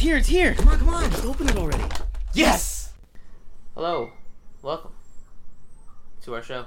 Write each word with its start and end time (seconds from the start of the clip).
It's 0.00 0.06
here, 0.06 0.16
it's 0.16 0.28
here. 0.28 0.54
Come 0.54 0.68
on, 0.68 0.78
come 0.78 0.88
on, 0.88 1.10
just 1.10 1.26
open 1.26 1.46
it 1.46 1.58
already. 1.58 1.84
Yes! 2.32 2.94
Hello, 3.74 4.12
welcome 4.62 4.92
to 6.22 6.34
our 6.34 6.42
show, 6.42 6.64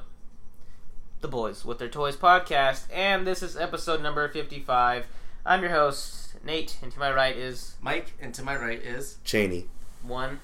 The 1.21 1.28
Boys 1.28 1.65
with 1.65 1.79
Their 1.79 1.88
Toys 1.89 2.15
podcast, 2.15 2.83
and 2.93 3.25
this 3.25 3.41
is 3.41 3.57
episode 3.57 4.04
number 4.04 4.29
55. 4.29 5.07
I'm 5.47 5.61
your 5.63 5.71
host, 5.71 6.35
Nate, 6.46 6.77
and 6.83 6.91
to 6.91 6.99
my 6.99 7.11
right 7.11 7.35
is 7.35 7.73
Mike, 7.81 8.13
and 8.21 8.35
to 8.35 8.43
my 8.43 8.55
right 8.55 8.79
is 8.79 9.17
Cheney. 9.24 9.68
one 10.04 10.40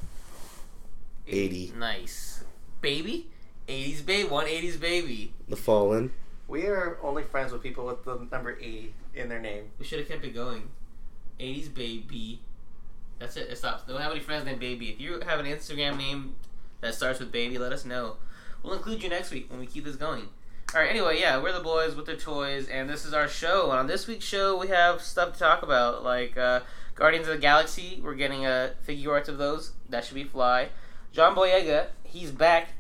80. 1.28 1.74
Nice. 1.78 2.44
Baby? 2.82 3.30
80s 3.68 4.04
baby, 4.04 4.28
180s 4.28 4.80
baby. 4.80 5.34
The 5.48 5.56
Fallen. 5.56 6.10
we 6.48 6.66
are 6.66 6.98
only 7.04 7.22
friends 7.22 7.52
with 7.52 7.62
people 7.62 7.86
with 7.86 8.04
the 8.04 8.28
number 8.32 8.58
80 8.60 8.96
in 9.14 9.30
their 9.30 9.40
name. 9.40 9.66
We 9.78 9.86
should 9.86 10.00
have 10.00 10.08
kept 10.08 10.26
it 10.26 10.34
going. 10.34 10.70
80s 11.40 11.72
baby. 11.72 12.42
That's 13.20 13.36
it, 13.36 13.50
it 13.50 13.58
stops. 13.58 13.84
Don't 13.84 14.02
have 14.02 14.12
any 14.12 14.22
friends 14.22 14.46
named 14.46 14.60
Baby. 14.60 14.90
If 14.90 15.00
you 15.00 15.20
have 15.20 15.40
an 15.40 15.46
Instagram 15.46 15.98
name 15.98 16.36
that 16.82 16.96
starts 16.96 17.20
with 17.20 17.32
Baby, 17.32 17.58
let 17.58 17.74
us 17.74 17.86
know. 17.86 18.16
We'll 18.64 18.74
include 18.74 19.04
you 19.04 19.10
next 19.10 19.32
week 19.32 19.50
when 19.50 19.60
we 19.60 19.66
keep 19.66 19.84
this 19.84 19.96
going. 19.96 20.30
Alright, 20.74 20.90
anyway, 20.90 21.20
yeah, 21.20 21.42
we're 21.42 21.52
the 21.52 21.62
boys 21.62 21.96
with 21.96 22.06
the 22.06 22.16
toys, 22.16 22.68
and 22.68 22.90
this 22.90 23.04
is 23.04 23.14
our 23.14 23.28
show. 23.28 23.72
And 23.72 23.80
on 23.80 23.88
this 23.88 24.08
week's 24.08 24.26
show, 24.26 24.56
we 24.58 24.68
have 24.68 25.02
stuff 25.02 25.34
to 25.34 25.40
talk 25.40 25.64
about, 25.64 26.04
like 26.04 26.38
uh, 26.38 26.62
Guardians 26.96 27.28
of 27.28 27.34
the 27.34 27.42
Galaxy. 27.42 28.00
We're 28.04 28.14
getting 28.14 28.46
a 28.46 28.76
figure 28.84 29.12
arts 29.12 29.28
of 29.30 29.38
those. 29.38 29.72
That 29.90 30.06
should 30.06 30.16
be 30.16 30.26
fly. 30.26 30.70
John 31.12 31.36
Boyega, 31.36 31.88
he's 32.04 32.32
back 32.32 32.74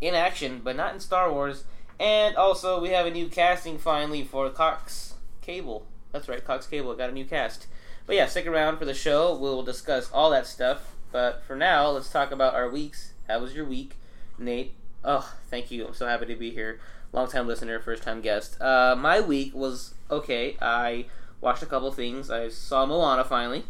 in 0.00 0.14
action, 0.14 0.62
but 0.64 0.74
not 0.74 0.94
in 0.94 1.00
Star 1.00 1.32
Wars. 1.32 1.64
And 2.00 2.34
also, 2.36 2.80
we 2.80 2.88
have 2.90 3.06
a 3.06 3.10
new 3.10 3.28
casting 3.28 3.78
finally 3.78 4.24
for 4.24 4.50
Cox 4.50 5.14
Cable. 5.40 5.86
That's 6.12 6.28
right, 6.28 6.44
Cox 6.44 6.66
Cable 6.66 6.94
got 6.96 7.10
a 7.10 7.12
new 7.12 7.24
cast. 7.24 7.66
But 8.08 8.16
yeah, 8.16 8.24
stick 8.24 8.46
around 8.46 8.78
for 8.78 8.86
the 8.86 8.94
show. 8.94 9.36
We'll 9.36 9.62
discuss 9.62 10.10
all 10.10 10.30
that 10.30 10.46
stuff. 10.46 10.94
But 11.12 11.44
for 11.46 11.54
now, 11.54 11.90
let's 11.90 12.08
talk 12.08 12.30
about 12.30 12.54
our 12.54 12.66
weeks. 12.66 13.12
How 13.28 13.38
was 13.38 13.54
your 13.54 13.66
week, 13.66 13.96
Nate? 14.38 14.72
Oh, 15.04 15.30
thank 15.50 15.70
you. 15.70 15.86
I'm 15.86 15.92
so 15.92 16.06
happy 16.06 16.24
to 16.24 16.34
be 16.34 16.50
here. 16.50 16.80
Long 17.12 17.28
time 17.28 17.46
listener, 17.46 17.78
first 17.78 18.02
time 18.02 18.22
guest. 18.22 18.58
Uh, 18.62 18.96
my 18.98 19.20
week 19.20 19.54
was 19.54 19.92
okay. 20.10 20.56
I 20.58 21.04
watched 21.42 21.62
a 21.62 21.66
couple 21.66 21.92
things. 21.92 22.30
I 22.30 22.48
saw 22.48 22.86
Moana 22.86 23.24
finally. 23.24 23.64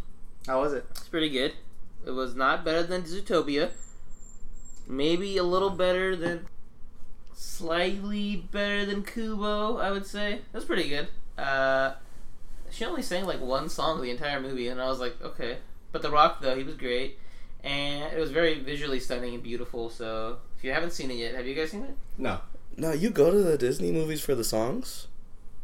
How 0.47 0.61
was 0.61 0.73
it? 0.73 0.87
It's 0.93 1.09
pretty 1.09 1.31
good. 1.31 1.55
It 2.07 2.13
was 2.13 2.37
not 2.37 2.65
better 2.65 2.85
than 2.85 3.03
Zootopia. 3.03 3.71
Maybe 4.87 5.37
a 5.37 5.43
little 5.43 5.71
better 5.71 6.15
than. 6.15 6.47
Slightly 7.35 8.37
better 8.37 8.87
than 8.87 9.03
Kubo, 9.03 9.79
I 9.79 9.91
would 9.91 10.07
say. 10.07 10.43
That's 10.53 10.65
pretty 10.65 10.89
good. 10.89 11.09
Uh, 11.37 11.95
she 12.79 12.85
only 12.85 13.03
sang 13.03 13.25
like 13.27 13.41
one 13.41 13.69
song 13.69 14.01
the 14.01 14.11
entire 14.11 14.41
movie, 14.41 14.69
and 14.69 14.81
I 14.81 14.87
was 14.87 15.01
like, 15.01 15.21
okay. 15.21 15.59
But 15.91 16.03
The 16.03 16.11
Rock, 16.11 16.41
though, 16.41 16.55
he 16.57 16.63
was 16.63 16.77
great. 16.77 17.19
And 17.65 18.13
it 18.13 18.19
was 18.21 18.31
very 18.31 18.61
visually 18.61 19.01
stunning 19.01 19.35
and 19.35 19.43
beautiful, 19.43 19.91
so 19.91 20.39
if 20.57 20.63
you 20.63 20.71
haven't 20.71 20.93
seen 20.93 21.11
it 21.11 21.15
yet, 21.15 21.35
have 21.35 21.45
you 21.45 21.57
guys 21.57 21.73
seen 21.73 21.83
it? 21.83 21.97
No. 22.17 22.39
No, 22.77 22.93
you 22.93 23.11
go 23.11 23.33
to 23.33 23.39
the 23.43 23.59
Disney 23.59 23.91
movies 23.91 24.21
for 24.21 24.37
the 24.37 24.45
songs? 24.45 25.09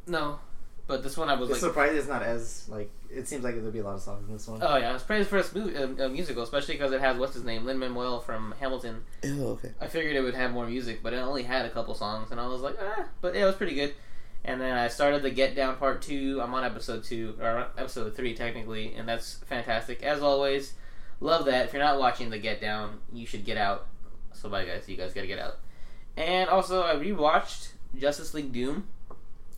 No. 0.08 0.40
But 0.88 1.04
this 1.04 1.16
one 1.16 1.28
I 1.30 1.34
was 1.34 1.48
It's 1.50 1.62
like, 1.62 1.70
surprised 1.70 1.94
it's 1.94 2.08
not 2.08 2.22
as, 2.24 2.68
like, 2.68 2.90
it 3.08 3.28
seems 3.28 3.44
like 3.44 3.54
there'll 3.54 3.70
be 3.70 3.78
a 3.78 3.84
lot 3.84 3.94
of 3.94 4.00
songs 4.02 4.26
in 4.26 4.34
this 4.34 4.48
one. 4.48 4.58
oh 4.60 4.76
yeah, 4.76 4.92
it's 4.94 5.04
probably 5.04 5.20
his 5.20 5.28
first 5.28 5.54
movie, 5.54 5.76
uh, 5.76 6.06
uh, 6.06 6.08
musical, 6.08 6.42
especially 6.42 6.74
because 6.74 6.90
it 6.92 7.00
has 7.00 7.16
what's 7.16 7.34
his 7.34 7.44
name, 7.44 7.64
Lin 7.64 7.78
Manuel 7.78 8.20
from 8.20 8.52
Hamilton. 8.58 9.04
Oh, 9.24 9.50
okay. 9.52 9.70
I 9.80 9.86
figured 9.86 10.16
it 10.16 10.20
would 10.20 10.34
have 10.34 10.50
more 10.50 10.66
music, 10.66 10.98
but 11.00 11.12
it 11.12 11.18
only 11.18 11.44
had 11.44 11.64
a 11.64 11.70
couple 11.70 11.94
songs, 11.94 12.32
and 12.32 12.40
I 12.40 12.48
was 12.48 12.60
like, 12.60 12.76
ah, 12.82 13.04
but 13.20 13.34
yeah, 13.34 13.44
it 13.44 13.46
was 13.46 13.54
pretty 13.54 13.76
good. 13.76 13.94
And 14.44 14.60
then 14.60 14.76
I 14.76 14.88
started 14.88 15.22
the 15.22 15.30
Get 15.30 15.56
Down 15.56 15.76
Part 15.76 16.02
Two. 16.02 16.40
I'm 16.42 16.52
on 16.52 16.64
episode 16.64 17.04
two 17.04 17.34
or 17.40 17.66
episode 17.78 18.14
three 18.14 18.34
technically, 18.34 18.94
and 18.94 19.08
that's 19.08 19.36
fantastic 19.46 20.02
as 20.02 20.22
always. 20.22 20.74
Love 21.20 21.46
that. 21.46 21.66
If 21.66 21.72
you're 21.72 21.82
not 21.82 21.98
watching 21.98 22.28
the 22.28 22.38
Get 22.38 22.60
Down, 22.60 22.98
you 23.12 23.26
should 23.26 23.44
get 23.44 23.56
out. 23.56 23.86
So 24.32 24.50
bye 24.50 24.66
guys, 24.66 24.86
you 24.86 24.96
guys 24.96 25.14
gotta 25.14 25.26
get 25.26 25.38
out. 25.38 25.58
And 26.16 26.50
also, 26.50 26.82
I 26.82 26.94
rewatched 26.96 27.68
Justice 27.98 28.34
League 28.34 28.52
Doom 28.52 28.86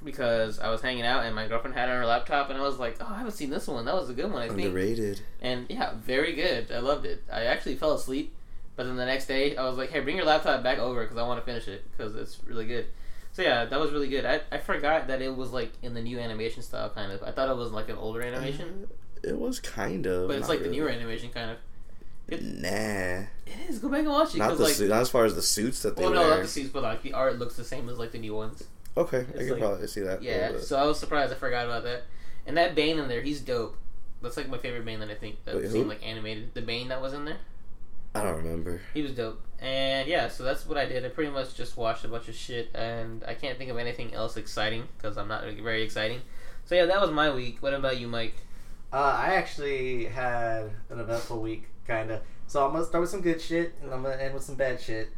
because 0.05 0.61
I 0.61 0.71
was 0.71 0.83
hanging 0.83 1.05
out 1.05 1.25
and 1.25 1.34
my 1.34 1.49
girlfriend 1.49 1.77
had 1.77 1.88
it 1.88 1.93
on 1.93 1.99
her 1.99 2.06
laptop, 2.06 2.50
and 2.50 2.59
I 2.59 2.62
was 2.62 2.78
like, 2.78 2.97
oh, 3.00 3.09
I 3.11 3.19
haven't 3.19 3.32
seen 3.32 3.50
this 3.50 3.66
one. 3.66 3.87
That 3.87 3.94
was 3.94 4.09
a 4.09 4.15
good 4.15 4.31
one, 4.31 4.43
I 4.43 4.49
think. 4.49 4.69
Underrated. 4.69 5.21
And 5.43 5.66
yeah, 5.69 5.94
very 5.97 6.34
good. 6.34 6.71
I 6.71 6.78
loved 6.78 7.06
it. 7.06 7.25
I 7.32 7.44
actually 7.44 7.75
fell 7.75 7.94
asleep, 7.94 8.34
but 8.77 8.87
then 8.87 8.94
the 8.94 9.06
next 9.06 9.27
day 9.27 9.56
I 9.56 9.65
was 9.65 9.77
like, 9.77 9.91
"Hey, 9.91 9.99
bring 9.99 10.16
your 10.16 10.27
laptop 10.27 10.62
back 10.62 10.78
over 10.78 11.03
because 11.03 11.16
I 11.16 11.27
want 11.27 11.41
to 11.41 11.44
finish 11.44 11.66
it 11.66 11.84
because 11.91 12.15
it's 12.15 12.38
really 12.47 12.66
good." 12.66 12.87
So 13.37 13.43
yeah, 13.43 13.67
that 13.67 13.79
was 13.79 13.93
really 13.93 14.09
good. 14.09 14.25
I, 14.25 14.41
I 14.51 14.57
forgot 14.57 15.09
that 15.09 15.21
it 15.21 15.37
was 15.37 15.51
like 15.53 15.71
in 15.83 15.93
the 15.93 16.01
new 16.01 16.19
animation 16.19 16.63
style, 16.63 16.89
kind 16.89 17.13
of. 17.13 17.23
I 17.23 17.33
thought 17.33 17.51
it 17.51 17.57
was 17.59 17.71
like 17.71 17.91
an 17.91 17.97
older 17.97 18.23
animation, 18.23 18.87
It 19.23 19.39
was 19.39 19.61
kind 19.61 20.07
of. 20.07 20.29
but 20.29 20.39
it's 20.39 20.49
like 20.49 20.63
the 20.63 20.71
newer 20.71 20.89
animation, 20.89 21.29
kind 21.29 21.51
of. 21.51 21.59
Nah. 22.31 23.27
It 23.45 23.69
is. 23.69 23.79
Go 23.79 23.91
back 23.91 23.99
and 24.01 24.09
watch 24.09 24.35
it 24.35 24.39
Not 24.39 24.57
the 24.57 24.63
like, 24.65 24.73
suit, 24.73 24.89
not 24.89 25.03
as 25.03 25.11
far 25.11 25.27
as 25.27 25.35
the 25.35 25.43
suits 25.43 25.83
that 25.83 25.97
they 25.99 26.03
well, 26.05 26.15
no, 26.15 26.21
wear. 26.23 26.31
not 26.31 26.43
the 26.45 26.49
suits, 26.49 26.71
but 26.71 26.83
like 26.83 27.03
the 27.03 27.13
art 27.13 27.39
looks 27.39 27.57
the 27.57 27.63
same 27.65 27.91
as 27.91 27.99
like 27.99 28.13
the 28.13 28.19
new 28.19 28.35
ones. 28.35 28.65
Okay, 28.97 29.19
I 29.19 29.21
It's 29.21 29.33
can 29.41 29.51
like- 29.51 29.59
probably 29.61 29.87
see 29.87 30.01
that. 30.01 30.23
Yeah. 30.23 30.59
So 30.59 30.79
I 30.79 30.85
was 30.85 30.99
surprised. 30.99 31.31
I 31.31 31.37
forgot 31.37 31.67
about 31.67 31.83
that. 31.85 32.05
And 32.47 32.57
that 32.57 32.75
Bane 32.75 32.99
in 32.99 33.07
there, 33.09 33.21
he's 33.21 33.43
dope. 33.43 33.77
That's 34.23 34.39
like 34.39 34.49
my 34.49 34.57
favorite 34.57 34.87
Bane 34.87 35.01
that 35.01 35.11
I 35.11 35.15
think 35.15 35.45
that 35.45 35.57
Wait, 35.57 35.67
who? 35.67 35.85
like 35.85 36.03
animated. 36.03 36.55
The 36.55 36.63
Bane 36.63 36.89
that 36.89 37.03
was 37.03 37.13
in 37.13 37.27
there. 37.27 37.37
I 38.21 38.25
don't 38.25 38.37
remember. 38.38 38.81
He 38.94 39.03
was 39.03 39.12
dope. 39.12 39.43
And 39.59 40.06
yeah, 40.09 40.28
so 40.28 40.43
that's 40.44 40.66
what 40.66 40.77
I 40.77 40.84
did. 40.87 41.04
I 41.04 41.09
pretty 41.09 41.31
much 41.31 41.54
just 41.54 41.77
watched 41.77 42.04
a 42.04 42.09
bunch 42.09 42.28
of 42.28 42.34
shit, 42.34 42.71
and 42.75 43.25
I 43.27 43.34
can't 43.34 43.56
think 43.56 43.71
of 43.71 43.78
anything 43.78 44.12
else 44.12 44.37
exciting 44.37 44.84
because 44.97 45.16
I'm 45.16 45.28
not 45.28 45.44
very 45.44 45.82
exciting. 45.82 46.21
So 46.66 46.75
yeah, 46.75 46.87
that 46.87 47.00
was 47.00 47.10
my 47.10 47.31
week. 47.31 47.62
What 47.62 47.72
about 47.72 47.99
you, 47.99 48.09
Mike? 48.09 48.34
Uh, 48.93 48.97
I 48.97 49.34
actually 49.34 50.06
had 50.06 50.71
an 50.91 51.00
eventful 51.00 51.41
week, 51.41 51.69
kind 51.87 52.10
of. 52.10 52.21
So 52.47 52.65
I'm 52.65 52.72
gonna 52.72 52.84
start 52.84 53.00
with 53.00 53.10
some 53.10 53.22
good 53.22 53.41
shit, 53.41 53.75
and 53.82 53.93
I'm 53.93 54.03
gonna 54.03 54.16
end 54.16 54.34
with 54.34 54.43
some 54.43 54.56
bad 54.56 54.81
shit. 54.81 55.09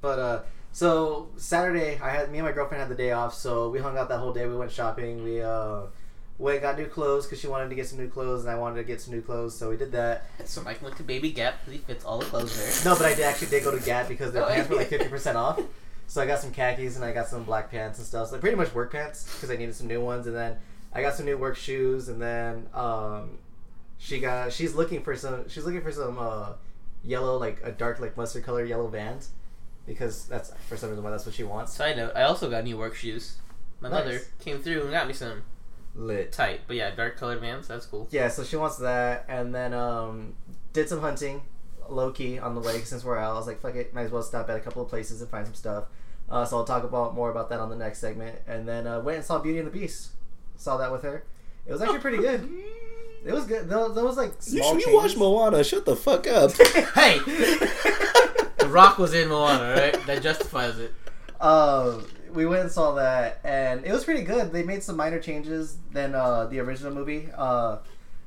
But 0.00 0.18
uh, 0.18 0.42
so 0.72 1.30
Saturday, 1.36 1.98
I 2.00 2.10
had 2.10 2.30
me 2.30 2.38
and 2.38 2.46
my 2.46 2.52
girlfriend 2.52 2.80
had 2.80 2.90
the 2.90 2.94
day 2.94 3.12
off, 3.12 3.34
so 3.34 3.68
we 3.68 3.80
hung 3.80 3.98
out 3.98 4.08
that 4.08 4.18
whole 4.18 4.32
day. 4.32 4.46
We 4.46 4.56
went 4.56 4.70
shopping. 4.70 5.24
We 5.24 5.42
uh, 5.42 5.82
went 6.38 6.62
got 6.62 6.78
new 6.78 6.86
clothes 6.86 7.26
because 7.26 7.40
she 7.40 7.46
wanted 7.48 7.68
to 7.68 7.74
get 7.74 7.86
some 7.86 7.98
new 7.98 8.08
clothes, 8.08 8.42
and 8.42 8.50
I 8.50 8.54
wanted 8.56 8.76
to 8.76 8.84
get 8.84 9.00
some 9.00 9.12
new 9.14 9.20
clothes, 9.22 9.56
so 9.56 9.70
we 9.70 9.76
did 9.76 9.92
that. 9.92 10.24
So 10.44 10.62
Mike 10.62 10.80
went 10.82 10.96
to 10.98 11.02
Baby 11.02 11.32
Gap 11.32 11.56
because 11.60 11.72
he 11.72 11.78
fits 11.86 12.04
all 12.04 12.18
the 12.18 12.26
clothes 12.26 12.56
there. 12.56 12.92
No, 12.92 12.96
but 12.98 13.06
I 13.06 13.14
did 13.14 13.24
actually 13.24 13.48
did 13.48 13.64
go 13.64 13.76
to 13.76 13.84
Gap 13.84 14.08
because 14.08 14.32
their 14.32 14.44
Oh, 14.44 14.48
pants 14.48 14.70
were 14.70 14.76
like 14.76 14.86
fifty 14.94 15.08
percent 15.08 15.36
off. 15.36 15.60
So 16.06 16.22
I 16.22 16.26
got 16.26 16.38
some 16.38 16.52
khakis 16.52 16.96
and 16.96 17.04
I 17.04 17.12
got 17.12 17.28
some 17.28 17.44
black 17.44 17.70
pants 17.70 17.98
and 17.98 18.06
stuff. 18.06 18.28
So 18.28 18.38
pretty 18.38 18.56
much 18.56 18.72
work 18.74 18.92
pants 18.92 19.24
because 19.34 19.50
I 19.50 19.56
needed 19.56 19.74
some 19.74 19.88
new 19.88 20.00
ones. 20.00 20.26
And 20.26 20.34
then 20.34 20.56
I 20.94 21.02
got 21.02 21.14
some 21.14 21.26
new 21.26 21.36
work 21.36 21.56
shoes. 21.56 22.08
And 22.08 22.22
then 22.22 22.66
um, 22.72 23.36
she 23.98 24.18
got 24.18 24.52
she's 24.52 24.74
looking 24.74 25.02
for 25.02 25.14
some 25.16 25.48
she's 25.50 25.64
looking 25.66 25.82
for 25.82 25.92
some 25.92 26.16
uh, 26.18 26.52
yellow 27.04 27.36
like 27.36 27.60
a 27.62 27.70
dark 27.72 28.00
like 28.00 28.16
mustard 28.16 28.42
color 28.44 28.64
yellow 28.64 28.86
Vans 28.88 29.30
because 29.86 30.26
that's 30.28 30.50
for 30.68 30.76
some 30.78 30.88
reason 30.90 31.04
why 31.04 31.10
that's 31.10 31.26
what 31.26 31.34
she 31.34 31.44
wants. 31.44 31.74
Side 31.74 31.96
note: 31.98 32.12
I 32.16 32.22
also 32.22 32.48
got 32.48 32.64
new 32.64 32.78
work 32.78 32.94
shoes. 32.94 33.36
My 33.80 33.90
Nice. 33.90 34.04
mother 34.04 34.20
came 34.40 34.60
through 34.60 34.82
and 34.82 34.90
got 34.92 35.06
me 35.08 35.12
some 35.12 35.42
Lit. 35.94 36.32
tight, 36.32 36.60
but 36.66 36.76
yeah, 36.76 36.90
dark 36.94 37.16
colored 37.16 37.40
Vans. 37.40 37.66
That's 37.68 37.86
cool. 37.86 38.06
Yeah, 38.10 38.28
so 38.28 38.44
she 38.44 38.56
wants 38.56 38.76
that, 38.78 39.24
and 39.28 39.54
then 39.54 39.74
um, 39.74 40.34
did 40.72 40.88
some 40.88 41.00
hunting, 41.00 41.42
low 41.88 42.10
key 42.12 42.38
on 42.38 42.54
the 42.54 42.60
way 42.60 42.80
since 42.82 43.04
we're 43.04 43.18
out. 43.18 43.32
I 43.34 43.38
was 43.38 43.46
like, 43.46 43.60
fuck 43.60 43.74
it, 43.74 43.92
might 43.94 44.02
as 44.02 44.10
well 44.10 44.22
stop 44.22 44.48
at 44.48 44.56
a 44.56 44.60
couple 44.60 44.82
of 44.82 44.88
places 44.88 45.20
and 45.20 45.30
find 45.30 45.44
some 45.46 45.54
stuff. 45.54 45.84
Uh, 46.30 46.44
so 46.44 46.58
I'll 46.58 46.64
talk 46.64 46.84
about 46.84 47.14
more 47.14 47.30
about 47.30 47.48
that 47.50 47.58
on 47.58 47.68
the 47.70 47.76
next 47.76 47.98
segment, 47.98 48.38
and 48.46 48.68
then 48.68 48.86
uh, 48.86 49.00
went 49.00 49.16
and 49.16 49.24
saw 49.24 49.38
Beauty 49.38 49.58
and 49.58 49.66
the 49.66 49.72
Beast. 49.72 50.10
Saw 50.56 50.76
that 50.76 50.92
with 50.92 51.02
her. 51.02 51.24
It 51.66 51.72
was 51.72 51.80
actually 51.82 51.98
pretty 52.00 52.18
good. 52.18 52.48
It 53.24 53.32
was 53.32 53.46
good. 53.46 53.68
There, 53.68 53.88
there 53.88 54.04
was 54.04 54.16
like 54.16 54.32
You, 54.46 54.58
small 54.62 54.74
you 54.74 54.80
changes. 54.84 54.94
watch 54.94 55.16
Moana. 55.16 55.64
Shut 55.64 55.84
the 55.84 55.96
fuck 55.96 56.26
up. 56.26 56.52
Hey, 56.94 57.18
The 58.58 58.68
Rock 58.68 58.98
was 58.98 59.14
in 59.14 59.28
Moana, 59.28 59.72
right? 59.74 60.06
That 60.06 60.22
justifies 60.22 60.78
it. 60.78 60.92
Uh, 61.40 62.00
we 62.32 62.46
went 62.46 62.62
and 62.62 62.70
saw 62.70 62.92
that, 62.94 63.40
and 63.44 63.84
it 63.84 63.92
was 63.92 64.04
pretty 64.04 64.22
good. 64.22 64.52
They 64.52 64.62
made 64.62 64.82
some 64.82 64.96
minor 64.96 65.18
changes 65.20 65.78
than 65.92 66.14
uh, 66.14 66.46
the 66.46 66.60
original 66.60 66.92
movie, 66.92 67.28
uh, 67.36 67.78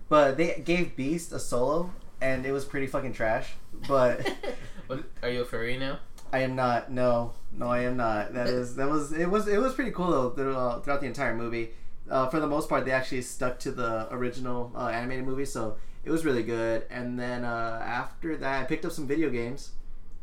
but 0.09 0.37
they 0.37 0.61
gave 0.65 0.95
Beast 0.95 1.31
a 1.31 1.39
solo, 1.39 1.91
and 2.21 2.45
it 2.45 2.51
was 2.51 2.65
pretty 2.65 2.87
fucking 2.87 3.13
trash. 3.13 3.53
But 3.87 4.27
What, 4.87 5.03
are 5.23 5.29
you 5.29 5.41
a 5.41 5.45
furry 5.45 5.77
now? 5.77 5.99
I 6.33 6.39
am 6.39 6.55
not. 6.55 6.91
No, 6.91 7.33
no, 7.51 7.67
I 7.67 7.79
am 7.81 7.97
not. 7.97 8.33
That 8.33 8.47
is 8.47 8.75
that 8.75 8.89
was 8.89 9.11
it 9.11 9.29
was 9.29 9.47
it 9.47 9.57
was 9.57 9.73
pretty 9.73 9.91
cool 9.91 10.09
though 10.11 10.29
through- 10.31 10.55
uh, 10.55 10.79
throughout 10.81 11.01
the 11.01 11.07
entire 11.07 11.35
movie. 11.35 11.71
Uh, 12.09 12.27
for 12.29 12.39
the 12.39 12.47
most 12.47 12.67
part, 12.67 12.83
they 12.85 12.91
actually 12.91 13.21
stuck 13.21 13.59
to 13.59 13.71
the 13.71 14.07
original 14.13 14.71
uh, 14.75 14.87
animated 14.87 15.25
movie, 15.25 15.45
so 15.45 15.77
it 16.03 16.09
was 16.11 16.25
really 16.25 16.43
good. 16.43 16.85
And 16.89 17.17
then 17.19 17.45
uh, 17.45 17.81
after 17.85 18.35
that, 18.37 18.61
I 18.61 18.65
picked 18.65 18.85
up 18.85 18.91
some 18.91 19.07
video 19.07 19.29
games, 19.29 19.71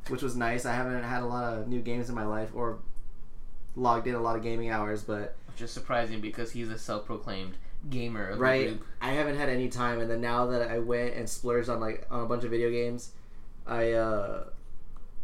which 0.09 0.23
was 0.23 0.37
nice. 0.37 0.67
I 0.67 0.75
haven't 0.75 1.03
had 1.03 1.23
a 1.23 1.27
lot 1.27 1.55
of 1.55 1.69
new 1.69 1.81
games 1.81 2.09
in 2.09 2.15
my 2.15 2.27
life 2.27 2.51
or 2.55 2.79
logged 3.79 4.07
in 4.07 4.15
a 4.15 4.21
lot 4.21 4.37
of 4.37 4.43
gaming 4.43 4.71
hours, 4.71 5.03
but 5.03 5.37
Which 5.49 5.63
is 5.63 5.71
surprising 5.71 6.21
because 6.21 6.51
he's 6.53 6.69
a 6.69 6.79
self-proclaimed 6.79 7.55
gamer 7.89 8.29
of 8.29 8.39
the 8.39 8.43
right. 8.43 8.79
I 9.01 9.11
haven't 9.13 9.37
had 9.37 9.49
any 9.49 9.69
time. 9.69 10.01
And 10.01 10.11
then 10.11 10.21
now 10.21 10.47
that 10.47 10.71
I 10.71 10.79
went 10.79 11.15
and 11.15 11.29
splurged 11.29 11.69
on 11.69 11.81
like 11.81 12.07
on 12.11 12.23
a 12.23 12.27
bunch 12.27 12.45
of 12.45 12.51
video 12.51 12.71
games, 12.71 13.13
I 13.67 13.93
uh, 13.93 14.45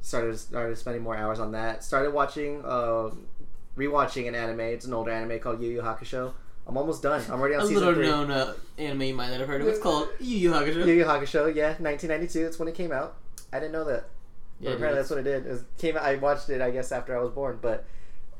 started 0.00 0.38
started 0.38 0.76
spending 0.78 1.02
more 1.02 1.16
hours 1.16 1.40
on 1.40 1.52
that. 1.52 1.82
Started 1.82 2.12
watching, 2.12 2.62
uh, 2.64 3.10
rewatching 3.76 4.28
an 4.28 4.34
anime. 4.34 4.60
It's 4.60 4.84
an 4.84 4.94
older 4.94 5.10
anime 5.10 5.38
called 5.40 5.60
Yu 5.60 5.70
Yu 5.70 5.82
Hakusho. 5.82 6.32
I'm 6.66 6.76
almost 6.78 7.02
done. 7.02 7.22
I'm 7.30 7.40
already 7.40 7.56
on 7.56 7.62
A 7.62 7.66
season 7.66 7.80
little 7.80 7.94
three. 7.94 8.06
known 8.06 8.30
uh, 8.30 8.54
anime 8.78 9.02
you 9.02 9.14
might 9.14 9.28
not 9.30 9.40
have 9.40 9.48
heard 9.48 9.60
of. 9.60 9.66
It's 9.68 9.78
called 9.78 10.08
Yu 10.20 10.38
Yu 10.38 10.50
Hakusho. 10.50 10.86
Yu 10.86 10.94
Yu 10.94 11.04
Hakusho, 11.04 11.54
yeah, 11.54 11.74
1992. 11.78 12.46
It's 12.46 12.58
when 12.58 12.68
it 12.68 12.74
came 12.74 12.90
out. 12.92 13.16
I 13.52 13.58
didn't 13.60 13.72
know 13.72 13.84
that. 13.84 14.06
Yeah, 14.60 14.70
apparently 14.70 14.88
dude, 14.88 14.98
that's 14.98 15.10
what 15.10 15.18
it 15.18 15.24
did. 15.24 15.46
It 15.46 15.50
was, 15.50 15.64
came. 15.78 15.98
I 15.98 16.14
watched 16.14 16.48
it, 16.48 16.62
I 16.62 16.70
guess, 16.70 16.90
after 16.92 17.14
I 17.14 17.20
was 17.20 17.30
born, 17.30 17.58
but 17.60 17.84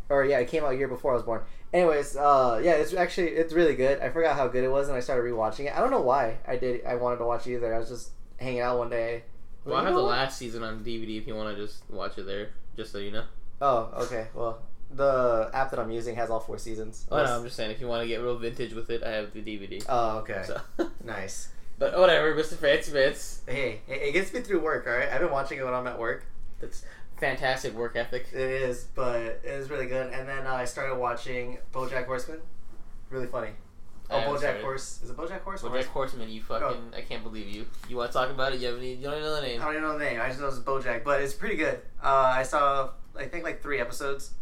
or 0.09 0.25
yeah, 0.25 0.39
it 0.39 0.49
came 0.49 0.65
out 0.65 0.73
a 0.73 0.77
year 0.77 0.89
before 0.89 1.13
I 1.13 1.15
was 1.15 1.23
born. 1.23 1.43
Anyways, 1.73 2.17
uh, 2.17 2.61
yeah, 2.63 2.73
it's 2.73 2.95
actually 2.95 3.29
it's 3.29 3.53
really 3.53 3.75
good. 3.75 4.01
I 4.01 4.11
forgot 4.11 4.37
how 4.37 4.47
good 4.49 4.65
it 4.65 4.71
was, 4.71 4.89
and 4.89 4.97
I 4.97 5.01
started 5.01 5.23
rewatching 5.31 5.67
it. 5.67 5.77
I 5.77 5.81
don't 5.81 5.91
know 5.91 6.01
why 6.01 6.39
I 6.47 6.57
did. 6.57 6.85
I 6.85 6.95
wanted 6.97 7.17
to 7.19 7.25
watch 7.25 7.47
it 7.47 7.55
either. 7.55 7.75
I 7.75 7.79
was 7.79 7.89
just 7.89 8.11
hanging 8.39 8.61
out 8.61 8.79
one 8.79 8.91
day. 8.91 9.25
Well, 9.65 9.77
I 9.77 9.85
have 9.85 9.95
the 9.95 10.01
last 10.03 10.39
season 10.39 10.63
on 10.63 10.85
DVD 10.85 11.19
if 11.19 11.27
you 11.27 11.35
want 11.35 11.57
to 11.57 11.63
just 11.67 11.83
watch 11.89 12.19
it 12.19 12.27
there, 12.27 12.51
just 12.77 12.93
so 12.93 12.99
you 12.99 13.11
know. 13.11 13.25
Oh, 13.63 13.91
okay. 14.03 14.27
Well, 14.35 14.61
the 14.95 15.51
app 15.55 15.71
that 15.71 15.81
I'm 15.81 15.91
using 15.91 16.17
has 16.17 16.29
all 16.31 16.39
four 16.41 16.59
seasons. 16.59 17.07
Oh, 17.11 17.17
no, 17.17 17.39
I'm 17.39 17.45
just 17.45 17.57
saying 17.57 17.71
if 17.71 17.81
you 17.81 17.89
want 17.89 18.03
to 18.03 18.07
get 18.09 18.21
real 18.21 18.37
vintage 18.37 18.75
with 18.75 18.91
it, 18.91 19.03
I 19.03 19.11
have 19.13 19.33
the 19.33 19.41
DVD. 19.41 19.83
Oh, 19.89 20.19
okay. 20.19 20.43
So, 20.47 20.61
Nice. 21.05 21.49
but 21.79 21.99
whatever, 21.99 22.35
Mr. 22.35 22.55
Fancy 22.57 22.93
Vince. 22.93 23.43
Hey, 23.47 23.81
it, 23.89 24.03
it 24.03 24.13
gets 24.13 24.33
me 24.35 24.41
through 24.41 24.61
work. 24.61 24.87
All 24.87 24.93
right, 24.93 25.09
I've 25.11 25.21
been 25.21 25.31
watching 25.31 25.59
it 25.59 25.65
when 25.65 25.73
I'm 25.75 25.87
at 25.87 25.99
work. 25.99 26.25
That's 26.61 26.85
fantastic 27.25 27.75
work 27.75 27.97
ethic. 27.97 28.27
It 28.33 28.39
is, 28.41 28.85
but 28.95 29.17
it 29.17 29.41
is 29.45 29.71
really 29.71 29.87
good. 29.87 30.13
And 30.13 30.29
then 30.29 30.47
uh, 30.47 30.55
I 30.55 30.65
started 30.65 30.97
watching 30.97 31.59
BoJack 31.73 32.07
Horseman. 32.07 32.41
Really 33.11 33.27
funny. 33.27 33.51
Oh, 34.11 34.19
I 34.19 34.23
BoJack 34.25 34.39
started. 34.39 34.63
Horse. 34.63 35.01
Is 35.03 35.11
it 35.11 35.17
BoJack 35.17 35.41
Horseman? 35.41 35.73
BoJack 35.73 35.85
Horseman, 35.87 36.29
you 36.31 36.43
fucking, 36.43 36.91
Oh. 36.93 36.97
I 36.97 37.01
can't 37.01 37.23
believe 37.23 37.49
you. 37.49 37.67
You 37.89 37.97
want 37.97 38.13
to 38.13 38.19
talk 38.19 38.31
about 38.31 38.53
it? 38.53 38.61
You 38.61 38.69
have 38.69 38.77
any? 38.79 38.95
you 38.95 39.03
don't 39.03 39.13
even 39.15 39.25
know 39.25 39.37
the 39.37 39.43
name. 39.43 39.61
I 39.61 39.65
don't 39.65 39.75
even 39.75 39.83
know 39.85 39.99
the 39.99 40.05
name. 40.05 40.21
I 40.21 40.29
just 40.29 40.41
know 40.41 40.49
it's 40.49 40.59
BoJack, 40.59 41.05
but 41.05 41.23
it's 41.23 41.33
pretty 41.33 41.57
good. 41.57 41.81
Uh, 42.03 42.09
I 42.37 42.43
saw, 42.43 42.91
I 43.19 43.25
think, 43.25 43.45
like 43.45 43.63
three 43.63 43.81
episodes. 43.81 44.35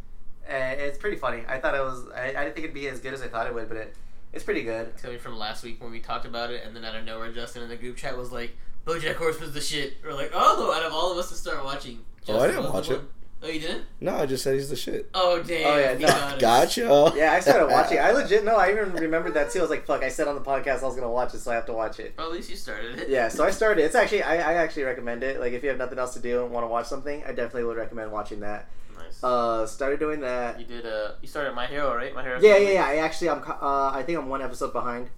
And 0.48 0.80
it's 0.80 0.98
pretty 0.98 1.16
funny. 1.16 1.44
I 1.46 1.58
thought 1.58 1.76
it 1.76 1.82
was. 1.82 2.08
I, 2.12 2.30
I 2.30 2.44
didn't 2.44 2.54
think 2.54 2.64
it'd 2.64 2.74
be 2.74 2.88
as 2.88 2.98
good 2.98 3.14
as 3.14 3.22
I 3.22 3.28
thought 3.28 3.46
it 3.46 3.54
would, 3.54 3.68
but 3.68 3.76
it, 3.76 3.94
it's 4.32 4.42
pretty 4.42 4.64
good. 4.64 4.92
Coming 5.00 5.20
from 5.20 5.38
last 5.38 5.62
week 5.62 5.80
when 5.80 5.92
we 5.92 6.00
talked 6.00 6.26
about 6.26 6.50
it, 6.50 6.64
and 6.66 6.74
then 6.74 6.84
out 6.84 6.96
of 6.96 7.04
nowhere, 7.04 7.30
Justin 7.32 7.62
in 7.62 7.68
the 7.68 7.76
group 7.76 7.96
chat 7.96 8.18
was 8.18 8.32
like, 8.32 8.56
"BoJack 8.84 9.14
Horseman's 9.14 9.54
the 9.54 9.60
shit." 9.60 9.98
We're 10.04 10.14
like, 10.14 10.32
"Oh!" 10.34 10.72
Out 10.72 10.82
of 10.82 10.92
all 10.92 11.12
of 11.12 11.18
us 11.18 11.28
to 11.28 11.36
start 11.36 11.62
watching, 11.62 12.00
Oh, 12.28 12.40
I 12.40 12.46
didn't 12.48 12.72
watch 12.72 12.90
it. 12.90 12.96
one. 12.98 13.08
Oh, 13.44 13.48
you 13.48 13.58
didn't? 13.58 13.84
No, 14.00 14.14
I 14.14 14.26
just 14.26 14.44
said 14.44 14.54
he's 14.54 14.70
the 14.70 14.76
shit. 14.76 15.10
Oh 15.14 15.42
damn! 15.42 15.66
Oh, 15.66 15.76
yeah, 15.76 15.98
no. 15.98 16.38
Gotcha. 16.38 17.12
Yeah, 17.16 17.32
I 17.32 17.40
started 17.40 17.66
watching. 17.72 17.98
I 17.98 18.12
legit 18.12 18.44
no. 18.44 18.54
I 18.54 18.70
even 18.70 18.92
remembered 18.92 19.34
that 19.34 19.50
too. 19.50 19.58
I 19.58 19.62
was 19.62 19.70
like, 19.70 19.84
"Fuck!" 19.84 20.04
I 20.04 20.08
said 20.10 20.28
on 20.28 20.36
the 20.36 20.40
podcast 20.40 20.82
I 20.82 20.86
was 20.86 20.94
gonna 20.94 21.10
watch 21.10 21.34
it, 21.34 21.40
so 21.40 21.50
I 21.50 21.56
have 21.56 21.66
to 21.66 21.72
watch 21.72 21.98
it. 21.98 22.14
Well, 22.16 22.28
at 22.28 22.32
least 22.32 22.50
you 22.50 22.56
started 22.56 23.00
it. 23.00 23.08
Yeah, 23.08 23.26
so 23.28 23.44
I 23.44 23.50
started. 23.60 23.82
It. 23.82 23.86
It's 23.86 23.96
actually 23.96 24.22
I, 24.22 24.34
I 24.36 24.54
actually 24.54 24.84
recommend 24.84 25.24
it. 25.24 25.40
Like 25.40 25.54
if 25.54 25.64
you 25.64 25.70
have 25.70 25.78
nothing 25.78 25.98
else 25.98 26.14
to 26.14 26.20
do 26.20 26.44
and 26.44 26.52
want 26.52 26.62
to 26.62 26.68
watch 26.68 26.86
something, 26.86 27.24
I 27.24 27.28
definitely 27.32 27.64
would 27.64 27.76
recommend 27.76 28.12
watching 28.12 28.38
that. 28.40 28.68
Nice. 28.96 29.24
Uh, 29.24 29.66
started 29.66 29.98
doing 29.98 30.20
that. 30.20 30.60
you 30.60 30.66
did. 30.66 30.86
Uh, 30.86 31.12
you 31.20 31.26
started 31.26 31.52
My 31.54 31.66
Hero, 31.66 31.96
right? 31.96 32.14
My 32.14 32.22
Hero. 32.22 32.38
Yeah, 32.40 32.58
yeah, 32.58 32.70
yeah. 32.74 32.86
I 32.86 32.96
actually 32.98 33.30
I'm 33.30 33.42
uh, 33.42 33.90
I 33.92 34.04
think 34.06 34.18
I'm 34.18 34.28
one 34.28 34.40
episode 34.42 34.72
behind. 34.72 35.10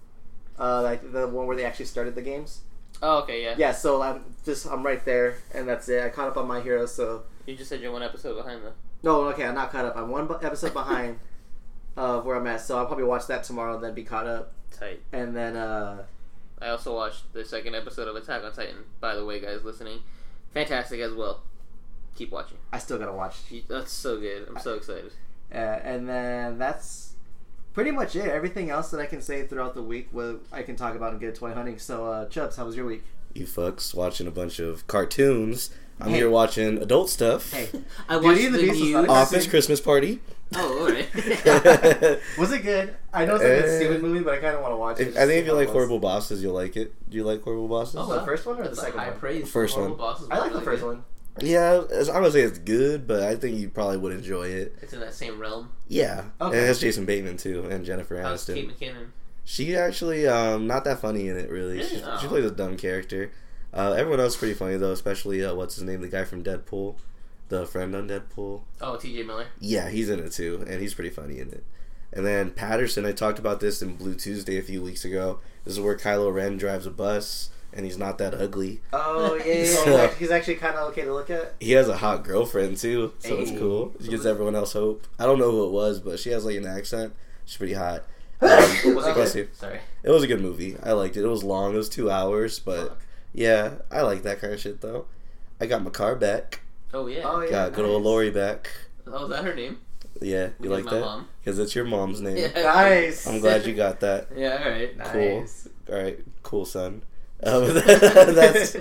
Uh, 0.59 0.81
like 0.81 1.13
the 1.13 1.29
one 1.29 1.47
where 1.47 1.57
they 1.57 1.65
actually 1.67 1.85
started 1.85 2.15
the 2.15 2.23
games. 2.23 2.61
Oh, 3.03 3.19
okay, 3.23 3.43
yeah. 3.43 3.55
Yeah, 3.59 3.73
so 3.73 4.01
I'm 4.03 4.25
just 4.45 4.67
I'm 4.67 4.85
right 4.85 5.05
there, 5.05 5.37
and 5.53 5.69
that's 5.69 5.89
it. 5.89 6.03
I 6.03 6.09
caught 6.09 6.29
up 6.29 6.37
on 6.37 6.47
my 6.49 6.61
hero. 6.61 6.87
So 6.87 7.25
You 7.47 7.55
just 7.57 7.69
said 7.69 7.81
you're 7.81 7.93
one 7.93 8.03
episode 8.03 8.35
behind 8.37 8.63
though. 8.65 8.73
no, 9.03 9.25
okay, 9.29 9.45
I'm 9.45 9.55
not 9.55 9.71
caught 9.71 9.85
up. 9.85 9.97
I'm 9.97 10.09
one 10.11 10.29
episode 10.43 10.73
behind 10.73 11.19
of 11.97 12.25
where 12.25 12.37
I'm 12.37 12.47
at. 12.47 12.61
So 12.61 12.79
I'll 12.79 12.87
probably 12.87 13.05
watch 13.05 13.27
that 13.27 13.45
tomorrow, 13.45 13.75
and 13.75 13.85
then 13.85 13.95
be 13.95 14.05
caught 14.05 14.27
up, 14.27 14.53
Tight. 14.71 15.01
and 15.13 15.37
then 15.37 15.57
uh, 15.57 16.05
I 16.63 16.69
also 16.69 16.95
watched 16.95 17.33
the 17.35 17.45
second 17.45 17.75
episode 17.75 18.09
of 18.09 18.17
Attack 18.17 18.43
on 18.45 18.53
Titan. 18.53 18.85
By 19.01 19.15
the 19.17 19.25
way, 19.25 19.41
guys 19.41 19.65
listening, 19.65 20.01
fantastic 20.55 21.01
as 21.01 21.13
well. 21.13 21.43
Keep 22.17 22.31
watching. 22.31 22.59
I 22.73 22.79
still 22.79 22.99
gotta 22.99 23.13
watch. 23.13 23.37
You- 23.51 23.63
That's 23.69 23.93
so 23.93 24.19
good. 24.21 24.47
I'm 24.49 24.59
so 24.61 24.75
excited. 24.75 25.13
Uh, 25.53 25.57
and 25.59 26.09
then 26.09 26.59
that's 26.59 27.14
pretty 27.75 27.91
much 27.91 28.17
it. 28.17 28.27
Everything 28.27 28.71
else 28.71 28.91
that 28.93 29.01
I 29.01 29.07
can 29.07 29.21
say 29.21 29.47
throughout 29.47 29.75
the 29.75 29.83
week, 29.83 30.09
well, 30.13 30.39
I 30.51 30.63
can 30.63 30.77
talk 30.77 30.95
about 30.97 31.13
and 31.13 31.21
get 31.21 31.35
toy 31.35 31.53
hunting. 31.53 31.79
So, 31.79 32.07
uh, 32.07 32.25
Chubbs, 32.27 32.57
how 32.57 32.65
was 32.65 32.77
your 32.77 32.87
week? 32.87 33.03
You 33.35 33.45
fucks 33.47 33.95
watching 33.95 34.27
a 34.27 34.31
bunch 34.31 34.59
of 34.61 34.87
cartoons. 34.87 35.71
I'm 36.01 36.11
Hey. 36.11 36.17
here 36.17 36.31
watching 36.31 36.79
adult 36.79 37.09
stuff. 37.11 37.53
Hey, 37.53 37.69
I 38.09 38.17
watched 38.17 38.41
and 38.43 38.55
the, 38.55 38.59
the 38.59 38.73
new. 38.73 38.97
Office. 39.07 39.47
Christmas 39.47 39.81
Party. 39.81 40.21
Oh, 40.57 40.81
alright. 40.87 41.09
was 42.39 42.53
it 42.53 42.63
good? 42.63 42.97
I 43.13 43.25
know 43.25 43.37
it's 43.37 43.45
like 43.45 43.53
a 43.53 43.73
Eh. 43.75 43.79
stupid 43.79 44.03
movie, 44.03 44.21
but 44.25 44.35
I 44.35 44.39
kind 44.39 44.55
of 44.57 44.61
want 44.63 44.73
to 44.73 44.77
watch 44.77 45.01
it. 45.01 45.17
I 45.17 45.27
think 45.27 45.41
if 45.43 45.47
you 45.47 45.53
like 45.53 45.69
horrible 45.69 45.99
bosses, 46.01 46.43
you'll 46.43 46.55
like 46.55 46.77
it. 46.77 46.93
Do 47.11 47.17
you 47.17 47.25
like 47.25 47.43
horrible 47.43 47.69
bosses? 47.69 47.97
Oh, 47.99 48.07
the 48.13 48.25
first 48.25 48.45
one 48.47 48.57
or 48.57 48.63
the 48.63 48.69
That's 48.71 48.81
second 48.81 48.99
high 48.99 49.11
one? 49.11 49.19
praise. 49.19 49.51
First 49.51 49.75
Horrible 49.75 49.97
one. 49.97 50.07
Bosses 50.07 50.29
I 50.31 50.39
like 50.39 50.53
the 50.53 50.61
first 50.61 50.83
good. 50.83 50.89
one. 50.89 51.05
Yeah, 51.41 51.83
as- 51.91 52.09
I'm 52.09 52.17
gonna 52.17 52.31
say 52.31 52.43
it's 52.43 52.59
good, 52.59 53.07
but 53.07 53.23
I 53.23 53.35
think 53.37 53.59
you 53.59 53.69
probably 53.69 53.97
would 53.97 54.13
enjoy 54.13 54.49
it. 54.49 54.77
It's 54.81 54.93
in 54.93 55.01
that 55.01 55.15
same 55.15 55.39
realm. 55.41 55.71
Yeah, 55.89 56.25
Okay. 56.41 56.57
and 56.57 56.65
it 56.65 56.67
has 56.69 56.79
Jason 56.81 57.05
Bateman 57.05 57.37
too, 57.37 57.67
and 57.71 57.85
Jennifer 57.85 58.21
How's 58.21 58.45
Aniston. 58.47 58.55
Kate 58.55 58.69
McKinnon? 58.79 59.07
She 59.45 59.77
actually 59.77 60.27
um 60.27 60.67
not 60.67 60.85
that 60.85 61.01
funny 61.01 61.29
in 61.29 61.37
it 61.37 61.51
really. 61.51 61.79
Really? 61.79 61.89
She, 61.89 62.03
Oh. 62.05 62.19
she 62.21 62.29
plays 62.29 62.45
a 62.45 62.51
dumb 62.51 62.77
character. 62.77 63.31
Uh, 63.73 63.93
everyone 63.99 64.21
else 64.21 64.35
is 64.35 64.39
pretty 64.39 64.55
funny 64.55 64.77
though, 64.77 64.93
especially 64.93 65.45
uh, 65.45 65.55
what's 65.55 65.75
his 65.75 65.83
name, 65.85 66.01
the 66.01 66.09
guy 66.09 66.25
from 66.25 66.45
Deadpool, 66.45 66.95
the 67.49 67.67
friend 67.67 67.95
on 67.97 68.09
Deadpool. 68.09 68.63
Oh, 68.81 68.97
T.J. 68.97 69.25
Miller. 69.25 69.47
Yeah, 69.59 69.89
he's 69.89 70.09
in 70.09 70.21
it 70.21 70.31
too, 70.33 70.65
and 70.69 70.81
he's 70.81 70.95
pretty 70.95 71.11
funny 71.11 71.41
in 71.41 71.49
it. 71.49 71.65
And 72.13 72.25
then 72.25 72.51
Paterson, 72.53 73.05
I 73.05 73.11
talked 73.11 73.41
about 73.41 73.59
this 73.59 73.83
in 73.83 73.97
Blue 73.97 74.15
Tuesday 74.15 74.57
a 74.57 74.63
few 74.63 74.81
weeks 74.81 75.05
ago. 75.05 75.41
This 75.65 75.75
is 75.75 75.81
where 75.81 75.97
Kylo 75.97 76.33
Ren 76.33 76.57
drives 76.57 76.87
a 76.87 76.91
bus, 76.93 77.51
and 77.75 77.85
he's 77.85 77.99
not 77.99 78.19
that 78.19 78.33
ugly. 78.35 78.81
Oh 78.93 79.35
yeah, 79.45 79.53
yeah, 79.55 79.65
So- 79.85 79.97
yeah. 79.97 80.15
he's 80.15 80.31
actually 80.31 80.55
kind 80.57 80.77
of 80.77 80.89
okay 80.91 81.03
to 81.03 81.13
look 81.13 81.29
at. 81.31 81.55
He 81.61 81.73
has 81.73 81.89
a 81.89 81.97
hot 81.97 82.25
girlfriend 82.25 82.77
too, 82.79 83.13
so 83.19 83.37
it's 83.39 83.51
cool. 83.51 83.93
He 84.01 84.09
gives 84.09 84.25
everyone 84.25 84.55
else 84.55 84.73
hope. 84.73 85.07
I 85.19 85.27
don't 85.27 85.39
know 85.39 85.51
who 85.51 85.67
it 85.67 85.71
was, 85.73 86.01
but 86.01 86.19
she 86.19 86.31
has 86.31 86.45
like 86.45 86.57
an 86.57 86.67
accent. 86.67 87.13
She's 87.45 87.57
pretty 87.59 87.75
hot. 87.75 88.05
Um, 88.41 88.51
Was 88.95 89.07
it 89.07 89.15
bless 89.15 89.33
good? 89.33 89.39
you. 89.39 89.49
Sorry. 89.55 89.79
It 90.03 90.11
was 90.11 90.23
a 90.23 90.27
good 90.27 90.41
movie. 90.43 90.77
I 90.83 90.93
liked 90.93 91.17
it. 91.17 91.25
It 91.25 91.29
was 91.29 91.43
long. 91.45 91.73
It 91.73 91.77
was 91.79 91.89
two 91.89 92.11
hours, 92.11 92.59
but 92.59 92.89
Fuck. 92.89 92.99
yeah, 93.33 93.75
I 93.91 94.03
like 94.03 94.23
that 94.25 94.41
kind 94.41 94.53
of 94.53 94.61
shit 94.61 94.81
though. 94.83 95.07
I 95.61 95.67
got 95.67 95.83
my 95.83 95.91
car 95.91 96.15
back. 96.17 96.61
Oh 96.93 97.07
yeah. 97.07 97.23
Oh 97.25 97.41
yeah, 97.41 97.51
got 97.51 97.73
good 97.73 97.87
old. 97.87 98.03
Lori 98.03 98.31
back. 98.31 98.71
Oh, 99.07 99.25
is 99.25 99.31
that 99.31 99.45
her 99.45 99.55
name? 99.55 99.79
Yeah, 100.21 100.51
you 100.61 100.69
like 100.69 100.85
my 100.85 100.91
that? 100.93 101.25
Because 101.43 101.59
it's 101.59 101.75
your 101.75 101.85
mom's 101.87 102.21
name. 102.21 102.37
Yeah. 102.37 102.63
Nice. 102.63 103.27
I'm 103.27 103.41
glad 103.41 103.65
you 103.67 103.75
got 103.75 104.01
that. 104.01 104.29
Yeah. 104.37 104.63
All 104.63 104.71
right. 104.71 104.99
Cool. 105.05 105.41
Nice. 105.41 105.69
All 105.91 105.95
right, 106.03 106.19
cool, 106.43 106.65
son. 106.67 107.03
Um, 107.45 107.75
that's 107.75 108.75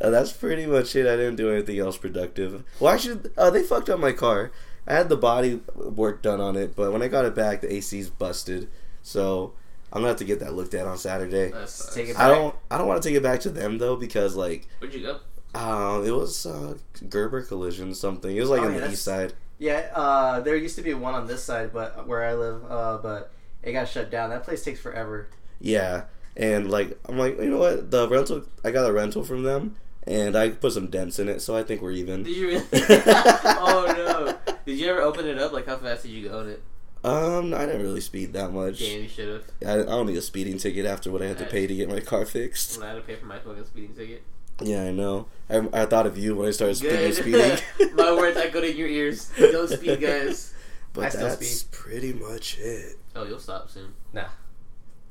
uh, 0.00 0.10
that's 0.10 0.32
pretty 0.32 0.66
much 0.66 0.94
it. 0.96 1.06
I 1.06 1.16
didn't 1.16 1.36
do 1.36 1.50
anything 1.50 1.78
else 1.78 1.96
productive. 1.96 2.64
Well, 2.80 2.92
actually, 2.92 3.30
uh, 3.36 3.50
they 3.50 3.62
fucked 3.62 3.88
up 3.90 3.98
my 3.98 4.12
car. 4.12 4.52
I 4.86 4.94
had 4.94 5.08
the 5.08 5.16
body 5.16 5.60
work 5.74 6.22
done 6.22 6.40
on 6.40 6.56
it, 6.56 6.76
but 6.76 6.92
when 6.92 7.02
I 7.02 7.08
got 7.08 7.24
it 7.24 7.34
back, 7.34 7.60
the 7.62 7.74
AC's 7.74 8.10
busted. 8.10 8.68
So 9.02 9.54
I'm 9.92 10.00
gonna 10.00 10.08
have 10.08 10.18
to 10.18 10.24
get 10.24 10.40
that 10.40 10.54
looked 10.54 10.74
at 10.74 10.86
on 10.86 10.98
Saturday. 10.98 11.52
Take 11.94 12.08
it 12.10 12.16
back. 12.16 12.22
I 12.24 12.28
don't. 12.28 12.54
I 12.70 12.78
don't 12.78 12.86
want 12.86 13.02
to 13.02 13.08
take 13.08 13.16
it 13.16 13.22
back 13.22 13.40
to 13.40 13.50
them 13.50 13.78
though 13.78 13.96
because 13.96 14.36
like, 14.36 14.66
Where'd 14.78 14.92
you 14.94 15.00
go? 15.02 15.20
um, 15.54 16.04
it 16.06 16.10
was 16.10 16.46
uh, 16.46 16.74
Gerber 17.08 17.42
Collision 17.42 17.94
something. 17.94 18.36
It 18.36 18.40
was 18.40 18.50
like 18.50 18.60
Oh, 18.62 18.66
on 18.66 18.74
yeah, 18.74 18.80
the 18.80 18.92
east 18.92 19.04
side. 19.04 19.32
Yeah, 19.58 19.88
uh, 19.94 20.40
there 20.40 20.56
used 20.56 20.76
to 20.76 20.82
be 20.82 20.94
one 20.94 21.14
on 21.14 21.26
this 21.28 21.42
side, 21.44 21.72
but 21.72 22.06
where 22.08 22.24
I 22.24 22.34
live, 22.34 22.64
uh, 22.68 22.98
but 23.02 23.32
it 23.62 23.72
got 23.72 23.88
shut 23.88 24.10
down. 24.10 24.30
That 24.30 24.42
place 24.42 24.64
takes 24.64 24.80
forever. 24.80 25.28
Yeah, 25.60 26.04
and 26.36 26.70
like 26.70 26.98
I'm 27.08 27.18
like, 27.18 27.38
you 27.38 27.50
know 27.50 27.58
what? 27.58 27.90
The 27.90 28.08
rental, 28.08 28.44
I 28.64 28.70
got 28.70 28.88
a 28.88 28.92
rental 28.92 29.24
from 29.24 29.42
them, 29.42 29.76
and 30.06 30.36
I 30.36 30.50
put 30.50 30.72
some 30.72 30.88
dents 30.88 31.18
in 31.18 31.28
it, 31.28 31.40
so 31.40 31.56
I 31.56 31.62
think 31.62 31.82
we're 31.82 31.92
even. 31.92 32.22
Did 32.22 32.36
you 32.36 32.46
really? 32.48 32.64
oh 32.72 34.36
no! 34.46 34.54
Did 34.66 34.78
you 34.78 34.88
ever 34.90 35.00
open 35.00 35.26
it 35.26 35.38
up? 35.38 35.52
Like, 35.52 35.66
how 35.66 35.76
fast 35.76 36.02
did 36.02 36.10
you 36.10 36.28
go 36.28 36.40
in 36.40 36.50
it? 36.50 36.62
Um, 37.04 37.52
I 37.52 37.66
didn't 37.66 37.82
really 37.82 38.00
speed 38.00 38.32
that 38.32 38.50
much. 38.50 38.78
Damn, 38.78 39.02
you 39.02 39.08
should 39.08 39.28
have. 39.28 39.44
I, 39.66 39.82
I 39.82 39.84
don't 39.84 40.06
need 40.06 40.16
a 40.16 40.22
speeding 40.22 40.56
ticket 40.56 40.86
after 40.86 41.10
what 41.10 41.20
I 41.20 41.26
had 41.26 41.38
to 41.38 41.44
pay 41.44 41.66
to 41.66 41.74
get 41.74 41.88
my 41.88 42.00
car 42.00 42.24
fixed. 42.24 42.78
When 42.78 42.86
I 42.88 42.92
had 42.92 42.96
to 42.96 43.02
pay 43.02 43.16
for 43.16 43.26
my 43.26 43.38
fucking 43.38 43.66
speeding 43.66 43.94
ticket. 43.94 44.22
Yeah, 44.62 44.84
I 44.84 44.90
know. 44.90 45.26
I, 45.50 45.68
I 45.72 45.84
thought 45.84 46.06
of 46.06 46.16
you 46.16 46.34
when 46.36 46.48
I 46.48 46.52
started 46.52 46.76
speeding. 46.76 46.96
Good. 46.96 47.14
speeding. 47.14 47.94
my 47.96 48.14
words 48.14 48.36
that 48.36 48.52
go 48.52 48.62
in 48.62 48.76
your 48.76 48.88
ears. 48.88 49.30
Don't 49.36 49.68
speed, 49.68 50.00
guys. 50.00 50.54
I 50.54 50.56
but 50.94 51.12
still 51.12 51.28
that's 51.28 51.46
speed. 51.46 51.70
pretty 51.72 52.12
much 52.12 52.58
it. 52.58 52.96
Oh, 53.14 53.24
you'll 53.24 53.40
stop 53.40 53.68
soon. 53.68 53.92
Nah. 54.12 54.28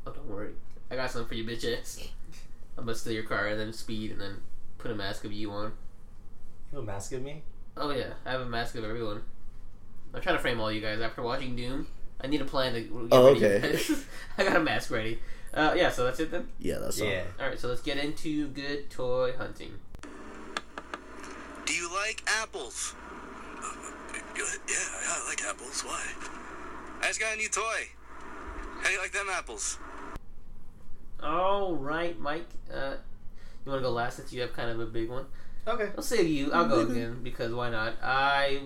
Oh, 0.07 0.11
don't 0.11 0.27
worry. 0.27 0.53
I 0.93 0.95
got 0.95 1.09
something 1.09 1.27
for 1.27 1.33
you, 1.33 1.43
bitch 1.43 1.65
ass. 1.79 2.07
I'm 2.77 2.85
gonna 2.85 2.95
steal 2.95 3.13
your 3.13 3.23
car 3.23 3.47
and 3.47 3.59
then 3.59 3.73
speed 3.73 4.11
and 4.11 4.21
then 4.21 4.37
put 4.77 4.91
a 4.91 4.95
mask 4.95 5.25
of 5.25 5.31
you 5.33 5.49
on. 5.49 5.73
You 6.71 6.77
have 6.79 6.83
a 6.83 6.85
mask 6.85 7.11
of 7.13 7.23
me? 7.23 7.41
Oh 7.75 7.89
yeah, 7.89 8.13
I 8.25 8.31
have 8.31 8.41
a 8.41 8.45
mask 8.45 8.75
of 8.75 8.83
everyone. 8.83 9.23
I'm 10.13 10.21
trying 10.21 10.35
to 10.35 10.41
frame 10.41 10.59
all 10.59 10.71
you 10.71 10.81
guys 10.81 11.01
after 11.01 11.23
watching 11.23 11.55
Doom. 11.55 11.87
I 12.21 12.27
need 12.27 12.41
a 12.41 12.45
plan 12.45 12.73
to 12.73 12.81
get 12.81 12.91
Oh, 13.11 13.33
ready. 13.33 13.43
okay. 13.43 13.79
I 14.37 14.43
got 14.43 14.55
a 14.57 14.59
mask 14.59 14.91
ready. 14.91 15.19
Uh, 15.51 15.73
yeah, 15.75 15.89
so 15.89 16.03
that's 16.05 16.19
it 16.19 16.29
then. 16.29 16.47
Yeah, 16.59 16.77
that's 16.77 17.01
all. 17.01 17.07
Yeah. 17.07 17.23
All 17.39 17.47
right, 17.47 17.59
so 17.59 17.67
let's 17.69 17.81
get 17.81 17.97
into 17.97 18.47
good 18.49 18.89
toy 18.91 19.33
hunting. 19.37 19.73
Do 21.65 21.73
you 21.73 21.91
like 21.91 22.23
apples? 22.27 22.93
Yeah, 24.37 24.43
yeah, 24.67 24.75
I 25.09 25.25
like 25.27 25.41
apples. 25.43 25.81
Why? 25.81 26.03
I 27.01 27.07
just 27.07 27.19
got 27.19 27.33
a 27.33 27.37
new 27.37 27.49
toy. 27.49 27.87
How 28.81 28.87
do 28.87 28.93
you 28.93 28.99
like 28.99 29.11
them 29.11 29.27
apples? 29.31 29.77
All 31.23 31.75
right, 31.75 32.19
Mike. 32.19 32.47
Uh, 32.71 32.95
you 33.65 33.71
want 33.71 33.81
to 33.81 33.87
go 33.87 33.91
last 33.91 34.17
since 34.17 34.33
you 34.33 34.41
have 34.41 34.53
kind 34.53 34.69
of 34.69 34.79
a 34.79 34.85
big 34.85 35.09
one? 35.09 35.25
Okay. 35.67 35.89
I'll 35.95 36.03
save 36.03 36.27
you. 36.27 36.51
I'll 36.51 36.67
go 36.67 36.81
again 36.81 37.21
because 37.23 37.53
why 37.53 37.69
not? 37.69 37.95
I 38.03 38.63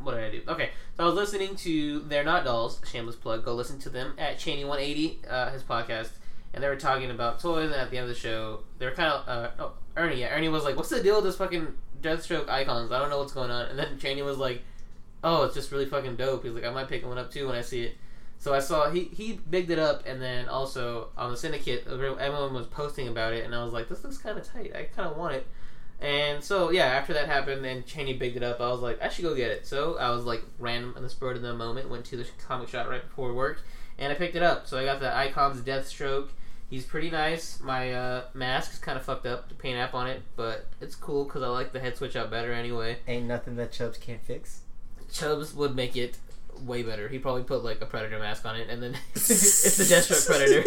what 0.00 0.14
did 0.14 0.24
I 0.24 0.30
do? 0.30 0.42
Okay, 0.48 0.70
so 0.96 1.04
I 1.04 1.06
was 1.06 1.14
listening 1.14 1.56
to 1.56 2.00
They're 2.00 2.24
Not 2.24 2.44
Dolls, 2.44 2.80
shameless 2.90 3.16
plug. 3.16 3.44
Go 3.44 3.54
listen 3.54 3.78
to 3.80 3.88
them 3.88 4.14
at 4.18 4.38
Cheney 4.38 4.64
One 4.64 4.80
Eighty, 4.80 5.20
uh, 5.28 5.50
his 5.50 5.62
podcast, 5.62 6.10
and 6.52 6.62
they 6.62 6.68
were 6.68 6.76
talking 6.76 7.10
about 7.10 7.40
toys. 7.40 7.70
And 7.70 7.80
at 7.80 7.90
the 7.90 7.98
end 7.98 8.04
of 8.04 8.14
the 8.14 8.20
show, 8.20 8.60
they 8.78 8.86
were 8.86 8.92
kind 8.92 9.12
of 9.12 9.28
uh, 9.28 9.50
oh, 9.58 9.72
Ernie. 9.96 10.20
Yeah, 10.20 10.34
Ernie 10.34 10.48
was 10.48 10.64
like, 10.64 10.76
"What's 10.76 10.90
the 10.90 11.02
deal 11.02 11.16
with 11.16 11.24
this 11.24 11.36
fucking 11.36 11.68
Deathstroke 12.02 12.48
icons? 12.48 12.92
I 12.92 12.98
don't 12.98 13.10
know 13.10 13.18
what's 13.18 13.32
going 13.32 13.50
on." 13.50 13.66
And 13.66 13.78
then 13.78 13.98
Cheney 13.98 14.22
was 14.22 14.38
like, 14.38 14.62
"Oh, 15.22 15.44
it's 15.44 15.54
just 15.54 15.70
really 15.72 15.86
fucking 15.86 16.16
dope." 16.16 16.44
He's 16.44 16.52
like, 16.52 16.64
"I 16.64 16.70
might 16.70 16.88
pick 16.88 17.06
one 17.06 17.18
up 17.18 17.30
too 17.30 17.46
when 17.46 17.56
I 17.56 17.62
see 17.62 17.84
it." 17.84 17.96
So 18.38 18.52
I 18.52 18.58
saw 18.58 18.90
he 18.90 19.04
he 19.04 19.40
bigged 19.48 19.70
it 19.70 19.78
up, 19.78 20.06
and 20.06 20.20
then 20.20 20.48
also 20.48 21.08
on 21.16 21.30
the 21.30 21.36
syndicate, 21.36 21.86
everyone 21.86 22.52
was 22.52 22.66
posting 22.66 23.08
about 23.08 23.32
it, 23.32 23.44
and 23.44 23.54
I 23.54 23.64
was 23.64 23.72
like, 23.72 23.88
"This 23.88 24.04
looks 24.04 24.18
kind 24.18 24.38
of 24.38 24.46
tight. 24.46 24.72
I 24.74 24.84
kind 24.84 25.08
of 25.08 25.16
want 25.16 25.34
it." 25.34 25.46
And 26.00 26.44
so 26.44 26.70
yeah, 26.70 26.86
after 26.86 27.14
that 27.14 27.26
happened, 27.26 27.64
and 27.64 27.86
Cheney 27.86 28.14
bigged 28.14 28.36
it 28.36 28.42
up. 28.42 28.60
I 28.60 28.68
was 28.68 28.80
like, 28.80 29.00
I 29.02 29.08
should 29.08 29.24
go 29.24 29.34
get 29.34 29.50
it. 29.50 29.66
So 29.66 29.96
I 29.96 30.10
was 30.10 30.24
like 30.24 30.42
random 30.58 30.94
in 30.96 31.02
the 31.02 31.08
spur 31.08 31.32
of 31.32 31.42
the 31.42 31.54
moment, 31.54 31.88
went 31.88 32.04
to 32.06 32.16
the 32.16 32.26
comic 32.46 32.68
shop 32.68 32.88
right 32.88 33.02
before 33.02 33.32
work, 33.32 33.62
and 33.98 34.12
I 34.12 34.14
picked 34.14 34.36
it 34.36 34.42
up. 34.42 34.66
So 34.66 34.78
I 34.78 34.84
got 34.84 35.00
the 35.00 35.14
Icons 35.16 35.62
Deathstroke. 35.62 36.28
He's 36.68 36.84
pretty 36.84 37.10
nice. 37.10 37.60
My 37.60 37.92
uh, 37.92 38.24
mask 38.34 38.72
is 38.72 38.78
kind 38.78 38.98
of 38.98 39.04
fucked 39.04 39.26
up, 39.26 39.48
the 39.48 39.54
paint 39.54 39.78
app 39.78 39.94
on 39.94 40.06
it, 40.06 40.22
but 40.34 40.66
it's 40.80 40.94
cool 40.94 41.24
because 41.24 41.42
I 41.42 41.46
like 41.46 41.72
the 41.72 41.80
head 41.80 41.96
switch 41.96 42.16
out 42.16 42.30
better 42.30 42.52
anyway. 42.52 42.98
Ain't 43.06 43.26
nothing 43.26 43.56
that 43.56 43.70
Chubbs 43.70 43.96
can't 43.96 44.22
fix. 44.22 44.62
Chubbs 45.12 45.54
would 45.54 45.76
make 45.76 45.96
it 45.96 46.18
way 46.62 46.82
better. 46.82 47.08
He 47.08 47.18
probably 47.18 47.42
put 47.42 47.64
like 47.64 47.80
a 47.80 47.86
predator 47.86 48.18
mask 48.18 48.44
on 48.46 48.56
it, 48.56 48.68
and 48.68 48.82
then 48.82 48.96
it's 49.14 49.76
the 49.76 49.84
Deathstroke 49.84 50.26
Predator. 50.26 50.62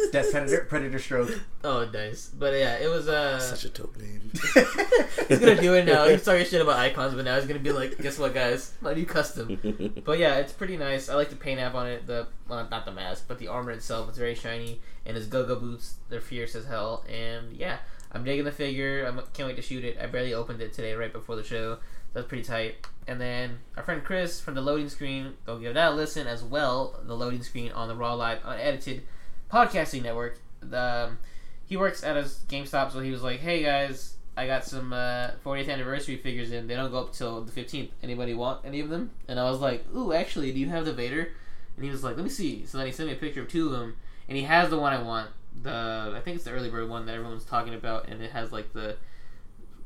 Death 0.12 0.30
Predator, 0.30 0.66
Predator 0.68 0.98
Stroke. 0.98 1.40
oh, 1.64 1.88
nice. 1.92 2.28
But 2.28 2.54
yeah, 2.54 2.76
it 2.78 2.88
was 2.88 3.08
uh. 3.08 3.38
Such 3.38 3.64
a 3.64 3.68
dope 3.68 3.96
name. 3.96 4.30
he's 5.28 5.38
gonna 5.38 5.60
do 5.60 5.74
it 5.74 5.84
now. 5.86 6.06
He's 6.08 6.24
talking 6.24 6.44
shit 6.44 6.60
about 6.60 6.78
icons, 6.78 7.14
but 7.14 7.24
now 7.24 7.36
he's 7.36 7.46
gonna 7.46 7.60
be 7.60 7.72
like, 7.72 7.98
guess 7.98 8.18
what, 8.18 8.34
guys? 8.34 8.74
My 8.80 8.94
new 8.94 9.06
custom. 9.06 9.58
But 10.04 10.18
yeah, 10.18 10.36
it's 10.36 10.52
pretty 10.52 10.76
nice. 10.76 11.08
I 11.08 11.14
like 11.14 11.30
the 11.30 11.36
paint 11.36 11.60
app 11.60 11.74
on 11.74 11.86
it. 11.86 12.06
The 12.06 12.26
well, 12.48 12.66
not 12.70 12.84
the 12.84 12.92
mask, 12.92 13.24
but 13.28 13.38
the 13.38 13.48
armor 13.48 13.70
itself. 13.70 14.08
It's 14.08 14.18
very 14.18 14.34
shiny, 14.34 14.80
and 15.06 15.16
his 15.16 15.26
go-go 15.26 15.56
boots. 15.56 15.96
They're 16.08 16.20
fierce 16.20 16.54
as 16.54 16.66
hell. 16.66 17.04
And 17.08 17.56
yeah, 17.56 17.78
I'm 18.12 18.24
digging 18.24 18.44
the 18.44 18.52
figure. 18.52 19.06
I 19.06 19.20
can't 19.32 19.48
wait 19.48 19.56
to 19.56 19.62
shoot 19.62 19.84
it. 19.84 19.98
I 20.00 20.06
barely 20.06 20.34
opened 20.34 20.60
it 20.60 20.72
today, 20.72 20.94
right 20.94 21.12
before 21.12 21.36
the 21.36 21.44
show. 21.44 21.78
That's 22.12 22.26
pretty 22.26 22.44
tight. 22.44 22.86
And 23.06 23.20
then 23.20 23.58
our 23.76 23.82
friend 23.82 24.04
Chris 24.04 24.40
from 24.40 24.54
the 24.54 24.60
loading 24.60 24.88
screen, 24.88 25.34
go 25.44 25.58
give 25.58 25.74
that 25.74 25.92
a 25.92 25.94
listen 25.94 26.26
as 26.26 26.42
well. 26.44 27.00
The 27.02 27.16
loading 27.16 27.42
screen 27.42 27.72
on 27.72 27.88
the 27.88 27.96
Raw 27.96 28.14
Live 28.14 28.38
unedited 28.44 29.02
podcasting 29.50 30.02
network. 30.02 30.38
The, 30.60 31.08
um, 31.08 31.18
he 31.66 31.76
works 31.76 32.04
at 32.04 32.16
a 32.16 32.22
GameStop, 32.22 32.92
so 32.92 33.00
he 33.00 33.10
was 33.10 33.22
like, 33.22 33.40
"Hey 33.40 33.62
guys, 33.62 34.14
I 34.36 34.46
got 34.46 34.64
some 34.64 34.92
uh, 34.92 35.32
40th 35.44 35.68
anniversary 35.68 36.16
figures 36.16 36.52
in. 36.52 36.66
They 36.66 36.74
don't 36.74 36.90
go 36.90 37.00
up 37.00 37.12
till 37.12 37.42
the 37.42 37.52
15th. 37.52 37.90
Anybody 38.02 38.34
want 38.34 38.64
any 38.64 38.80
of 38.80 38.88
them?" 38.88 39.10
And 39.26 39.40
I 39.40 39.50
was 39.50 39.60
like, 39.60 39.84
"Ooh, 39.94 40.12
actually, 40.12 40.52
do 40.52 40.60
you 40.60 40.68
have 40.68 40.84
the 40.84 40.92
Vader?" 40.92 41.32
And 41.76 41.84
he 41.84 41.90
was 41.90 42.04
like, 42.04 42.16
"Let 42.16 42.24
me 42.24 42.30
see." 42.30 42.64
So 42.66 42.78
then 42.78 42.86
he 42.86 42.92
sent 42.92 43.08
me 43.08 43.14
a 43.14 43.18
picture 43.18 43.42
of 43.42 43.48
two 43.48 43.66
of 43.66 43.72
them, 43.72 43.96
and 44.28 44.36
he 44.36 44.44
has 44.44 44.70
the 44.70 44.78
one 44.78 44.92
I 44.92 45.02
want. 45.02 45.30
The 45.60 46.14
I 46.16 46.20
think 46.20 46.36
it's 46.36 46.44
the 46.44 46.52
early 46.52 46.70
bird 46.70 46.88
one 46.88 47.06
that 47.06 47.14
everyone's 47.14 47.44
talking 47.44 47.74
about, 47.74 48.08
and 48.08 48.22
it 48.22 48.30
has 48.30 48.52
like 48.52 48.72
the 48.72 48.96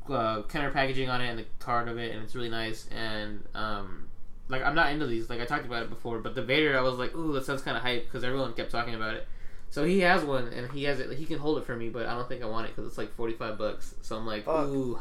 uh, 0.09 0.41
Kenner 0.43 0.71
packaging 0.71 1.09
on 1.09 1.21
it 1.21 1.29
and 1.29 1.39
the 1.39 1.45
card 1.59 1.87
of 1.87 1.97
it, 1.97 2.13
and 2.13 2.23
it's 2.23 2.35
really 2.35 2.49
nice. 2.49 2.87
And 2.95 3.43
um, 3.55 4.07
like 4.49 4.63
I'm 4.63 4.75
not 4.75 4.91
into 4.91 5.05
these. 5.07 5.29
Like 5.29 5.41
I 5.41 5.45
talked 5.45 5.65
about 5.65 5.83
it 5.83 5.89
before, 5.89 6.19
but 6.19 6.35
the 6.35 6.41
Vader, 6.43 6.77
I 6.77 6.81
was 6.81 6.95
like, 6.95 7.15
ooh, 7.15 7.33
that 7.33 7.45
sounds 7.45 7.61
kind 7.61 7.75
of 7.77 7.83
hype 7.83 8.05
because 8.05 8.23
everyone 8.23 8.53
kept 8.53 8.71
talking 8.71 8.95
about 8.95 9.15
it. 9.15 9.27
So 9.69 9.83
he 9.83 9.99
has 9.99 10.23
one, 10.23 10.47
and 10.47 10.71
he 10.71 10.85
has 10.85 10.99
it. 11.01 11.11
He 11.17 11.25
can 11.25 11.39
hold 11.39 11.57
it 11.57 11.65
for 11.65 11.75
me, 11.75 11.89
but 11.89 12.05
I 12.05 12.13
don't 12.15 12.27
think 12.29 12.41
I 12.41 12.45
want 12.45 12.67
it 12.67 12.75
because 12.75 12.87
it's 12.87 12.97
like 12.97 13.13
forty 13.15 13.33
five 13.33 13.57
bucks. 13.57 13.95
So 14.01 14.15
I'm 14.15 14.25
like, 14.25 14.45
Fuck. 14.45 14.67
ooh, 14.67 14.99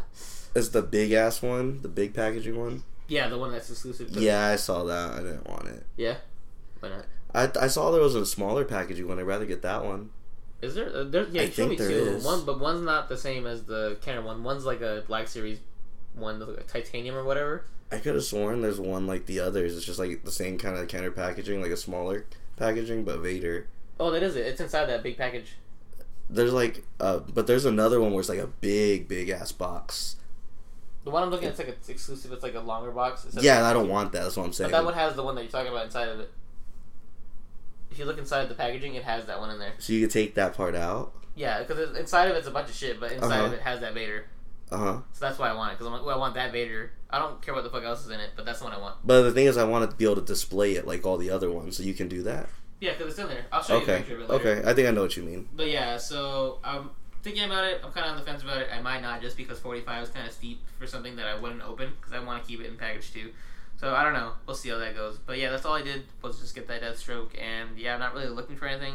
Is 0.55 0.71
the 0.71 0.83
big 0.83 1.13
ass 1.13 1.41
one, 1.43 1.83
the 1.83 1.89
big 1.89 2.15
packaging 2.15 2.59
one. 2.59 2.83
yeah, 3.07 3.29
the 3.29 3.39
one 3.39 3.53
that's 3.53 3.71
exclusive. 3.71 4.13
To 4.13 4.21
Yeah, 4.21 4.47
I 4.49 4.57
saw 4.57 4.83
that. 4.85 5.13
I 5.13 5.19
didn't 5.19 5.49
want 5.49 5.69
it. 5.69 5.87
yeah. 5.97 6.17
Why 6.81 6.89
not? 6.89 7.05
I, 7.35 7.65
I 7.65 7.67
saw 7.69 7.91
there 7.91 8.01
was 8.01 8.15
a 8.15 8.25
smaller 8.27 8.65
packaging 8.65 9.07
one. 9.07 9.19
I'd 9.19 9.23
rather 9.23 9.47
get 9.47 9.63
that 9.63 9.85
one. 9.85 10.11
Is 10.63 10.75
there? 10.75 10.95
Uh, 10.95 11.05
there 11.05 11.27
yeah, 11.31 11.43
I 11.43 11.45
you 11.45 11.51
showed 11.53 11.69
me 11.69 11.77
think 11.77 11.89
there 11.89 12.05
two. 12.05 12.17
is. 12.17 12.25
One, 12.25 12.45
but 12.45 12.59
one's 12.61 12.83
not 12.83 13.09
the 13.09 13.17
same 13.17 13.47
as 13.47 13.65
the 13.65 13.99
Kenner 14.01 14.23
one. 14.23 14.43
One's 14.43 14.65
like 14.65 14.81
a 14.81 15.05
Black 15.07 15.29
Series 15.29 15.59
one, 16.15 16.41
like 16.41 16.59
a 16.59 16.63
titanium 16.63 17.15
or 17.15 17.25
whatever. 17.25 17.65
I 17.93 17.99
could 17.99 18.15
have 18.15 18.25
sworn 18.25 18.63
there's 18.63 18.81
one 18.81 19.07
like 19.07 19.27
the 19.27 19.41
others. 19.41 19.77
It's 19.77 19.87
just 19.87 19.99
like 19.99 20.25
the 20.25 20.33
same 20.33 20.59
kind 20.59 20.77
of 20.77 20.89
counter 20.89 21.11
packaging, 21.11 21.61
like 21.61 21.71
a 21.71 21.77
smaller 21.77 22.27
packaging, 22.57 23.05
but 23.05 23.21
Vader. 23.21 23.69
Oh, 24.01 24.11
that 24.11 24.23
is 24.23 24.35
it. 24.37 24.47
It's 24.47 24.61
inside 24.61 24.87
that 24.87 25.03
big 25.03 25.17
package. 25.17 25.57
There's 26.29 26.53
like, 26.53 26.85
uh, 26.99 27.19
but 27.19 27.47
there's 27.47 27.65
another 27.65 28.01
one 28.01 28.11
where 28.11 28.21
it's 28.21 28.29
like 28.29 28.41
a 28.41 28.49
big, 28.49 29.07
big 29.07 29.29
ass 29.29 29.53
box. 29.53 30.17
The 31.05 31.11
one 31.11 31.23
I'm 31.23 31.31
looking 31.31 31.47
at, 31.47 31.51
it's 31.51 31.61
like 31.61 31.69
it's 31.69 31.89
exclusive. 31.89 32.33
It's 32.33 32.43
like 32.43 32.55
a 32.57 32.61
longer 32.61 32.91
box. 32.91 33.27
Yeah, 33.41 33.65
I 33.65 33.73
don't 33.73 33.89
want 33.89 34.11
that. 34.13 34.25
That's 34.25 34.37
what 34.37 34.45
I'm 34.47 34.53
saying. 34.53 34.73
But 34.73 34.79
that 34.79 34.85
one 34.85 34.95
has 34.95 35.15
the 35.15 35.23
one 35.23 35.37
that 35.37 35.43
you're 35.43 35.53
talking 35.53 35.71
about 35.71 35.85
inside 35.85 36.09
of 36.09 36.19
it. 36.19 36.31
If 37.97 38.01
you 38.01 38.05
look 38.05 38.19
inside 38.19 38.51
the 38.51 38.55
packaging, 38.55 38.95
it 38.95 39.05
has 39.05 39.25
that 39.25 39.41
one 39.41 39.49
in 39.49 39.59
there. 39.59 39.73
So 39.79 39.95
you 39.95 40.03
could 40.03 40.11
take 40.13 40.35
that 40.35 40.53
part 40.55 40.75
out. 40.75 41.15
Yeah, 41.35 41.63
because 41.63 41.97
inside 41.97 42.27
of 42.31 42.37
it's 42.37 42.47
a 42.47 42.51
bunch 42.51 42.69
of 42.69 42.75
shit, 42.75 43.01
but 43.01 43.11
inside 43.11 43.39
of 43.39 43.47
Uh-huh. 43.47 43.55
it 43.55 43.63
has 43.63 43.81
that 43.81 43.95
Vader. 43.95 44.27
Uh 44.71 44.77
huh. 44.77 44.99
So 45.15 45.21
that's 45.25 45.39
why 45.39 45.49
I 45.49 45.55
want 45.55 45.71
it. 45.73 45.75
Because 45.79 45.87
I'm 45.87 45.95
like, 45.95 46.05
well, 46.05 46.15
I 46.15 46.19
want 46.19 46.35
that 46.35 46.53
Vader. 46.53 46.91
I 47.09 47.19
don't 47.19 47.41
care 47.41 47.55
what 47.55 47.65
the 47.65 47.71
fuck 47.71 47.85
else 47.85 48.05
is 48.05 48.11
in 48.11 48.21
it, 48.21 48.33
but 48.37 48.45
that's 48.45 48.59
the 48.59 48.67
one 48.67 48.75
I 48.75 48.79
want. 48.79 48.97
But 49.03 49.23
the 49.23 49.33
thing 49.33 49.47
is, 49.47 49.57
I 49.57 49.65
want 49.65 49.91
to 49.91 49.97
be 49.97 50.05
able 50.05 50.17
to 50.17 50.21
display 50.21 50.73
it 50.75 50.87
like 50.87 51.07
all 51.07 51.17
the 51.17 51.31
other 51.31 51.51
ones. 51.51 51.79
So 51.79 51.85
you 51.85 51.95
can 51.95 52.07
do 52.09 52.23
that. 52.25 52.51
Yeah, 52.81 52.93
because 52.93 53.13
it's 53.13 53.19
in 53.19 53.29
there. 53.29 53.47
I'll 53.51 53.63
show 53.63 53.77
you 53.77 53.81
a 53.81 53.83
Okay. 53.85 53.97
picture 54.01 54.17
of 54.17 54.21
it 54.21 54.29
later. 54.29 54.49
Okay. 54.59 54.69
I 54.71 54.75
think 54.75 54.89
I 54.89 54.91
know 54.91 55.01
what 55.01 55.17
you 55.17 55.23
mean. 55.23 55.49
But 55.55 55.69
yeah, 55.69 55.97
so 55.97 56.59
I'm 56.63 56.91
thinking 57.23 57.45
about 57.45 57.65
it. 57.65 57.81
I'm 57.83 57.93
kind 57.93 58.05
of 58.05 58.13
on 58.13 58.19
the 58.19 58.25
fence 58.25 58.43
about 58.43 58.59
it. 58.61 58.69
I 58.71 58.83
might 58.83 59.01
not 59.01 59.23
just 59.23 59.39
because 59.39 59.59
45 59.59 60.03
is 60.03 60.09
kind 60.11 60.27
of 60.27 60.35
steep 60.35 60.61
for 60.79 60.87
something 60.87 61.17
that 61.17 61.27
I 61.27 61.39
wouldn't 61.39 61.63
open 61.63 61.93
because 61.99 62.13
I 62.13 62.19
want 62.23 62.43
to 62.43 62.47
keep 62.47 62.61
it 62.61 62.67
in 62.67 62.77
package 62.77 63.11
too. 63.15 63.31
So 63.79 63.95
I 63.95 64.03
don't 64.03 64.15
know. 64.15 64.33
We'll 64.47 64.57
see 64.57 64.71
how 64.71 64.79
that 64.79 64.95
goes. 64.95 65.19
But 65.19 65.39
yeah, 65.39 65.51
that's 65.51 65.65
all 65.67 65.75
I 65.75 65.83
did 65.83 66.05
was 66.23 66.41
just 66.41 66.55
get 66.55 66.67
that 66.69 66.83
Deathstroke, 66.83 67.31
and 67.41 67.79
yeah, 67.79 67.95
I'm 67.95 68.01
not 68.01 68.15
really 68.15 68.29
looking 68.29 68.57
for 68.57 68.67
anything. 68.67 68.95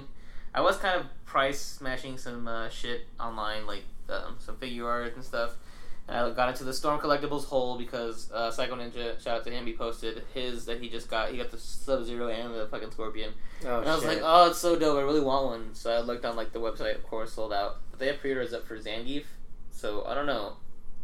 I 0.54 0.62
was 0.62 0.78
kind 0.78 1.00
of 1.00 1.06
price 1.26 1.62
smashing 1.62 2.18
some 2.18 2.48
uh, 2.48 2.70
shit 2.70 3.02
online, 3.20 3.66
like 3.68 3.84
um, 4.10 4.36
some 4.40 4.58
figure 4.58 4.88
art 4.88 5.16
and 5.16 5.24
stuff. 5.24 5.52
And 6.08 6.18
I 6.18 6.30
got 6.32 6.50
into 6.50 6.64
the 6.66 6.74
Storm 6.74 7.00
Collectibles 7.00 7.46
hole 7.46 7.78
because 7.78 8.30
uh, 8.34 8.52
Psycho 8.52 8.76
Ninja, 8.76 9.22
shout 9.24 9.38
out 9.38 9.44
to 9.46 9.52
him, 9.52 9.66
he 9.66 9.74
posted 9.74 10.24
his 10.34 10.66
that 10.66 10.82
he 10.82 10.90
just 10.90 11.10
got. 11.10 11.30
He 11.32 11.38
got 11.38 11.52
the 11.52 11.58
Sub 11.60 12.04
Zero 12.04 12.28
and 12.28 12.54
the 12.54 12.66
fucking 12.68 12.92
Scorpion. 12.92 13.32
Oh, 13.66 13.80
And 13.80 13.90
I 13.90 13.94
was 13.96 14.04
shit. 14.04 14.16
like, 14.16 14.22
oh, 14.24 14.50
it's 14.50 14.58
so 14.60 14.78
dope. 14.78 14.98
I 14.98 15.02
really 15.04 15.22
want 15.22 15.46
one. 15.46 15.70
So 15.76 15.92
I 15.92 16.00
looked 16.02 16.26
on 16.26 16.36
like 16.36 16.52
the 16.52 16.60
website, 16.60 16.96
of 16.96 17.04
course, 17.04 17.32
sold 17.34 17.54
out. 17.54 17.78
But 17.92 18.00
they 18.00 18.08
have 18.08 18.20
pre-orders 18.20 18.52
up 18.52 18.68
for 18.68 18.78
Zangief. 18.78 19.24
So 19.72 20.04
I 20.06 20.16
don't 20.16 20.26
know. 20.26 20.58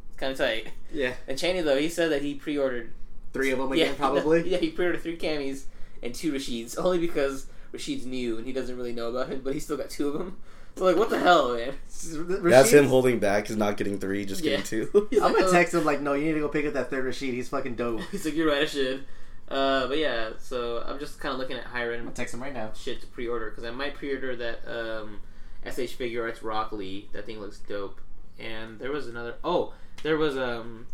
It's 0.09 0.17
kind 0.17 0.31
of 0.33 0.37
tight. 0.39 0.69
yeah, 0.91 1.13
And 1.27 1.37
Cheney 1.37 1.61
though, 1.61 1.77
he 1.77 1.87
said 1.89 2.11
that 2.11 2.23
he 2.23 2.33
pre-ordered. 2.33 2.91
Three 3.37 3.51
of 3.51 3.59
them 3.59 3.73
yeah, 3.73 3.85
again, 3.85 3.95
probably. 3.95 4.49
Yeah, 4.49 4.57
he 4.57 4.69
pre-ordered 4.69 5.01
three 5.01 5.17
Cammys 5.17 5.63
and 6.03 6.13
two 6.13 6.33
Rashids, 6.33 6.77
only 6.83 6.99
because 6.99 7.47
Rashid's 7.71 8.05
new 8.05 8.37
and 8.37 8.45
he 8.45 8.53
doesn't 8.53 8.75
really 8.77 8.93
know 8.93 9.09
about 9.09 9.29
him, 9.29 9.41
but 9.43 9.53
he 9.53 9.59
still 9.59 9.77
got 9.77 9.89
two 9.89 10.07
of 10.09 10.13
them. 10.19 10.37
So 10.75 10.85
like, 10.85 10.95
what 10.95 11.09
the 11.09 11.17
hell, 11.17 11.55
man? 11.55 11.73
That's 12.43 12.71
him 12.71 12.85
holding 12.85 13.17
back. 13.19 13.47
He's 13.47 13.57
not 13.57 13.77
getting 13.77 13.99
three, 13.99 14.25
just 14.25 14.43
Yeah. 14.43 14.57
getting 14.57 14.65
two. 14.65 15.09
I'm 15.23 15.33
gonna 15.33 15.49
text 15.49 15.73
him 15.73 15.83
like, 15.85 16.01
no, 16.01 16.13
you 16.13 16.25
need 16.25 16.33
to 16.33 16.39
go 16.39 16.49
pick 16.49 16.65
up 16.67 16.73
that 16.73 16.91
third 16.91 17.03
Rashid. 17.05 17.33
He's 17.33 17.49
fucking 17.49 17.75
dope. 17.75 18.01
He's 18.11 18.25
like, 18.25 18.35
you're 18.35 18.47
right, 18.47 18.61
I 18.61 18.65
should. 18.65 19.05
Uh, 19.49 19.87
but 19.87 19.97
yeah, 19.97 20.31
so 20.39 20.83
I'm 20.85 20.99
just 20.99 21.19
kind 21.19 21.33
of 21.33 21.39
looking 21.39 21.55
at 21.57 21.63
higher 21.63 21.91
I'm 21.93 21.99
end 21.99 22.03
gonna 22.03 22.15
text 22.15 22.33
him 22.33 22.41
right 22.43 22.53
now. 22.53 22.71
shit 22.75 22.99
to 23.01 23.07
pre-order 23.07 23.49
because 23.49 23.63
I 23.63 23.71
might 23.71 23.95
pre-order 23.95 24.35
that 24.35 24.59
um, 24.67 25.21
SH 25.65 25.93
Figure 25.93 26.23
Arts 26.23 26.43
Rock 26.43 26.71
Lee. 26.73 27.09
That 27.13 27.25
thing 27.25 27.39
looks 27.39 27.59
dope. 27.59 27.99
And 28.37 28.77
there 28.77 28.91
was 28.91 29.07
another. 29.07 29.35
Oh, 29.43 29.73
there 30.03 30.17
was 30.17 30.37
um, 30.37 30.85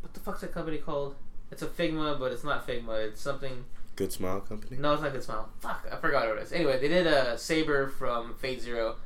what 0.00 0.14
the 0.14 0.20
fuck's 0.20 0.40
that 0.40 0.52
company 0.54 0.78
called? 0.78 1.16
It's 1.50 1.62
a 1.62 1.66
Figma, 1.66 2.18
but 2.18 2.32
it's 2.32 2.44
not 2.44 2.66
Figma. 2.66 3.06
It's 3.08 3.20
something. 3.20 3.64
Good 3.94 4.12
smile 4.12 4.40
company. 4.40 4.76
No, 4.78 4.92
it's 4.92 5.02
not 5.02 5.12
Good 5.12 5.22
Smile. 5.24 5.48
Fuck, 5.60 5.86
I 5.90 5.96
forgot 5.96 6.28
what 6.28 6.36
it 6.36 6.42
is. 6.42 6.52
Anyway, 6.52 6.78
they 6.78 6.88
did 6.88 7.06
a 7.06 7.38
saber 7.38 7.88
from 7.88 8.34
Fate 8.34 8.60
Zero, 8.60 8.96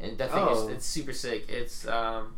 and 0.00 0.18
that 0.18 0.30
thing 0.30 0.44
Oh. 0.46 0.66
is 0.68 0.74
it's 0.74 0.86
super 0.86 1.14
sick. 1.14 1.46
It's 1.48 1.86
um, 1.88 2.34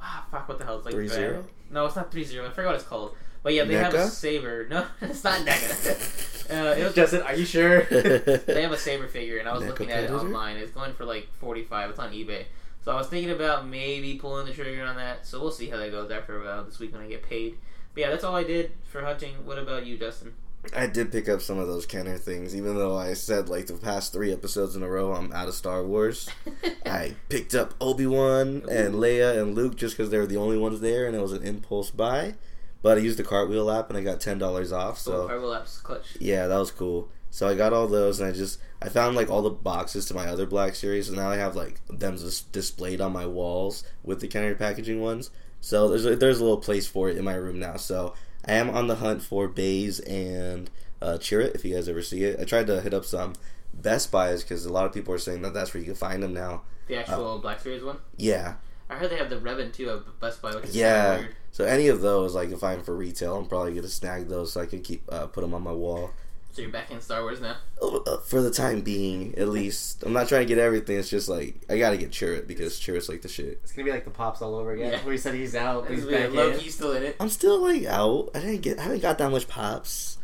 ah, 0.00 0.26
fuck, 0.30 0.48
what 0.48 0.58
the 0.58 0.64
hell? 0.64 0.76
It's 0.76 0.84
like 0.84 0.94
Three 0.94 1.08
zero? 1.08 1.44
No, 1.70 1.86
it's 1.86 1.96
not 1.96 2.12
three 2.12 2.24
zero. 2.24 2.46
I 2.46 2.50
forgot 2.50 2.68
what 2.68 2.74
it's 2.76 2.84
called. 2.84 3.16
But 3.42 3.54
yeah, 3.54 3.64
they 3.64 3.74
have 3.74 3.94
a 3.94 4.08
saber. 4.08 4.66
No, 4.70 4.84
it's 5.00 5.22
not 5.24 5.40
NECA. 5.46 6.50
uh, 6.50 6.74
it 6.78 6.84
was 6.84 6.94
Justin, 6.94 7.22
are 7.22 7.34
you 7.34 7.44
sure? 7.46 7.82
they 7.84 8.62
have 8.62 8.72
a 8.72 8.76
saber 8.76 9.06
figure, 9.08 9.38
and 9.38 9.48
I 9.48 9.52
was 9.54 9.62
NECA 9.62 9.68
looking 9.68 9.90
at 9.92 10.04
it 10.04 10.10
online. 10.10 10.56
It's 10.56 10.72
going 10.72 10.92
for 10.94 11.04
like 11.04 11.28
forty 11.40 11.62
five. 11.62 11.88
It's 11.90 11.98
on 11.98 12.12
eBay. 12.12 12.44
So 12.84 12.92
I 12.92 12.96
was 12.96 13.06
thinking 13.06 13.30
about 13.32 13.66
maybe 13.66 14.16
pulling 14.16 14.46
the 14.46 14.52
trigger 14.52 14.84
on 14.84 14.96
that. 14.96 15.26
So 15.26 15.40
we'll 15.40 15.50
see 15.50 15.68
how 15.68 15.76
that 15.78 15.90
goes 15.90 16.10
after 16.10 16.46
uh, 16.46 16.62
this 16.62 16.78
week 16.78 16.92
when 16.92 17.02
I 17.02 17.08
get 17.08 17.22
paid. 17.22 17.56
But 17.96 18.02
yeah, 18.02 18.10
that's 18.10 18.24
all 18.24 18.36
I 18.36 18.44
did 18.44 18.72
for 18.84 19.00
hunting. 19.00 19.46
What 19.46 19.58
about 19.58 19.86
you, 19.86 19.96
Justin? 19.96 20.34
I 20.74 20.86
did 20.86 21.10
pick 21.10 21.30
up 21.30 21.40
some 21.40 21.58
of 21.58 21.66
those 21.66 21.86
Kenner 21.86 22.18
things, 22.18 22.54
even 22.54 22.76
though 22.76 22.94
I 22.94 23.14
said 23.14 23.48
like 23.48 23.68
the 23.68 23.72
past 23.72 24.12
three 24.12 24.34
episodes 24.34 24.76
in 24.76 24.82
a 24.82 24.88
row 24.88 25.14
I'm 25.14 25.32
out 25.32 25.48
of 25.48 25.54
Star 25.54 25.82
Wars. 25.82 26.28
I 26.86 27.14
picked 27.30 27.54
up 27.54 27.72
Obi 27.80 28.06
Wan 28.06 28.64
and 28.70 28.96
Leia 28.96 29.40
and 29.40 29.54
Luke 29.54 29.76
just 29.76 29.96
because 29.96 30.10
they 30.10 30.18
were 30.18 30.26
the 30.26 30.36
only 30.36 30.58
ones 30.58 30.80
there, 30.80 31.06
and 31.06 31.16
it 31.16 31.22
was 31.22 31.32
an 31.32 31.42
impulse 31.42 31.90
buy. 31.90 32.34
But 32.82 32.98
I 32.98 33.00
used 33.00 33.18
the 33.18 33.24
cartwheel 33.24 33.70
app 33.70 33.88
and 33.88 33.98
I 33.98 34.02
got 34.02 34.20
ten 34.20 34.36
dollars 34.36 34.72
off. 34.72 34.98
so 34.98 35.22
So 35.22 35.28
Fireball 35.28 35.52
Apps 35.54 35.82
clutch. 35.82 36.18
yeah, 36.20 36.46
that 36.48 36.58
was 36.58 36.70
cool. 36.70 37.08
So 37.30 37.48
I 37.48 37.54
got 37.54 37.72
all 37.72 37.86
those, 37.86 38.20
and 38.20 38.28
I 38.28 38.32
just 38.32 38.58
I 38.82 38.90
found 38.90 39.16
like 39.16 39.30
all 39.30 39.40
the 39.42 39.48
boxes 39.50 40.04
to 40.06 40.14
my 40.14 40.26
other 40.26 40.44
Black 40.44 40.74
Series, 40.74 41.08
and 41.08 41.16
now 41.16 41.30
I 41.30 41.36
have 41.36 41.56
like 41.56 41.80
them 41.88 42.18
just 42.18 42.52
displayed 42.52 43.00
on 43.00 43.12
my 43.12 43.24
walls 43.26 43.84
with 44.04 44.20
the 44.20 44.28
Kenner 44.28 44.54
packaging 44.54 45.00
ones. 45.00 45.30
So 45.60 45.88
there's 45.88 46.04
a, 46.06 46.16
there's 46.16 46.38
a 46.38 46.42
little 46.44 46.58
place 46.58 46.86
for 46.86 47.08
it 47.08 47.16
in 47.16 47.24
my 47.24 47.34
room 47.34 47.58
now. 47.58 47.76
So 47.76 48.14
I 48.46 48.52
am 48.52 48.70
on 48.70 48.86
the 48.86 48.96
hunt 48.96 49.22
for 49.22 49.48
Baze 49.48 49.98
and 50.00 50.70
uh, 51.02 51.18
Chirrut 51.20 51.54
if 51.54 51.64
you 51.64 51.74
guys 51.74 51.88
ever 51.88 52.02
see 52.02 52.24
it. 52.24 52.38
I 52.40 52.44
tried 52.44 52.66
to 52.68 52.80
hit 52.80 52.94
up 52.94 53.04
some 53.04 53.34
Best 53.74 54.10
Buys 54.12 54.42
because 54.42 54.64
a 54.64 54.72
lot 54.72 54.86
of 54.86 54.92
people 54.92 55.12
are 55.14 55.18
saying 55.18 55.42
that 55.42 55.54
that's 55.54 55.74
where 55.74 55.80
you 55.80 55.86
can 55.86 55.94
find 55.96 56.22
them 56.22 56.32
now. 56.32 56.62
The 56.86 56.96
actual 56.96 57.26
Oh. 57.26 57.38
Black 57.38 57.60
Series 57.60 57.82
one. 57.82 57.98
Yeah, 58.16 58.54
I 58.88 58.94
heard 58.94 59.10
they 59.10 59.16
have 59.16 59.28
the 59.28 59.36
Revan 59.36 59.72
too 59.72 59.90
at 59.90 60.20
Best 60.20 60.40
Buy, 60.40 60.54
which 60.54 60.66
is 60.66 60.76
Yeah. 60.76 61.16
weird. 61.18 61.34
so 61.50 61.64
any 61.64 61.88
of 61.88 62.00
those 62.00 62.36
I 62.36 62.46
can 62.46 62.56
find 62.58 62.84
for 62.84 62.94
retail. 62.96 63.36
I'm 63.36 63.46
probably 63.46 63.74
gonna 63.74 63.88
snag 63.88 64.28
those 64.28 64.52
so 64.52 64.60
I 64.60 64.66
can 64.66 64.80
keep 64.82 65.02
uh, 65.12 65.26
put 65.26 65.40
them 65.40 65.52
on 65.52 65.62
my 65.62 65.72
wall 65.72 66.10
So 66.56 66.62
you're 66.62 66.70
back 66.70 66.90
in 66.90 67.02
Star 67.02 67.20
Wars 67.20 67.38
now. 67.42 67.56
Uh, 67.82 68.16
for 68.16 68.40
the 68.40 68.50
time 68.50 68.80
being, 68.80 69.34
at 69.36 69.50
least. 69.50 70.02
I'm 70.04 70.14
not 70.14 70.26
trying 70.26 70.40
to 70.40 70.46
get 70.46 70.56
everything. 70.56 70.96
It's 70.96 71.10
just 71.10 71.28
like 71.28 71.56
I 71.68 71.76
gotta 71.76 71.98
get 71.98 72.12
Chirrut 72.12 72.46
because 72.46 72.80
Chirrut's 72.80 73.10
like 73.10 73.20
the 73.20 73.28
shit. 73.28 73.60
It's 73.62 73.72
gonna 73.72 73.84
be 73.84 73.90
like 73.90 74.06
the 74.06 74.10
pops 74.10 74.40
all 74.40 74.54
over 74.54 74.72
again. 74.72 74.92
Yeah. 74.92 75.02
Where 75.04 75.12
he 75.12 75.18
said 75.18 75.34
he's 75.34 75.54
out, 75.54 75.86
he's 75.90 76.04
He's 76.04 76.10
back 76.10 76.32
low 76.32 76.48
in. 76.52 76.58
key 76.58 76.70
still 76.70 76.92
in 76.92 77.02
it. 77.02 77.16
I'm 77.20 77.28
still 77.28 77.58
like 77.60 77.84
out. 77.84 78.30
I 78.34 78.40
didn't 78.40 78.62
get. 78.62 78.78
I 78.78 78.84
haven't 78.84 79.02
got 79.02 79.18
that 79.18 79.30
much 79.30 79.48
pops. 79.48 80.16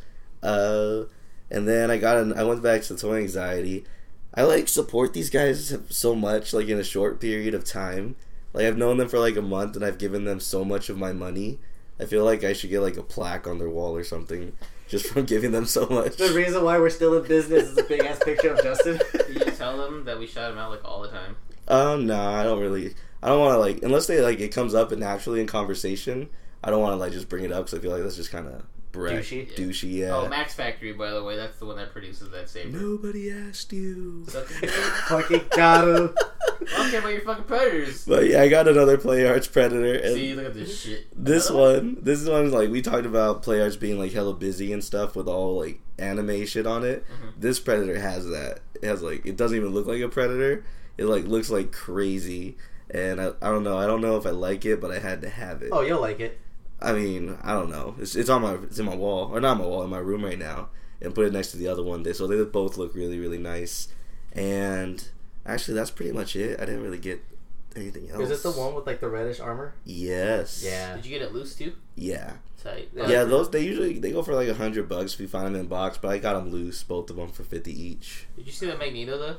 Uh, 0.43 1.03
and 1.51 1.69
then 1.69 1.91
I 1.91 1.99
got. 1.99 2.17
An, 2.17 2.33
I 2.33 2.45
went 2.45 2.63
back 2.63 2.81
to 2.85 2.97
toy 2.97 3.17
anxiety. 3.19 3.85
I 4.35 4.45
like 4.45 4.69
support 4.69 5.13
these 5.13 5.29
guys 5.29 5.77
so 5.91 6.15
much, 6.15 6.55
like 6.55 6.69
in 6.69 6.79
a 6.79 6.85
short 6.85 7.21
period 7.21 7.53
of 7.53 7.67
time. 7.67 8.17
Like 8.55 8.65
I've 8.65 8.79
known 8.79 8.97
them 8.97 9.11
for 9.11 9.19
like 9.19 9.37
a 9.37 9.43
month, 9.43 9.77
and 9.77 9.85
I've 9.85 9.99
given 9.99 10.25
them 10.25 10.41
so 10.41 10.65
much 10.65 10.89
of 10.89 10.97
my 10.97 11.13
money. 11.13 11.59
I 12.01 12.07
feel 12.07 12.25
like 12.25 12.43
I 12.43 12.55
should 12.55 12.71
get 12.71 12.81
like 12.81 12.97
a 12.97 13.03
plaque 13.03 13.47
on 13.47 13.59
their 13.59 13.69
wall 13.69 13.95
or 13.95 14.03
something, 14.03 14.57
just 14.93 15.07
from 15.07 15.25
giving 15.25 15.53
them 15.53 15.65
so 15.65 15.87
much. 15.87 16.17
The 16.17 16.33
reason 16.35 16.63
why 16.63 16.79
we're 16.79 16.91
still 16.91 17.17
in 17.17 17.27
business 17.27 17.71
is 17.71 17.79
a 17.79 17.83
big 17.83 18.05
ass 18.05 18.21
picture 18.23 18.53
of 18.53 18.63
Justin. 18.63 19.01
Did 19.13 19.47
you 19.47 19.53
tell 19.53 19.79
them 19.79 20.05
that 20.05 20.19
we 20.19 20.27
shout 20.27 20.53
him 20.53 20.59
out 20.59 20.71
like 20.71 20.85
all 20.85 21.01
the 21.01 21.09
time? 21.09 21.35
Um, 21.67 22.07
no, 22.07 22.21
I 22.21 22.45
don't 22.45 22.61
really. 22.61 22.95
I 23.23 23.29
don't 23.29 23.41
want 23.41 23.55
to 23.55 23.59
like 23.59 23.83
unless 23.83 24.07
they 24.07 24.21
like 24.21 24.39
it 24.39 24.49
comes 24.49 24.75
up 24.75 24.93
naturally 24.93 25.41
in 25.41 25.47
conversation. 25.47 26.29
I 26.63 26.71
don't 26.71 26.83
want 26.83 26.93
to 26.93 26.97
like 26.97 27.13
just 27.13 27.31
bring 27.31 27.43
it 27.43 27.53
up 27.53 27.65
because 27.65 27.79
I 27.79 27.83
feel 27.83 27.91
like 27.91 28.03
that's 28.03 28.17
just 28.17 28.31
kind 28.31 28.47
of 28.47 28.65
Douchey? 28.93 29.51
Douchey, 29.55 29.95
yeah. 29.95 30.15
Oh, 30.15 30.29
Max 30.29 30.53
Factory, 30.53 30.93
by 30.93 31.11
the 31.11 31.25
way, 31.25 31.37
that's 31.37 31.59
the 31.59 31.65
one 31.65 31.77
that 31.77 31.93
produces 31.93 32.29
that 32.29 32.51
saber. 32.51 32.77
Nobody 32.77 33.33
asked 33.33 33.73
you. 33.73 34.27
Suck 34.29 34.51
a. 34.63 34.67
Fucking 34.67 35.45
got 35.57 35.89
him. 35.89 36.15
I 36.75 36.77
don't 36.79 36.91
care 36.91 37.01
about 37.01 37.13
your 37.13 37.21
fucking 37.23 37.45
predators. 37.45 38.05
But 38.05 38.27
yeah, 38.27 38.43
I 38.43 38.49
got 38.49 38.69
another 38.69 38.97
Play 38.99 39.27
Arts 39.27 39.47
Predator, 39.47 39.95
and 39.95 40.15
See, 40.15 40.35
look 40.35 40.47
at 40.47 40.55
this 40.55 40.81
shit. 40.81 41.07
this 41.15 41.51
one, 41.65 41.99
this 42.01 42.27
one, 42.29 42.51
like 42.51 42.71
we 42.71 42.83
talked 42.83 43.07
about 43.07 43.43
Play 43.43 43.61
Arts 43.61 43.77
being 43.77 43.99
like 43.99 44.13
hella 44.13 44.35
busy 44.35 44.73
and 44.73 44.83
stuff 44.83 45.17
with 45.17 45.29
all 45.29 45.59
like 45.59 45.81
anime 45.99 46.45
shit 46.47 46.67
on 46.67 46.85
it. 46.85 47.05
Mhm. 47.07 47.33
This 47.41 47.61
Predator 47.61 47.99
has 48.01 48.27
that. 48.29 48.61
It 48.75 48.85
has 48.87 49.03
like 49.03 49.25
it 49.27 49.37
doesn't 49.37 49.57
even 49.57 49.71
look 49.71 49.87
like 49.87 50.01
a 50.03 50.09
Predator. 50.09 50.65
It 50.99 51.07
like 51.07 51.25
looks 51.25 51.51
like 51.51 51.73
crazy, 51.73 52.57
and 52.91 53.21
I, 53.21 53.29
I 53.41 53.49
don't 53.51 53.65
know. 53.65 53.79
I 53.79 53.87
don't 53.87 54.01
know 54.01 54.17
if 54.17 54.27
I 54.27 54.31
like 54.31 54.65
it, 54.65 54.81
but 54.81 54.91
I 54.91 54.99
had 54.99 55.23
to 55.23 55.31
have 55.31 55.63
it. 55.63 55.71
Oh, 55.73 55.81
you'll 55.81 56.01
like 56.01 56.21
it. 56.21 56.39
I 56.81 56.93
mean, 56.93 57.39
I 57.43 57.53
don't 57.53 57.71
know. 57.71 57.95
It's 57.99 58.17
it's 58.17 58.29
on 58.29 58.43
my 58.43 58.55
it's 58.55 58.79
in 58.79 58.85
my 58.87 58.97
wall 58.97 59.31
or 59.33 59.41
not 59.41 59.57
my 59.57 59.65
wall 59.65 59.85
in 59.85 59.91
my 59.91 59.99
room 59.99 60.25
right 60.25 60.39
now, 60.39 60.69
and 61.01 61.15
put 61.15 61.25
it 61.27 61.33
next 61.33 61.53
to 61.53 61.57
the 61.57 61.69
other 61.69 61.83
one. 61.83 62.05
So 62.13 62.27
they 62.27 62.43
both 62.45 62.77
look 62.77 62.95
really 62.95 63.19
really 63.21 63.39
nice. 63.39 63.89
And 64.33 65.09
actually, 65.47 65.75
that's 65.75 65.91
pretty 65.91 66.13
much 66.13 66.37
it. 66.37 66.61
I 66.61 66.65
didn't 66.65 66.83
really 66.83 66.99
get 66.99 67.23
anything 67.77 68.11
else. 68.11 68.23
Is 68.23 68.31
it 68.31 68.43
the 68.43 68.53
one 68.59 68.75
with 68.75 68.87
like 68.87 69.01
the 69.01 69.09
reddish 69.09 69.41
armor? 69.41 69.75
Yes. 69.85 70.63
Yeah. 70.65 70.97
Did 70.97 71.07
you 71.07 71.11
get 71.19 71.23
it 71.23 71.33
loose 71.33 71.55
too? 71.55 71.75
Yeah. 71.97 72.35
Tight. 72.63 72.91
Yeah. 72.95 73.25
Those 73.25 73.51
they 73.51 73.61
usually 73.61 73.99
they 73.99 74.13
go 74.13 74.23
for 74.23 74.35
like 74.35 74.49
a 74.49 74.55
hundred 74.55 74.89
bucks 74.89 75.15
if 75.15 75.21
you 75.21 75.29
find 75.29 75.47
them 75.47 75.57
in 75.57 75.67
box, 75.67 75.99
but 75.99 76.09
I 76.09 76.19
got 76.19 76.35
them 76.35 76.51
loose, 76.51 76.83
both 76.83 77.11
of 77.11 77.17
them 77.17 77.29
for 77.29 77.45
fifty 77.45 77.73
each. 77.73 78.27
Did 78.37 78.47
you 78.47 78.53
see 78.53 78.67
the 78.67 78.77
Magneto 78.77 79.19
though? 79.19 79.37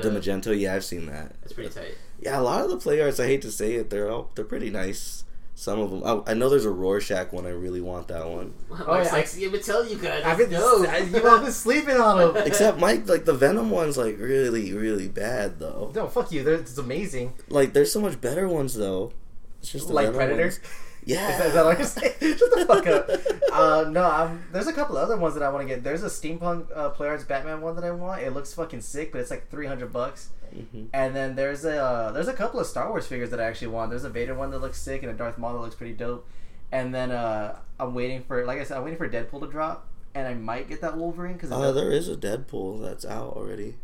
The 0.00 0.10
Magneto, 0.10 0.50
yeah, 0.50 0.74
I've 0.74 0.84
seen 0.84 1.06
that. 1.06 1.36
It's 1.44 1.52
pretty 1.52 1.70
tight. 1.70 1.94
Yeah, 2.18 2.40
a 2.40 2.42
lot 2.42 2.64
of 2.64 2.70
the 2.70 2.78
play 2.78 3.00
arts, 3.00 3.20
I 3.20 3.26
hate 3.26 3.42
to 3.42 3.52
say 3.52 3.74
it, 3.74 3.90
they're 3.90 4.10
all 4.10 4.30
they're 4.34 4.44
pretty 4.44 4.68
nice. 4.68 5.22
Some 5.56 5.78
of 5.78 5.90
them, 5.90 6.02
I, 6.04 6.10
oh, 6.10 6.24
I 6.26 6.34
know 6.34 6.48
there's 6.48 6.64
a 6.64 6.70
Rorschach 6.70 7.30
one. 7.32 7.46
I 7.46 7.50
really 7.50 7.80
want 7.80 8.08
that 8.08 8.28
one. 8.28 8.52
Mike's 8.68 8.82
oh, 8.88 8.94
yeah, 8.94 9.02
like, 9.02 9.12
I- 9.12 9.24
see, 9.24 9.46
I've 9.46 9.52
been 9.52 9.62
telling 9.62 9.88
you 9.88 9.96
guys. 9.98 10.24
I've 10.24 10.32
I've 10.32 10.38
been, 10.38 10.50
no. 10.50 10.84
I- 10.84 10.98
you 10.98 11.20
have 11.20 11.42
been 11.42 11.52
sleeping 11.66 11.96
on 11.96 12.18
them. 12.34 12.42
Except 12.44 12.78
Mike, 12.78 13.08
like 13.08 13.24
the 13.24 13.34
Venom 13.34 13.70
one's 13.70 13.96
like 13.96 14.18
really 14.18 14.72
really 14.72 15.06
bad 15.08 15.60
though. 15.60 15.92
No, 15.94 16.08
fuck 16.08 16.32
you. 16.32 16.42
They're- 16.42 16.54
It's 16.54 16.76
amazing. 16.76 17.34
Like 17.48 17.72
there's 17.72 17.92
so 17.92 18.00
much 18.00 18.20
better 18.20 18.48
ones 18.48 18.74
though. 18.74 19.12
It's 19.60 19.70
just 19.70 19.86
the 19.88 19.94
Like 19.94 20.06
Venom 20.06 20.16
Predator? 20.18 20.42
ones. 20.42 20.60
Yeah. 21.06 21.30
Is 21.32 21.38
that, 21.38 21.46
is 21.48 21.54
that 21.54 21.64
what 21.64 21.78
you're 21.78 21.86
saying? 21.86 22.14
Shut 22.38 22.50
the 22.54 22.64
fuck 22.66 22.86
up. 22.86 23.08
Uh, 23.52 23.88
no, 23.90 24.04
I'm, 24.04 24.42
there's 24.52 24.66
a 24.66 24.72
couple 24.72 24.96
other 24.96 25.16
ones 25.16 25.34
that 25.34 25.42
I 25.42 25.48
want 25.50 25.66
to 25.68 25.74
get. 25.74 25.84
There's 25.84 26.02
a 26.02 26.06
steampunk 26.08 26.66
uh, 26.74 26.90
Play 26.90 27.08
Arts 27.08 27.24
Batman 27.24 27.60
one 27.60 27.74
that 27.76 27.84
I 27.84 27.90
want. 27.90 28.22
It 28.22 28.32
looks 28.32 28.52
fucking 28.54 28.80
sick, 28.80 29.12
but 29.12 29.20
it's 29.20 29.30
like 29.30 29.50
300 29.50 29.92
bucks. 29.92 30.30
Mhm. 30.54 30.86
And 30.92 31.14
then 31.16 31.34
there's 31.34 31.64
a 31.64 31.76
uh, 31.82 32.12
there's 32.12 32.28
a 32.28 32.32
couple 32.32 32.60
of 32.60 32.66
Star 32.66 32.88
Wars 32.88 33.06
figures 33.06 33.30
that 33.30 33.40
I 33.40 33.44
actually 33.44 33.68
want. 33.68 33.90
There's 33.90 34.04
a 34.04 34.10
Vader 34.10 34.34
one 34.34 34.50
that 34.52 34.60
looks 34.60 34.78
sick 34.80 35.02
and 35.02 35.10
a 35.10 35.14
Darth 35.14 35.36
Maul 35.36 35.52
that 35.54 35.58
looks 35.60 35.74
pretty 35.74 35.94
dope. 35.94 36.26
And 36.72 36.94
then 36.94 37.10
uh, 37.10 37.56
I'm 37.78 37.92
waiting 37.94 38.22
for, 38.22 38.44
like 38.46 38.58
I 38.60 38.64
said, 38.64 38.76
I'm 38.78 38.84
waiting 38.84 38.98
for 38.98 39.08
Deadpool 39.08 39.40
to 39.40 39.46
drop, 39.48 39.86
and 40.14 40.26
I 40.26 40.34
might 40.34 40.68
get 40.68 40.80
that 40.80 40.96
Wolverine 40.96 41.34
because 41.34 41.50
Uh, 41.52 41.70
there 41.72 41.90
is 41.92 42.08
a 42.08 42.16
Deadpool 42.16 42.82
that's 42.82 43.04
out 43.04 43.34
already. 43.36 43.76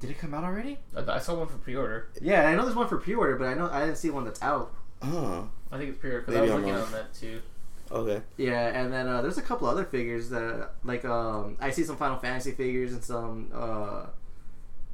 did 0.00 0.10
it 0.10 0.18
come 0.18 0.32
out 0.34 0.44
already? 0.44 0.78
I 0.96 1.14
I 1.14 1.18
saw 1.18 1.34
one 1.34 1.48
for 1.48 1.58
pre-order. 1.58 2.08
Yeah, 2.22 2.46
I 2.48 2.54
know 2.54 2.62
there's 2.64 2.76
one 2.76 2.88
for 2.88 2.98
pre-order, 2.98 3.36
but 3.36 3.46
I 3.48 3.54
know 3.54 3.68
I 3.70 3.80
didn't 3.80 3.96
see 3.98 4.10
one 4.10 4.24
that's 4.24 4.40
out. 4.42 4.72
Oh, 5.02 5.48
I 5.70 5.78
think 5.78 5.90
it's 5.90 5.98
pre-order 5.98 6.20
because 6.22 6.34
I 6.36 6.40
Maybe 6.40 6.50
was 6.52 6.56
I'm 6.56 6.60
looking 6.66 6.74
wrong. 6.74 6.86
on 6.86 6.92
that 6.92 7.14
too. 7.14 7.40
Okay. 7.90 8.22
Yeah, 8.36 8.68
and 8.68 8.92
then 8.92 9.06
uh, 9.08 9.22
there's 9.22 9.38
a 9.38 9.42
couple 9.42 9.66
other 9.66 9.84
figures 9.84 10.28
that 10.30 10.70
like 10.84 11.04
um 11.04 11.56
I 11.60 11.70
see 11.70 11.84
some 11.84 11.96
Final 11.96 12.18
Fantasy 12.18 12.52
figures 12.52 12.92
and 12.92 13.02
some 13.02 13.50
uh 13.54 14.06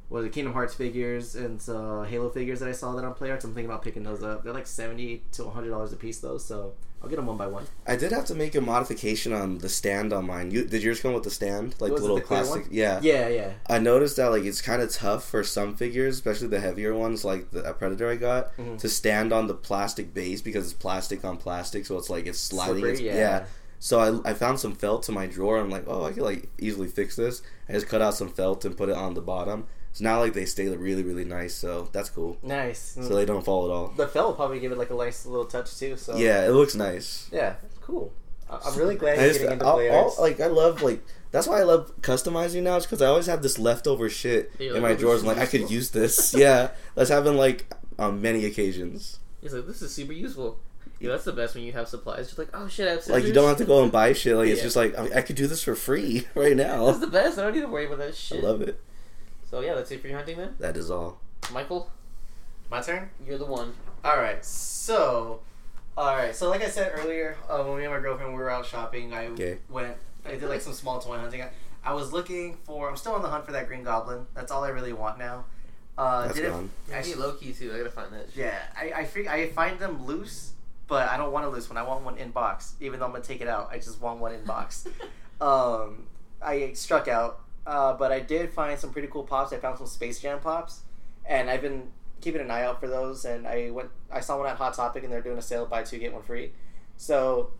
what 0.07 0.19
is 0.19 0.25
it 0.27 0.31
Kingdom 0.33 0.53
Hearts 0.53 0.73
figures 0.75 1.35
and 1.35 1.61
some 1.61 2.05
Halo 2.05 2.29
figures 2.29 2.59
that 2.59 2.69
I 2.69 2.73
saw 2.73 2.93
that 2.93 3.03
on 3.03 3.13
Play 3.15 3.31
Arts. 3.31 3.43
I'm 3.43 3.53
thinking 3.53 3.69
about 3.69 3.81
picking 3.81 4.03
those 4.03 4.23
up. 4.23 4.43
They're 4.43 4.53
like 4.53 4.67
seventy 4.67 5.23
to 5.33 5.49
hundred 5.49 5.71
dollars 5.71 5.91
a 5.93 5.97
piece 5.97 6.19
though, 6.19 6.37
so 6.37 6.73
I'll 7.05 7.09
get 7.11 7.17
them 7.17 7.27
one 7.27 7.37
by 7.37 7.45
one. 7.45 7.65
I 7.85 7.95
did 7.95 8.11
have 8.11 8.25
to 8.25 8.33
make 8.35 8.55
a 8.55 8.61
modification 8.61 9.31
on 9.31 9.59
the 9.59 9.69
stand 9.69 10.11
on 10.11 10.25
mine. 10.25 10.49
You, 10.49 10.65
did 10.65 10.81
yours 10.81 10.99
come 10.99 11.13
with 11.13 11.21
the 11.21 11.29
stand, 11.29 11.75
like 11.79 11.91
Was 11.91 12.01
the 12.01 12.07
little 12.07 12.15
the 12.17 12.23
plastic? 12.23 12.63
one? 12.63 12.69
Yeah. 12.71 12.99
Yeah, 13.03 13.27
yeah. 13.27 13.51
I 13.69 13.77
noticed 13.77 14.17
that 14.17 14.29
like 14.31 14.43
it's 14.43 14.59
kind 14.59 14.81
of 14.81 14.91
tough 14.91 15.23
for 15.23 15.43
some 15.43 15.75
figures, 15.75 16.15
especially 16.15 16.47
the 16.47 16.59
heavier 16.59 16.95
ones, 16.95 17.23
like 17.23 17.51
the 17.51 17.61
Predator 17.73 18.09
I 18.09 18.15
got, 18.15 18.57
Mhm. 18.57 18.79
to 18.79 18.89
stand 18.89 19.31
on 19.31 19.45
the 19.45 19.53
plastic 19.53 20.15
base 20.15 20.41
because 20.41 20.65
it's 20.65 20.73
plastic 20.73 21.23
on 21.23 21.37
plastic, 21.37 21.85
so 21.85 21.95
it's 21.99 22.09
like 22.09 22.25
it's 22.25 22.39
sliding. 22.39 22.75
Slippery, 22.77 22.91
it's, 22.93 23.01
yeah. 23.01 23.45
So 23.77 23.99
I, 24.25 24.31
I 24.31 24.33
found 24.33 24.59
some 24.59 24.73
felt 24.73 25.07
in 25.07 25.13
my 25.13 25.27
drawer. 25.27 25.59
I'm 25.59 25.69
like, 25.69 25.83
oh, 25.85 26.05
I 26.05 26.11
could 26.11 26.23
like 26.23 26.49
easily 26.59 26.87
fix 26.87 27.15
this. 27.15 27.43
I 27.69 27.73
just 27.73 27.87
cut 27.87 28.01
out 28.01 28.15
some 28.15 28.29
felt 28.29 28.65
and 28.65 28.75
put 28.75 28.89
it 28.89 28.95
on 28.95 29.13
the 29.13 29.21
bottom. 29.21 29.67
So 29.95 30.03
not 30.03 30.19
like 30.19 30.33
they 30.33 30.43
stay 30.45 30.67
really 30.67 31.03
really 31.03 31.23
nice. 31.25 31.53
So 31.53 31.87
that's 31.93 32.09
cool. 32.09 32.37
Nice. 32.43 32.97
So 33.01 33.15
they 33.15 33.25
don't 33.25 33.43
fall 33.45 33.65
at 33.65 33.71
all. 33.73 33.87
the 33.95 34.07
felt 34.07 34.27
will 34.27 34.33
probably 34.35 34.59
give 34.59 34.71
it 34.73 34.77
like 34.77 34.89
a 34.89 34.93
nice 34.95 35.25
little 35.25 35.45
touch 35.45 35.77
too. 35.77 35.95
So 35.97 36.17
Yeah, 36.17 36.45
it 36.45 36.49
looks 36.51 36.75
nice. 36.75 37.29
yeah, 37.31 37.55
cool. 37.81 38.11
I- 38.49 38.59
I'm 38.65 38.75
really 38.77 38.95
glad 38.95 39.17
I 39.17 39.21
you're 39.23 39.27
just, 39.29 39.39
getting 39.39 39.53
into 39.53 39.65
I'll- 39.65 39.73
Play 39.75 39.89
I'll- 39.89 40.03
Arts. 40.05 40.19
like 40.19 40.39
I 40.41 40.47
love 40.47 40.81
like 40.81 41.01
that's 41.31 41.47
why 41.47 41.59
I 41.59 41.63
love 41.63 41.91
customizing 42.01 42.63
now. 42.63 42.75
Is 42.75 42.85
because 42.85 43.01
I 43.01 43.07
always 43.07 43.25
have 43.27 43.41
this 43.41 43.57
leftover 43.57 44.09
shit 44.09 44.51
Yeah, 44.59 44.67
in 44.67 44.73
like, 44.75 44.81
my 44.81 44.89
this 44.93 44.99
drawers. 45.01 45.17
is 45.17 45.23
I'm 45.23 45.27
like 45.29 45.37
I 45.39 45.45
could 45.45 45.61
useful. 45.61 45.75
use 45.75 45.89
this. 45.91 46.33
yeah, 46.37 46.71
let's 46.95 47.09
have 47.09 47.25
it 47.25 47.31
like 47.31 47.73
on 47.97 48.21
many 48.21 48.45
occasions. 48.45 49.19
He's 49.41 49.53
like, 49.53 49.65
this 49.65 49.81
is 49.81 49.93
super 49.93 50.13
useful. 50.13 50.59
Yeah, 50.99 51.11
that's 51.11 51.23
the 51.25 51.33
best 51.33 51.55
when 51.55 51.63
you 51.65 51.73
have 51.73 51.87
supplies. 51.89 52.33
You're 52.35 52.45
like, 52.45 52.55
oh 52.55 52.67
shit, 52.67 52.87
I 52.87 52.91
have 52.91 52.99
scissors. 53.01 53.15
Like 53.15 53.23
you 53.25 53.33
don't 53.33 53.47
have 53.47 53.57
to 53.57 53.65
go 53.65 53.81
and 53.83 53.91
buy 53.91 54.11
shit. 54.13 54.35
Like 54.35 54.47
it's 54.49 54.59
Yeah. 54.59 54.63
just 54.63 54.75
like 54.75 54.97
I, 54.97 55.19
I 55.19 55.21
could 55.21 55.35
do 55.37 55.47
this 55.47 55.63
for 55.63 55.75
free 55.75 56.25
right 56.35 56.55
That's 56.55 56.69
now. 56.69 56.91
the 56.91 57.07
best. 57.07 57.37
I 57.39 57.43
don't 57.43 57.53
need 57.53 57.61
to 57.61 57.67
worry 57.67 57.85
about 57.85 57.97
that 57.99 58.15
shit. 58.15 58.37
I 58.37 58.41
shit. 58.41 58.43
love 58.49 58.61
it. 58.61 58.81
So 59.49 59.61
yeah, 59.61 59.75
that's 59.75 59.91
it 59.91 60.01
for 60.01 60.07
your 60.07 60.17
hunting 60.17 60.37
then. 60.37 60.55
That 60.59 60.75
is 60.77 60.89
all. 60.91 61.19
Michael, 61.53 61.91
My 62.69 62.81
turn. 62.81 63.09
you're 63.25 63.37
the 63.37 63.45
one. 63.45 63.73
All 64.03 64.17
right, 64.17 64.43
so, 64.43 65.41
all 65.97 66.15
right, 66.15 66.35
so 66.35 66.49
like 66.49 66.63
I 66.63 66.69
said 66.69 66.91
earlier, 66.95 67.37
uh, 67.49 67.63
when 67.63 67.77
me 67.77 67.83
and 67.85 67.93
my 67.93 67.99
girlfriend 67.99 68.33
we 68.33 68.39
were 68.39 68.49
out 68.49 68.65
shopping, 68.65 69.13
I 69.13 69.27
Okay. 69.27 69.57
went, 69.69 69.95
I 70.25 70.31
did 70.31 70.43
like 70.43 70.61
some 70.61 70.73
small 70.73 70.99
toy 70.99 71.17
hunting. 71.17 71.41
I, 71.43 71.49
I 71.83 71.93
was 71.93 72.11
looking 72.11 72.57
for, 72.65 72.89
I'm 72.89 72.97
still 72.97 73.13
on 73.13 73.21
the 73.21 73.29
hunt 73.29 73.45
for 73.45 73.51
that 73.51 73.67
Green 73.67 73.83
Goblin. 73.83 74.25
That's 74.33 74.51
all 74.51 74.63
I 74.63 74.69
really 74.69 74.93
want 74.93 75.19
now. 75.19 75.45
Uh, 75.97 76.23
That's 76.23 76.35
didn't- 76.35 76.51
gone. 76.51 76.69
I 76.91 76.97
I, 76.97 77.01
need 77.03 77.15
low 77.17 77.33
key 77.33 77.53
too. 77.53 77.71
I 77.73 77.77
gotta 77.77 77.89
find 77.91 78.11
that. 78.11 78.25
Shit. 78.33 78.37
yeah, 78.37 78.57
I 78.75 78.91
I, 79.01 79.05
fig- 79.05 79.27
I 79.27 79.47
find 79.49 79.79
them 79.79 80.05
loose, 80.05 80.51
but 80.87 81.07
I 81.07 81.15
don't 81.17 81.31
want 81.31 81.45
a 81.45 81.49
loose 81.49 81.69
one. 81.69 81.77
I 81.77 81.83
want 81.83 82.03
one 82.03 82.17
in 82.17 82.31
box. 82.31 82.73
Even 82.81 82.99
though 82.99 83.05
I'm 83.05 83.11
gonna 83.11 83.23
take 83.23 83.39
it 83.41 83.47
out, 83.47 83.69
I 83.71 83.77
just 83.77 84.01
want 84.01 84.19
one 84.19 84.33
in 84.33 84.43
box. 84.43 84.87
um, 85.41 86.07
I 86.41 86.73
struck 86.73 87.07
out, 87.07 87.39
uh, 87.65 87.93
but 87.93 88.11
I 88.11 88.19
did 88.19 88.51
find 88.51 88.79
some 88.79 88.91
pretty 88.91 89.07
cool 89.07 89.23
pops. 89.23 89.53
I 89.53 89.57
found 89.57 89.77
some 89.77 89.87
Space 89.87 90.19
Jam 90.19 90.39
pops, 90.39 90.81
and 91.25 91.49
I've 91.49 91.61
been 91.61 91.89
keeping 92.21 92.41
an 92.41 92.51
eye 92.51 92.63
out 92.63 92.79
for 92.79 92.87
those. 92.87 93.25
And 93.25 93.47
I 93.47 93.71
went, 93.71 93.89
I 94.11 94.19
saw 94.19 94.37
one 94.37 94.47
at 94.47 94.57
Hot 94.57 94.73
Topic, 94.73 95.03
and 95.03 95.11
they're 95.11 95.21
doing 95.21 95.37
a 95.37 95.41
sale: 95.41 95.65
buy 95.65 95.83
two 95.83 95.97
get 95.97 96.13
one 96.13 96.23
free. 96.23 96.51
So 96.97 97.51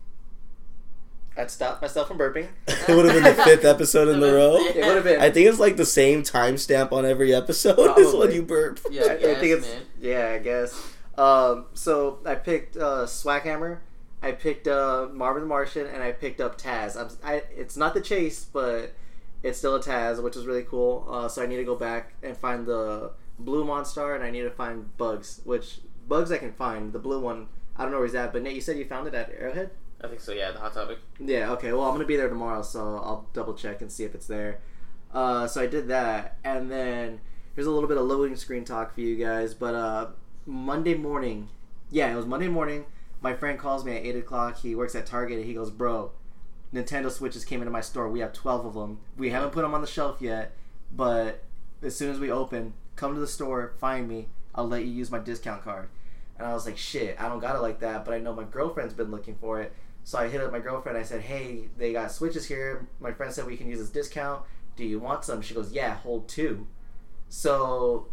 that 1.36 1.50
stopped 1.50 1.82
myself 1.82 2.08
from 2.08 2.18
burping. 2.18 2.48
it 2.66 2.88
would 2.88 3.04
have 3.04 3.14
been 3.14 3.36
the 3.36 3.42
fifth 3.42 3.64
episode 3.64 4.08
in 4.08 4.20
the 4.20 4.32
row. 4.32 4.56
It 4.56 4.76
would 4.84 4.96
have 4.96 5.04
been. 5.04 5.20
I 5.20 5.30
think 5.30 5.48
it's 5.48 5.58
like 5.58 5.76
the 5.76 5.84
same 5.84 6.22
timestamp 6.22 6.92
on 6.92 7.04
every 7.04 7.34
episode 7.34 7.78
is 7.98 8.14
when 8.14 8.32
you 8.32 8.42
burp. 8.42 8.80
Yeah, 8.90 9.02
I, 9.02 9.12
I 9.12 9.16
guess, 9.16 9.40
think 9.40 9.52
it's 9.58 9.68
man. 9.68 9.82
yeah, 10.00 10.32
I 10.34 10.38
guess. 10.38 10.92
Um, 11.18 11.66
so 11.74 12.18
I 12.26 12.34
picked 12.34 12.76
uh, 12.76 13.06
Swackhammer, 13.06 13.78
I 14.22 14.32
picked 14.32 14.66
uh, 14.68 15.08
Marvin 15.12 15.42
the 15.42 15.48
Martian, 15.48 15.86
and 15.86 16.02
I 16.02 16.12
picked 16.12 16.40
up 16.40 16.60
Taz. 16.60 16.96
I'm, 16.98 17.08
I, 17.24 17.42
it's 17.56 17.76
not 17.76 17.94
the 17.94 18.00
Chase, 18.00 18.44
but 18.52 18.94
it's 19.42 19.58
still 19.58 19.74
a 19.74 19.80
Taz, 19.80 20.22
which 20.22 20.36
is 20.36 20.46
really 20.46 20.62
cool. 20.64 21.06
Uh, 21.08 21.28
so 21.28 21.42
I 21.42 21.46
need 21.46 21.56
to 21.56 21.64
go 21.64 21.76
back 21.76 22.14
and 22.22 22.36
find 22.36 22.66
the 22.66 23.12
blue 23.38 23.64
Monstar, 23.64 24.14
and 24.14 24.24
I 24.24 24.30
need 24.30 24.42
to 24.42 24.50
find 24.50 24.96
Bugs, 24.96 25.40
which 25.44 25.80
Bugs 26.08 26.32
I 26.32 26.38
can 26.38 26.52
find. 26.52 26.92
The 26.92 26.98
blue 26.98 27.20
one, 27.20 27.48
I 27.76 27.82
don't 27.82 27.92
know 27.92 27.98
where 27.98 28.06
he's 28.06 28.14
at. 28.14 28.32
But 28.32 28.42
Nate, 28.42 28.54
you 28.54 28.60
said 28.60 28.78
you 28.78 28.84
found 28.84 29.06
it 29.06 29.14
at 29.14 29.30
Arrowhead. 29.30 29.70
I 30.02 30.08
think 30.08 30.20
so. 30.20 30.32
Yeah, 30.32 30.50
the 30.52 30.58
hot 30.58 30.74
topic. 30.74 30.98
Yeah, 31.18 31.52
okay. 31.52 31.72
Well, 31.72 31.82
I'm 31.84 31.94
gonna 31.94 32.04
be 32.04 32.16
there 32.16 32.28
tomorrow, 32.28 32.62
so 32.62 32.80
I'll 32.80 33.26
double 33.32 33.54
check 33.54 33.80
and 33.80 33.90
see 33.90 34.04
if 34.04 34.14
it's 34.14 34.26
there. 34.26 34.60
Uh, 35.12 35.46
so 35.46 35.62
I 35.62 35.66
did 35.66 35.88
that, 35.88 36.38
and 36.44 36.70
then 36.70 37.20
here's 37.54 37.66
a 37.66 37.70
little 37.70 37.88
bit 37.88 37.96
of 37.96 38.04
loading 38.04 38.36
screen 38.36 38.64
talk 38.64 38.94
for 38.94 39.00
you 39.00 39.16
guys. 39.16 39.54
But 39.54 39.74
uh, 39.74 40.06
Monday 40.44 40.94
morning, 40.94 41.48
yeah, 41.90 42.12
it 42.12 42.16
was 42.16 42.26
Monday 42.26 42.48
morning. 42.48 42.84
My 43.22 43.34
friend 43.34 43.58
calls 43.58 43.84
me 43.84 43.96
at 43.96 44.04
eight 44.04 44.16
o'clock. 44.16 44.58
He 44.58 44.74
works 44.74 44.94
at 44.94 45.06
Target, 45.06 45.38
and 45.38 45.46
he 45.46 45.54
goes, 45.54 45.70
"Bro, 45.70 46.12
Nintendo 46.74 47.10
Switches 47.10 47.44
came 47.44 47.60
into 47.60 47.70
my 47.70 47.80
store. 47.80 48.08
We 48.08 48.20
have 48.20 48.32
twelve 48.32 48.66
of 48.66 48.74
them. 48.74 48.98
We 49.16 49.30
haven't 49.30 49.52
put 49.52 49.62
them 49.62 49.74
on 49.74 49.80
the 49.80 49.86
shelf 49.86 50.20
yet, 50.20 50.52
but 50.92 51.42
as 51.82 51.96
soon 51.96 52.10
as 52.10 52.18
we 52.18 52.30
open, 52.30 52.74
come 52.96 53.14
to 53.14 53.20
the 53.20 53.26
store, 53.26 53.74
find 53.78 54.08
me. 54.08 54.28
I'll 54.54 54.68
let 54.68 54.84
you 54.84 54.90
use 54.90 55.10
my 55.10 55.18
discount 55.18 55.62
card." 55.62 55.88
And 56.38 56.46
I 56.46 56.52
was 56.52 56.66
like, 56.66 56.76
"Shit, 56.76 57.20
I 57.20 57.28
don't 57.28 57.40
got 57.40 57.56
it 57.56 57.62
like 57.62 57.80
that, 57.80 58.04
but 58.04 58.14
I 58.14 58.18
know 58.18 58.34
my 58.34 58.44
girlfriend's 58.44 58.94
been 58.94 59.10
looking 59.10 59.36
for 59.36 59.60
it." 59.60 59.72
So 60.04 60.18
I 60.18 60.28
hit 60.28 60.40
up 60.40 60.52
my 60.52 60.60
girlfriend. 60.60 60.98
I 60.98 61.02
said, 61.02 61.22
"Hey, 61.22 61.68
they 61.76 61.92
got 61.92 62.12
switches 62.12 62.46
here. 62.46 62.86
My 63.00 63.12
friend 63.12 63.32
said 63.32 63.46
we 63.46 63.56
can 63.56 63.68
use 63.68 63.78
this 63.78 63.90
discount. 63.90 64.42
Do 64.76 64.84
you 64.84 64.98
want 64.98 65.24
some?" 65.24 65.42
She 65.42 65.54
goes, 65.54 65.72
"Yeah, 65.72 65.94
hold 65.94 66.28
two. 66.28 66.66
So 67.28 68.08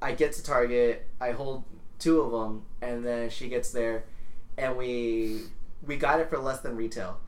I 0.00 0.12
get 0.12 0.32
to 0.34 0.42
Target. 0.42 1.06
I 1.20 1.32
hold 1.32 1.64
two 1.98 2.20
of 2.20 2.32
them, 2.32 2.64
and 2.80 3.04
then 3.04 3.30
she 3.30 3.48
gets 3.48 3.70
there, 3.70 4.04
and 4.56 4.76
we 4.76 5.44
we 5.86 5.96
got 5.96 6.20
it 6.20 6.28
for 6.28 6.38
less 6.38 6.60
than 6.60 6.76
retail. 6.76 7.18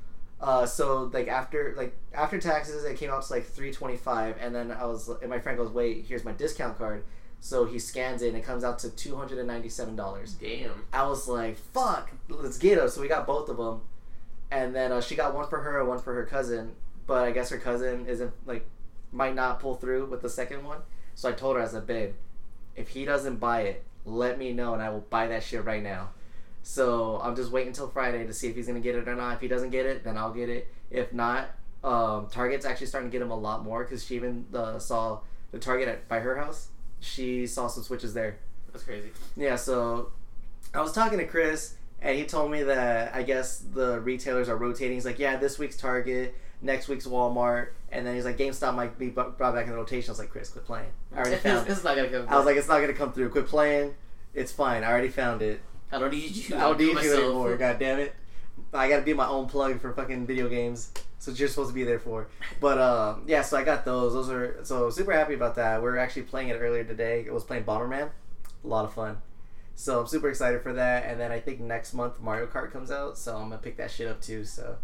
Uh, 0.40 0.64
so 0.64 1.11
like 1.12 1.29
after 1.29 1.74
like 1.76 1.94
after 2.14 2.40
taxes, 2.40 2.85
it 2.85 2.96
came 2.96 3.11
out 3.11 3.22
to 3.22 3.33
like 3.33 3.44
three 3.44 3.72
twenty 3.72 3.96
five, 3.96 4.37
and 4.40 4.55
then 4.55 4.70
I 4.70 4.87
was 4.87 5.09
and 5.09 5.29
my 5.29 5.38
friend 5.38 5.59
goes, 5.59 5.70
"Wait, 5.70 6.07
here's 6.07 6.24
my 6.24 6.33
discount 6.33 6.79
card." 6.79 7.05
So 7.40 7.64
he 7.64 7.79
scans 7.79 8.22
it, 8.22 8.29
and 8.29 8.37
it 8.37 8.44
comes 8.44 8.64
out 8.64 8.79
to 8.81 8.90
two 8.90 9.16
hundred 9.16 9.38
and 9.38 9.48
ninety 9.48 9.68
seven 9.68 9.96
dollars. 9.96 10.35
Damn. 10.35 10.85
I 10.92 11.07
was 11.07 11.29
like, 11.29 11.57
"Fuck, 11.57 12.12
let's 12.29 12.57
get 12.57 12.79
them." 12.79 12.88
So 12.88 13.03
we 13.03 13.09
got 13.09 13.26
both 13.26 13.50
of 13.50 13.59
them, 13.59 13.83
and 14.50 14.74
then 14.74 14.92
uh, 14.92 15.00
she 15.03 15.14
got 15.14 15.35
one 15.35 15.46
for 15.46 15.61
her 15.61 15.81
and 15.81 15.88
one 15.88 15.98
for 15.98 16.14
her 16.14 16.24
cousin. 16.24 16.74
But 17.07 17.24
I 17.24 17.33
guess 17.33 17.50
her 17.50 17.59
cousin 17.59 18.07
isn't 18.07 18.33
like 18.46 18.66
might 19.12 19.35
not 19.35 19.61
pull 19.61 19.74
through 19.74 20.07
with 20.07 20.22
the 20.22 20.31
second 20.31 20.64
one. 20.64 20.81
So 21.14 21.29
I 21.29 21.33
told 21.33 21.57
her, 21.57 21.62
I 21.62 21.66
said, 21.66 21.87
"Babe, 21.87 22.14
if 22.76 22.88
he 22.88 23.05
doesn't 23.05 23.37
buy 23.37 23.62
it, 23.62 23.85
let 24.07 24.38
me 24.38 24.55
know, 24.55 24.72
and 24.72 24.83
I 24.83 24.88
will 24.88 25.05
buy 25.11 25.26
that 25.26 25.42
shit 25.42 25.64
right 25.64 25.83
now." 25.83 26.11
So 26.62 27.20
I'm 27.22 27.34
just 27.36 27.50
waiting 27.50 27.68
until 27.68 27.88
Friday 27.88 28.26
to 28.26 28.34
see 28.34 28.48
if 28.48 28.56
he's 28.56 28.66
gonna 28.66 28.80
get 28.80 28.94
it 28.94 29.08
or 29.08 29.14
not. 29.14 29.34
If 29.34 29.40
he 29.40 29.48
doesn't 29.48 29.70
get 29.70 29.86
it, 29.86 30.04
then 30.04 30.16
I'll 30.16 30.32
get 30.32 30.48
it. 30.48 30.72
If 30.90 31.12
not, 31.12 31.50
um, 31.82 32.28
Target's 32.30 32.66
actually 32.66 32.88
starting 32.88 33.10
to 33.10 33.12
get 33.12 33.22
him 33.22 33.30
a 33.30 33.36
lot 33.36 33.64
more 33.64 33.82
because 33.84 34.04
she 34.04 34.16
even 34.16 34.46
uh, 34.54 34.78
saw 34.78 35.20
the 35.52 35.58
Target 35.58 35.88
at, 35.88 36.08
by 36.08 36.20
her 36.20 36.36
house. 36.36 36.68
She 37.00 37.46
saw 37.46 37.66
some 37.66 37.82
switches 37.82 38.12
there. 38.14 38.38
That's 38.72 38.84
crazy. 38.84 39.10
Yeah, 39.36 39.56
so 39.56 40.12
I 40.74 40.80
was 40.80 40.92
talking 40.92 41.18
to 41.18 41.26
Chris, 41.26 41.74
and 42.02 42.16
he 42.16 42.24
told 42.24 42.50
me 42.50 42.62
that 42.64 43.14
I 43.14 43.22
guess 43.22 43.58
the 43.58 44.00
retailers 44.00 44.48
are 44.48 44.56
rotating. 44.56 44.94
He's 44.94 45.06
like, 45.06 45.18
yeah, 45.18 45.36
this 45.36 45.58
week's 45.58 45.76
Target, 45.76 46.34
next 46.60 46.88
week's 46.88 47.06
Walmart, 47.06 47.68
and 47.90 48.06
then 48.06 48.14
he's 48.14 48.24
like, 48.24 48.36
GameStop 48.36 48.74
might 48.74 48.98
be 48.98 49.08
brought 49.08 49.38
back 49.38 49.64
in 49.64 49.70
the 49.70 49.76
rotation. 49.76 50.10
I 50.10 50.12
was 50.12 50.18
like, 50.18 50.30
Chris, 50.30 50.50
quit 50.50 50.66
playing. 50.66 50.90
I 51.14 51.18
already 51.18 51.36
found 51.36 51.66
it. 51.66 51.72
it's 51.72 51.82
not 51.82 51.96
gonna 51.96 52.08
come. 52.08 52.26
I 52.28 52.36
was 52.36 52.46
like, 52.46 52.56
it's 52.56 52.68
not 52.68 52.80
gonna 52.80 52.92
come 52.92 53.12
through. 53.12 53.30
Quit 53.30 53.46
playing. 53.46 53.94
It's 54.34 54.52
fine. 54.52 54.84
I 54.84 54.90
already 54.90 55.08
found 55.08 55.42
it. 55.42 55.60
I 55.92 55.98
don't 55.98 56.11
need 56.11 56.35
you. 56.37 56.57
I 56.57 56.61
don't 56.61 56.79
need 56.79 56.88
you 56.88 56.94
myself. 56.94 57.24
anymore. 57.24 57.57
God 57.57 57.79
damn 57.79 57.98
it. 57.98 58.14
I 58.72 58.88
gotta 58.88 59.03
be 59.03 59.14
my 59.14 59.26
own 59.26 59.46
plug 59.46 59.81
for 59.81 59.92
fucking 59.92 60.26
video 60.26 60.48
games. 60.48 60.92
So 61.18 61.33
you're 61.33 61.48
supposed 61.48 61.70
to 61.70 61.74
be 61.74 61.85
there 61.85 61.98
for. 61.98 62.29
But 62.61 62.79
uh, 62.79 63.16
yeah, 63.26 63.42
so 63.42 63.57
I 63.57 63.64
got 63.64 63.85
those. 63.85 64.12
Those 64.12 64.31
are 64.31 64.61
so 64.62 64.88
super 64.90 65.12
happy 65.12 65.35
about 65.35 65.57
that. 65.57 65.83
We 65.83 65.88
are 65.88 65.98
actually 65.98 66.22
playing 66.22 66.48
it 66.48 66.55
earlier 66.55 66.85
today. 66.85 67.24
It 67.26 67.33
was 67.33 67.44
playing 67.44 67.64
Bomberman. 67.64 68.11
A 68.64 68.66
lot 68.66 68.85
of 68.85 68.94
fun. 68.94 69.18
So 69.74 70.00
I'm 70.00 70.07
super 70.07 70.29
excited 70.29 70.62
for 70.62 70.72
that. 70.74 71.07
And 71.07 71.18
then 71.18 71.33
I 71.33 71.40
think 71.40 71.61
next 71.61 71.94
month 71.94 72.20
Mario 72.20 72.46
Kart 72.46 72.72
comes 72.72 72.90
out, 72.90 73.18
so 73.18 73.37
I'm 73.37 73.50
gonna 73.50 73.59
pick 73.59 73.76
that 73.79 73.90
shit 73.90 74.09
up 74.09 74.20
too. 74.20 74.44
So 74.44 74.76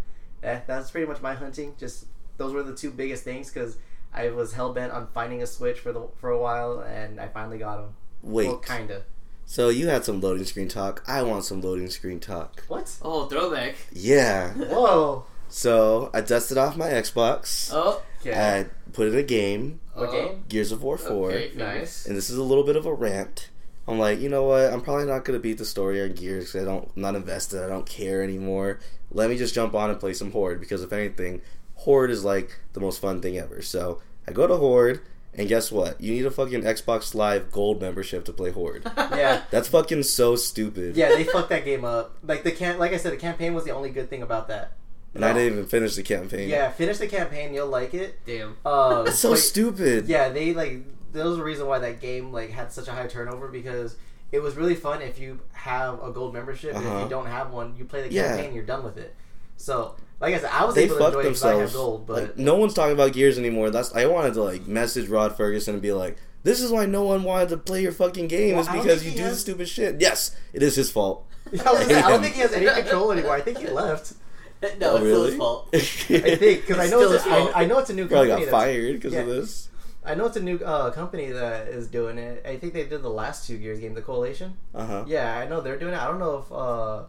yeah, 0.42 0.61
that's 0.66 0.90
pretty 0.90 1.07
much 1.07 1.23
my 1.23 1.35
hunting. 1.35 1.75
Just 1.79 2.07
those 2.37 2.53
were 2.53 2.62
the 2.62 2.75
two 2.75 2.90
biggest 2.90 3.25
things 3.25 3.51
because 3.51 3.79
I 4.12 4.31
was 4.31 4.53
hell 4.55 4.73
bent 4.73 4.92
on 4.92 5.09
finding 5.09 5.42
a 5.42 5.47
Switch 5.47 5.79
for 5.79 5.92
the 5.92 6.09
for 6.16 6.31
a 6.31 6.38
while, 6.38 6.81
and 6.81 7.21
I 7.21 7.29
finally 7.29 7.59
got 7.59 7.77
them. 7.77 7.95
Wait. 8.23 8.49
well, 8.49 8.59
kinda. 8.59 9.05
So 9.46 9.68
you 9.68 9.88
had 9.88 10.04
some 10.04 10.20
loading 10.20 10.44
screen 10.44 10.68
talk. 10.68 11.02
I 11.06 11.22
want 11.22 11.44
some 11.44 11.61
loading 11.61 11.88
screen 11.88 12.18
talk. 12.20 12.64
What? 12.68 12.92
Oh, 13.00 13.26
throwback. 13.26 13.76
Yeah. 13.92 14.52
Whoa. 14.54 15.24
So 15.48 16.11
I 16.12 16.20
dusted 16.20 16.59
off 16.59 16.76
my 16.76 16.88
Xbox. 16.88 17.70
Oh. 17.72 18.02
Okay. 18.20 18.37
I 18.37 18.66
put 18.92 19.06
in 19.06 19.14
a 19.14 19.22
game, 19.22 19.78
What 19.94 20.09
oh. 20.09 20.12
game? 20.12 20.44
Gears 20.48 20.72
of 20.72 20.82
War 20.82 20.98
4. 20.98 21.30
Okay, 21.30 21.52
Nice. 21.54 22.06
And 22.06 22.16
this 22.16 22.28
is 22.28 22.37
a 22.38 22.42
little 22.42 22.64
bit 22.64 22.74
of 22.76 22.87
a 22.87 22.92
rant. 22.92 23.50
I'm 23.87 24.00
like, 24.00 24.18
you 24.18 24.28
know 24.28 24.42
what? 24.42 24.72
I'm 24.72 24.80
probably 24.80 25.06
not 25.06 25.24
gonna 25.24 25.38
beat 25.38 25.59
the 25.59 25.64
story 25.64 26.02
on 26.02 26.12
Gears 26.14 26.50
'cause 26.50 26.62
I 26.62 26.64
don't, 26.64 26.90
I'm 26.96 27.02
not 27.02 27.14
invested. 27.14 27.62
I 27.62 27.68
don't 27.68 27.87
care 27.87 28.24
anymore. 28.24 28.80
Let 29.12 29.30
me 29.30 29.38
just 29.38 29.54
jump 29.54 29.74
on 29.76 29.90
and 29.90 30.00
play 30.00 30.12
some 30.12 30.32
Horde 30.32 30.59
because 30.59 30.82
if 30.82 30.92
anything, 30.92 31.40
Horde 31.76 32.11
is 32.11 32.24
like 32.24 32.59
the 32.72 32.80
most 32.80 33.00
fun 33.00 33.20
thing 33.22 33.38
ever. 33.38 33.62
So 33.62 34.00
I 34.26 34.32
go 34.32 34.48
to 34.48 34.56
Horde, 34.56 35.02
and 35.37 35.49
guess 35.49 35.70
what? 35.70 36.01
You 36.01 36.12
need 36.14 36.27
a 36.27 36.31
fucking 36.31 36.62
Xbox 36.62 37.14
Live 37.14 37.53
Gold 37.53 37.81
membership 37.81 38.25
to 38.27 38.33
play 38.33 38.51
Horde. 38.51 38.83
Yeah. 38.96 39.42
That's 39.51 39.68
fucking 39.68 40.03
so 40.03 40.37
stupid. 40.37 40.96
Yeah, 40.96 41.11
they 41.11 41.25
fucked 41.25 41.49
that 41.51 41.64
game 41.64 41.85
up. 41.85 42.16
Like 42.22 42.42
the 42.42 42.51
can, 42.53 42.79
like 42.79 42.92
I 42.92 42.96
said, 42.96 43.12
the 43.12 43.16
campaign 43.18 43.55
was 43.55 43.64
the 43.64 43.70
only 43.72 43.90
good 43.90 44.11
thing 44.11 44.22
about 44.22 44.49
that. 44.49 44.72
And 45.14 45.25
I 45.25 45.33
didn't 45.33 45.53
even 45.55 45.66
finish 45.66 45.94
the 45.96 46.03
campaign. 46.03 46.49
Yeah, 46.51 46.70
finish 46.70 46.99
the 46.99 47.07
campaign, 47.07 47.55
you'll 47.55 47.68
like 47.68 47.94
it. 47.94 48.18
Damn. 48.27 48.57
Uh, 48.66 49.05
It's 49.07 49.18
so 49.18 49.31
but- 49.31 49.38
stupid. 49.38 50.07
Yeah, 50.09 50.29
they 50.29 50.53
like. 50.53 50.83
There 51.12 51.25
was 51.25 51.38
a 51.38 51.42
reason 51.42 51.66
why 51.66 51.79
that 51.79 52.01
game 52.01 52.33
like 52.33 52.51
had 52.51 52.70
such 52.72 52.88
a 52.88 52.92
high 52.92 53.07
turnover 53.07 53.49
because 53.49 53.96
it 54.33 54.40
was 54.40 54.55
really 54.57 54.75
fun 54.75 55.01
if 55.01 55.18
you 55.18 55.40
have 55.53 56.03
a 56.03 56.11
gold 56.11 56.35
membership. 56.35 56.75
And 56.75 56.85
if 56.85 56.90
Uh-huh. 56.90 57.05
you 57.05 57.09
don't 57.09 57.27
have 57.27 57.51
one, 57.53 57.75
you 57.79 57.87
play 57.87 58.03
the 58.07 58.12
Yeah. 58.12 58.37
campaign, 58.37 58.53
you're 58.55 58.64
done 58.64 58.85
with 58.85 58.99
it. 58.99 59.14
So, 59.57 59.96
like 60.20 60.35
I 60.35 60.38
said, 60.38 60.50
I 60.52 60.64
was 60.64 60.74
They 60.74 60.85
able 60.85 60.96
to 60.96 61.00
fucked 61.00 61.16
enjoy 61.16 61.20
it 61.20 61.22
because 61.29 61.44
I 61.44 61.48
have 61.50 61.59
themselves. 61.59 61.74
gold, 61.74 62.07
but 62.07 62.22
like, 62.22 62.38
no 62.38 62.57
one's 62.57 62.74
talking 62.74 62.94
about 62.94 63.12
Gears 63.12 63.38
anymore. 63.38 63.70
That's 63.70 63.94
I 63.94 64.07
wanted 64.07 64.35
to 64.35 64.42
like 64.42 64.66
message 64.66 65.09
Rod 65.09 65.37
Ferguson 65.37 65.74
and 65.74 65.83
be 65.83 65.92
like, 65.92 66.16
"This 66.42 66.61
is 66.61 66.70
why 66.70 66.87
no 66.87 67.02
one 67.05 67.22
wanted 67.22 67.48
to 67.50 67.57
play 67.59 67.83
your 67.83 67.92
fucking 67.92 68.29
game 68.29 68.55
Well, 68.57 68.62
is 68.62 68.68
because 68.68 69.05
you 69.05 69.12
do 69.12 69.22
has- 69.22 69.35
the 69.35 69.40
stupid 69.40 69.68
shit." 69.68 70.00
Yes, 70.00 70.35
it 70.52 70.62
is 70.62 70.74
his 70.76 70.90
fault. 70.90 71.26
I, 71.46 71.72
was 71.72 71.87
gonna 71.87 71.98
I 72.00 72.11
don't 72.11 72.22
think 72.22 72.35
he 72.35 72.40
has 72.40 72.52
any 72.52 72.66
control 72.66 73.12
anymore. 73.12 73.33
I 73.35 73.40
think 73.40 73.59
he 73.59 73.68
left. 73.68 74.14
no, 74.62 74.68
Oh, 74.92 74.96
it's 74.96 75.05
still 75.05 75.24
his 75.24 75.37
fault. 75.37 75.68
I 75.74 75.79
think 75.79 76.61
because 76.62 76.79
I 76.79 76.88
know 76.88 77.00
still 77.00 77.12
it's 77.12 77.26
a. 77.26 77.31
I, 77.31 77.62
I 77.62 77.66
know 77.66 77.79
it's 77.79 77.90
a 77.90 77.94
new 77.94 78.07
Probably 78.09 78.29
company. 78.29 78.46
got 78.46 78.52
that's- 78.52 78.72
fired 78.72 78.94
because 78.94 79.14
of 79.14 79.26
this. 79.26 79.68
I 80.05 80.14
know 80.14 80.26
it's 80.26 80.37
a 80.37 80.40
new 80.40 80.57
uh, 80.59 80.92
company 80.92 81.31
that 81.33 81.66
is 81.66 81.88
doing 81.88 82.16
it. 82.16 82.46
I 82.46 82.57
think 82.59 82.74
they 82.74 82.85
did 82.85 83.02
the 83.02 83.11
last 83.11 83.46
two 83.48 83.59
Gears 83.59 83.81
game, 83.81 83.92
the 83.94 84.02
Coalition. 84.02 84.57
Uh 84.72 84.87
huh. 84.87 85.05
Yeah, 85.09 85.37
I 85.37 85.48
know 85.48 85.61
they're 85.61 85.76
doing 85.79 85.94
it. 85.94 85.98
I 86.00 86.07
don't 86.07 86.20
know 86.20 86.38
if 86.38 86.52
uh 86.52 87.02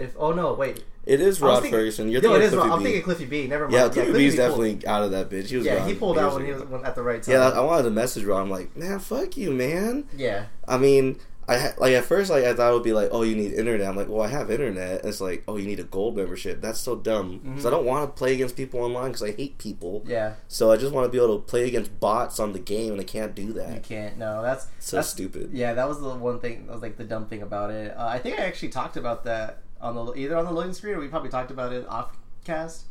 if 0.00 0.14
oh 0.18 0.32
no 0.32 0.54
wait 0.54 0.82
It 1.06 1.20
is 1.20 1.40
Rod 1.40 1.54
thinking- 1.62 1.70
Ferguson. 1.72 2.08
You're 2.10 2.20
no 2.22 2.34
it 2.34 2.40
thinking 2.40 2.46
is 2.58 2.62
Cliffy 2.62 2.70
I'm 2.74 2.82
thinking 2.82 3.02
Cliffy 3.02 3.24
B. 3.26 3.46
Never 3.46 3.64
mind. 3.68 3.74
yeah, 3.74 3.88
Cliffy 3.88 4.12
B's 4.12 4.36
definitely 4.36 4.72
Pulled, 4.74 4.84
out 4.86 5.02
of 5.04 5.10
that 5.12 5.30
bitch. 5.30 5.46
He 5.48 5.56
was. 5.56 5.66
yeah, 5.66 5.78
gone 5.78 5.88
he 5.88 5.94
pulled 5.94 6.18
out 6.18 6.34
when 6.34 6.44
he 6.46 6.52
was 6.52 6.62
when, 6.64 6.84
at 6.84 6.94
the 6.94 7.02
right 7.02 7.22
time. 7.22 7.34
Yeah, 7.34 7.48
I 7.48 7.60
wanted 7.60 7.84
to 7.84 7.90
message 7.90 8.24
Rod. 8.24 8.42
I'm 8.42 8.50
like, 8.50 8.76
man, 8.76 8.98
fuck 8.98 9.36
you, 9.36 9.50
man. 9.50 10.04
yeah. 10.16 10.44
I 10.68 10.76
mean, 10.78 11.18
I 11.48 11.72
like 11.78 11.94
at 11.94 12.04
first 12.04 12.30
like 12.30 12.44
I 12.44 12.54
thought 12.54 12.70
it 12.70 12.74
would 12.74 12.84
be 12.84 12.92
like, 12.92 13.08
oh, 13.10 13.22
you 13.22 13.34
need 13.34 13.52
internet. 13.54 13.88
I'm 13.88 13.96
like, 13.96 14.08
well, 14.08 14.22
I 14.22 14.28
have 14.28 14.52
internet. 14.52 15.00
And 15.00 15.08
it's 15.08 15.20
like, 15.20 15.42
oh, 15.48 15.56
you 15.56 15.66
need 15.66 15.80
a 15.80 15.84
gold 15.84 16.16
membership. 16.16 16.60
That's 16.60 16.78
so 16.78 16.94
dumb. 16.94 17.40
Because 17.42 17.64
Mhm. 17.64 17.66
I 17.66 17.70
don't 17.70 17.86
want 17.86 18.08
to 18.08 18.16
play 18.16 18.34
against 18.34 18.54
people 18.54 18.78
online 18.80 19.08
because 19.08 19.24
I 19.24 19.32
hate 19.32 19.58
people. 19.58 20.04
Yeah, 20.06 20.34
So 20.46 20.70
I 20.70 20.76
just 20.76 20.92
want 20.92 21.06
to 21.06 21.08
be 21.10 21.18
able 21.18 21.40
to 21.40 21.44
play 21.44 21.66
against 21.66 21.98
bots 21.98 22.38
on 22.38 22.52
the 22.52 22.60
game, 22.60 22.92
and 22.92 23.00
I 23.00 23.04
can't 23.04 23.34
do 23.34 23.42
you 23.42 23.52
that. 23.54 23.82
can't. 23.82 24.16
No, 24.16 24.42
that's 24.42 24.66
So 24.78 24.96
that's 24.98 25.08
stupid. 25.08 25.50
yeah. 25.52 25.74
That 25.74 25.88
was 25.88 26.00
the 26.00 26.10
one 26.10 26.38
thing. 26.38 26.66
That 26.66 26.72
was 26.74 26.82
like 26.82 26.96
the 26.98 27.04
dumb 27.04 27.26
thing 27.26 27.42
about 27.42 27.70
it. 27.72 27.96
Uh, 27.96 28.06
I 28.06 28.18
think 28.20 28.38
I 28.38 28.42
actually 28.44 28.68
talked 28.68 28.96
about 28.96 29.24
that 29.24 29.58
on 29.80 29.94
the 29.94 30.12
either 30.14 30.36
on 30.36 30.44
the 30.44 30.52
loading 30.52 30.72
screen 30.72 30.94
or 30.94 31.00
we 31.00 31.08
probably 31.08 31.30
talked 31.30 31.50
about 31.50 31.72
it 31.72 31.86
off 31.88 32.16
cast. 32.44 32.84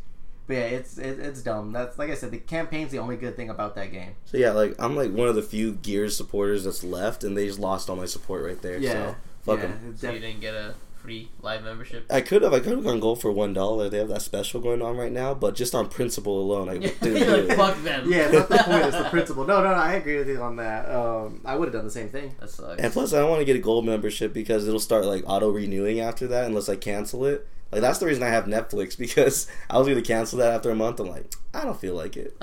But 0.47 0.53
yeah, 0.55 0.59
it's 0.61 0.97
it, 0.97 1.19
it's 1.19 1.41
dumb. 1.41 1.71
That's 1.71 1.99
like 1.99 2.09
I 2.09 2.15
said, 2.15 2.31
the 2.31 2.39
campaign's 2.39 2.91
the 2.91 2.97
only 2.99 3.15
good 3.17 3.35
thing 3.35 3.49
about 3.51 3.75
that 3.75 3.91
game. 3.91 4.13
So 4.25 4.37
yeah, 4.37 4.51
like 4.51 4.75
I'm 4.79 4.95
like 4.95 5.11
one 5.11 5.27
of 5.27 5.35
the 5.35 5.43
few 5.43 5.73
Gears 5.73 6.17
supporters 6.17 6.63
that's 6.63 6.83
left, 6.83 7.23
and 7.23 7.37
they 7.37 7.45
just 7.45 7.59
lost 7.59 7.89
all 7.89 7.95
my 7.95 8.05
support 8.07 8.43
right 8.43 8.59
there. 8.61 8.77
Yeah, 8.79 8.91
So 8.91 9.15
fuck 9.43 9.59
yeah, 9.59 9.65
'em. 9.65 9.79
it's 9.91 10.01
So 10.01 10.11
you 10.11 10.19
didn't 10.19 10.41
get 10.41 10.55
a 10.55 10.73
free 11.01 11.29
live 11.41 11.63
membership. 11.63 12.05
I 12.09 12.21
could 12.21 12.41
have, 12.41 12.53
I 12.53 12.59
could 12.59 12.73
have 12.73 12.83
gone 12.83 12.99
gold 12.99 13.21
for 13.21 13.31
one 13.31 13.53
dollar. 13.53 13.89
They 13.89 13.97
have 13.99 14.09
that 14.09 14.21
special 14.21 14.59
going 14.61 14.81
on 14.81 14.97
right 14.97 15.11
now, 15.11 15.33
but 15.33 15.55
just 15.55 15.73
on 15.73 15.87
principle 15.89 16.39
alone, 16.41 16.69
I 16.69 16.77
didn't 16.77 16.99
do 17.01 17.13
like, 17.15 17.49
it. 17.51 17.55
fuck 17.55 17.81
them. 17.83 18.11
yeah, 18.11 18.29
it's 18.29 18.33
not 18.33 18.49
the 18.49 18.57
point. 18.57 18.85
It's 18.85 18.97
the 18.97 19.03
principle. 19.09 19.45
No, 19.45 19.63
no, 19.63 19.69
no. 19.69 19.75
I 19.75 19.93
agree 19.93 20.17
with 20.17 20.27
you 20.29 20.41
on 20.41 20.57
that. 20.57 20.89
Um, 20.89 21.41
I 21.45 21.55
would 21.55 21.67
have 21.67 21.73
done 21.73 21.85
the 21.85 21.91
same 21.91 22.09
thing. 22.09 22.35
That 22.39 22.49
sucks. 22.49 22.81
And 22.81 22.91
plus, 22.93 23.13
I 23.13 23.19
don't 23.19 23.29
want 23.29 23.39
to 23.41 23.45
get 23.45 23.55
a 23.55 23.59
gold 23.59 23.85
membership 23.85 24.33
because 24.33 24.67
it'll 24.67 24.79
start 24.79 25.05
like 25.05 25.23
auto 25.25 25.49
renewing 25.49 25.99
after 25.99 26.27
that 26.27 26.45
unless 26.45 26.69
I 26.69 26.75
cancel 26.75 27.25
it. 27.25 27.47
Like 27.71 27.81
that's 27.81 27.99
the 27.99 28.07
reason 28.07 28.23
I 28.23 28.29
have 28.29 28.45
Netflix 28.45 28.97
because 28.97 29.47
I 29.69 29.77
was 29.77 29.87
gonna 29.87 30.01
cancel 30.01 30.39
that 30.39 30.51
after 30.53 30.71
a 30.71 30.75
month. 30.75 30.99
I'm 30.99 31.07
like, 31.07 31.31
I 31.53 31.63
don't 31.63 31.79
feel 31.79 31.93
like 31.95 32.17
it. 32.17 32.35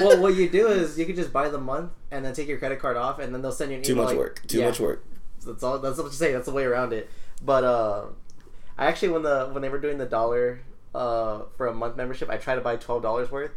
well, 0.00 0.20
what 0.20 0.34
you 0.34 0.48
do 0.48 0.66
is 0.68 0.98
you 0.98 1.06
can 1.06 1.14
just 1.16 1.32
buy 1.32 1.48
the 1.48 1.60
month 1.60 1.92
and 2.10 2.24
then 2.24 2.34
take 2.34 2.48
your 2.48 2.58
credit 2.58 2.80
card 2.80 2.96
off, 2.96 3.18
and 3.20 3.32
then 3.34 3.40
they'll 3.40 3.52
send 3.52 3.70
you 3.70 3.78
an 3.78 3.84
email. 3.84 3.94
Too 3.94 4.00
much 4.02 4.08
like- 4.08 4.18
work. 4.18 4.42
Too 4.48 4.58
Yeah. 4.58 4.66
much 4.66 4.80
work. 4.80 5.04
That's 5.46 5.62
all. 5.62 5.78
That's 5.78 5.96
what 5.98 6.06
you 6.06 6.10
say. 6.12 6.32
That's 6.32 6.46
the 6.46 6.52
way 6.52 6.64
around 6.64 6.92
it. 6.92 7.08
But 7.42 7.64
uh, 7.64 8.04
I 8.78 8.86
actually 8.86 9.08
when 9.10 9.22
the 9.22 9.48
when 9.52 9.62
they 9.62 9.68
were 9.68 9.78
doing 9.80 9.98
the 9.98 10.06
dollar 10.06 10.60
uh 10.94 11.42
for 11.56 11.66
a 11.66 11.74
month 11.74 11.96
membership, 11.96 12.30
I 12.30 12.36
tried 12.36 12.56
to 12.56 12.60
buy 12.60 12.76
twelve 12.76 13.02
dollars 13.02 13.30
worth. 13.30 13.52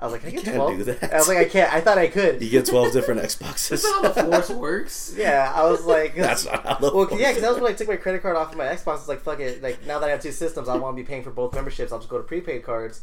I 0.00 0.04
was 0.04 0.12
like, 0.12 0.20
can 0.22 0.30
I 0.30 0.32
You 0.34 0.38
get 0.38 0.44
can't 0.44 0.56
12? 0.56 0.76
do 0.78 0.84
that. 0.84 1.12
I 1.12 1.16
was 1.18 1.26
like, 1.26 1.38
I 1.38 1.44
can't. 1.46 1.72
I 1.72 1.80
thought 1.80 1.98
I 1.98 2.06
could. 2.06 2.40
You 2.40 2.48
get 2.50 2.66
twelve 2.66 2.92
different 2.92 3.20
Xboxes. 3.20 3.70
That's 3.70 3.84
not 3.84 4.04
how 4.04 4.12
the 4.12 4.30
force 4.30 4.50
works. 4.50 5.14
Yeah, 5.18 5.52
I 5.52 5.68
was 5.68 5.84
like, 5.84 6.14
That's 6.16 6.44
not 6.44 6.64
how 6.64 6.74
the 6.76 6.94
Well, 6.94 7.08
Force 7.08 7.20
yeah, 7.20 7.30
because 7.30 7.42
that 7.42 7.50
was 7.50 7.60
when 7.60 7.72
I 7.72 7.74
took 7.74 7.88
my 7.88 7.96
credit 7.96 8.22
card 8.22 8.36
off 8.36 8.52
of 8.52 8.56
my 8.58 8.66
Xbox. 8.66 8.88
I 8.88 8.92
was 8.92 9.08
like, 9.08 9.20
fuck 9.22 9.40
it. 9.40 9.60
Like, 9.60 9.84
now 9.86 9.98
that 9.98 10.06
I 10.06 10.10
have 10.12 10.22
two 10.22 10.30
systems, 10.30 10.68
I 10.68 10.76
want 10.76 10.96
to 10.96 11.02
be 11.02 11.06
paying 11.06 11.24
for 11.24 11.30
both 11.30 11.52
memberships. 11.52 11.90
I'll 11.90 11.98
just 11.98 12.08
go 12.08 12.16
to 12.18 12.22
prepaid 12.22 12.62
cards. 12.62 13.02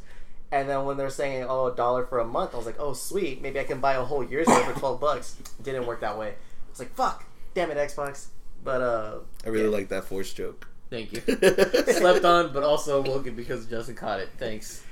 And 0.54 0.70
then 0.70 0.86
when 0.86 0.96
they're 0.96 1.10
saying, 1.10 1.46
oh, 1.50 1.66
a 1.66 1.76
dollar 1.76 2.06
for 2.06 2.20
a 2.20 2.26
month, 2.26 2.54
I 2.54 2.58
was 2.58 2.66
like, 2.66 2.80
oh, 2.80 2.94
sweet. 2.94 3.42
Maybe 3.42 3.60
I 3.60 3.66
can 3.66 3.82
buy 3.82 3.96
a 3.96 4.04
whole 4.06 4.24
year's 4.24 4.48
worth 4.48 4.64
for 4.74 4.80
12 4.80 5.02
bucks. 5.02 5.36
Didn't 5.62 5.86
work 5.88 6.00
that 6.00 6.18
way. 6.18 6.30
I 6.30 6.70
was 6.70 6.80
like, 6.80 6.96
fuck. 6.96 7.26
Damn 7.56 7.72
it, 7.72 7.78
Xbox. 7.78 8.28
But, 8.66 8.82
uh, 8.82 9.20
I 9.46 9.50
really 9.50 9.66
yeah. 9.66 9.70
like 9.72 9.88
that 9.90 10.04
Force 10.04 10.34
joke. 10.34 10.68
Thank 10.90 11.14
you. 11.14 11.22
Slept 11.94 12.26
on, 12.26 12.52
but 12.52 12.64
also 12.64 13.02
woken 13.02 13.36
because 13.36 13.66
Justin 13.68 13.96
caught 13.96 14.20
it. 14.20 14.30
Thanks. 14.38 14.84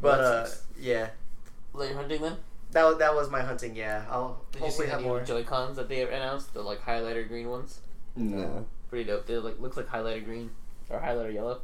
but, 0.00 0.16
That 0.16 0.24
uh, 0.24 0.46
sucks. 0.46 0.62
yeah. 0.80 1.08
Like 1.74 1.94
hunting 1.94 2.22
then? 2.22 2.36
That 2.72 2.84
was, 2.84 2.98
that 2.98 3.14
was 3.14 3.30
my 3.30 3.42
hunting, 3.42 3.76
yeah. 3.76 4.04
I'll 4.10 4.44
Did 4.52 4.60
you 4.60 4.60
see 4.60 4.64
hopefully 4.66 4.86
the 4.86 4.92
have 4.92 5.02
more. 5.02 5.22
Joy 5.22 5.42
Cons 5.44 5.76
that 5.76 5.88
they 5.88 6.02
announced? 6.02 6.54
The 6.54 6.62
like 6.62 6.80
highlighter 6.82 7.26
green 7.26 7.48
ones. 7.50 7.80
No. 8.16 8.66
Pretty 8.88 9.04
dope. 9.04 9.26
They 9.26 9.36
like 9.36 9.58
looks 9.60 9.76
like 9.76 9.86
highlighter 9.86 10.24
green 10.24 10.50
or 10.88 10.98
highlighter 11.00 11.32
yellow. 11.34 11.60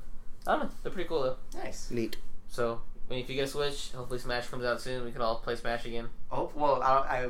I 0.47 0.53
don't 0.53 0.65
know. 0.65 0.71
They're 0.83 0.93
pretty 0.93 1.09
cool 1.09 1.23
though. 1.23 1.37
Nice. 1.59 1.91
Neat. 1.91 2.17
So 2.49 2.81
I 3.09 3.13
mean, 3.13 3.23
if 3.23 3.29
you 3.29 3.37
get 3.37 3.45
a 3.45 3.49
Switch, 3.49 3.93
hopefully 3.93 4.19
Smash 4.19 4.47
comes 4.47 4.65
out 4.65 4.81
soon. 4.81 5.05
We 5.05 5.13
can 5.13 5.21
all 5.21 5.37
play 5.37 5.57
Smash 5.57 5.85
again. 5.85 6.09
Oh, 6.33 6.51
well, 6.55 6.83
I, 6.83 6.89
I 6.97 7.29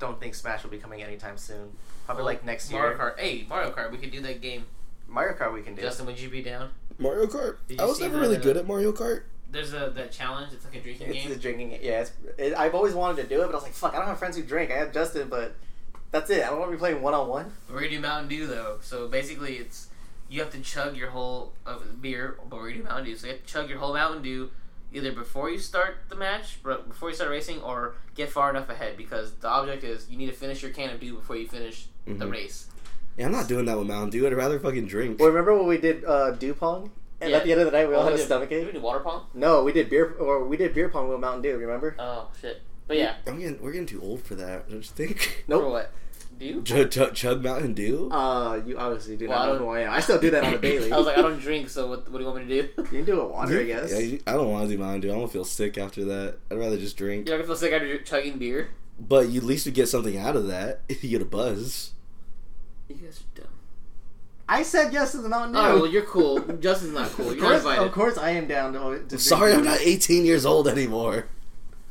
don't 0.00 0.18
think 0.18 0.34
Smash 0.34 0.64
will 0.64 0.70
be 0.70 0.78
coming 0.78 1.02
anytime 1.02 1.36
soon. 1.38 1.70
Probably 2.06 2.24
like 2.24 2.44
next 2.44 2.72
Mario 2.72 2.88
year. 2.90 2.98
Kart. 2.98 3.18
Hey, 3.20 3.46
Mario 3.48 3.70
Kart. 3.70 3.92
We 3.92 3.98
could 3.98 4.10
do 4.10 4.20
that 4.22 4.40
game. 4.40 4.64
Mario 5.06 5.36
Kart 5.36 5.52
we 5.52 5.62
can 5.62 5.74
do. 5.76 5.82
Justin, 5.82 6.06
would 6.06 6.18
you 6.18 6.28
be 6.28 6.42
down? 6.42 6.70
Mario 6.98 7.26
Kart. 7.26 7.56
Did 7.68 7.78
you 7.78 7.84
I 7.84 7.86
was 7.86 7.98
see 7.98 8.04
never 8.04 8.16
the- 8.16 8.22
really 8.22 8.36
good 8.38 8.56
at 8.56 8.66
Mario 8.66 8.90
Kart. 8.92 9.22
There's 9.52 9.72
a 9.74 9.90
that 9.96 10.12
challenge. 10.12 10.52
It's 10.52 10.64
like 10.64 10.76
a 10.76 10.80
drinking 10.80 11.08
It's 11.08 11.22
game. 11.22 11.28
the 11.30 11.36
drinking. 11.36 11.70
Yeah, 11.82 12.02
it's, 12.02 12.12
it, 12.38 12.54
I've 12.56 12.74
always 12.74 12.94
wanted 12.94 13.20
to 13.22 13.28
do 13.28 13.42
it, 13.42 13.46
but 13.46 13.52
I 13.52 13.54
was 13.56 13.64
like, 13.64 13.72
fuck, 13.72 13.94
I 13.94 13.98
don't 13.98 14.06
have 14.06 14.18
friends 14.18 14.36
who 14.36 14.44
drink. 14.44 14.70
I 14.70 14.76
have 14.76 14.92
Justin, 14.92 15.28
but 15.28 15.56
that's 16.12 16.30
it. 16.30 16.44
I 16.44 16.50
don't 16.50 16.60
want 16.60 16.70
to 16.70 16.76
be 16.76 16.78
playing 16.78 17.02
one 17.02 17.14
on 17.14 17.26
one. 17.28 17.52
We're 17.68 17.80
gonna 17.80 17.90
do 17.90 18.00
Mountain 18.00 18.28
Dew 18.28 18.46
though. 18.46 18.78
So 18.80 19.08
basically, 19.08 19.56
it's 19.56 19.88
you 20.28 20.40
have 20.40 20.50
to 20.52 20.60
chug 20.60 20.96
your 20.96 21.10
whole 21.10 21.52
uh, 21.66 21.78
beer, 22.00 22.38
but 22.48 22.56
we're 22.60 22.70
gonna 22.70 22.82
do 22.82 22.88
Mountain 22.88 23.04
Dew. 23.06 23.16
So 23.16 23.26
you 23.26 23.32
have 23.32 23.42
to 23.44 23.52
chug 23.52 23.68
your 23.68 23.78
whole 23.80 23.92
Mountain 23.92 24.22
Dew 24.22 24.50
either 24.92 25.12
before 25.12 25.50
you 25.50 25.58
start 25.58 25.98
the 26.08 26.16
match, 26.16 26.58
but 26.62 26.88
before 26.88 27.08
you 27.10 27.14
start 27.14 27.30
racing, 27.30 27.60
or 27.62 27.94
get 28.14 28.28
far 28.30 28.50
enough 28.50 28.68
ahead 28.68 28.96
because 28.96 29.32
the 29.34 29.48
object 29.48 29.84
is 29.84 30.08
you 30.10 30.16
need 30.16 30.26
to 30.26 30.32
finish 30.32 30.62
your 30.62 30.72
can 30.72 30.90
of 30.90 31.00
Dew 31.00 31.14
before 31.16 31.36
you 31.36 31.46
finish 31.48 31.86
the 32.06 32.12
Mhm. 32.26 32.30
race. 32.32 32.66
Yeah, 33.16 33.26
I'm 33.26 33.32
not 33.32 33.48
doing 33.48 33.64
that 33.66 33.76
with 33.78 33.86
Mountain 33.86 34.10
Dew. 34.10 34.26
I'd 34.26 34.32
rather 34.34 34.58
fucking 34.58 34.86
drink. 34.86 35.18
Well, 35.20 35.28
remember 35.28 35.54
when 35.56 35.66
we 35.66 35.78
did 35.78 36.04
uh, 36.04 36.30
dew 36.32 36.54
pong? 36.54 36.90
And 37.20 37.30
Yeah. 37.30 37.36
at 37.38 37.44
the 37.44 37.52
end 37.52 37.60
of 37.60 37.66
the 37.66 37.72
night, 37.72 37.86
we 37.88 37.94
all 37.94 38.00
Oh, 38.00 38.04
had 38.04 38.14
a 38.14 38.16
did- 38.16 38.24
stomach 38.26 38.48
Did 38.48 38.62
we 38.62 38.68
ache. 38.68 38.74
do 38.74 38.80
water 38.80 39.00
pong? 39.00 39.26
No, 39.34 39.62
we 39.62 39.72
did 39.72 39.90
beer, 39.90 40.14
or 40.18 40.44
we 40.44 40.56
did 40.56 40.72
beer 40.74 40.88
pong 40.88 41.08
with 41.08 41.20
Mountain 41.20 41.42
Dew. 41.42 41.58
Remember? 41.58 41.94
Oh 41.98 42.28
shit! 42.40 42.62
But 42.88 42.96
yeah, 42.96 43.16
I'm 43.26 43.38
getting, 43.38 43.60
we're 43.62 43.72
getting 43.72 43.86
too 43.86 44.00
old 44.02 44.22
for 44.22 44.34
that. 44.36 44.68
Don't 44.70 44.78
you 44.78 44.82
think? 44.82 45.44
for 45.46 45.50
Nope. 45.50 45.70
what? 45.70 45.92
Dew? 46.40 46.62
Chug, 46.62 46.90
chug, 46.90 47.14
chug 47.14 47.42
Mountain 47.44 47.74
Dew. 47.74 48.10
Uh, 48.10 48.60
you 48.66 48.76
obviously 48.78 49.16
do 49.16 49.28
Well, 49.28 49.38
I 49.38 49.46
not 49.46 49.52
know 49.52 49.58
don't- 49.58 49.68
who 49.68 49.72
I 49.74 49.80
am. 49.82 49.92
I 49.92 50.00
still 50.00 50.18
do 50.18 50.30
that 50.30 50.42
on 50.42 50.54
a 50.54 50.58
daily. 50.70 50.90
I 50.92 50.96
was 50.96 51.06
like, 51.06 51.16
I 51.18 51.22
don't 51.22 51.38
drink, 51.38 51.68
so 51.68 51.86
what? 51.86 52.10
What 52.10 52.18
do 52.18 52.24
you 52.24 52.30
want 52.30 52.46
me 52.48 52.54
to 52.56 52.62
do? 52.62 52.68
You 52.78 52.84
can 52.84 53.04
do 53.04 53.20
it 53.20 53.30
water, 53.30 53.60
I 53.60 53.64
guess. 53.64 53.92
Yeah, 53.92 53.98
you- 53.98 54.20
I 54.26 54.32
don't 54.32 54.50
want 54.50 54.68
to 54.68 54.74
do 54.74 54.82
Mountain 54.82 55.02
Dew. 55.02 55.10
I'm 55.12 55.16
gonna 55.18 55.28
feel 55.28 55.44
sick 55.44 55.78
after 55.78 56.04
that. 56.06 56.38
I'd 56.50 56.58
rather 56.58 56.76
just 56.78 56.96
drink. 56.96 57.28
You're 57.28 57.36
not 57.38 57.44
gonna 57.46 57.54
feel 57.54 57.68
sick 57.68 57.72
after 57.72 57.98
chugging 58.02 58.38
beer. 58.38 58.70
But 58.98 59.28
you, 59.28 59.40
at 59.40 59.46
least 59.46 59.64
you 59.66 59.72
get 59.72 59.88
something 59.88 60.16
out 60.18 60.34
of 60.36 60.46
that. 60.48 60.80
If 60.88 61.04
you 61.04 61.10
get 61.10 61.22
a 61.22 61.24
buzz. 61.26 61.92
You 62.88 62.96
guys 62.96 63.20
are 63.36 63.40
dumb. 63.42 63.50
I 64.48 64.62
said 64.64 64.92
yes 64.92 65.12
to 65.12 65.18
the 65.18 65.28
Mountain 65.28 65.52
Dew. 65.52 65.58
Oh 65.60 65.76
well, 65.82 65.86
you're 65.86 66.02
cool. 66.02 66.40
Justin's 66.40 66.92
not 66.92 67.08
cool. 67.12 67.26
You're 67.26 67.36
not 67.36 67.40
course, 67.42 67.58
invited. 67.58 67.86
of 67.86 67.92
course, 67.92 68.18
I 68.18 68.30
am 68.30 68.48
down 68.48 68.72
to. 68.72 68.78
to 68.78 68.84
I'm 68.86 69.06
drink 69.06 69.20
sorry, 69.20 69.52
I'm 69.52 69.64
not 69.64 69.78
18 69.80 70.24
years 70.24 70.44
old 70.44 70.66
anymore. 70.66 71.26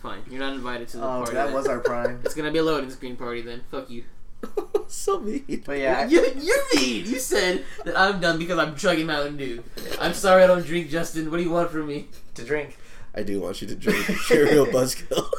Fine, 0.02 0.22
you're 0.30 0.40
not 0.40 0.54
invited 0.54 0.88
to 0.90 0.98
the 0.98 1.04
Oh, 1.04 1.08
party. 1.08 1.34
that 1.34 1.46
then. 1.46 1.54
was 1.54 1.68
our 1.68 1.80
prime. 1.90 2.20
It's 2.26 2.34
gonna 2.34 2.52
be 2.52 2.60
a 2.60 2.64
loading 2.64 2.90
screen 2.90 3.16
party 3.16 3.42
then. 3.42 3.62
Fuck 3.72 3.90
you. 3.90 4.04
so 4.88 5.20
mean. 5.20 5.64
But 5.66 5.80
yeah, 5.80 6.00
I- 6.00 6.06
you, 6.06 6.26
you're 6.38 6.64
mean. 6.76 7.06
You 7.06 7.20
said 7.20 7.66
that 7.86 7.98
I'm 8.00 8.20
done 8.20 8.38
because 8.40 8.58
I'm 8.60 8.76
chugging 8.76 9.08
Mountain 9.08 9.38
Dew. 9.38 9.64
I'm 10.00 10.14
sorry 10.14 10.44
I 10.44 10.48
don't 10.48 10.66
drink, 10.66 10.90
Justin. 10.90 11.30
What 11.32 11.38
do 11.38 11.44
you 11.44 11.52
want 11.52 11.72
from 11.72 11.88
me? 11.88 12.08
to 12.36 12.44
drink. 12.46 12.78
I 13.14 13.24
do 13.24 13.42
want 13.42 13.62
you 13.62 13.68
to 13.68 13.76
drink. 13.76 14.08
You're 14.30 14.48
a 14.48 14.52
real 14.52 14.66
buzzkill. 14.68 15.30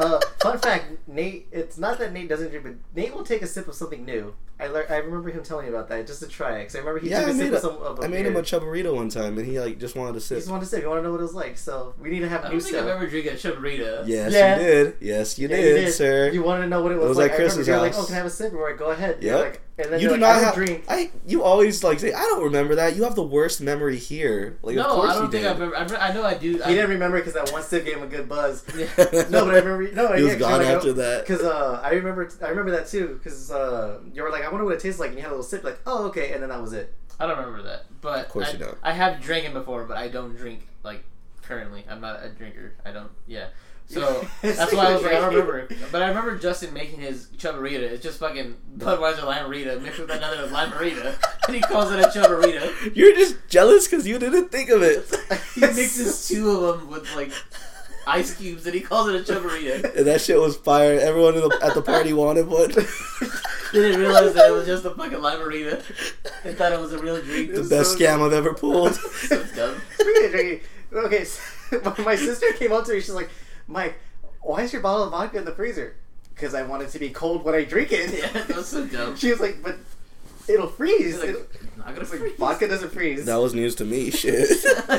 Uh, 0.00 0.20
fun 0.40 0.58
fact, 0.58 0.84
Nate. 1.06 1.46
It's 1.52 1.78
not 1.78 1.98
that 1.98 2.12
Nate 2.12 2.28
doesn't 2.28 2.48
drink, 2.50 2.64
but 2.64 2.74
Nate 2.94 3.14
will 3.14 3.24
take 3.24 3.42
a 3.42 3.46
sip 3.46 3.68
of 3.68 3.74
something 3.74 4.04
new. 4.04 4.34
I 4.58 4.68
lear- 4.68 4.86
I 4.90 4.96
remember 4.96 5.30
him 5.30 5.42
telling 5.42 5.64
me 5.66 5.70
about 5.70 5.88
that 5.88 6.06
just 6.06 6.20
to 6.20 6.28
try 6.28 6.58
it. 6.58 6.66
Cause 6.66 6.76
I 6.76 6.80
remember 6.80 7.00
he 7.00 7.08
yeah, 7.08 7.20
took 7.20 7.28
I 7.28 7.30
a 7.30 7.34
sip 7.34 7.42
made, 7.44 7.48
of 7.48 7.54
a, 7.54 7.60
some. 7.60 7.76
Of 7.78 7.98
a 7.98 8.02
I 8.02 8.08
made 8.08 8.22
beer. 8.24 8.30
him 8.32 8.36
a 8.36 8.42
chubarito 8.42 8.94
one 8.94 9.08
time, 9.08 9.38
and 9.38 9.46
he 9.46 9.58
like 9.58 9.78
just 9.78 9.96
wanted 9.96 10.12
to 10.14 10.20
sip. 10.20 10.36
He 10.36 10.40
just 10.40 10.50
wanted 10.50 10.64
to 10.64 10.70
sip. 10.70 10.80
He 10.80 10.86
wanted 10.86 11.00
to 11.02 11.06
know 11.06 11.12
what 11.12 11.20
it 11.20 11.24
was 11.24 11.34
like. 11.34 11.56
So 11.56 11.94
we 11.98 12.10
need 12.10 12.20
to 12.20 12.28
have 12.28 12.44
I 12.44 12.48
new 12.48 12.52
don't 12.52 12.60
think 12.60 12.74
stuff. 12.74 12.84
I've 12.84 12.90
ever 12.96 13.06
drinking 13.06 13.32
a 13.32 13.36
Chabarita. 13.36 14.06
Yes, 14.06 14.32
Yeah. 14.32 14.56
you 14.58 14.62
did. 14.62 14.96
Yes, 15.00 15.38
you 15.38 15.48
Yeah, 15.48 15.56
did, 15.56 15.92
sir. 15.94 16.30
You 16.30 16.42
wanted 16.42 16.62
to 16.64 16.68
know 16.68 16.82
what 16.82 16.92
it 16.92 16.96
was, 16.96 17.04
It 17.04 17.08
was 17.08 17.16
like. 17.18 17.30
at 17.32 17.40
I 17.40 17.42
remember 17.44 17.62
you're 17.62 17.78
like, 17.78 17.94
"Oh, 17.96 18.04
can 18.04 18.14
I 18.14 18.18
have 18.18 18.26
a 18.26 18.30
sip?" 18.30 18.52
We're 18.52 18.68
like, 18.70 18.78
"Go 18.78 18.90
ahead." 18.90 19.22
You're 19.22 19.34
Yep. 19.36 19.44
Like, 19.44 19.60
and 19.82 19.92
then 19.92 20.00
you 20.00 20.08
do 20.08 20.12
like, 20.12 20.20
not 20.20 20.30
"I 20.30 20.38
have. 20.40 20.54
don't 20.54 20.66
drink." 20.66 20.84
I. 20.88 21.10
You 21.26 21.42
always 21.42 21.82
like 21.82 21.98
say, 22.00 22.12
"I 22.12 22.20
don't 22.22 22.42
remember 22.44 22.74
that." 22.76 22.96
You 22.96 23.04
have 23.04 23.14
the 23.14 23.22
worst 23.22 23.60
memory 23.60 23.96
here. 23.96 24.58
Like, 24.62 24.76
No, 24.76 24.84
of 24.84 24.90
course 24.96 25.10
I 25.10 25.14
don't 25.14 25.24
you 25.24 25.30
think 25.30 25.42
did. 25.44 25.50
I've 25.50 25.60
ever. 25.62 25.76
I, 25.76 25.82
re- 25.84 25.96
I 26.10 26.12
know 26.12 26.24
I 26.24 26.34
do. 26.34 26.52
He 26.52 26.74
didn't 26.74 26.90
remember 26.90 27.18
because 27.18 27.34
that 27.34 27.50
one 27.52 27.62
sip 27.62 27.84
gave 27.84 27.96
him 27.96 28.02
a 28.04 28.06
good 28.06 28.28
buzz. 28.28 28.64
Yeah. 28.76 28.86
No, 29.30 29.44
but 29.44 29.54
I 29.54 29.58
remember. 29.58 29.92
No, 29.92 30.12
He 30.14 30.22
was 30.22 30.32
yeah, 30.34 30.38
gone 30.38 30.62
after 30.62 30.92
that. 30.94 31.26
Because 31.26 31.42
uh, 31.42 31.80
I 31.82 31.90
remember, 31.90 32.30
I 32.42 32.48
remember 32.48 32.70
that 32.72 32.86
too. 32.88 33.18
Because 33.22 33.50
uh, 33.50 34.00
you 34.12 34.22
were 34.22 34.30
like, 34.30 34.44
"I 34.44 34.48
wonder 34.48 34.64
what 34.64 34.74
it 34.74 34.80
tastes 34.80 35.00
like," 35.00 35.08
and 35.10 35.16
you 35.18 35.22
had 35.22 35.30
a 35.30 35.34
little 35.34 35.44
sip, 35.44 35.64
like, 35.64 35.80
"Oh, 35.86 36.06
okay," 36.06 36.32
and 36.32 36.42
then 36.42 36.50
that 36.50 36.60
was 36.60 36.72
it. 36.72 36.92
I 37.18 37.26
don't 37.26 37.36
remember 37.38 37.62
that, 37.64 37.84
but 38.00 38.24
Of 38.26 38.28
course 38.30 38.48
I, 38.48 38.52
you 38.52 38.58
don't. 38.58 38.78
I 38.82 38.92
have 38.92 39.20
drinking 39.20 39.52
before, 39.52 39.84
but 39.84 39.96
I 39.98 40.08
don't 40.08 40.34
drink 40.36 40.66
like 40.82 41.04
currently. 41.42 41.84
I'm 41.88 42.00
not 42.00 42.24
a 42.24 42.30
drinker. 42.30 42.72
I 42.84 42.92
don't. 42.92 43.10
Yeah. 43.26 43.48
So 43.90 44.24
that's 44.42 44.72
why 44.72 44.86
I 44.86 44.94
was 44.94 45.02
like, 45.02 45.14
I 45.14 45.20
don't 45.20 45.34
remember. 45.34 45.68
But 45.90 46.02
I 46.02 46.08
remember 46.08 46.38
Justin 46.38 46.72
making 46.72 47.00
his 47.00 47.26
chavarita. 47.36 47.80
It's 47.80 48.04
just 48.04 48.20
fucking 48.20 48.56
Budweiser 48.78 49.24
Lime-A-Rita 49.24 49.80
mixed 49.80 49.98
with 49.98 50.10
another 50.10 50.46
Lime-A-Rita, 50.46 51.18
and 51.48 51.56
he 51.56 51.60
calls 51.60 51.90
it 51.90 51.98
a 51.98 52.04
chavarita. 52.04 52.94
You're 52.94 53.16
just 53.16 53.36
jealous 53.48 53.88
because 53.88 54.06
you 54.06 54.18
didn't 54.20 54.50
think 54.50 54.70
of 54.70 54.82
it. 54.82 55.12
He 55.56 55.62
mixes 55.62 56.28
two 56.28 56.48
of 56.50 56.78
them 56.78 56.88
with 56.88 57.12
like 57.16 57.32
ice 58.06 58.36
cubes, 58.36 58.64
and 58.64 58.76
he 58.76 58.80
calls 58.80 59.08
it 59.08 59.28
a 59.28 59.32
chavarita. 59.32 59.96
And 59.96 60.06
that 60.06 60.20
shit 60.20 60.38
was 60.38 60.56
fire. 60.56 61.00
Everyone 61.00 61.34
in 61.34 61.40
the, 61.40 61.58
at 61.60 61.74
the 61.74 61.82
party 61.82 62.12
wanted 62.12 62.46
one. 62.46 62.70
They 63.72 63.82
didn't 63.82 64.00
realize 64.00 64.34
that 64.34 64.50
it 64.50 64.52
was 64.52 64.66
just 64.66 64.84
a 64.84 64.90
fucking 64.90 65.20
Lime-A-Rita. 65.20 65.82
They 66.44 66.54
thought 66.54 66.72
it 66.72 66.78
was 66.78 66.92
a 66.92 66.98
real 66.98 67.20
drink. 67.22 67.54
the 67.54 67.64
best 67.64 67.98
scam 67.98 68.24
I've 68.24 68.32
ever 68.32 68.54
pulled. 68.54 68.94
so 68.94 69.42
dumb. 69.56 69.80
Speaking 69.94 70.24
of 70.24 70.30
drinking, 70.30 70.60
okay, 70.92 71.24
so 71.24 71.94
my 72.04 72.14
sister 72.14 72.52
came 72.52 72.72
up 72.72 72.84
to 72.86 72.92
me. 72.92 73.00
She's 73.00 73.10
like, 73.10 73.30
"Mike, 73.70 73.94
why 74.42 74.62
is 74.62 74.72
your 74.72 74.82
bottle 74.82 75.04
of 75.04 75.10
vodka 75.12 75.38
in 75.38 75.44
the 75.44 75.52
freezer?" 75.54 75.96
Because 76.34 76.54
I 76.54 76.62
want 76.62 76.82
it 76.82 76.88
to 76.90 76.98
be 76.98 77.10
cold 77.10 77.44
when 77.44 77.54
I 77.54 77.64
drink 77.64 77.92
it. 77.92 78.12
Yeah, 78.18 78.42
that 78.42 78.56
was 78.56 78.66
so 78.68 78.86
dumb. 78.86 79.16
She 79.16 79.30
was 79.30 79.40
like, 79.40 79.62
"But 79.62 79.76
it'll 80.48 80.66
freeze." 80.68 80.98
He's 81.14 81.18
like, 81.20 81.28
It'll- 81.30 81.46
not 81.78 81.86
gonna 81.88 82.00
It's 82.02 82.10
like, 82.10 82.20
freeze. 82.20 82.36
vodka 82.38 82.68
doesn't 82.68 82.90
freeze. 82.90 83.24
that 83.24 83.36
was 83.36 83.54
news 83.54 83.74
to 83.76 83.84
me. 83.86 84.10
Shit. 84.20 84.48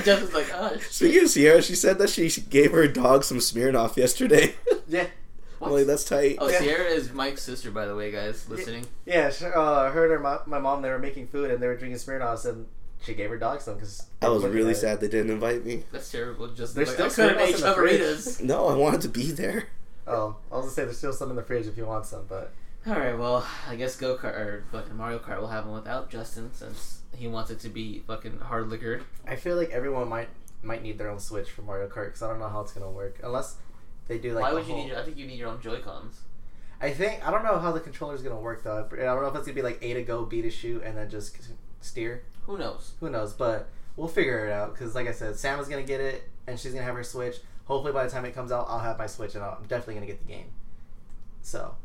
Jeff 0.03 0.21
was 0.21 0.33
like, 0.33 0.47
oh 0.53 0.71
shit. 0.73 0.81
Speaking 0.91 1.23
of 1.23 1.29
Sierra, 1.29 1.61
she 1.61 1.75
said 1.75 1.99
that 1.99 2.09
she 2.09 2.27
gave 2.41 2.71
her 2.71 2.87
dog 2.87 3.23
some 3.23 3.37
Smirnoff 3.37 3.97
yesterday. 3.97 4.55
Yeah, 4.87 5.05
I'm 5.61 5.71
like, 5.71 5.85
that's 5.85 6.03
tight. 6.03 6.35
Oh, 6.39 6.49
Yeah. 6.49 6.59
Sierra 6.59 6.85
is 6.89 7.13
Mike's 7.13 7.43
sister, 7.43 7.71
by 7.71 7.85
the 7.85 7.95
way, 7.95 8.11
guys, 8.11 8.49
listening. 8.49 8.87
yeah. 9.05 9.29
She, 9.29 9.45
uh, 9.45 9.89
her 9.91 10.03
and 10.03 10.11
her 10.11 10.19
mo- 10.19 10.41
my 10.45 10.59
mom 10.59 10.81
they 10.81 10.89
were 10.89 10.99
making 10.99 11.27
food 11.27 11.49
and 11.49 11.63
they 11.63 11.67
were 11.67 11.77
drinking 11.77 11.97
Smirnoffs 11.99 12.45
and 12.45 12.65
she 13.03 13.13
gave 13.13 13.29
her 13.29 13.37
dog 13.37 13.61
some 13.61 13.75
because 13.75 14.05
I 14.21 14.29
was 14.29 14.43
really 14.45 14.73
sad 14.73 14.99
they 15.01 15.07
didn't 15.07 15.31
invite 15.31 15.65
me. 15.65 15.83
That's 15.91 16.11
terrible. 16.11 16.47
Just 16.49 16.75
There's 16.75 16.97
like, 16.97 17.11
still 17.11 17.27
I 17.27 17.33
couldn't 17.33 17.37
Smirnoffs 17.37 17.45
make 17.47 17.55
in 17.55 17.61
the 17.61 17.73
fridge. 17.73 18.41
No, 18.47 18.67
I 18.67 18.75
wanted 18.75 19.01
to 19.01 19.09
be 19.09 19.31
there. 19.31 19.67
Oh, 20.07 20.37
I 20.51 20.55
was 20.55 20.65
gonna 20.65 20.71
say 20.73 20.83
there's 20.85 20.97
still 20.97 21.13
some 21.13 21.29
in 21.29 21.35
the 21.35 21.43
fridge 21.43 21.67
if 21.67 21.77
you 21.77 21.85
want 21.85 22.05
some, 22.05 22.25
but 22.27 22.51
All 22.87 22.93
right, 22.95 23.17
well, 23.17 23.45
I 23.67 23.75
guess 23.75 23.95
go 23.95 24.17
kart 24.17 24.35
or 24.35 24.65
fucking 24.71 24.95
Mario 24.95 25.19
Kart 25.19 25.39
will 25.39 25.47
have 25.47 25.65
one 25.65 25.75
without 25.75 26.09
Justin 26.09 26.51
since 26.53 27.01
he 27.15 27.27
wants 27.27 27.51
it 27.51 27.59
to 27.59 27.69
be 27.69 27.99
fucking 28.07 28.39
hard 28.39 28.69
liquor. 28.69 29.01
I 29.27 29.35
feel 29.35 29.55
like 29.55 29.69
everyone 29.71 30.09
might 30.09 30.29
might 30.63 30.83
need 30.83 30.97
their 30.97 31.09
own 31.09 31.19
Switch 31.19 31.49
for 31.49 31.61
Mario 31.63 31.87
Kart 31.87 32.05
because 32.07 32.21
I 32.23 32.27
don't 32.29 32.39
know 32.39 32.49
how 32.49 32.61
it's 32.61 32.73
gonna 32.73 32.89
work 32.89 33.19
unless 33.23 33.57
they 34.07 34.17
do 34.17 34.33
like. 34.33 34.41
Why 34.43 34.49
the 34.51 34.55
would 34.57 34.67
you 34.67 34.73
whole- 34.73 34.83
need? 34.83 34.89
Your, 34.89 34.99
I 34.99 35.03
think 35.03 35.17
you 35.17 35.27
need 35.27 35.37
your 35.39 35.49
own 35.49 35.61
Joy 35.61 35.79
Cons. 35.79 36.21
I 36.81 36.89
think 36.91 37.25
I 37.25 37.29
don't 37.31 37.43
know 37.43 37.59
how 37.59 37.71
the 37.71 37.79
controller's 37.79 38.23
gonna 38.23 38.39
work 38.39 38.63
though. 38.63 38.87
I 38.91 38.95
don't 38.95 39.21
know 39.21 39.27
if 39.27 39.35
it's 39.35 39.45
gonna 39.45 39.55
be 39.55 39.61
like 39.61 39.77
A 39.83 39.93
to 39.93 40.01
go, 40.03 40.25
B 40.25 40.41
to 40.41 40.49
shoot, 40.49 40.81
and 40.83 40.97
then 40.97 41.09
just 41.09 41.37
steer. 41.81 42.23
Who 42.51 42.57
knows? 42.57 42.91
Who 42.99 43.09
knows? 43.09 43.31
But 43.31 43.69
we'll 43.95 44.09
figure 44.09 44.45
it 44.45 44.51
out 44.51 44.73
because, 44.73 44.93
like 44.93 45.07
I 45.07 45.13
said, 45.13 45.37
Sam 45.37 45.57
is 45.61 45.69
gonna 45.69 45.83
get 45.83 46.01
it, 46.01 46.27
and 46.47 46.59
she's 46.59 46.73
gonna 46.73 46.83
have 46.83 46.95
her 46.95 47.03
Switch. 47.03 47.37
Hopefully, 47.63 47.93
by 47.93 48.03
the 48.03 48.11
time 48.11 48.25
it 48.25 48.35
comes 48.35 48.51
out, 48.51 48.65
I'll 48.67 48.79
have 48.79 48.99
my 48.99 49.07
Switch, 49.07 49.35
and 49.35 49.43
I'm 49.43 49.63
definitely 49.69 49.93
gonna 49.93 50.07
get 50.07 50.19
the 50.19 50.27
game. 50.27 50.47
So, 51.41 51.75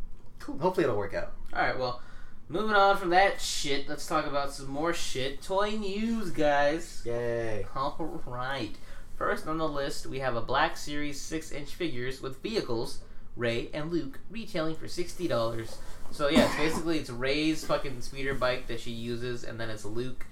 hopefully, 0.42 0.83
it'll 0.83 0.96
work 0.96 1.14
out. 1.14 1.35
All 1.52 1.62
right, 1.62 1.79
well, 1.79 2.02
moving 2.48 2.74
on 2.74 2.96
from 2.96 3.11
that 3.11 3.40
shit, 3.40 3.88
let's 3.88 4.09
talk 4.09 4.26
about 4.26 4.52
some 4.52 4.68
more 4.68 4.92
shit. 4.92 5.40
Toy 5.40 5.76
news, 5.76 6.31
guys. 6.31 7.02
Yay! 7.05 7.64
All 7.76 8.20
right. 8.26 8.72
First 9.16 9.46
on 9.46 9.59
the 9.59 9.68
list, 9.68 10.07
we 10.07 10.18
have 10.18 10.35
a 10.35 10.42
Black 10.42 10.76
Series 10.76 11.20
6 11.20 11.52
inch 11.52 11.76
figures 11.76 12.20
with 12.20 12.42
vehicles, 12.42 13.02
Rey 13.37 13.70
and 13.72 13.92
Luke, 13.92 14.18
retailing 14.33 14.74
for 14.74 14.87
$60. 14.87 15.76
So, 16.11 16.29
yeah, 16.29 16.46
it's 16.46 16.57
basically 16.57 16.98
it's 16.98 17.11
Rey's 17.11 17.64
fucking 17.64 18.00
speeder 18.00 18.35
bike 18.35 18.66
that 18.66 18.81
she 18.81 18.90
uses, 18.90 19.44
and 19.44 19.61
then 19.61 19.70
it's 19.70 19.85
Luke 19.85 20.26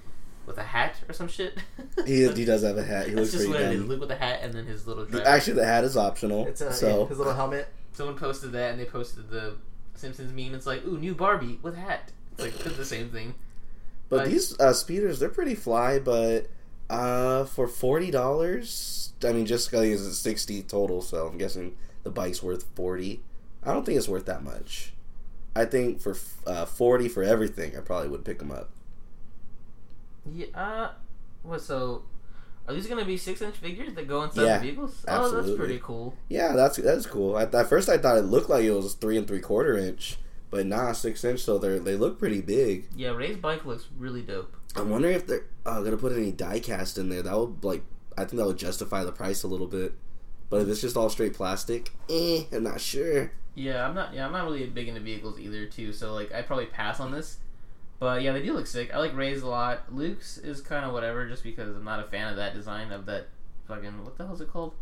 with 0.46 0.59
a 0.59 0.62
hat 0.62 0.96
or 1.09 1.12
some 1.14 1.28
shit. 1.28 1.59
He, 2.07 2.26
he 2.33 2.44
does 2.44 2.62
have 2.62 2.76
a 2.76 2.83
hat. 2.85 3.09
He 3.09 3.14
That's 3.14 3.33
looks 3.33 3.33
just 3.33 3.50
pretty 3.50 3.52
what 3.52 3.61
it 3.72 3.74
is. 3.74 3.80
dumb. 3.80 3.88
Luke 3.88 4.00
with 4.00 4.11
a 4.11 4.16
hat 4.16 4.40
and 4.42 4.52
then 4.52 4.66
his 4.66 4.87
little 4.87 5.04
dress. 5.04 5.26
Actually, 5.26 5.54
the 5.54 5.64
hat 5.66 5.85
is 5.85 5.96
optional. 5.96 6.46
It's 6.46 6.61
a, 6.61 6.72
so 6.72 7.07
his 7.07 7.18
little 7.18 7.35
helmet. 7.35 7.68
Someone 7.92 8.16
posted 8.16 8.52
that 8.52 8.72
and 8.72 8.80
they 8.80 8.85
posted 8.85 9.30
the 9.30 9.54
Simpsons 9.94 10.33
meme. 10.33 10.54
It's 10.54 10.66
like, 10.66 10.85
ooh, 10.85 10.98
new 10.98 11.14
Barbie 11.14 11.59
with 11.62 11.76
hat. 11.76 12.11
It's 12.33 12.42
like 12.42 12.66
it's 12.66 12.76
the 12.76 12.85
same 12.85 13.11
thing. 13.11 13.35
But 14.09 14.20
Like- 14.20 14.28
these 14.30 14.59
uh, 14.61 14.72
speeders, 14.72 15.18
they're 15.20 15.28
pretty 15.28 15.54
fly. 15.54 15.98
But 15.98 16.48
uh, 16.90 17.44
for 17.44 17.66
forty 17.68 18.11
dollars, 18.11 19.12
I 19.24 19.33
mean, 19.33 19.46
just 19.46 19.70
because 19.70 20.07
it's 20.07 20.18
sixty 20.18 20.62
total, 20.62 21.00
so 21.00 21.26
I'm 21.28 21.38
guessing 21.38 21.76
the 22.02 22.11
bike's 22.11 22.42
worth 22.42 22.64
forty. 22.74 23.22
I 23.62 23.72
don't 23.72 23.87
think 23.87 23.96
it's 23.96 24.09
worth 24.09 24.26
that 24.26 24.42
much. 24.42 24.92
I 25.57 25.64
think 25.64 26.00
for 26.00 26.16
uh, 26.46 26.66
forty 26.66 27.09
for 27.09 27.22
everything, 27.22 27.76
I 27.76 27.80
probably 27.80 28.09
would 28.09 28.24
pick 28.24 28.40
them 28.40 28.50
up. 28.50 28.70
Yeah. 30.33 30.47
Uh, 30.55 30.91
what? 31.43 31.61
So, 31.61 32.03
are 32.67 32.75
these 32.75 32.87
gonna 32.87 33.05
be 33.05 33.17
six-inch 33.17 33.57
figures 33.57 33.95
that 33.95 34.09
go 34.09 34.23
inside 34.23 34.45
Yeah, 34.45 34.59
the 34.59 34.65
vehicles? 34.65 35.05
Oh, 35.07 35.13
absolutely. 35.13 35.51
that's 35.51 35.59
pretty 35.59 35.81
cool. 35.83 36.15
Yeah, 36.29 36.53
that's 36.55 36.77
that's 36.79 37.07
cool. 37.07 37.39
At, 37.39 37.55
at 37.55 37.69
first, 37.69 37.89
I 37.89 37.99
thought 37.99 38.17
it 38.19 38.23
looked 38.23 38.49
like 38.51 38.65
it 38.65 38.73
was 38.73 38.95
three 38.95 39.17
and 39.19 39.27
three 39.27 39.41
quarter 39.41 39.77
inch, 39.77 40.17
but 40.51 40.67
nah, 40.67 40.93
six 40.93 41.25
inch. 41.25 41.41
So 41.41 41.59
they 41.59 41.79
they 41.79 41.97
look 41.97 42.19
pretty 42.19 42.41
big. 42.41 42.89
Yeah, 42.97 43.11
Rey's 43.11 43.37
bike 43.37 43.65
looks 43.65 43.89
really 43.99 44.23
dope. 44.23 44.57
I'm 44.77 44.91
wondering 44.91 45.15
if 45.15 45.27
they're 45.27 45.45
uh, 45.67 45.83
gonna 45.83 45.97
put 45.97 46.13
any 46.13 46.33
die 46.33 46.61
cast 46.61 46.99
in 46.99 47.09
there. 47.09 47.23
That 47.23 47.39
would 47.39 47.63
like, 47.63 47.85
I 48.17 48.25
think 48.25 48.39
that 48.39 48.47
would 48.47 48.59
justify 48.59 49.05
the 49.05 49.13
price 49.13 49.43
a 49.43 49.49
little 49.49 49.69
bit. 49.69 49.93
But 50.51 50.63
if 50.63 50.69
it's 50.69 50.81
just 50.81 50.97
all 50.97 51.09
straight 51.11 51.35
plastic, 51.35 51.93
eh, 52.09 52.45
I'm 52.53 52.65
not 52.65 52.81
sure. 52.81 53.33
Yeah, 53.55 53.87
I'm 53.87 53.95
not. 53.95 54.15
Yeah, 54.15 54.27
I'm 54.27 54.33
not 54.33 54.45
really 54.45 54.67
big 54.67 54.89
into 54.89 55.01
vehicles 55.01 55.39
either, 55.39 55.67
too. 55.67 55.93
So 55.93 56.13
like, 56.13 56.33
I'd 56.33 56.47
probably 56.47 56.67
pass 56.67 56.99
on 57.01 57.13
this. 57.13 57.39
But 57.98 58.22
yeah, 58.22 58.33
they 58.33 58.42
do 58.42 58.52
look 58.52 58.66
sick. 58.66 58.92
I 58.92 58.98
like 58.98 59.16
Rey's 59.16 59.42
a 59.42 59.46
lot. 59.48 59.94
Luke's 59.94 60.37
is 60.38 60.61
kind 60.61 60.85
of 60.85 60.92
whatever, 60.92 61.26
just 61.28 61.42
because 61.42 61.74
I'm 61.76 61.85
not 61.85 62.00
a 62.00 62.04
fan 62.04 62.28
of 62.28 62.37
that 62.37 62.54
design 62.54 62.90
of 62.92 63.07
that 63.07 63.28
fucking 63.68 64.04
what 64.04 64.16
the 64.18 64.24
hell 64.26 64.35
is 64.35 64.40
it 64.40 64.52
called? 64.52 64.74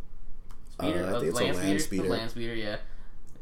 Uh, 0.80 0.86
I 0.86 0.92
think 1.20 1.24
it's 1.24 1.38
a 1.40 1.52
land 1.52 1.80
speeder. 1.80 2.02
The 2.04 2.08
land 2.08 2.30
speeder, 2.30 2.54
yeah. 2.54 2.76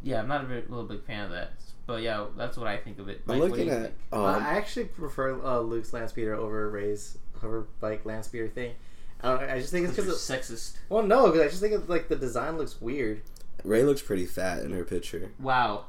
Yeah, 0.03 0.21
I'm 0.21 0.29
not 0.29 0.43
a 0.43 0.47
very, 0.47 0.63
little 0.63 0.85
big 0.85 1.05
fan 1.05 1.25
of 1.25 1.31
that. 1.31 1.53
But 1.87 2.03
yeah, 2.03 2.27
that's 2.37 2.57
what 2.57 2.67
I 2.67 2.77
think 2.77 2.99
of 2.99 3.09
it. 3.09 3.23
I'm 3.29 3.39
Mike, 3.39 3.41
what 3.41 3.45
do 3.47 3.51
looking 3.53 3.67
you 3.67 3.73
at. 3.73 3.83
think? 3.83 3.95
Um, 4.13 4.21
Uh, 4.21 4.39
I 4.39 4.55
actually 4.55 4.87
prefer 4.87 5.43
uh, 5.45 5.61
Luke's 5.61 5.93
land 5.93 6.09
speeder 6.11 6.35
over 6.35 6.69
Rey's 6.71 7.19
hover 7.41 7.67
bike 7.81 8.05
land 8.05 8.25
speeder 8.25 8.49
thing. 8.49 8.75
I, 9.23 9.29
don't, 9.37 9.51
I 9.51 9.59
just 9.59 9.71
think 9.71 9.87
it's 9.89 9.97
You're 9.97 10.07
because 10.07 10.21
sexist. 10.21 10.77
well, 10.89 11.03
no, 11.03 11.27
because 11.27 11.41
I 11.43 11.49
just 11.49 11.61
think 11.61 11.75
it's 11.75 11.89
like 11.89 12.09
the 12.09 12.17
design 12.17 12.59
looks 12.59 12.81
weird. 12.81 13.23
Rey 13.65 13.83
looks 13.83 14.03
pretty 14.03 14.25
fat 14.27 14.63
in 14.63 14.73
her 14.73 14.85
picture. 14.85 15.31
Wow, 15.39 15.85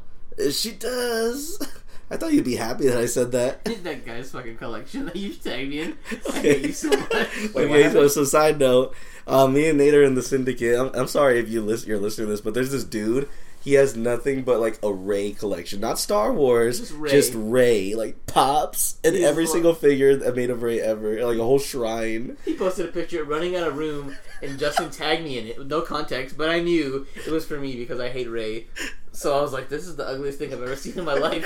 She 0.51 0.71
does. 0.71 1.57
I 2.12 2.17
thought 2.17 2.34
you'd 2.34 2.43
be 2.43 2.58
happy 2.58 2.88
that 2.88 2.97
I 2.97 3.06
said 3.06 3.32
that. 3.32 3.63
that 3.63 4.06
guy's 4.06 4.32
fucking 4.32 4.58
collection 4.58 5.06
that 5.06 5.15
you 5.15 5.34
tagged 5.34 5.69
me 5.69 5.80
in. 5.80 5.97
I 6.34 6.39
hate 6.39 6.62
you 6.67 6.74
so 6.74 6.89
much. 6.89 7.10
Wait, 7.54 7.65
okay, 7.65 7.89
so, 7.91 8.08
so 8.10 8.26
side 8.26 8.60
note, 8.60 8.93
uh, 9.26 9.47
me 9.47 9.69
and 9.69 9.78
Nate 9.78 9.93
are 9.93 10.04
in 10.04 10.15
the 10.15 10.21
syndicate. 10.21 10.78
I'm, 10.78 10.91
I'm 10.93 11.08
sorry 11.08 11.39
if 11.39 11.47
you 11.47 11.62
listen, 11.62 11.88
you're 11.88 12.00
listening 12.00 12.28
to 12.28 12.32
this, 12.32 12.41
but 12.41 12.54
there's 12.54 12.71
this 12.71 12.84
dude. 12.84 13.30
He 13.63 13.74
has 13.76 13.95
nothing 13.95 14.41
but 14.41 14.60
like 14.60 14.80
a 14.82 14.91
Rey 14.91 15.32
collection, 15.34 15.80
not 15.80 16.00
Star 16.00 16.34
Wars, 16.34 16.80
Just 16.80 16.93
Rey. 16.93 17.12
just 17.12 17.34
Rey, 17.36 17.93
like 17.93 18.26
pops, 18.26 18.97
and 19.04 19.15
He's 19.15 19.24
every 19.24 19.45
single 19.45 19.76
figure 19.76 20.15
that 20.15 20.36
made 20.36 20.50
of 20.50 20.63
Rey 20.63 20.82
ever, 20.82 21.24
like 21.24 21.38
a 21.38 21.43
whole 21.43 21.60
shrine. 21.60 22.38
He 22.43 22.56
posted 22.56 22.89
a 22.89 22.91
picture 22.91 23.24
running 23.24 23.56
out 23.56 23.67
of 23.67 23.78
room, 23.78 24.17
and 24.41 24.58
Justin 24.58 24.89
tagged 24.89 25.24
me 25.24 25.38
in 25.38 25.45
it 25.45 25.60
with 25.60 25.67
no 25.67 25.82
context, 25.82 26.38
but 26.39 26.50
I 26.50 26.60
knew 26.60 27.06
it 27.15 27.32
was 27.32 27.45
for 27.45 27.60
me 27.60 27.76
because 27.76 28.00
I 28.00 28.10
hate 28.10 28.28
Rey. 28.30 28.65
So 29.13 29.38
I 29.38 29.41
was 29.41 29.52
like, 29.52 29.67
"This 29.67 29.88
is 29.88 29.97
the 29.97 30.08
ugliest 30.08 30.39
thing 30.39 30.54
I've 30.54 30.62
ever 30.62 30.76
seen 30.76 30.97
in 30.97 31.04
my 31.04 31.13
life." 31.15 31.43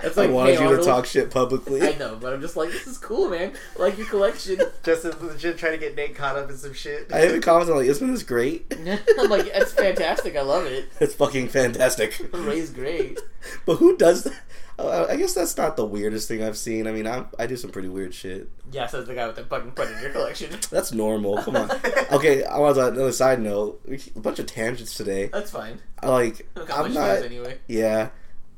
That's 0.00 0.16
I 0.18 0.22
like, 0.26 0.30
wanted 0.30 0.54
hey, 0.54 0.60
you 0.62 0.66
Arnold. 0.68 0.84
to 0.84 0.88
talk 0.88 1.06
shit 1.06 1.30
publicly. 1.30 1.82
I 1.88 1.96
know, 1.98 2.16
but 2.20 2.32
I'm 2.32 2.40
just 2.40 2.56
like, 2.56 2.70
"This 2.70 2.86
is 2.86 2.98
cool, 2.98 3.28
man. 3.28 3.52
I 3.76 3.82
like 3.82 3.98
your 3.98 4.06
collection." 4.06 4.60
Just 4.84 5.04
legit 5.04 5.58
trying 5.58 5.72
to 5.72 5.78
get 5.78 5.96
Nate 5.96 6.14
caught 6.14 6.36
up 6.36 6.48
in 6.48 6.56
some 6.56 6.72
shit. 6.72 7.12
I 7.12 7.26
even 7.26 7.40
commented 7.42 7.74
like, 7.76 7.86
"Isn't 7.86 8.12
this 8.12 8.22
great? 8.22 8.72
I'm 9.18 9.28
like, 9.28 9.46
"It's 9.52 9.72
fantastic. 9.72 10.36
I 10.36 10.42
love 10.42 10.66
it. 10.66 10.88
It's 11.00 11.14
fucking 11.14 11.48
fantastic." 11.48 12.20
Rey's 12.32 12.70
great." 12.70 13.18
But 13.66 13.76
who 13.76 13.96
does 13.96 14.24
that? 14.24 14.34
Uh, 14.80 15.06
I 15.10 15.16
guess 15.16 15.34
that's 15.34 15.56
not 15.56 15.76
the 15.76 15.84
weirdest 15.84 16.26
thing 16.28 16.42
I've 16.42 16.56
seen. 16.56 16.86
I 16.86 16.92
mean, 16.92 17.06
I 17.06 17.24
I 17.38 17.46
do 17.46 17.56
some 17.56 17.70
pretty 17.70 17.88
weird 17.88 18.14
shit. 18.14 18.48
Yeah, 18.72 18.86
says 18.86 19.06
the 19.06 19.14
guy 19.14 19.26
with 19.26 19.36
the 19.36 19.44
fucking 19.44 19.72
your 20.00 20.10
collection. 20.10 20.50
That's 20.70 20.92
normal. 20.92 21.38
Come 21.42 21.56
on. 21.56 21.70
Okay, 22.12 22.42
I 22.44 22.58
was 22.58 22.76
on 22.78 22.94
another 22.94 23.12
side 23.12 23.40
note. 23.40 23.80
A 24.16 24.20
bunch 24.20 24.38
of 24.40 24.46
tangents 24.46 24.94
today. 24.96 25.26
That's 25.32 25.50
fine. 25.50 25.78
I 26.02 26.08
like. 26.08 26.48
I'm 26.72 26.92
not. 26.92 27.18
anyway. 27.22 27.58
Yeah, 27.68 28.08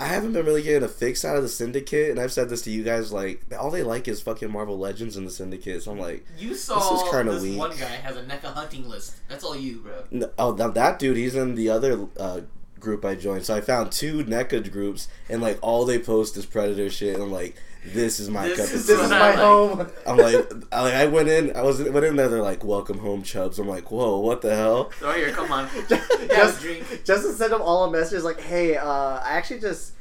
I 0.01 0.07
haven't 0.07 0.33
been 0.33 0.47
really 0.47 0.63
getting 0.63 0.83
a 0.83 0.89
fix 0.89 1.23
out 1.25 1.37
of 1.37 1.43
the 1.43 1.49
Syndicate, 1.51 2.11
and 2.11 2.19
I've 2.19 2.33
said 2.33 2.49
this 2.49 2.63
to 2.63 2.71
you 2.71 2.83
guys. 2.83 3.13
Like, 3.13 3.45
all 3.59 3.71
they 3.71 3.83
like 3.83 4.09
is 4.09 4.23
fucking 4.23 4.51
Marvel 4.51 4.79
Legends 4.79 5.17
in 5.19 5.25
the 5.27 5.31
Syndicate. 5.31 5.83
So 5.83 5.93
I'm 5.93 5.99
like, 5.99 6.25
You 6.39 6.55
saw 6.55 6.79
This 6.79 7.03
is 7.03 7.11
kinda 7.11 7.33
this 7.33 7.43
weak. 7.43 7.59
one 7.59 7.71
guy 7.77 7.85
has 7.87 8.17
a 8.17 8.23
NECA 8.23 8.55
hunting 8.55 8.89
list. 8.89 9.17
That's 9.29 9.45
all 9.45 9.55
you, 9.57 9.81
bro. 9.81 10.05
n- 10.11 10.31
oh, 10.39 10.53
that, 10.53 10.73
that 10.75 10.99
dude, 10.99 11.17
he's 11.19 11.35
in 11.35 11.55
the 11.55 11.69
other 11.69 12.07
uh, 12.19 12.41
group 12.83 13.05
I 13.05 13.15
joined. 13.15 13.45
So 13.47 13.55
I 13.55 13.61
found 13.63 13.93
two 13.93 14.25
NECA 14.25 14.71
groups, 14.71 15.09
and 15.31 15.41
like 15.41 15.59
all 15.63 15.87
they 15.87 15.99
post 15.99 16.37
is 16.37 16.45
Predator 16.45 16.91
shit. 16.91 17.15
And 17.15 17.23
I'm 17.23 17.33
like, 17.33 17.57
this 17.85 18.21
is 18.21 18.29
my 18.29 18.49
This 18.49 18.59
cup 18.59 18.67
of 18.67 18.75
is 18.75 18.87
This 18.87 19.01
is 19.01 19.11
my 19.11 19.33
home. 19.33 19.91
I'm 20.07 20.17
like, 20.17 20.53
I, 20.73 20.83
like, 20.83 20.95
I 20.95 21.07
went 21.07 21.29
in, 21.29 21.57
I 21.57 21.63
was 21.63 21.83
went 21.83 22.05
in 22.05 22.17
there. 22.17 22.29
They're 22.29 22.43
like, 22.43 22.63
"Welcome 22.63 22.99
home, 22.99 23.23
Chubs." 23.23 23.59
I'm 23.59 23.67
like, 23.69 23.91
"Whoa, 23.91 24.19
what 24.19 24.41
the 24.43 24.55
hell?" 24.55 24.93
Oh, 25.03 25.13
here, 25.13 25.31
come 25.33 25.51
on. 25.51 25.69
Just- 25.89 26.13
Have 26.33 26.59
a 26.59 26.61
drink. 26.61 27.03
Justin 27.05 27.33
sent 27.35 27.51
them 27.51 27.63
all 27.63 27.85
a 27.85 27.91
message 27.91 28.23
like, 28.23 28.41
"Hey, 28.41 28.77
uh, 28.77 28.87
I 28.87 29.31
actually 29.33 29.61
just 29.61 29.93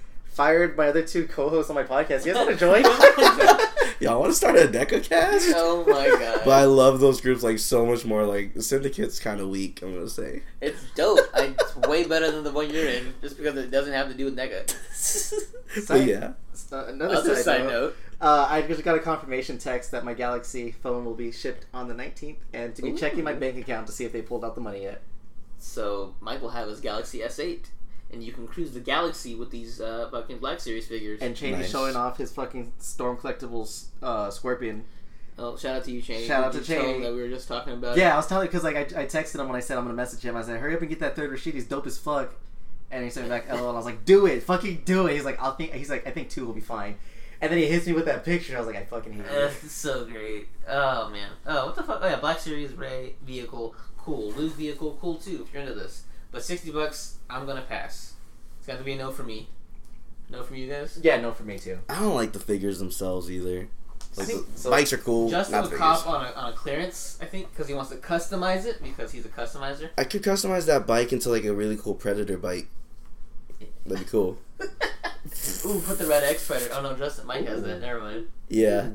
fired 0.42 0.76
my 0.76 0.88
other 0.88 1.04
two 1.04 1.28
co-hosts 1.28 1.70
on 1.70 1.76
my 1.76 1.84
podcast. 1.84 2.26
You 2.26 2.34
guys 2.34 2.46
want 2.48 2.50
to 2.50 2.56
join?" 2.56 2.84
Y'all 4.00 4.20
want 4.20 4.32
to 4.32 4.36
start 4.36 4.56
a 4.58 4.68
NECA 4.68 5.04
cast? 5.04 5.54
Oh 5.56 5.86
my 5.88 6.08
god. 6.10 6.42
But 6.44 6.52
I 6.52 6.64
love 6.66 7.00
those 7.00 7.22
groups 7.22 7.44
like 7.44 7.60
so 7.60 7.86
much 7.86 8.04
more. 8.06 8.26
Like 8.26 8.56
the 8.56 8.64
Syndicate's 8.64 9.20
kind 9.20 9.40
of 9.40 9.50
weak. 9.50 9.84
I'm 9.84 9.94
gonna 9.94 10.10
say. 10.10 10.42
It's 10.60 10.82
dope. 10.96 11.20
I, 11.36 11.54
it's 11.60 11.76
way 11.88 12.06
better 12.06 12.32
than 12.32 12.44
the 12.44 12.52
one 12.52 12.72
you're 12.72 12.88
in, 12.88 13.14
just 13.22 13.38
because 13.38 13.56
it 13.58 13.70
doesn't 13.70 13.94
have 13.94 14.08
to 14.08 14.16
do 14.16 14.26
with 14.26 14.36
NECA. 14.36 14.66
but 15.88 16.04
yeah, 16.06 16.34
Uh, 16.72 16.86
Another 16.88 17.16
Other 17.16 17.36
side, 17.36 17.44
side 17.46 17.64
note. 17.66 17.70
note. 17.70 17.96
Uh, 18.20 18.48
I 18.50 18.64
just 18.64 18.84
got 18.84 18.96
a 18.96 19.00
confirmation 19.00 19.60
text 19.60 19.92
that 19.92 20.04
my 20.04 20.16
Galaxy 20.16 20.72
phone 20.72 21.06
will 21.06 21.14
be 21.16 21.32
shipped 21.32 21.68
on 21.72 21.88
the 21.88 21.94
19th, 21.94 22.38
and 22.54 22.74
to 22.76 22.82
be 22.82 22.94
checking 22.94 23.24
my 23.24 23.34
bank 23.34 23.58
account 23.58 23.86
to 23.88 23.94
see 23.94 24.06
if 24.06 24.12
they 24.12 24.24
pulled 24.24 24.44
out 24.44 24.56
the 24.56 24.62
money 24.62 24.82
yet. 24.82 25.02
So 25.60 26.16
Mike 26.22 26.42
will 26.42 26.50
have 26.50 26.68
his 26.68 26.80
Galaxy 26.80 27.20
S8, 27.20 27.66
and 28.12 28.24
you 28.24 28.32
can 28.32 28.48
cruise 28.48 28.72
the 28.72 28.80
galaxy 28.80 29.36
with 29.36 29.52
these 29.52 29.80
uh, 29.82 30.08
fucking 30.12 30.40
Black 30.40 30.60
Series 30.60 30.88
figures. 30.88 31.22
And 31.22 31.36
Cheney 31.36 31.58
Nice. 31.58 31.72
showing 31.72 31.96
off 31.96 32.18
his 32.18 32.32
fucking 32.32 32.74
Storm 32.80 33.18
Collectibles 33.18 33.86
uh, 34.04 34.30
Scorpion. 34.30 34.84
oh, 35.40 35.56
shout 35.58 35.78
out 35.78 35.84
to 35.86 35.92
you, 35.92 36.02
Cheney. 36.02 36.26
Shout 36.28 36.44
out 36.46 36.52
Did 36.52 36.66
to 36.66 36.72
you 36.74 36.78
tell 36.80 36.88
him 36.88 36.94
Cheney. 36.96 37.06
That 37.06 37.14
we 37.14 37.22
were 37.22 37.30
just 37.30 37.48
talking 37.48 37.74
about. 37.74 37.98
Yeah, 37.98 38.14
I 38.14 38.18
was 38.18 38.28
telling 38.28 38.48
because 38.48 38.64
like 38.64 38.76
I, 38.76 39.02
I 39.02 39.06
texted 39.06 39.40
him 39.40 39.48
when 39.48 39.56
I 39.56 39.62
said 39.62 39.78
I'm 39.78 39.84
gonna 39.86 39.96
message 39.96 40.22
him. 40.24 40.36
I 40.36 40.42
said, 40.44 40.60
"Hurry 40.60 40.76
up 40.76 40.82
and 40.82 40.90
get 40.90 41.00
that 41.00 41.16
third 41.16 41.32
Rashid. 41.32 41.54
He's 41.54 41.68
dope 41.68 41.88
as 41.88 41.98
fuck." 41.98 42.34
And 42.92 43.04
he 43.06 43.10
sent 43.10 43.26
me 43.26 43.30
back, 43.30 43.48
"LOL." 43.50 43.60
And 43.60 43.70
I 43.70 43.72
was 43.74 43.86
like, 43.86 44.04
"Do 44.06 44.26
it, 44.26 44.44
fucking 44.44 44.82
do 44.86 45.08
it." 45.08 45.14
He's 45.14 45.24
like, 45.26 45.42
"I'll 45.42 45.56
think." 45.56 45.74
He's 45.74 45.90
like, 45.90 46.06
"I 46.06 46.12
think 46.12 46.30
two 46.30 46.46
will 46.46 46.54
be 46.54 46.60
fine." 46.62 46.98
And 47.40 47.50
then 47.52 47.58
he 47.58 47.66
hits 47.66 47.88
me 47.88 47.94
with 47.94 48.06
that 48.06 48.24
picture. 48.26 48.56
I 48.56 48.60
was 48.60 48.68
like, 48.68 48.76
"I 48.76 48.84
fucking 48.84 49.14
hate 49.14 49.26
Uh, 49.26 49.46
you." 49.64 49.70
so 49.70 50.06
great. 50.06 50.48
Oh 50.68 51.10
man. 51.10 51.30
Oh, 51.48 51.68
what 51.68 51.76
the 51.76 51.84
fuck? 51.84 52.00
Oh 52.04 52.08
yeah, 52.08 52.18
Black 52.20 52.40
Series 52.40 52.74
Rey 52.74 53.16
vehicle, 53.26 53.74
cool. 53.98 54.32
Luke 54.34 54.54
vehicle, 54.54 54.98
cool 55.02 55.16
too. 55.16 55.46
If 55.48 55.54
you're 55.54 55.64
into 55.64 55.74
this, 55.74 56.04
but 56.32 56.44
sixty 56.44 56.72
bucks, 56.72 57.18
I'm 57.30 57.46
gonna 57.46 57.62
pass. 57.62 58.14
It's 58.58 58.68
got 58.68 58.78
to 58.78 58.84
be 58.84 58.94
a 58.94 58.98
no 58.98 59.12
for 59.12 59.24
me. 59.24 59.50
No 60.30 60.44
for 60.44 60.56
you 60.56 60.70
guys. 60.70 61.00
Yeah, 61.02 61.20
no 61.20 61.32
for 61.32 61.44
me 61.44 61.58
too. 61.58 61.80
I 61.90 62.00
don't 62.00 62.16
like 62.16 62.32
the 62.32 62.40
figures 62.40 62.80
themselves 62.80 63.30
either. 63.32 63.68
Like 64.16 64.28
I 64.28 64.32
think- 64.32 64.54
the 64.54 64.60
so- 64.60 64.70
bikes 64.70 64.94
are 64.94 64.98
cool. 64.98 65.30
Justin 65.30 65.62
not 65.62 65.70
would 65.72 65.80
cop 65.80 66.06
on 66.08 66.26
a, 66.26 66.32
on 66.34 66.54
a 66.54 66.56
clearance, 66.56 67.18
I 67.22 67.26
think, 67.26 67.50
because 67.52 67.68
he 67.68 67.74
wants 67.74 67.90
to 67.92 67.98
customize 67.98 68.66
it 68.66 68.82
because 68.84 69.12
he's 69.12 69.26
a 69.26 69.30
customizer. 69.30 69.90
I 69.98 70.04
could 70.04 70.22
customize 70.22 70.66
that 70.68 70.86
bike 70.86 71.12
into 71.12 71.30
like 71.30 71.44
a 71.46 71.54
really 71.54 71.76
cool 71.78 71.96
Predator 71.96 72.38
bike. 72.38 72.68
That'd 73.86 74.06
be 74.06 74.10
cool. 74.10 74.38
Ooh, 75.66 75.82
put 75.82 75.98
the 75.98 76.06
red 76.08 76.24
X 76.24 76.46
Predator. 76.48 76.74
Oh 76.76 76.82
no, 76.82 76.96
Justin 76.96 77.26
Mike 77.28 77.48
has 77.48 77.64
that. 77.64 77.82
Never 77.82 78.00
mind. 78.00 78.28
Yeah. 78.48 78.90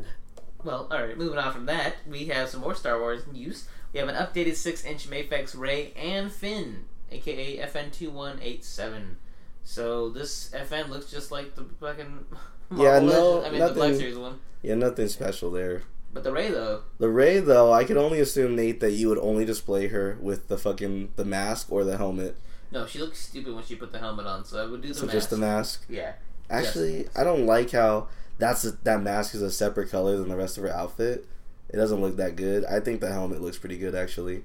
Well, 0.65 0.89
alright, 0.93 1.17
moving 1.17 1.39
on 1.39 1.53
from 1.53 1.67
that, 1.67 1.95
we 2.09 2.27
have 2.27 2.49
some 2.49 2.61
more 2.61 2.75
Star 2.75 2.99
Wars 3.01 3.23
news. 3.33 3.69
We 3.93 4.01
have 4.01 4.09
an 4.09 4.17
updated 4.17 4.57
6 4.57 4.85
inch 4.85 5.09
Mafex 5.09 5.57
Rey 5.57 5.93
and 5.97 6.31
Finn, 6.33 6.85
aka 7.17 7.59
FN2187. 7.67 9.17
So 9.65 10.11
this 10.11 10.51
FN 10.55 10.89
looks 10.89 11.11
just 11.11 11.31
like 11.31 11.55
the 11.55 11.65
fucking. 11.81 12.25
Yeah, 12.77 12.99
no, 12.99 13.45
I 13.45 13.51
mean, 13.51 13.61
the 13.61 13.67
Black 13.69 13.77
nothing- 13.77 13.97
Series 13.97 14.19
one. 14.19 14.41
Yeah, 14.61 14.75
nothing 14.75 15.07
special 15.07 15.53
there. 15.53 15.83
But 16.13 16.25
the 16.25 16.33
Rey, 16.33 16.49
though, 16.51 16.81
The 16.99 17.09
Rey 17.09 17.39
though, 17.39 17.73
I 17.73 17.85
could 17.85 17.97
only 17.97 18.19
assume 18.19 18.57
Nate 18.57 18.81
that 18.81 18.91
you 18.91 19.09
would 19.09 19.19
only 19.19 19.45
display 19.45 19.87
her 19.87 20.19
with 20.21 20.49
the 20.49 20.59
fucking 20.59 21.13
the 21.15 21.25
mask 21.25 21.71
or 21.71 21.85
the 21.85 21.97
helmet. 21.97 22.35
no, 22.73 22.85
she 22.85 22.99
looks 22.99 23.21
stupid 23.21 23.55
when 23.55 23.63
she 23.63 23.77
put 23.77 23.93
the 23.93 24.01
helmet 24.01 24.27
on, 24.27 24.45
so 24.45 24.61
I 24.61 24.67
would 24.67 24.83
do 24.83 24.89
the 24.89 24.95
So 24.95 25.03
mask. 25.07 25.13
just 25.17 25.31
the 25.31 25.37
mask. 25.37 25.85
Yeah. 25.89 26.15
Actually, 26.51 27.07
I 27.15 27.23
don't 27.23 27.47
like 27.47 27.71
how 27.71 28.09
that's 28.39 28.65
a, 28.65 28.73
that 28.83 29.01
mask 29.01 29.37
is 29.37 29.43
a 29.43 29.51
separate 29.53 29.89
color 29.89 30.17
than 30.17 30.29
the 30.29 30.37
rest 30.37 30.57
of 30.59 30.65
her 30.65 30.71
outfit. 30.71 31.25
It 31.69 31.77
doesn't 31.77 32.01
look 32.01 32.17
that 32.17 32.35
good. 32.35 32.65
I 32.65 32.81
think 32.81 33.01
the 33.01 33.13
helmet 33.13 33.41
looks 33.43 33.59
pretty 33.59 33.79
good 33.79 33.95
actually. 33.95 34.43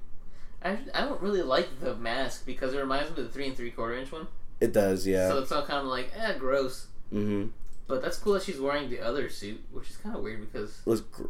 I, 0.64 0.78
I 0.94 1.02
don't 1.02 1.22
really 1.22 1.42
like 1.42 1.80
the 1.80 1.96
mask 1.96 2.46
because 2.46 2.74
it 2.74 2.80
reminds 2.80 3.10
me 3.12 3.22
of 3.24 3.28
the 3.28 3.34
3 3.34 3.48
and 3.48 3.58
3 3.58 3.72
quarter 3.72 3.96
inch 3.96 4.12
one. 4.12 4.28
It 4.60 4.74
does, 4.74 5.08
yeah. 5.08 5.30
So 5.30 5.40
it's 5.40 5.52
all 5.52 5.66
kind 5.66 5.80
of 5.80 5.86
like, 5.88 6.12
eh, 6.16 6.34
gross. 6.38 6.88
mm-hmm. 7.12 7.48
But 7.88 8.02
that's 8.02 8.18
cool 8.18 8.34
that 8.34 8.44
she's 8.44 8.60
wearing 8.60 8.90
the 8.90 9.00
other 9.02 9.28
suit, 9.30 9.60
which 9.72 9.90
is 9.90 9.98
kind 9.98 10.16
of 10.16 10.22
weird 10.22 10.40
because 10.52 10.78
gr- 11.12 11.24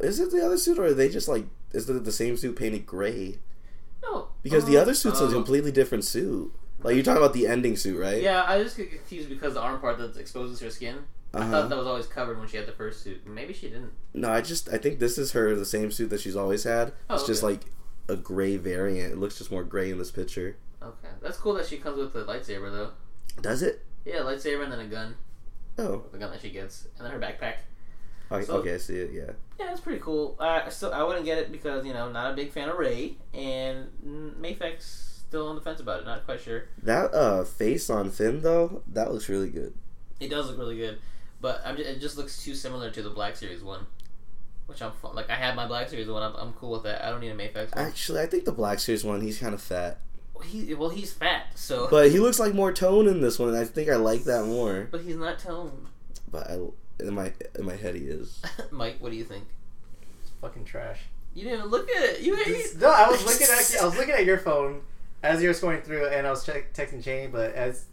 Is 0.00 0.18
it 0.20 0.30
the 0.30 0.42
other 0.44 0.56
suit, 0.56 0.78
or 0.78 0.84
are 0.86 0.94
they 0.94 1.08
just 1.10 1.28
like 1.28 1.44
is 1.72 1.90
it 1.90 2.04
the 2.04 2.12
same 2.12 2.36
suit 2.38 2.56
painted 2.56 2.86
gray? 2.86 3.38
No, 4.02 4.28
Because 4.42 4.64
the 4.64 4.76
other 4.78 4.94
suit's 4.94 5.20
a 5.20 5.24
Oh. 5.24 5.32
completely 5.32 5.72
different 5.72 6.04
suit. 6.04 6.52
Like 6.82 6.94
you're 6.94 7.04
talking 7.04 7.22
about 7.22 7.34
the 7.34 7.46
ending 7.46 7.76
suit, 7.76 7.98
right? 8.00 8.22
yeah, 8.22 8.44
I 8.46 8.62
just 8.62 8.76
get 8.76 8.90
confused 8.90 9.28
because 9.28 9.54
the 9.54 9.60
arm 9.60 9.80
part 9.80 9.98
that 9.98 10.16
exposes 10.16 10.60
her 10.60 10.70
skin. 10.70 10.98
I 11.34 11.38
Uh-huh. 11.40 11.50
thought 11.50 11.68
that 11.70 11.76
was 11.76 11.86
always 11.86 12.06
covered 12.06 12.38
when 12.38 12.48
she 12.48 12.56
had 12.56 12.66
the 12.66 12.72
first 12.72 13.02
suit. 13.02 13.26
Maybe 13.26 13.52
she 13.52 13.68
didn't. 13.68 13.90
No, 14.14 14.30
I 14.30 14.40
just 14.40 14.70
I 14.72 14.78
think 14.78 15.00
this 15.00 15.18
is 15.18 15.32
her 15.32 15.54
the 15.54 15.64
same 15.66 15.90
suit 15.90 16.08
that 16.10 16.20
she's 16.20 16.36
always 16.36 16.64
had. 16.64 16.92
Oh, 17.10 17.16
it's 17.16 17.26
just 17.26 17.42
like 17.42 17.62
a 18.08 18.16
gray 18.16 18.56
variant. 18.56 19.12
It 19.12 19.18
looks 19.18 19.38
just 19.38 19.50
more 19.50 19.64
gray 19.64 19.90
in 19.90 19.98
this 19.98 20.10
picture. 20.10 20.56
Okay, 20.82 21.08
that's 21.22 21.38
cool 21.38 21.54
that 21.54 21.66
she 21.66 21.78
comes 21.78 21.96
with 21.98 22.14
a 22.14 22.24
lightsaber 22.24 22.70
though. 22.70 22.90
Does 23.40 23.62
it? 23.62 23.84
Yeah, 24.04 24.16
lightsaber 24.20 24.62
and 24.64 24.72
then 24.72 24.80
a 24.80 24.86
gun. 24.86 25.16
Oh, 25.78 26.04
The 26.12 26.18
gun 26.18 26.30
that 26.30 26.40
she 26.40 26.50
gets, 26.50 26.86
and 26.96 27.04
then 27.06 27.12
her 27.12 27.18
backpack. 27.18 27.56
I, 28.30 28.42
So- 28.42 28.56
okay, 28.58 28.74
I 28.74 28.78
see 28.78 28.96
it. 28.96 29.10
Yeah. 29.12 29.32
Yeah, 29.58 29.72
it's 29.72 29.80
pretty 29.80 30.00
cool. 30.00 30.36
Uh, 30.38 30.62
I 30.66 30.68
still, 30.68 30.92
I 30.92 31.02
wouldn't 31.02 31.24
get 31.24 31.38
it 31.38 31.50
because 31.52 31.84
you 31.86 31.92
know, 31.92 32.10
not 32.10 32.32
a 32.32 32.36
big 32.36 32.52
fan 32.52 32.68
of 32.68 32.76
Rey, 32.78 33.16
and 33.34 33.88
Mafex's 34.40 35.22
still 35.28 35.48
on 35.48 35.54
the 35.56 35.60
fence 35.60 35.80
about 35.80 36.00
it. 36.00 36.04
Not 36.06 36.24
quite 36.24 36.40
sure. 36.40 36.64
That 36.82 37.12
uh 37.14 37.44
face 37.44 37.88
on 37.90 38.10
Finn 38.10 38.42
though, 38.42 38.82
that 38.92 39.12
looks 39.12 39.28
really 39.28 39.50
good. 39.50 39.74
It 40.20 40.28
does 40.30 40.48
look 40.48 40.58
really 40.58 40.76
good, 40.76 40.98
but 41.40 41.60
I'm 41.64 41.76
just, 41.76 41.88
it 41.88 42.00
just 42.00 42.16
looks 42.16 42.42
too 42.42 42.54
similar 42.54 42.90
to 42.90 43.02
the 43.02 43.10
Black 43.10 43.36
Series 43.36 43.62
one, 43.62 43.86
which 44.66 44.82
I'm 44.82 44.92
fu- 44.92 45.08
like. 45.08 45.30
I 45.30 45.34
had 45.36 45.54
my 45.56 45.66
Black 45.66 45.88
Series 45.88 46.08
one. 46.08 46.22
I'm, 46.22 46.34
I'm 46.36 46.52
cool 46.54 46.72
with 46.72 46.82
that. 46.84 47.04
I 47.04 47.10
don't 47.10 47.20
need 47.20 47.30
a 47.30 47.34
Mafex 47.36 47.74
one. 47.74 47.86
Actually, 47.86 48.20
I 48.20 48.26
think 48.26 48.44
the 48.44 48.52
Black 48.52 48.78
Series 48.78 49.04
one, 49.04 49.20
he's 49.20 49.38
kind 49.38 49.54
of 49.54 49.60
fat, 49.62 49.98
Well, 50.34 50.44
he 50.44 50.74
well, 50.74 50.88
he's 50.90 51.12
fat, 51.12 51.46
so 51.54 51.88
but 51.90 52.10
he 52.10 52.18
looks 52.18 52.38
like 52.38 52.54
more 52.54 52.72
tone 52.72 53.06
in 53.08 53.20
this 53.20 53.38
one. 53.38 53.48
and 53.50 53.58
I 53.58 53.64
think 53.64 53.88
I 53.88 53.96
like 53.96 54.24
that 54.24 54.44
more. 54.44 54.88
but 54.90 55.02
he's 55.02 55.16
not 55.16 55.38
tone. 55.38 55.86
But 56.30 56.50
I, 56.50 56.58
in 57.00 57.14
my 57.14 57.32
in 57.58 57.64
my 57.64 57.76
head, 57.76 57.94
he 57.94 58.02
is. 58.02 58.40
Mike, 58.70 58.96
what 59.00 59.10
do 59.12 59.16
you 59.16 59.24
think? 59.24 59.44
It's 60.22 60.30
fucking 60.40 60.64
trash. 60.64 61.00
You 61.34 61.44
didn't 61.44 61.58
even 61.58 61.70
look 61.70 61.90
at 61.90 62.02
it. 62.02 62.20
You, 62.20 62.34
you 62.36 62.64
No, 62.78 62.90
I 62.90 63.08
was 63.10 63.24
looking 63.26 63.46
at 63.46 63.82
I 63.82 63.84
was 63.84 63.96
looking 63.96 64.14
at 64.14 64.24
your 64.24 64.38
phone 64.38 64.80
as 65.22 65.42
you 65.42 65.48
were 65.48 65.54
scrolling 65.54 65.84
through, 65.84 66.06
and 66.08 66.26
I 66.26 66.30
was 66.30 66.44
check, 66.44 66.72
texting 66.72 67.04
Cheney, 67.04 67.26
but 67.26 67.52
as 67.54 67.84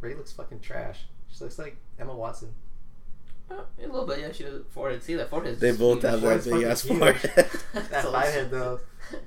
Rey 0.00 0.14
looks 0.14 0.32
fucking 0.32 0.60
trash. 0.60 1.00
She 1.32 1.42
looks 1.44 1.58
like 1.58 1.76
Emma 1.98 2.14
Watson. 2.14 2.54
Uh, 3.50 3.54
a 3.82 3.86
little 3.86 4.06
bit. 4.06 4.20
Yeah, 4.20 4.32
she 4.32 4.44
does 4.44 4.62
forehead. 4.70 5.02
See 5.02 5.14
that 5.14 5.30
forehead? 5.30 5.58
They 5.58 5.72
both 5.72 6.02
have 6.02 6.20
that 6.20 6.42
Forehead's 6.42 6.46
big 6.46 6.62
ass 6.64 6.82
fucking 6.82 6.98
forehead. 6.98 7.32
That 7.90 8.04
five 8.04 8.32
head 8.32 8.50
though. 8.50 8.80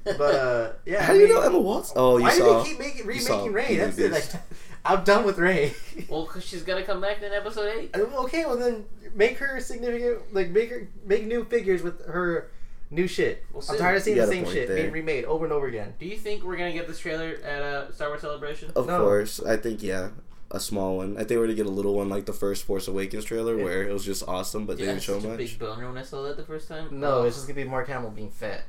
But 0.04 0.36
uh, 0.36 0.72
yeah. 0.86 1.02
How 1.04 1.14
I 1.14 1.18
do 1.18 1.22
you 1.24 1.30
know 1.30 1.42
Emma 1.42 1.60
Watson? 1.60 1.96
Oh, 2.00 2.18
you 2.18 2.24
Why 2.26 2.32
saw. 2.38 2.58
do 2.58 2.64
they 2.64 2.70
keep 2.70 2.80
making, 2.80 3.08
remaking 3.08 3.54
Rey? 3.54 3.76
That's 3.78 3.98
it. 3.98 4.12
Like, 4.12 4.26
I'm 4.86 5.04
done 5.04 5.26
with 5.26 5.38
Rey. 5.40 5.74
well, 6.10 6.24
because 6.26 6.44
she's 6.44 6.64
gonna 6.64 6.84
come 6.84 7.02
back 7.02 7.22
in 7.24 7.32
episode 7.34 7.72
eight. 7.78 7.96
okay, 7.96 8.46
well 8.46 8.58
then 8.58 8.86
make 9.16 9.38
her 9.40 9.60
significant. 9.60 10.34
Like 10.34 10.50
make 10.52 10.70
her 10.70 10.88
make 11.06 11.26
new 11.26 11.44
figures 11.46 11.82
with 11.82 12.06
her 12.06 12.52
new 12.92 13.08
shit. 13.08 13.44
We'll 13.54 13.64
I'm 13.70 13.78
tired 13.78 13.98
of 13.98 14.04
seeing 14.04 14.18
the 14.18 14.28
same 14.28 14.46
shit 14.46 14.68
there. 14.68 14.78
being 14.78 14.92
remade 14.92 15.26
over 15.26 15.46
and 15.46 15.54
over 15.54 15.66
again. 15.68 15.94
Do 16.00 16.06
you 16.06 16.18
think 16.18 16.44
we're 16.44 16.58
gonna 16.58 16.74
get 16.74 16.88
this 16.88 17.00
trailer 17.00 17.38
at 17.44 17.62
uh, 17.62 17.92
Star 17.92 18.10
Wars 18.10 18.22
Celebration? 18.22 18.72
Of 18.76 18.86
No. 18.86 19.00
course, 19.00 19.40
I 19.40 19.58
think 19.58 19.82
yeah, 19.82 20.10
a 20.52 20.60
small 20.60 20.98
one. 20.98 21.16
I 21.18 21.24
think 21.24 21.40
we're 21.40 21.46
gonna 21.48 21.56
get 21.56 21.66
a 21.66 21.70
little 21.70 21.94
one 21.96 22.10
like 22.10 22.26
the 22.26 22.34
first 22.34 22.64
Force 22.66 22.88
Awakens 22.88 23.26
trailer, 23.26 23.58
Yeah. 23.58 23.64
where 23.64 23.84
it 23.84 23.92
was 23.94 24.06
just 24.06 24.24
awesome, 24.28 24.66
but 24.66 24.78
Yeah, 24.78 24.86
they 24.88 24.92
didn't 24.94 25.04
show 25.04 25.16
such 25.16 25.26
a 25.26 25.28
much. 25.30 25.38
big 25.38 25.60
boner 25.60 25.88
when 25.88 25.98
I 25.98 26.04
saw 26.04 26.24
that 26.24 26.38
the 26.38 26.44
first 26.44 26.68
time. 26.68 27.00
No, 27.00 27.20
Oh, 27.20 27.24
it's 27.24 27.36
just 27.38 27.48
gonna 27.48 27.56
be 27.56 27.64
Mark 27.64 27.88
Hamill 27.88 28.12
being 28.12 28.30
fat. 28.32 28.64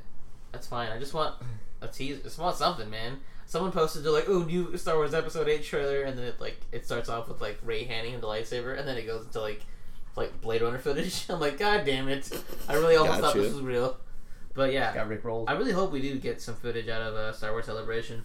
that's 0.51 0.67
fine. 0.67 0.91
I 0.91 0.99
just 0.99 1.13
want 1.13 1.35
a 1.81 1.87
tease. 1.87 2.19
I 2.19 2.23
just 2.23 2.39
want 2.39 2.55
something, 2.57 2.89
man. 2.89 3.19
Someone 3.45 3.71
posted 3.71 4.03
they're 4.03 4.11
like, 4.11 4.29
"Oh, 4.29 4.43
new 4.43 4.75
Star 4.77 4.95
Wars 4.95 5.13
Episode 5.13 5.47
Eight 5.49 5.63
trailer," 5.63 6.01
and 6.03 6.17
then 6.17 6.25
it 6.25 6.39
like 6.39 6.57
it 6.71 6.85
starts 6.85 7.09
off 7.09 7.27
with 7.27 7.41
like 7.41 7.57
Rey 7.63 7.83
handing 7.83 8.13
him 8.13 8.21
the 8.21 8.27
lightsaber, 8.27 8.77
and 8.77 8.87
then 8.87 8.97
it 8.97 9.05
goes 9.05 9.25
into 9.25 9.41
like 9.41 9.61
like 10.15 10.41
Blade 10.41 10.61
Runner 10.61 10.77
footage. 10.79 11.25
I'm 11.29 11.39
like, 11.39 11.57
God 11.57 11.85
damn 11.85 12.07
it! 12.07 12.29
I 12.69 12.75
really 12.75 12.95
almost 12.95 13.19
thought 13.19 13.33
this 13.35 13.51
was 13.53 13.61
real. 13.61 13.97
But 14.55 14.71
yeah, 14.71 14.93
Got 14.93 15.09
Rickrolled. 15.09 15.45
I 15.49 15.53
really 15.53 15.71
hope 15.71 15.91
we 15.91 16.01
do 16.01 16.17
get 16.19 16.39
some 16.41 16.53
footage 16.55 16.87
out 16.87 17.01
of 17.01 17.15
uh, 17.15 17.33
Star 17.33 17.51
Wars 17.51 17.65
Celebration 17.65 18.23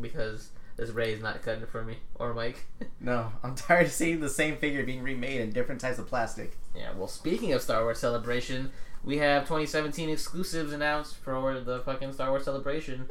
because 0.00 0.48
this 0.76 0.90
Rey 0.90 1.12
is 1.12 1.22
not 1.22 1.42
cutting 1.42 1.62
it 1.62 1.68
for 1.68 1.84
me 1.84 1.98
or 2.16 2.34
Mike. 2.34 2.64
No, 3.00 3.32
I'm 3.42 3.54
tired 3.54 3.86
of 3.86 3.92
seeing 3.92 4.20
the 4.20 4.30
same 4.30 4.56
figure 4.56 4.82
being 4.84 5.02
remade 5.02 5.40
in 5.42 5.50
different 5.50 5.80
types 5.80 5.98
of 5.98 6.06
plastic. 6.06 6.56
Yeah, 6.74 6.92
well, 6.96 7.06
speaking 7.08 7.52
of 7.52 7.60
Star 7.60 7.82
Wars 7.82 7.98
Celebration, 7.98 8.70
we 9.04 9.18
have 9.18 9.42
2017 9.42 10.08
exclusives 10.08 10.72
announced 10.72 11.16
for 11.16 11.60
the 11.60 11.80
fucking 11.80 12.14
Star 12.14 12.30
Wars 12.30 12.44
Celebration. 12.44 13.06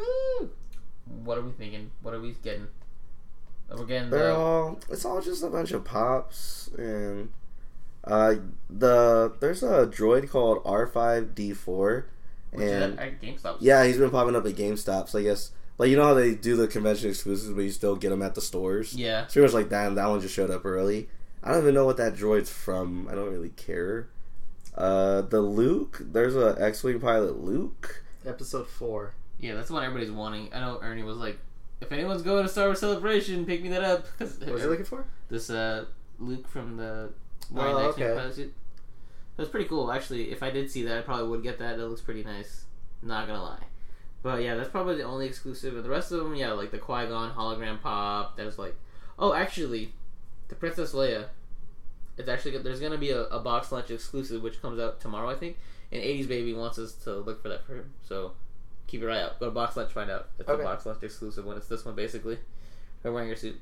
What 1.24 1.38
are 1.38 1.41
we 1.41 1.51
thinking? 1.51 1.91
What 2.01 2.14
are 2.16 2.20
we 2.20 2.36
getting? 2.41 2.68
Uh, 3.72 3.76
We're 3.78 3.86
getting 3.86 4.09
They're 4.09 4.30
the. 4.30 4.36
all. 4.36 4.80
It's 4.89 5.05
all 5.05 5.22
just 5.22 5.43
a 5.43 5.47
bunch 5.49 5.72
of 5.72 5.84
pops 5.84 6.70
and. 6.78 7.32
Uh, 8.05 8.36
the 8.70 9.32
there's 9.39 9.64
a 9.64 9.88
droid 9.88 10.30
called 10.30 10.61
R 10.66 10.88
five 10.88 11.34
D 11.36 11.53
four, 11.53 12.07
which 12.51 12.68
and 12.68 12.99
at, 12.99 13.07
at 13.14 13.22
GameStop. 13.22 13.57
yeah, 13.61 13.86
he's 13.86 13.97
been 13.97 14.09
popping 14.09 14.36
up 14.36 14.45
at 14.45 14.55
GameStops. 14.55 15.18
I 15.18 15.22
guess 15.24 15.51
like 15.78 15.89
you 15.89 15.97
know 15.97 16.03
how 16.03 16.13
they 16.13 16.36
do 16.36 16.55
the 16.55 16.67
convention 16.67 17.09
exclusives, 17.09 17.51
but 17.51 17.61
you 17.61 17.71
still 17.71 17.95
get 17.95 18.09
them 18.09 18.21
at 18.21 18.36
the 18.36 18.41
stores. 18.41 18.93
Yeah. 18.93 19.24
It's 19.24 19.34
pretty 19.34 19.45
much 19.47 19.53
like 19.53 19.69
that. 19.69 19.88
And 19.88 19.97
that 19.97 20.07
one 20.07 20.21
just 20.21 20.34
showed 20.36 20.51
up 20.51 20.65
early. 20.65 21.09
I 21.43 21.51
don't 21.51 21.61
even 21.63 21.74
know 21.74 21.86
what 21.86 21.97
that 21.97 22.15
droid's 22.15 22.49
from. 22.49 23.07
I 23.09 23.15
don't 23.15 23.32
really 23.32 23.49
care. 23.49 24.07
Uh, 24.76 25.21
the 25.21 25.41
Luke. 25.41 25.99
There's 26.01 26.36
a 26.36 26.55
X-wing 26.59 26.99
pilot 26.99 27.43
Luke. 27.43 28.03
Episode 28.26 28.67
four. 28.67 29.13
Yeah, 29.39 29.55
that's 29.55 29.69
what 29.69 29.84
everybody's 29.84 30.11
wanting. 30.11 30.49
I 30.53 30.61
know 30.61 30.80
Ernie 30.82 31.03
was 31.03 31.17
like, 31.17 31.38
if 31.82 31.91
anyone's 31.91 32.21
going 32.21 32.43
to 32.43 32.49
Star 32.49 32.65
Wars 32.67 32.80
Celebration, 32.80 33.45
pick 33.45 33.61
me 33.61 33.69
that 33.69 33.84
up. 33.84 34.05
'Cause 34.17 34.39
What 34.39 34.51
was 34.53 34.63
you 34.63 34.69
looking 34.69 34.86
for? 34.86 35.05
this 35.30 35.49
uh, 35.49 35.86
Luke 36.19 36.47
from 36.47 36.78
the 36.78 37.09
Oh, 37.53 37.88
X-Wing 37.89 38.05
okay. 38.07 38.15
pilot 38.17 38.36
suit. 38.36 38.53
That's 39.36 39.49
pretty 39.49 39.67
cool. 39.67 39.91
Actually, 39.91 40.32
if 40.32 40.41
I 40.41 40.49
did 40.49 40.71
see 40.71 40.84
that, 40.84 40.97
I 40.97 41.01
probably 41.01 41.28
would 41.28 41.43
get 41.43 41.59
that. 41.59 41.78
It 41.78 41.84
looks 41.86 42.01
pretty 42.01 42.24
nice. 42.24 42.63
Not 43.01 43.28
gonna 43.28 43.43
lie. 43.43 43.63
But 44.24 44.41
yeah, 44.41 44.55
that's 44.55 44.69
probably 44.69 44.95
the 44.95 45.03
only 45.03 45.26
exclusive. 45.28 45.76
And 45.76 45.84
the 45.84 45.89
rest 45.89 46.11
of 46.11 46.24
them, 46.24 46.34
yeah, 46.36 46.53
like 46.53 46.71
the 46.71 46.80
Qui 46.80 47.05
Gon 47.07 47.34
hologram 47.34 47.82
pop. 47.82 48.36
There's 48.38 48.57
like, 48.57 48.76
oh, 49.19 49.34
actually, 49.34 49.93
the 50.47 50.55
Princess 50.55 50.93
Leia. 50.93 51.26
It's 52.17 52.30
actually 52.30 52.57
there's 52.59 52.80
gonna 52.80 52.97
be 52.97 53.09
a, 53.11 53.24
a 53.26 53.39
box 53.39 53.71
lunch 53.71 53.91
exclusive 53.91 54.41
which 54.41 54.61
comes 54.61 54.80
out 54.80 55.01
tomorrow, 55.01 55.30
I 55.30 55.36
think. 55.36 55.57
And 55.91 56.01
80s 56.01 56.28
Baby 56.28 56.53
wants 56.53 56.80
us 56.80 56.93
to 57.03 57.15
look 57.17 57.41
for 57.41 57.49
that 57.49 57.65
for 57.65 57.76
him. 57.76 57.91
So 58.01 58.32
keep 58.88 59.01
your 59.01 59.11
eye 59.11 59.21
out. 59.21 59.39
Go 59.39 59.45
to 59.47 59.51
box 59.51 59.76
lunch, 59.76 59.91
find 59.91 60.09
out. 60.09 60.30
It's 60.39 60.47
Okay. 60.47 60.61
a 60.61 60.65
box 60.65 60.86
lunch 60.86 61.03
exclusive 61.03 61.43
when 61.45 61.57
it's 61.57 61.67
this 61.67 61.84
one, 61.86 61.95
basically. 61.95 62.39
Her 63.03 63.11
wearing 63.11 63.30
her 63.30 63.36
suit. 63.36 63.59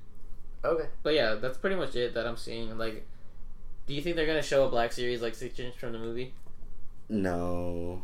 Okay. 0.64 0.88
But 1.02 1.14
yeah, 1.16 1.36
that's 1.36 1.58
pretty 1.58 1.76
much 1.76 1.96
it 1.96 2.14
that 2.14 2.28
I'm 2.28 2.38
seeing. 2.38 2.78
Like, 2.78 3.08
do 3.88 3.94
you 3.96 4.02
think 4.02 4.16
they're 4.16 4.28
gonna 4.28 4.42
show 4.44 4.68
a 4.68 4.70
Black 4.70 4.92
Series 4.92 5.22
like 5.22 5.34
six 5.34 5.58
inch 5.60 5.76
from 5.78 5.94
the 5.94 5.98
movie? 6.00 6.34
No, 7.10 8.04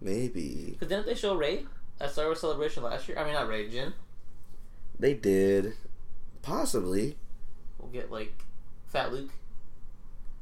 maybe 0.00 0.68
Because 0.72 0.88
didn't 0.88 1.06
they 1.06 1.14
show 1.14 1.34
Rey 1.36 1.66
at 2.00 2.10
Star 2.12 2.26
Wars 2.26 2.40
Celebration 2.40 2.82
last 2.82 3.08
year? 3.08 3.18
I 3.18 3.24
mean, 3.24 3.34
not 3.34 3.48
Rey, 3.48 3.68
Jyn. 3.68 3.92
they 4.98 5.14
did. 5.14 5.74
Possibly. 6.42 7.16
We'll 7.78 7.90
get 7.90 8.10
like 8.10 8.32
Fat 8.88 9.12
Luke. 9.12 9.30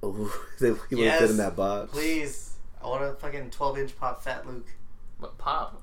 Oh, 0.02 0.44
they, 0.60 0.68
he 0.88 0.94
would 0.94 1.04
Yes, 1.04 1.20
fit 1.20 1.30
in 1.30 1.36
that 1.38 1.56
box. 1.56 1.90
Please. 1.92 2.54
I 2.82 2.86
want 2.86 3.02
a 3.02 3.12
fucking 3.14 3.50
12 3.50 3.78
inch 3.78 3.96
pop 3.98 4.22
fat 4.22 4.46
Luke. 4.46 4.68
But 5.20 5.36
Pop. 5.38 5.82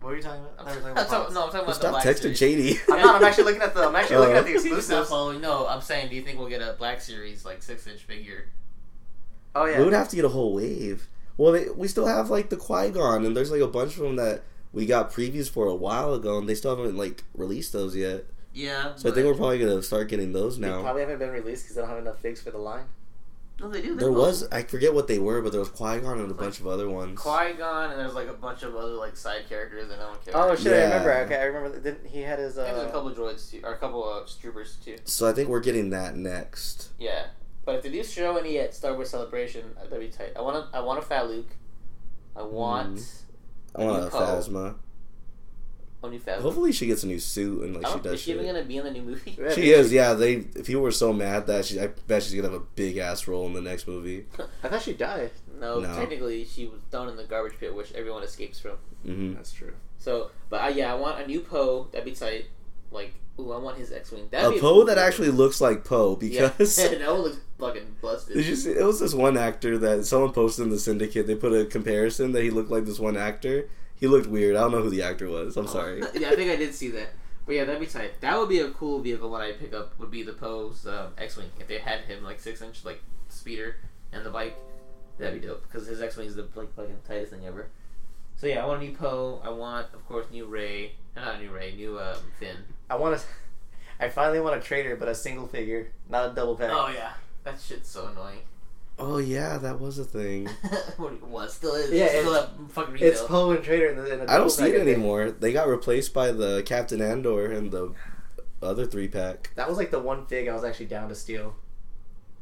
What 0.00 0.14
are 0.14 0.16
you 0.16 0.22
talking 0.22 0.40
about? 0.40 0.54
I'm, 0.60 0.66
I 0.66 0.72
thought 0.72 0.78
you 0.78 0.82
were 0.82 0.88
I'm 0.90 0.94
talking 0.96 1.10
talking, 1.10 1.20
about 1.20 1.34
no, 1.34 1.40
I'm 1.44 1.46
talking 1.50 1.60
about 1.60 1.66
the 1.66 1.72
Stop 1.74 1.90
Black 1.90 2.04
texting 2.06 2.20
Series. 2.36 2.38
Shady. 2.38 2.80
I'm 2.90 3.00
not. 3.02 3.14
I'm 3.16 3.24
actually 3.24 3.44
looking 3.44 3.60
at 3.60 3.74
the. 3.74 3.82
I'm 3.86 3.94
actually 3.96 4.16
looking 4.16 4.36
at 4.36 4.44
the 4.46 4.50
Stop 4.58 4.66
exclusives. 4.78 5.08
following. 5.10 5.40
No, 5.42 5.66
I'm 5.66 5.82
saying, 5.82 6.08
do 6.08 6.16
you 6.16 6.22
think 6.22 6.38
we'll 6.38 6.48
get 6.48 6.62
a 6.62 6.74
Black 6.78 7.02
Series 7.02 7.44
like 7.44 7.62
six 7.62 7.86
inch 7.86 8.00
figure? 8.00 8.46
Oh 9.54 9.66
yeah. 9.66 9.78
We 9.78 9.84
would 9.84 9.92
have 9.92 10.08
to 10.08 10.16
get 10.16 10.24
a 10.24 10.28
whole 10.30 10.54
wave. 10.54 11.06
Well, 11.36 11.52
they, 11.52 11.68
we 11.68 11.86
still 11.88 12.06
have 12.06 12.30
like 12.30 12.48
the 12.48 12.56
Qui 12.56 12.90
Gon, 12.90 13.26
and 13.26 13.36
there's 13.36 13.50
like 13.50 13.60
a 13.60 13.66
bunch 13.68 13.96
of 13.96 14.02
them 14.04 14.16
that 14.16 14.42
we 14.72 14.86
got 14.86 15.10
previews 15.12 15.50
for 15.50 15.66
a 15.66 15.74
while 15.74 16.14
ago, 16.14 16.38
and 16.38 16.48
they 16.48 16.54
still 16.54 16.76
haven't 16.76 16.96
like 16.96 17.24
released 17.34 17.72
those 17.72 17.94
yet. 17.96 18.24
Yeah. 18.52 18.94
So 18.96 19.10
I 19.10 19.12
think 19.14 19.26
we're 19.26 19.34
probably 19.34 19.58
gonna 19.58 19.82
start 19.82 20.08
getting 20.08 20.32
those 20.32 20.58
They 20.58 20.68
now. 20.68 20.82
probably 20.82 21.02
haven't 21.02 21.18
been 21.18 21.30
released 21.30 21.64
because 21.64 21.76
they 21.76 21.82
don't 21.82 21.90
have 21.90 21.98
enough 21.98 22.20
figs 22.20 22.40
for 22.42 22.50
the 22.50 22.58
line. 22.58 22.84
no, 23.60 23.68
they 23.68 23.82
do. 23.82 23.94
There 23.94 24.10
was 24.10 24.48
I 24.50 24.62
forget 24.62 24.92
what 24.94 25.06
they 25.06 25.18
were, 25.18 25.40
but 25.42 25.52
there 25.52 25.60
was 25.60 25.68
Qui 25.68 26.00
Gon 26.00 26.18
and 26.18 26.30
a 26.30 26.34
bunch 26.34 26.60
of 26.60 26.66
other 26.66 26.88
ones. 26.88 27.18
Qui 27.20 27.52
Gon, 27.58 27.90
and 27.90 28.00
there's 28.00 28.14
like 28.14 28.28
a 28.28 28.32
bunch 28.32 28.62
of 28.62 28.74
other 28.74 28.94
like 28.94 29.16
side 29.16 29.48
characters 29.48 29.88
that 29.88 29.98
no 29.98 30.08
one 30.08 30.18
cares. 30.24 30.34
Oh 30.34 30.56
shit! 30.56 30.72
I 30.72 30.84
remember. 30.84 31.12
Okay, 31.26 31.36
I 31.36 31.44
remember. 31.44 31.68
that- 31.70 31.82
Didn't 31.84 32.06
he 32.08 32.22
had 32.22 32.38
his? 32.38 32.56
And 32.56 32.66
there's 32.66 32.78
a 32.84 32.88
Uh, 32.88 32.92
couple 32.92 33.08
of 33.08 33.16
droids 33.18 33.50
too, 33.50 33.60
or 33.62 33.74
a 33.74 33.78
couple 33.78 34.02
of 34.08 34.28
troopers 34.40 34.76
too. 34.84 34.96
So 35.04 35.28
I 35.28 35.32
think 35.32 35.48
we're 35.48 35.60
getting 35.60 35.90
that 35.90 36.16
next. 36.16 36.88
Yeah, 36.98 37.26
but 37.64 37.74
if 37.76 37.82
they 37.82 37.90
do 37.90 38.02
show 38.02 38.36
any 38.36 38.58
at 38.58 38.74
Star 38.74 38.94
Wars 38.94 39.10
Celebration, 39.10 39.76
uh, 39.78 39.84
that'd 39.84 40.00
be 40.00 40.08
tight. 40.08 40.32
I 40.36 40.40
want 40.40 40.56
a, 40.56 40.76
I 40.76 40.80
want 40.80 40.98
a 40.98 41.02
Fat 41.02 41.28
Luke. 41.28 41.50
I 42.34 42.42
want 42.42 43.00
I 43.74 43.84
want 43.84 43.98
a 43.98 44.04
New 44.04 44.10
Phasma. 44.10 44.74
a 46.02 46.08
new 46.08 46.18
Fat 46.18 46.36
Luke. 46.36 46.42
Hopefully 46.44 46.72
she 46.72 46.86
gets 46.86 47.02
a 47.02 47.06
new 47.06 47.18
suit 47.18 47.62
and 47.62 47.74
like 47.76 47.86
she 47.86 47.92
don't, 47.92 48.02
does 48.02 48.12
is 48.14 48.20
she 48.22 48.32
even 48.32 48.46
gonna 48.46 48.64
be 48.64 48.76
in 48.78 48.84
the 48.84 48.90
new 48.90 49.02
movie? 49.02 49.36
She 49.54 49.70
is, 49.72 49.92
yeah. 49.92 50.14
They 50.14 50.38
people 50.40 50.82
were 50.82 50.90
so 50.92 51.12
mad 51.12 51.46
that 51.46 51.64
she, 51.66 51.80
I 51.80 51.88
bet 52.06 52.22
she's 52.22 52.34
gonna 52.34 52.48
have 52.50 52.60
a 52.60 52.64
big 52.74 52.96
ass 52.96 53.26
role 53.28 53.46
in 53.46 53.52
the 53.52 53.60
next 53.60 53.86
movie. 53.86 54.26
I 54.62 54.68
thought 54.68 54.82
she 54.82 54.94
died. 54.94 55.30
No, 55.60 55.80
No. 55.80 55.94
technically 55.94 56.44
she 56.44 56.66
was 56.66 56.80
thrown 56.90 57.08
in 57.08 57.16
the 57.16 57.24
garbage 57.24 57.58
pit, 57.60 57.74
which 57.74 57.92
everyone 57.92 58.22
escapes 58.22 58.58
from. 58.58 58.76
hmm 59.04 59.34
That's 59.34 59.52
true. 59.52 59.74
So, 59.98 60.30
but 60.48 60.62
uh, 60.64 60.68
yeah, 60.68 60.90
I 60.92 60.96
want 60.96 61.20
a 61.20 61.26
new 61.26 61.40
Poe. 61.40 61.88
That'd 61.92 62.06
be 62.06 62.12
tight. 62.12 62.46
like, 62.90 63.12
ooh, 63.40 63.52
I 63.52 63.58
want 63.58 63.78
his 63.78 63.92
X-wing. 63.92 64.28
That'd 64.30 64.58
A 64.58 64.60
Poe 64.60 64.60
cool 64.60 64.84
that 64.84 64.92
figure. 64.92 65.02
actually 65.02 65.28
looks 65.30 65.60
like 65.60 65.84
Poe 65.84 66.18
Yeah, 66.20 66.48
because 66.48 66.76
that 66.76 67.00
one 67.00 67.20
looks 67.20 67.38
fucking 67.58 67.96
busted. 68.00 68.36
Did 68.36 68.46
you 68.46 68.56
see? 68.56 68.70
It 68.72 68.84
was 68.84 69.00
this 69.00 69.14
one 69.14 69.36
actor 69.36 69.78
that 69.78 70.06
someone 70.06 70.32
posted 70.32 70.64
in 70.64 70.70
the 70.70 70.78
syndicate. 70.78 71.26
They 71.26 71.34
put 71.34 71.52
a 71.52 71.64
comparison 71.64 72.32
that 72.32 72.42
he 72.42 72.50
looked 72.50 72.70
like 72.70 72.84
this 72.84 72.98
one 72.98 73.16
actor. 73.16 73.68
He 73.96 74.06
looked 74.06 74.26
weird. 74.26 74.56
I 74.56 74.60
don't 74.60 74.72
know 74.72 74.82
who 74.82 74.90
the 74.90 75.02
actor 75.02 75.28
was. 75.28 75.56
I'm 75.56 75.66
sorry. 75.66 76.00
yeah, 76.14 76.30
I 76.30 76.36
think 76.36 76.50
I 76.50 76.56
did 76.56 76.74
see 76.74 76.88
that. 76.90 77.08
But 77.46 77.54
yeah, 77.54 77.64
that'd 77.64 77.80
be 77.80 77.86
tight. 77.86 78.20
That 78.20 78.38
would 78.38 78.48
be 78.48 78.60
a 78.60 78.70
cool 78.70 79.00
vehicle 79.00 79.30
when 79.30 79.42
I'd 79.42 79.58
pick 79.58 79.74
up. 79.74 79.98
Would 79.98 80.10
be 80.10 80.22
the 80.22 80.32
Poe's 80.32 80.86
um, 80.86 81.12
X-wing 81.18 81.50
if 81.58 81.68
they 81.68 81.78
had 81.78 82.00
him 82.02 82.22
like 82.24 82.40
six 82.40 82.62
inch 82.62 82.84
like 82.84 83.02
speeder 83.28 83.76
and 84.12 84.24
the 84.24 84.30
bike. 84.30 84.56
That'd 85.18 85.40
be 85.40 85.46
dope 85.46 85.62
because 85.62 85.86
his 85.86 86.00
X-wing 86.00 86.28
is 86.28 86.36
the 86.36 86.48
like 86.54 86.74
fucking 86.74 86.98
tightest 87.06 87.32
thing 87.32 87.44
ever. 87.46 87.68
So 88.40 88.46
yeah, 88.46 88.64
I 88.64 88.66
want 88.66 88.82
a 88.82 88.86
new 88.86 88.96
Poe. 88.96 89.38
I 89.44 89.50
want, 89.50 89.88
of 89.92 90.08
course, 90.08 90.24
new 90.32 90.46
Rey. 90.46 90.92
Not 91.14 91.34
a 91.34 91.38
new 91.40 91.50
Rey, 91.50 91.74
new 91.76 92.00
um, 92.00 92.16
Finn. 92.38 92.56
I 92.88 92.96
want 92.96 93.18
to. 93.20 93.24
I 94.00 94.08
finally 94.08 94.40
want 94.40 94.56
a 94.56 94.60
trader, 94.60 94.96
but 94.96 95.08
a 95.08 95.14
single 95.14 95.46
figure, 95.46 95.92
not 96.08 96.30
a 96.30 96.34
double 96.34 96.56
pack. 96.56 96.70
Oh 96.72 96.88
yeah, 96.88 97.12
that 97.44 97.60
shit's 97.60 97.90
so 97.90 98.06
annoying. 98.06 98.38
Oh 98.98 99.18
yeah, 99.18 99.58
that 99.58 99.78
was 99.78 99.98
a 99.98 100.04
thing. 100.06 100.46
what 100.96 101.12
it 101.12 101.22
was 101.22 101.52
still 101.52 101.74
is. 101.74 101.90
Yeah, 101.90 102.08
still 102.08 102.32
it's- 102.32 102.44
at 102.44 102.70
fucking 102.72 102.94
retail. 102.94 103.08
It's 103.10 103.22
Poe 103.22 103.50
and 103.50 103.62
Trader 103.62 103.88
in 103.88 103.96
the. 103.98 104.14
In 104.14 104.20
a 104.20 104.32
I 104.32 104.38
don't 104.38 104.48
see 104.48 104.64
it 104.64 104.68
I 104.68 104.70
think. 104.84 104.88
anymore. 104.88 105.30
They 105.32 105.52
got 105.52 105.68
replaced 105.68 106.14
by 106.14 106.32
the 106.32 106.62
Captain 106.64 107.02
Andor 107.02 107.52
and 107.52 107.70
the 107.70 107.92
other 108.62 108.86
three 108.86 109.08
pack. 109.08 109.50
That 109.56 109.68
was 109.68 109.76
like 109.76 109.90
the 109.90 110.00
one 110.00 110.24
fig 110.24 110.48
I 110.48 110.54
was 110.54 110.64
actually 110.64 110.86
down 110.86 111.10
to 111.10 111.14
steal. 111.14 111.56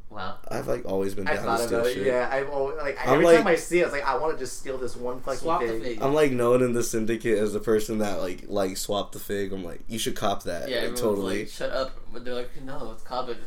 Wow. 0.09 0.37
I've 0.49 0.67
like 0.67 0.85
always 0.85 1.13
been 1.15 1.27
I 1.27 1.35
down 1.35 1.43
thought 1.45 1.57
to 1.57 1.63
steal 1.67 1.79
about 1.79 1.91
it. 1.91 1.93
shit. 1.95 2.07
Yeah, 2.07 2.29
I've 2.31 2.49
always, 2.49 2.77
like 2.77 2.97
I'm 3.05 3.13
every 3.13 3.25
like- 3.25 3.37
time 3.37 3.47
I 3.47 3.55
see 3.55 3.79
it, 3.79 3.83
I 3.83 3.85
was 3.85 3.93
like, 3.93 4.05
I 4.05 4.17
want 4.17 4.37
to 4.37 4.43
just 4.43 4.57
steal 4.59 4.77
this 4.77 4.95
one 4.95 5.19
fucking 5.21 5.39
Swap 5.39 5.61
the 5.61 5.67
fig. 5.67 5.81
fig. 5.83 6.01
I'm 6.01 6.13
like 6.13 6.31
known 6.31 6.61
in 6.61 6.73
the 6.73 6.83
syndicate 6.83 7.37
as 7.37 7.53
the 7.53 7.59
person 7.59 7.99
that 7.99 8.19
like 8.19 8.45
like 8.47 8.77
swapped 8.77 9.13
the 9.13 9.19
fig. 9.19 9.51
I'm 9.53 9.63
like, 9.63 9.81
you 9.87 9.99
should 9.99 10.15
cop 10.15 10.43
that. 10.43 10.69
Yeah, 10.69 10.75
Like, 10.75 10.75
everyone's 10.77 11.01
totally. 11.01 11.39
Like, 11.39 11.49
Shut 11.49 11.71
up. 11.71 11.99
But 12.11 12.25
they're 12.25 12.33
like, 12.35 12.49
no, 12.63 12.91
it's 12.93 13.03
cop 13.03 13.29
It 13.29 13.37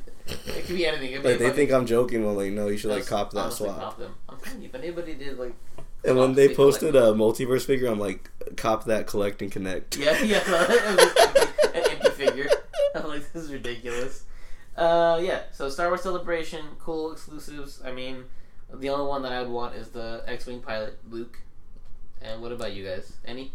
It 0.46 0.64
could 0.66 0.76
be 0.76 0.86
anything. 0.86 1.10
It 1.10 1.14
could 1.16 1.22
be 1.24 1.28
Like 1.30 1.38
they 1.38 1.50
think 1.50 1.72
I'm 1.72 1.86
joking. 1.86 2.24
I'm 2.24 2.36
like, 2.36 2.52
no, 2.52 2.68
you 2.68 2.76
should 2.78 2.90
like 2.90 3.06
cop 3.06 3.32
that 3.32 3.40
honestly 3.40 3.68
swap. 3.68 3.80
Cop 3.80 3.98
them. 3.98 4.14
I'm 4.28 4.38
telling 4.38 4.62
you, 4.62 4.68
if 4.68 4.74
anybody 4.74 5.14
did 5.14 5.38
like, 5.38 5.54
And 6.04 6.16
when 6.16 6.34
they 6.34 6.54
posted 6.54 6.92
collector. 6.94 7.10
a 7.12 7.14
multiverse 7.14 7.64
figure, 7.64 7.88
I'm 7.88 7.98
like, 7.98 8.30
cop 8.56 8.84
that, 8.84 9.06
collect 9.08 9.42
and 9.42 9.50
connect. 9.50 9.96
yeah, 9.96 10.20
yeah, 10.22 10.42
it 10.46 10.96
was 10.96 11.16
empty, 11.18 11.78
an 11.78 11.84
empty 11.90 12.10
figure. 12.10 12.48
I'm 12.94 13.08
like, 13.08 13.32
this 13.32 13.44
is 13.44 13.52
ridiculous. 13.52 14.24
Uh, 14.76 15.20
yeah. 15.22 15.42
So 15.52 15.68
Star 15.68 15.88
Wars 15.88 16.02
Celebration, 16.02 16.64
cool 16.78 17.12
exclusives. 17.12 17.82
I 17.84 17.92
mean, 17.92 18.24
the 18.72 18.88
only 18.90 19.06
one 19.06 19.22
that 19.22 19.32
I 19.32 19.42
would 19.42 19.50
want 19.50 19.74
is 19.74 19.88
the 19.88 20.22
X-wing 20.26 20.60
pilot 20.60 20.98
Luke. 21.10 21.38
And 22.20 22.40
what 22.40 22.52
about 22.52 22.72
you 22.72 22.84
guys? 22.84 23.12
Any? 23.24 23.52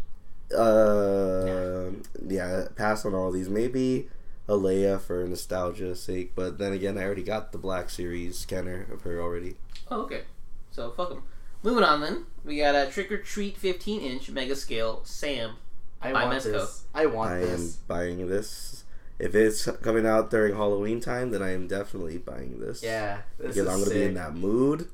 Uh, 0.56 1.90
yeah, 2.26 2.66
pass 2.76 3.04
on 3.04 3.14
all 3.14 3.30
these. 3.30 3.48
Maybe 3.48 4.08
a 4.48 4.52
Leia 4.52 5.00
for 5.00 5.26
nostalgia's 5.26 6.02
sake, 6.02 6.32
but 6.34 6.58
then 6.58 6.72
again, 6.72 6.96
I 6.96 7.04
already 7.04 7.22
got 7.22 7.52
the 7.52 7.58
Black 7.58 7.90
Series 7.90 8.46
Kenner 8.46 8.86
of 8.92 9.02
her 9.02 9.20
already. 9.20 9.56
Oh, 9.90 10.02
okay. 10.02 10.22
So 10.70 10.90
fuck 10.90 11.10
them. 11.10 11.22
Moving 11.62 11.84
on 11.84 12.00
then, 12.00 12.24
we 12.44 12.58
got 12.58 12.74
a 12.74 12.90
Trick 12.90 13.10
or 13.10 13.18
Treat 13.18 13.56
15 13.56 14.00
inch 14.00 14.30
mega 14.30 14.54
scale 14.54 15.00
Sam. 15.04 15.56
I 16.00 16.12
By 16.12 16.24
want 16.24 16.38
Mezco. 16.38 16.52
this. 16.52 16.84
I 16.94 17.06
want 17.06 17.30
I 17.32 17.38
am 17.40 17.70
buying 17.88 18.28
this. 18.28 18.84
If 19.18 19.34
it's 19.34 19.64
coming 19.82 20.06
out 20.06 20.30
during 20.30 20.54
Halloween 20.54 21.00
time, 21.00 21.30
then 21.30 21.42
I 21.42 21.52
am 21.52 21.66
definitely 21.66 22.18
buying 22.18 22.60
this. 22.60 22.82
Yeah, 22.82 23.22
this 23.38 23.54
because 23.54 23.56
is 23.56 23.68
I'm 23.68 23.78
gonna 23.80 23.94
be 23.94 24.04
in 24.04 24.14
that 24.14 24.34
mood, 24.34 24.88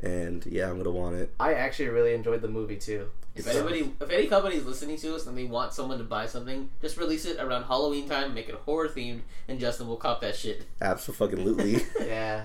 and 0.00 0.44
yeah, 0.46 0.70
I'm 0.70 0.78
gonna 0.78 0.90
want 0.90 1.16
it. 1.16 1.34
I 1.38 1.54
actually 1.54 1.88
really 1.88 2.14
enjoyed 2.14 2.40
the 2.42 2.48
movie 2.48 2.76
too. 2.76 3.08
If 3.34 3.44
So- 3.44 3.50
anybody, 3.52 3.94
if 4.00 4.10
any 4.10 4.26
company 4.26 4.56
is 4.56 4.64
listening 4.66 4.96
to 4.98 5.14
us 5.14 5.26
and 5.26 5.36
they 5.38 5.44
want 5.44 5.72
someone 5.72 5.98
to 5.98 6.04
buy 6.04 6.26
something, 6.26 6.70
just 6.82 6.96
release 6.96 7.24
it 7.24 7.38
around 7.38 7.64
Halloween 7.64 8.08
time, 8.08 8.34
make 8.34 8.48
it 8.48 8.54
horror 8.56 8.88
themed, 8.88 9.20
and 9.46 9.60
Justin 9.60 9.86
will 9.86 9.96
cop 9.96 10.20
that 10.22 10.34
shit. 10.34 10.64
Absolutely. 10.80 11.84
Yeah. 12.06 12.44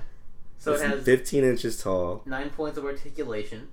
So 0.59 0.73
it 0.73 0.81
has 0.81 1.03
15 1.03 1.43
inches 1.43 1.81
tall. 1.81 2.21
nine 2.25 2.49
points 2.49 2.77
of 2.77 2.85
articulation, 2.85 3.67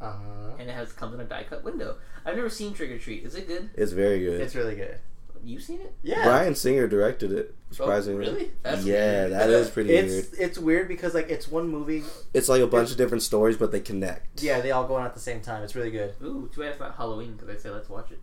Uh 0.00 0.12
huh. 0.12 0.50
and 0.58 0.68
it 0.68 0.72
has 0.72 0.92
comes 0.92 1.14
in 1.14 1.20
a 1.20 1.24
die 1.24 1.44
cut 1.48 1.62
window. 1.64 1.96
I've 2.26 2.36
never 2.36 2.50
seen 2.50 2.74
Trick 2.74 2.90
or 2.90 2.98
Treat. 2.98 3.24
Is 3.24 3.34
it 3.34 3.46
good? 3.46 3.70
It's 3.74 3.92
very 3.92 4.18
good. 4.20 4.40
It's 4.40 4.54
really 4.54 4.74
good. 4.76 4.98
You 5.44 5.58
seen 5.60 5.80
it? 5.80 5.94
Yeah. 6.02 6.24
Bryan 6.24 6.54
Singer 6.54 6.86
directed 6.88 7.32
it. 7.32 7.54
Oh, 7.54 7.74
surprisingly, 7.74 8.26
Oh, 8.26 8.32
really? 8.32 8.50
That's 8.62 8.84
yeah, 8.84 9.20
weird. 9.28 9.32
that 9.32 9.50
is 9.50 9.70
pretty 9.70 9.90
weird. 9.90 10.04
It's 10.10 10.32
it's 10.34 10.58
weird 10.58 10.88
because 10.88 11.14
like 11.14 11.28
it's 11.30 11.46
one 11.48 11.68
movie. 11.68 12.02
It's 12.34 12.48
like 12.48 12.60
a 12.62 12.66
bunch 12.66 12.90
of 12.90 12.96
different 12.96 13.22
stories, 13.22 13.56
but 13.56 13.70
they 13.72 13.80
connect. 13.80 14.42
Yeah, 14.42 14.60
they 14.60 14.70
all 14.72 14.86
go 14.86 14.96
on 14.96 15.06
at 15.06 15.14
the 15.14 15.20
same 15.20 15.40
time. 15.40 15.62
It's 15.62 15.74
really 15.74 15.90
good. 15.90 16.14
Ooh, 16.22 16.50
too 16.52 16.60
bad 16.62 16.70
it's 16.72 16.80
not 16.80 16.96
Halloween 16.96 17.32
because 17.36 17.48
I 17.48 17.56
say 17.58 17.70
let's 17.70 17.88
watch 17.88 18.10
it. 18.10 18.18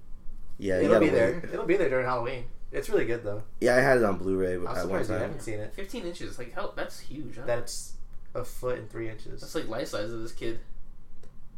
yeah, 0.58 0.80
It'll 0.80 1.00
be 1.00 1.10
there. 1.10 1.42
wait. 1.44 1.54
It'll 1.54 1.66
be 1.66 1.78
there 1.78 1.90
during 1.90 2.06
Halloween. 2.06 2.46
It's 2.72 2.90
really 2.90 3.06
good 3.06 3.24
though. 3.24 3.44
Yeah, 3.62 3.76
I 3.78 3.80
had 3.80 3.98
it 4.00 4.04
on 4.04 4.18
Blu-ray 4.18 4.56
I'm 4.56 4.68
at 4.68 4.74
one 4.74 4.82
surprised 4.82 5.10
you 5.10 5.16
haven't 5.16 5.42
seen 5.42 5.60
it. 5.60 5.74
15 5.74 6.06
inches, 6.06 6.38
like 6.38 6.54
how? 6.54 6.74
That's 6.76 7.00
huge. 7.00 7.38
Huh? 7.38 7.44
That's 7.46 7.94
a 8.36 8.44
foot 8.44 8.78
and 8.80 8.90
three 8.90 9.10
inches. 9.10 9.40
That's 9.42 9.56
like 9.56 9.70
life 9.70 9.88
size 9.88 10.12
of 10.12 10.22
this 10.22 10.34
kid. 10.34 10.60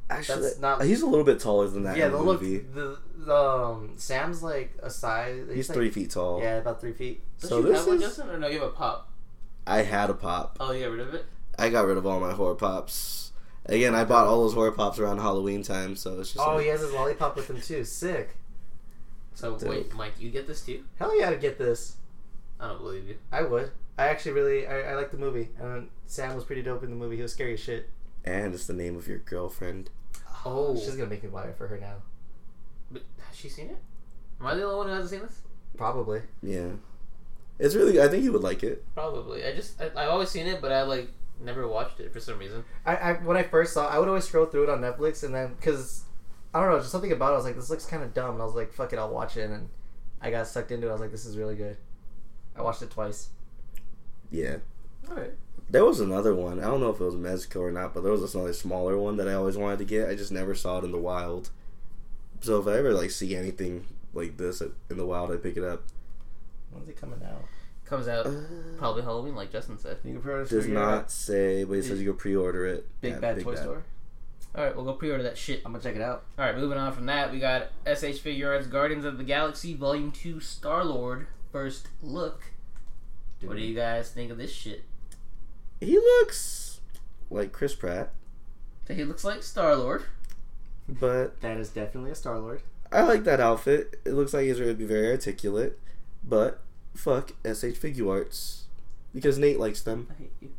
Actually, 0.09 0.41
That's 0.41 0.59
not- 0.59 0.83
he's 0.83 1.01
a 1.01 1.05
little 1.05 1.23
bit 1.25 1.39
taller 1.39 1.67
than 1.67 1.83
that 1.83 1.95
yeah, 1.97 2.07
in 2.07 2.11
the 2.13 2.17
the 2.17 2.23
look. 2.23 2.41
movie. 2.41 2.57
The, 2.59 2.97
the 3.17 3.35
um, 3.35 3.93
Sam's 3.97 4.41
like 4.41 4.75
a 4.81 4.89
size. 4.89 5.47
He's 5.53 5.69
like- 5.69 5.75
three 5.75 5.89
feet 5.91 6.09
tall. 6.11 6.41
Yeah, 6.41 6.57
about 6.57 6.81
three 6.81 6.93
feet. 6.93 7.21
Don't 7.41 7.49
So 7.49 7.57
you 7.57 7.63
this 7.67 7.77
have 7.79 7.87
one, 7.87 7.97
is- 7.97 8.01
Justin, 8.03 8.29
or 8.29 8.39
no? 8.39 8.47
You 8.47 8.59
have 8.61 8.69
a 8.69 8.71
pop. 8.71 9.09
I 9.67 9.83
had 9.83 10.09
a 10.09 10.15
pop. 10.15 10.57
Oh, 10.59 10.71
you 10.71 10.83
got 10.83 10.91
rid 10.91 11.01
of 11.07 11.13
it. 11.13 11.25
I 11.59 11.69
got 11.69 11.85
rid 11.85 11.97
of 11.97 12.05
all 12.07 12.19
my 12.19 12.31
horror 12.33 12.55
pops. 12.55 13.31
Again, 13.65 13.93
I 13.93 14.03
bought 14.03 14.25
all 14.25 14.41
those 14.43 14.53
horror 14.55 14.71
pops 14.71 14.97
around 14.97 15.19
Halloween 15.19 15.61
time, 15.61 15.95
so 15.95 16.19
it's 16.19 16.33
just. 16.33 16.43
Oh, 16.43 16.55
like, 16.55 16.63
he 16.63 16.69
has 16.69 16.81
his 16.81 16.91
lollipop 16.91 17.35
with 17.35 17.49
him 17.49 17.61
too. 17.61 17.83
Sick. 17.83 18.35
So 19.35 19.57
Dope. 19.57 19.69
wait, 19.69 19.93
Mike, 19.93 20.13
you 20.19 20.31
get 20.31 20.47
this 20.47 20.61
too? 20.65 20.83
Hell 20.97 21.17
yeah, 21.19 21.29
to 21.29 21.37
get 21.37 21.59
this. 21.59 21.97
I 22.59 22.67
don't 22.69 22.79
believe 22.81 23.07
you. 23.07 23.17
I 23.31 23.43
would. 23.43 23.71
I 23.97 24.07
actually 24.07 24.31
really, 24.31 24.65
I, 24.65 24.91
I 24.91 24.95
like 24.95 25.11
the 25.11 25.17
movie, 25.17 25.49
and 25.59 25.89
Sam 26.07 26.33
was 26.35 26.45
pretty 26.45 26.61
dope 26.63 26.83
in 26.83 26.89
the 26.89 26.95
movie. 26.95 27.17
He 27.17 27.21
was 27.21 27.31
scary 27.33 27.53
as 27.53 27.59
shit. 27.59 27.89
And 28.25 28.53
it's 28.53 28.65
the 28.65 28.73
name 28.73 28.97
of 28.97 29.07
your 29.07 29.19
girlfriend. 29.19 29.89
Oh, 30.45 30.75
she's 30.75 30.95
gonna 30.95 31.09
make 31.09 31.23
me 31.23 31.29
buy 31.29 31.45
it 31.45 31.57
for 31.57 31.67
her 31.67 31.77
now. 31.77 31.95
But 32.91 33.03
has 33.27 33.35
she 33.35 33.49
seen 33.49 33.67
it? 33.67 33.77
Am 34.39 34.47
I 34.47 34.55
the 34.55 34.63
only 34.63 34.77
one 34.77 34.87
who 34.87 34.93
hasn't 34.93 35.09
seen 35.09 35.21
this? 35.21 35.41
Probably. 35.77 36.21
Yeah, 36.41 36.69
it's 37.57 37.75
really. 37.75 38.01
I 38.01 38.07
think 38.07 38.23
you 38.23 38.31
would 38.31 38.43
like 38.43 38.63
it. 38.63 38.85
Probably. 38.93 39.45
I 39.45 39.53
just 39.53 39.81
I, 39.81 39.87
I've 39.95 40.09
always 40.09 40.29
seen 40.29 40.47
it, 40.47 40.61
but 40.61 40.71
I 40.71 40.83
like 40.83 41.09
never 41.41 41.67
watched 41.67 41.99
it 41.99 42.11
for 42.11 42.19
some 42.19 42.39
reason. 42.39 42.63
I, 42.85 42.95
I 42.95 43.13
when 43.13 43.37
I 43.37 43.43
first 43.43 43.73
saw, 43.73 43.87
it, 43.87 43.93
I 43.93 43.99
would 43.99 44.07
always 44.07 44.25
scroll 44.25 44.45
through 44.45 44.63
it 44.63 44.69
on 44.69 44.79
Netflix, 44.81 45.23
and 45.23 45.33
then 45.33 45.55
because 45.55 46.03
I 46.53 46.61
don't 46.61 46.69
know, 46.69 46.79
just 46.79 46.91
something 46.91 47.11
about 47.11 47.31
it. 47.31 47.33
I 47.33 47.37
was 47.37 47.45
like, 47.45 47.55
this 47.55 47.69
looks 47.69 47.85
kind 47.85 48.03
of 48.03 48.13
dumb, 48.13 48.31
and 48.31 48.41
I 48.41 48.45
was 48.45 48.55
like, 48.55 48.73
fuck 48.73 48.93
it, 48.93 48.99
I'll 48.99 49.09
watch 49.13 49.37
it, 49.37 49.49
and 49.49 49.69
I 50.21 50.31
got 50.31 50.47
sucked 50.47 50.71
into 50.71 50.87
it. 50.87 50.89
I 50.89 50.93
was 50.93 51.01
like, 51.01 51.11
this 51.11 51.25
is 51.25 51.37
really 51.37 51.55
good. 51.55 51.77
I 52.55 52.61
watched 52.61 52.81
it 52.81 52.91
twice. 52.91 53.29
Yeah. 54.31 54.57
All 55.09 55.15
right. 55.15 55.33
There 55.69 55.85
was 55.85 55.99
another 55.99 56.33
one. 56.33 56.59
I 56.59 56.63
don't 56.63 56.79
know 56.79 56.89
if 56.89 56.99
it 56.99 57.03
was 57.03 57.15
Mezco 57.15 57.57
or 57.61 57.71
not, 57.71 57.93
but 57.93 58.01
there 58.01 58.11
was 58.11 58.21
this 58.21 58.33
another 58.33 58.53
smaller 58.53 58.97
one 58.97 59.17
that 59.17 59.27
I 59.27 59.33
always 59.33 59.55
wanted 59.55 59.79
to 59.79 59.85
get. 59.85 60.09
I 60.09 60.15
just 60.15 60.31
never 60.31 60.55
saw 60.55 60.79
it 60.79 60.83
in 60.83 60.91
the 60.91 60.97
wild. 60.97 61.51
So 62.41 62.59
if 62.59 62.67
I 62.67 62.77
ever 62.77 62.93
like 62.93 63.11
see 63.11 63.35
anything 63.35 63.85
like 64.13 64.37
this 64.37 64.61
in 64.61 64.97
the 64.97 65.05
wild, 65.05 65.31
I 65.31 65.37
pick 65.37 65.57
it 65.57 65.63
up. 65.63 65.83
When's 66.71 66.89
it 66.89 66.99
coming 66.99 67.21
out? 67.23 67.43
Comes 67.85 68.07
out 68.07 68.27
Uh, 68.27 68.31
probably 68.77 69.01
Halloween, 69.01 69.35
like 69.35 69.51
Justin 69.51 69.77
said. 69.77 69.97
You 70.03 70.13
can 70.13 70.21
pre-order 70.21 70.45
does 70.45 70.65
for 70.65 70.71
your 70.71 70.79
not 70.79 71.11
say, 71.11 71.63
but 71.63 71.73
it 71.73 71.83
says 71.83 71.99
you 72.01 72.11
can 72.11 72.17
pre-order 72.17 72.65
it. 72.67 72.87
Big 73.01 73.13
at 73.13 73.21
Bad 73.21 73.41
Toy 73.41 73.55
Store. 73.55 73.83
All 74.55 74.63
right, 74.63 74.75
we'll 74.75 74.85
go 74.85 74.93
pre-order 74.93 75.23
that 75.23 75.37
shit. 75.37 75.61
I'm 75.65 75.71
gonna 75.71 75.83
check 75.83 75.95
it 75.95 76.01
out. 76.01 76.23
All 76.37 76.45
right, 76.45 76.55
moving 76.55 76.77
on 76.77 76.93
from 76.93 77.05
that, 77.07 77.31
we 77.31 77.39
got 77.39 77.67
SH 77.85 78.21
Figuarts 78.23 78.69
Guardians 78.69 79.05
of 79.05 79.17
the 79.17 79.23
Galaxy 79.23 79.75
Volume 79.75 80.11
Two 80.11 80.39
Star 80.39 80.83
Lord 80.83 81.27
First 81.51 81.87
Look. 82.01 82.51
What 83.41 83.57
do 83.57 83.63
you 83.63 83.75
guys 83.75 84.11
think 84.11 84.31
of 84.31 84.37
this 84.37 84.51
shit? 84.51 84.83
He 85.79 85.97
looks 85.97 86.81
like 87.29 87.51
Chris 87.51 87.75
Pratt, 87.75 88.11
he 88.87 89.03
looks 89.03 89.23
like 89.23 89.43
Star 89.43 89.75
Lord. 89.75 90.03
but 90.87 91.39
That 91.41 91.57
is 91.57 91.69
definitely 91.69 92.11
a 92.11 92.15
Star 92.15 92.39
Lord. 92.39 92.61
I 92.91 93.03
like 93.03 93.23
that 93.25 93.39
outfit. 93.39 93.99
It 94.03 94.13
looks 94.13 94.33
like 94.33 94.45
he's 94.45 94.57
going 94.57 94.69
to 94.69 94.75
be 94.75 94.85
very 94.85 95.11
articulate, 95.11 95.79
but 96.23 96.59
fuck 96.95 97.31
SH 97.45 97.77
Figuarts 97.77 98.61
because 99.13 99.37
Nate 99.37 99.59
likes 99.59 99.81
them. 99.81 100.07
I 100.09 100.21
hate 100.23 100.31
you. 100.41 100.49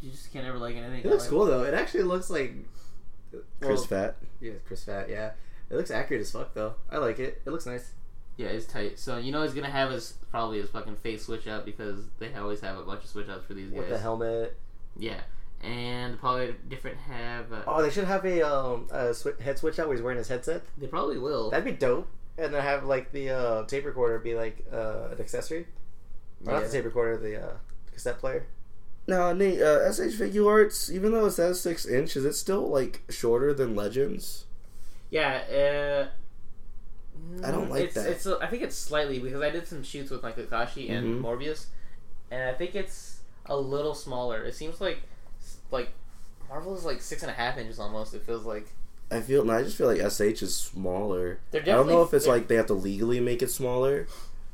You 0.00 0.10
just 0.10 0.32
can't 0.32 0.46
ever 0.46 0.58
like 0.58 0.76
anything. 0.76 1.00
It 1.00 1.06
looks 1.06 1.24
like- 1.24 1.30
cool 1.30 1.44
though. 1.44 1.64
It 1.64 1.74
actually 1.74 2.04
looks 2.04 2.30
like 2.30 2.54
Chris 3.60 3.80
well, 3.80 3.84
Fat. 3.84 4.16
Yeah, 4.40 4.52
Chris 4.66 4.84
Fat. 4.84 5.10
Yeah, 5.10 5.32
it 5.68 5.76
looks 5.76 5.90
accurate 5.90 6.22
as 6.22 6.30
fuck 6.30 6.54
though. 6.54 6.74
I 6.90 6.96
like 6.96 7.18
it. 7.18 7.42
It 7.44 7.50
looks 7.50 7.66
nice. 7.66 7.92
Yeah, 8.40 8.46
it's 8.48 8.64
tight. 8.64 8.98
So 8.98 9.18
you 9.18 9.32
know 9.32 9.42
he's 9.42 9.52
gonna 9.52 9.68
have 9.68 9.90
his 9.90 10.14
probably 10.30 10.60
his 10.62 10.70
fucking 10.70 10.96
face 10.96 11.26
switch 11.26 11.46
up 11.46 11.66
because 11.66 12.06
they 12.18 12.32
always 12.34 12.62
have 12.62 12.78
a 12.78 12.82
bunch 12.82 13.04
of 13.04 13.10
switch 13.10 13.28
ups 13.28 13.44
for 13.44 13.52
these 13.52 13.68
guys. 13.68 13.80
With 13.80 13.88
the 13.90 13.98
helmet. 13.98 14.56
Yeah, 14.96 15.20
and 15.62 16.18
probably 16.18 16.54
different 16.66 16.96
have. 17.00 17.52
Uh, 17.52 17.60
Oh, 17.66 17.82
they 17.82 17.90
should 17.90 18.04
have 18.06 18.24
a 18.24 18.40
um 18.40 18.88
a 18.90 19.10
swi 19.10 19.38
head 19.40 19.58
switch 19.58 19.78
out 19.78 19.88
where 19.88 19.96
he's 19.96 20.02
wearing 20.02 20.16
his 20.16 20.28
headset. 20.28 20.62
They 20.78 20.86
probably 20.86 21.18
will. 21.18 21.50
That'd 21.50 21.66
be 21.66 21.72
dope. 21.72 22.08
And 22.38 22.54
then 22.54 22.62
have 22.62 22.84
like 22.84 23.12
the 23.12 23.28
uh, 23.28 23.64
tape 23.66 23.84
recorder 23.84 24.18
be 24.18 24.34
like 24.34 24.64
uh, 24.72 25.08
an 25.12 25.20
accessory. 25.20 25.66
Or 26.46 26.54
not 26.54 26.62
the 26.62 26.70
tape 26.70 26.86
recorder, 26.86 27.18
the 27.18 27.44
uh, 27.44 27.52
cassette 27.92 28.18
player. 28.20 28.46
Now, 29.06 29.34
Nate, 29.34 29.60
uh, 29.60 29.92
SH 29.92 30.16
Figuarts, 30.18 30.90
even 30.90 31.12
though 31.12 31.26
it 31.26 31.32
says 31.32 31.60
six 31.60 31.84
inch, 31.84 32.16
is 32.16 32.24
it 32.24 32.32
still 32.34 32.66
like 32.66 33.02
shorter 33.10 33.52
than 33.52 33.74
Legends? 33.76 34.46
Yeah, 35.10 35.42
uh, 36.08 36.19
I 37.44 37.50
don't 37.50 37.70
like 37.70 37.84
it's, 37.84 37.94
that. 37.94 38.06
It's 38.08 38.26
I 38.26 38.46
think 38.46 38.62
it's 38.62 38.76
slightly 38.76 39.18
because 39.18 39.42
I 39.42 39.50
did 39.50 39.66
some 39.66 39.82
shoots 39.82 40.10
with 40.10 40.22
like 40.22 40.36
Kakashi 40.36 40.90
and 40.90 41.22
Mhm. 41.22 41.22
Morbius, 41.22 41.66
and 42.30 42.42
I 42.48 42.52
think 42.54 42.74
it's 42.74 43.20
a 43.46 43.56
little 43.56 43.94
smaller. 43.94 44.44
It 44.44 44.54
seems 44.54 44.80
like 44.80 45.02
like 45.70 45.90
Marvel 46.48 46.74
is 46.76 46.84
like 46.84 47.00
six 47.00 47.22
and 47.22 47.30
a 47.30 47.34
half 47.34 47.56
inches 47.58 47.78
almost. 47.78 48.14
It 48.14 48.22
feels 48.22 48.44
like 48.44 48.68
I 49.10 49.20
feel. 49.20 49.44
No, 49.44 49.54
I 49.54 49.62
just 49.62 49.76
feel 49.76 49.86
like 49.86 49.98
SH 50.00 50.42
is 50.42 50.54
smaller. 50.54 51.40
they're 51.50 51.62
I 51.62 51.64
don't 51.64 51.88
know 51.88 52.02
if 52.02 52.14
it's 52.14 52.26
like 52.26 52.48
they 52.48 52.56
have 52.56 52.66
to 52.66 52.74
legally 52.74 53.20
make 53.20 53.42
it 53.42 53.50
smaller, 53.50 54.06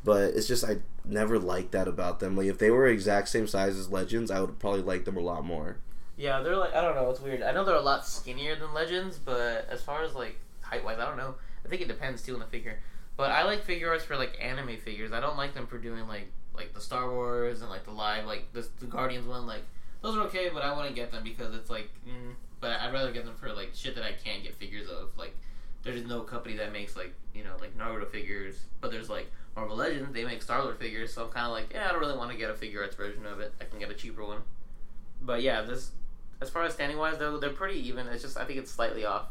but 0.04 0.34
it's 0.34 0.46
just 0.48 0.64
I 0.64 0.78
never 1.04 1.38
liked 1.38 1.72
that 1.72 1.88
about 1.88 2.20
them. 2.20 2.36
Like 2.36 2.46
if 2.46 2.58
they 2.58 2.70
were 2.70 2.86
exact 2.86 3.28
same 3.28 3.46
size 3.46 3.76
as 3.76 3.90
Legends, 3.90 4.30
I 4.30 4.40
would 4.40 4.58
probably 4.58 4.82
like 4.82 5.04
them 5.04 5.16
a 5.16 5.20
lot 5.20 5.44
more. 5.44 5.76
yeah 6.16 6.40
they're 6.40 6.56
like 6.56 6.74
I 6.74 6.80
don't 6.80 6.94
know. 6.94 7.10
It's 7.10 7.20
weird. 7.20 7.42
I 7.42 7.52
know 7.52 7.64
they're 7.64 7.74
a 7.76 7.80
lot 7.80 8.06
skinnier 8.06 8.56
than 8.56 8.72
Legends, 8.72 9.18
but 9.18 9.66
as 9.70 9.82
far 9.82 10.02
as 10.02 10.14
like 10.14 10.38
height 10.62 10.84
wise, 10.84 10.98
I 10.98 11.04
don't 11.04 11.16
know. 11.18 11.34
I 11.66 11.68
think 11.68 11.82
it 11.82 11.88
depends 11.88 12.22
too 12.22 12.34
on 12.34 12.40
the 12.40 12.46
figure. 12.46 12.80
But 13.16 13.32
I 13.32 13.44
like 13.44 13.66
figuarts 13.66 14.02
for 14.02 14.16
like 14.16 14.38
anime 14.40 14.76
figures. 14.76 15.12
I 15.12 15.20
don't 15.20 15.36
like 15.36 15.54
them 15.54 15.66
for 15.66 15.78
doing 15.78 16.06
like 16.06 16.30
like 16.54 16.72
the 16.72 16.80
Star 16.80 17.10
Wars 17.10 17.60
and 17.60 17.68
like 17.68 17.84
the 17.84 17.90
live 17.90 18.24
like 18.24 18.52
the, 18.52 18.66
the 18.80 18.86
Guardians 18.86 19.26
one. 19.26 19.46
Like 19.46 19.62
those 20.02 20.16
are 20.16 20.22
okay, 20.22 20.50
but 20.52 20.62
I 20.62 20.76
wouldn't 20.76 20.94
get 20.94 21.10
them 21.10 21.24
because 21.24 21.54
it's 21.54 21.68
like. 21.68 21.90
Mm, 22.08 22.34
but 22.60 22.80
I'd 22.80 22.92
rather 22.92 23.12
get 23.12 23.24
them 23.24 23.34
for 23.36 23.52
like 23.52 23.70
shit 23.74 23.94
that 23.96 24.04
I 24.04 24.12
can't 24.12 24.42
get 24.42 24.54
figures 24.56 24.88
of. 24.88 25.10
Like 25.16 25.36
there's 25.82 26.04
no 26.04 26.22
company 26.22 26.56
that 26.56 26.72
makes 26.72 26.96
like 26.96 27.14
you 27.34 27.44
know 27.44 27.56
like 27.60 27.76
Naruto 27.76 28.08
figures, 28.08 28.64
but 28.80 28.90
there's 28.90 29.08
like 29.08 29.30
Marvel 29.54 29.76
Legends. 29.76 30.12
They 30.12 30.24
make 30.24 30.42
Star 30.42 30.62
Lord 30.62 30.78
figures, 30.78 31.12
so 31.12 31.24
I'm 31.24 31.30
kind 31.30 31.46
of 31.46 31.52
like 31.52 31.72
yeah, 31.72 31.88
I 31.88 31.92
don't 31.92 32.00
really 32.00 32.16
want 32.16 32.30
to 32.32 32.36
get 32.36 32.50
a 32.50 32.54
figuarts 32.54 32.96
version 32.96 33.26
of 33.26 33.40
it. 33.40 33.52
I 33.60 33.64
can 33.64 33.78
get 33.78 33.90
a 33.90 33.94
cheaper 33.94 34.24
one. 34.24 34.42
But 35.22 35.42
yeah, 35.42 35.62
this 35.62 35.92
as 36.40 36.50
far 36.50 36.64
as 36.64 36.74
standing 36.74 36.98
wise 36.98 37.18
though, 37.18 37.38
they're 37.38 37.50
pretty 37.50 37.78
even. 37.88 38.06
It's 38.08 38.22
just 38.22 38.36
I 38.36 38.44
think 38.44 38.58
it's 38.58 38.70
slightly 38.70 39.04
off. 39.04 39.26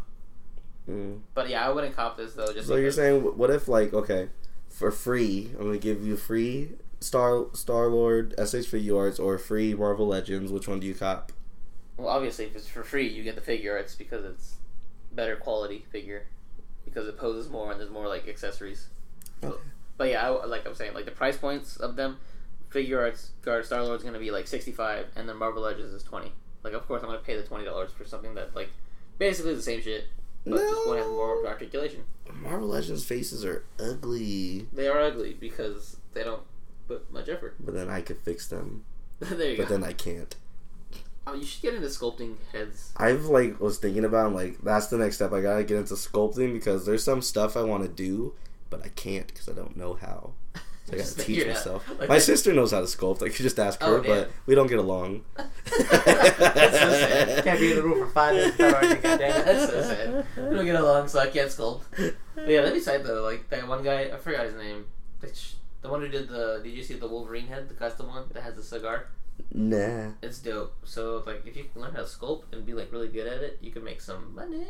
Mm. 0.89 1.19
But 1.33 1.49
yeah, 1.49 1.65
I 1.65 1.71
wouldn't 1.71 1.95
cop 1.95 2.17
this 2.17 2.33
though. 2.33 2.51
Just 2.53 2.67
So 2.67 2.75
you're 2.75 2.91
saying, 2.91 3.21
what 3.21 3.49
if 3.49 3.67
like 3.67 3.93
okay, 3.93 4.29
for 4.69 4.91
free, 4.91 5.51
I'm 5.57 5.65
gonna 5.65 5.77
give 5.77 6.05
you 6.05 6.15
free 6.17 6.71
Star 6.99 7.45
Star 7.53 7.87
Lord 7.87 8.33
SH 8.37 8.69
figuarts 8.69 9.19
or 9.19 9.37
free 9.37 9.73
Marvel 9.73 10.07
Legends. 10.07 10.51
Which 10.51 10.67
one 10.67 10.79
do 10.79 10.87
you 10.87 10.93
cop? 10.95 11.31
Well, 11.97 12.09
obviously, 12.09 12.45
if 12.45 12.55
it's 12.55 12.67
for 12.67 12.83
free, 12.83 13.07
you 13.07 13.23
get 13.23 13.35
the 13.35 13.41
figuarts 13.41 13.97
because 13.97 14.25
it's 14.25 14.55
better 15.11 15.35
quality 15.37 15.85
figure 15.91 16.27
because 16.83 17.07
it 17.07 17.17
poses 17.17 17.49
more 17.49 17.71
and 17.71 17.79
there's 17.79 17.89
more 17.89 18.07
like 18.07 18.27
accessories. 18.27 18.89
So- 19.41 19.49
Okay. 19.49 19.61
but 19.97 20.09
yeah, 20.09 20.29
I, 20.29 20.45
like 20.45 20.67
I'm 20.67 20.75
saying, 20.75 20.93
like 20.93 21.05
the 21.05 21.11
price 21.11 21.37
points 21.37 21.77
of 21.77 21.95
them, 21.95 22.17
figuarts, 22.69 23.29
Guard 23.41 23.65
Star 23.65 23.83
Lord's 23.83 24.03
gonna 24.03 24.19
be 24.19 24.29
like 24.29 24.45
65, 24.47 25.07
and 25.15 25.27
then 25.27 25.37
Marvel 25.37 25.63
Legends 25.63 25.93
is 25.93 26.03
20. 26.03 26.31
Like, 26.63 26.73
of 26.73 26.85
course, 26.87 27.01
I'm 27.01 27.07
gonna 27.09 27.19
pay 27.19 27.35
the 27.37 27.43
twenty 27.43 27.63
dollars 27.65 27.91
for 27.91 28.05
something 28.05 28.33
that 28.35 28.55
like 28.55 28.69
basically 29.19 29.53
the 29.55 29.61
same 29.61 29.81
shit, 29.81 30.05
but 30.45 30.57
just 30.59 30.87
one 30.87 30.97
has 30.97 31.07
more 31.07 31.45
articulation. 31.45 32.03
Marvel 32.33 32.67
Legends 32.67 33.03
faces 33.05 33.43
are 33.45 33.63
ugly, 33.79 34.67
They 34.73 34.87
are 34.87 34.99
ugly 35.01 35.33
because 35.33 35.97
they 36.13 36.23
don't 36.23 36.43
put 36.87 37.11
much 37.11 37.29
effort. 37.29 37.55
but 37.59 37.73
then 37.73 37.89
I 37.89 38.01
could 38.01 38.17
fix 38.17 38.47
them, 38.47 38.85
there 39.19 39.51
you 39.51 39.57
but 39.57 39.67
go. 39.67 39.77
then 39.77 39.83
I 39.83 39.93
can't. 39.93 40.35
Oh, 41.27 41.33
you 41.33 41.43
should 41.43 41.63
get 41.63 41.73
into 41.73 41.87
sculpting 41.87 42.35
heads. 42.51 42.93
I've 42.97 43.25
like 43.25 43.59
was 43.59 43.79
thinking 43.79 44.05
about 44.05 44.27
I'm 44.27 44.35
like 44.35 44.61
that's 44.61 44.87
the 44.87 44.97
next 44.97 45.15
step. 45.15 45.33
I 45.33 45.41
gotta 45.41 45.63
get 45.63 45.77
into 45.77 45.95
sculpting 45.95 46.53
because 46.53 46.85
there's 46.85 47.03
some 47.03 47.21
stuff 47.23 47.57
I 47.57 47.63
want 47.63 47.81
to 47.83 47.89
do, 47.89 48.33
but 48.69 48.83
I 48.85 48.89
can't 48.89 49.25
because 49.27 49.49
I 49.49 49.53
don't 49.53 49.75
know 49.75 49.95
how. 49.95 50.33
So 50.85 50.93
I 50.93 50.97
gotta 50.97 51.15
teach 51.17 51.39
it 51.39 51.47
myself. 51.47 51.89
Like 51.99 52.09
My 52.09 52.15
that- 52.15 52.21
sister 52.21 52.53
knows 52.53 52.71
how 52.71 52.79
to 52.79 52.85
sculpt. 52.85 53.23
I 53.23 53.29
could 53.29 53.37
just 53.37 53.57
ask 53.59 53.81
her, 53.81 53.97
Oh, 53.97 54.03
but 54.03 54.31
we 54.45 54.53
don't 54.55 54.67
get 54.67 54.77
along. 54.79 55.23
That's 55.35 56.79
so 56.79 56.89
sad. 56.89 57.43
Can't 57.43 57.59
be 57.59 57.71
in 57.71 57.77
the 57.77 57.83
room 57.83 57.99
for 58.05 58.11
five 58.11 58.35
minutes 58.35 58.57
without 58.57 58.83
already. 58.83 59.01
That's 59.01 59.71
so 59.71 59.81
sad. 59.81 60.25
We 60.37 60.55
don't 60.55 60.65
get 60.65 60.75
along, 60.75 61.07
so 61.07 61.19
I 61.19 61.27
can't 61.27 61.49
sculpt. 61.49 61.81
But 62.35 62.47
yeah, 62.47 62.61
that'd 62.61 62.73
be 62.75 62.79
sad 62.79 63.03
though. 63.03 63.23
Like 63.23 63.49
that 63.49 63.67
one 63.67 63.83
guy, 63.83 64.01
I 64.13 64.17
forgot 64.17 64.45
his 64.45 64.55
name. 64.55 64.85
The, 65.21 65.31
the 65.81 65.89
one 65.89 66.01
who 66.01 66.07
did 66.07 66.29
the. 66.29 66.61
Did 66.63 66.73
you 66.73 66.83
see 66.83 66.93
the 66.95 67.07
Wolverine 67.07 67.47
head, 67.47 67.67
the 67.67 67.73
custom 67.73 68.07
one 68.07 68.25
that 68.33 68.43
has 68.43 68.53
the 68.55 68.63
cigar? 68.63 69.07
Nah. 69.53 70.11
It's 70.21 70.39
dope. 70.39 70.73
So 70.83 71.23
like, 71.25 71.43
if 71.45 71.55
you 71.55 71.65
can 71.71 71.81
learn 71.81 71.91
how 71.93 71.99
to 71.99 72.05
sculpt 72.05 72.43
and 72.51 72.65
be 72.65 72.73
like 72.73 72.91
really 72.91 73.07
good 73.07 73.27
at 73.27 73.41
it, 73.41 73.57
you 73.61 73.71
can 73.71 73.83
make 73.83 74.01
some 74.01 74.35
money. 74.35 74.65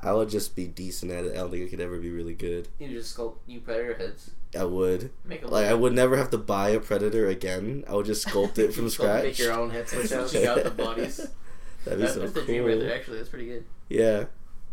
I 0.00 0.12
would 0.12 0.28
just 0.28 0.54
be 0.54 0.66
decent 0.66 1.10
at 1.12 1.24
it. 1.24 1.32
I 1.32 1.36
don't 1.36 1.50
think 1.50 1.66
I 1.66 1.70
could 1.70 1.80
ever 1.80 1.98
be 1.98 2.10
really 2.10 2.34
good. 2.34 2.68
You 2.78 2.88
just 2.88 3.16
sculpt 3.16 3.36
new 3.46 3.60
predator 3.60 3.94
heads. 3.94 4.30
I 4.58 4.64
would. 4.64 5.10
Make 5.24 5.40
them 5.42 5.50
Like 5.50 5.66
I 5.66 5.74
would 5.74 5.92
never 5.94 6.16
have 6.16 6.30
to 6.30 6.38
buy 6.38 6.70
a 6.70 6.80
predator 6.80 7.26
again. 7.28 7.84
I 7.88 7.94
would 7.94 8.06
just 8.06 8.26
sculpt 8.26 8.58
it 8.58 8.72
from 8.74 8.88
scratch. 8.90 9.22
Make 9.24 9.38
your 9.38 9.52
own 9.52 9.70
head 9.70 9.88
switch 9.88 10.12
out. 10.12 10.34
Out 10.36 10.64
the 10.64 10.70
bodies. 10.70 11.16
That'd 11.84 12.00
be 12.00 12.06
That- 12.06 12.14
so 12.14 12.20
that's 12.20 12.32
the 12.32 12.42
dream 12.42 12.64
right 12.64 12.78
there. 12.78 12.94
Actually, 12.94 13.18
that's 13.18 13.28
pretty 13.30 13.46
good. 13.46 13.64
Yeah. 13.88 14.24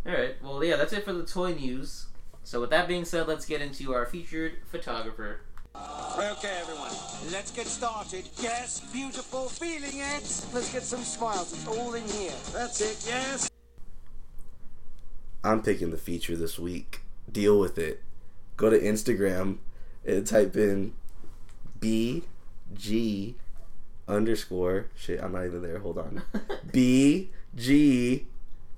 All 0.06 0.12
right. 0.14 0.36
Well, 0.44 0.64
yeah, 0.64 0.76
that's 0.76 0.92
it 0.94 1.06
for 1.06 1.14
the 1.14 1.24
toy 1.26 1.54
news. 1.54 2.08
So 2.44 2.60
with 2.60 2.72
that 2.72 2.88
being 2.90 3.06
said, 3.06 3.28
let's 3.28 3.46
get 3.46 3.62
into 3.62 3.94
our 3.94 4.06
featured 4.06 4.54
photographer. 4.66 5.42
Okay, 5.76 6.60
everyone, 6.62 6.92
let's 7.32 7.52
get 7.52 7.66
started. 7.66 8.30
Yes, 8.40 8.82
beautiful 8.92 9.50
feeling 9.50 10.00
it. 10.00 10.46
Let's 10.54 10.72
get 10.72 10.84
some 10.84 11.02
smiles. 11.02 11.52
It's 11.54 11.68
all 11.68 11.94
in 11.96 12.04
here. 12.08 12.32
That's 12.54 12.80
it, 12.82 13.04
yes. 13.08 13.50
I'm 15.44 15.62
picking 15.62 15.90
the 15.90 15.98
feature 15.98 16.36
this 16.36 16.60
week. 16.60 17.02
Deal 17.32 17.60
with 17.60 17.78
it. 17.78 18.04
Go 18.56 18.70
to 18.70 18.80
Instagram 18.80 19.58
and 20.06 20.26
type 20.28 20.56
in 20.56 20.94
B 21.80 22.24
G 22.74 23.36
underscore 24.08 24.88
shit. 24.96 25.22
I'm 25.22 25.32
not 25.32 25.46
even 25.46 25.64
there. 25.64 25.80
Hold 25.80 25.98
on. 25.98 26.22
B 26.72 27.30
G 27.56 28.28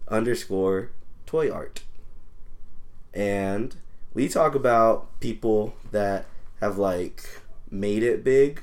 underscore 0.07 0.91
toy 1.25 1.51
art. 1.51 1.83
And 3.13 3.75
we 4.13 4.29
talk 4.29 4.55
about 4.55 5.19
people 5.19 5.75
that 5.91 6.25
have 6.61 6.77
like 6.77 7.41
made 7.69 8.03
it 8.03 8.23
big 8.23 8.61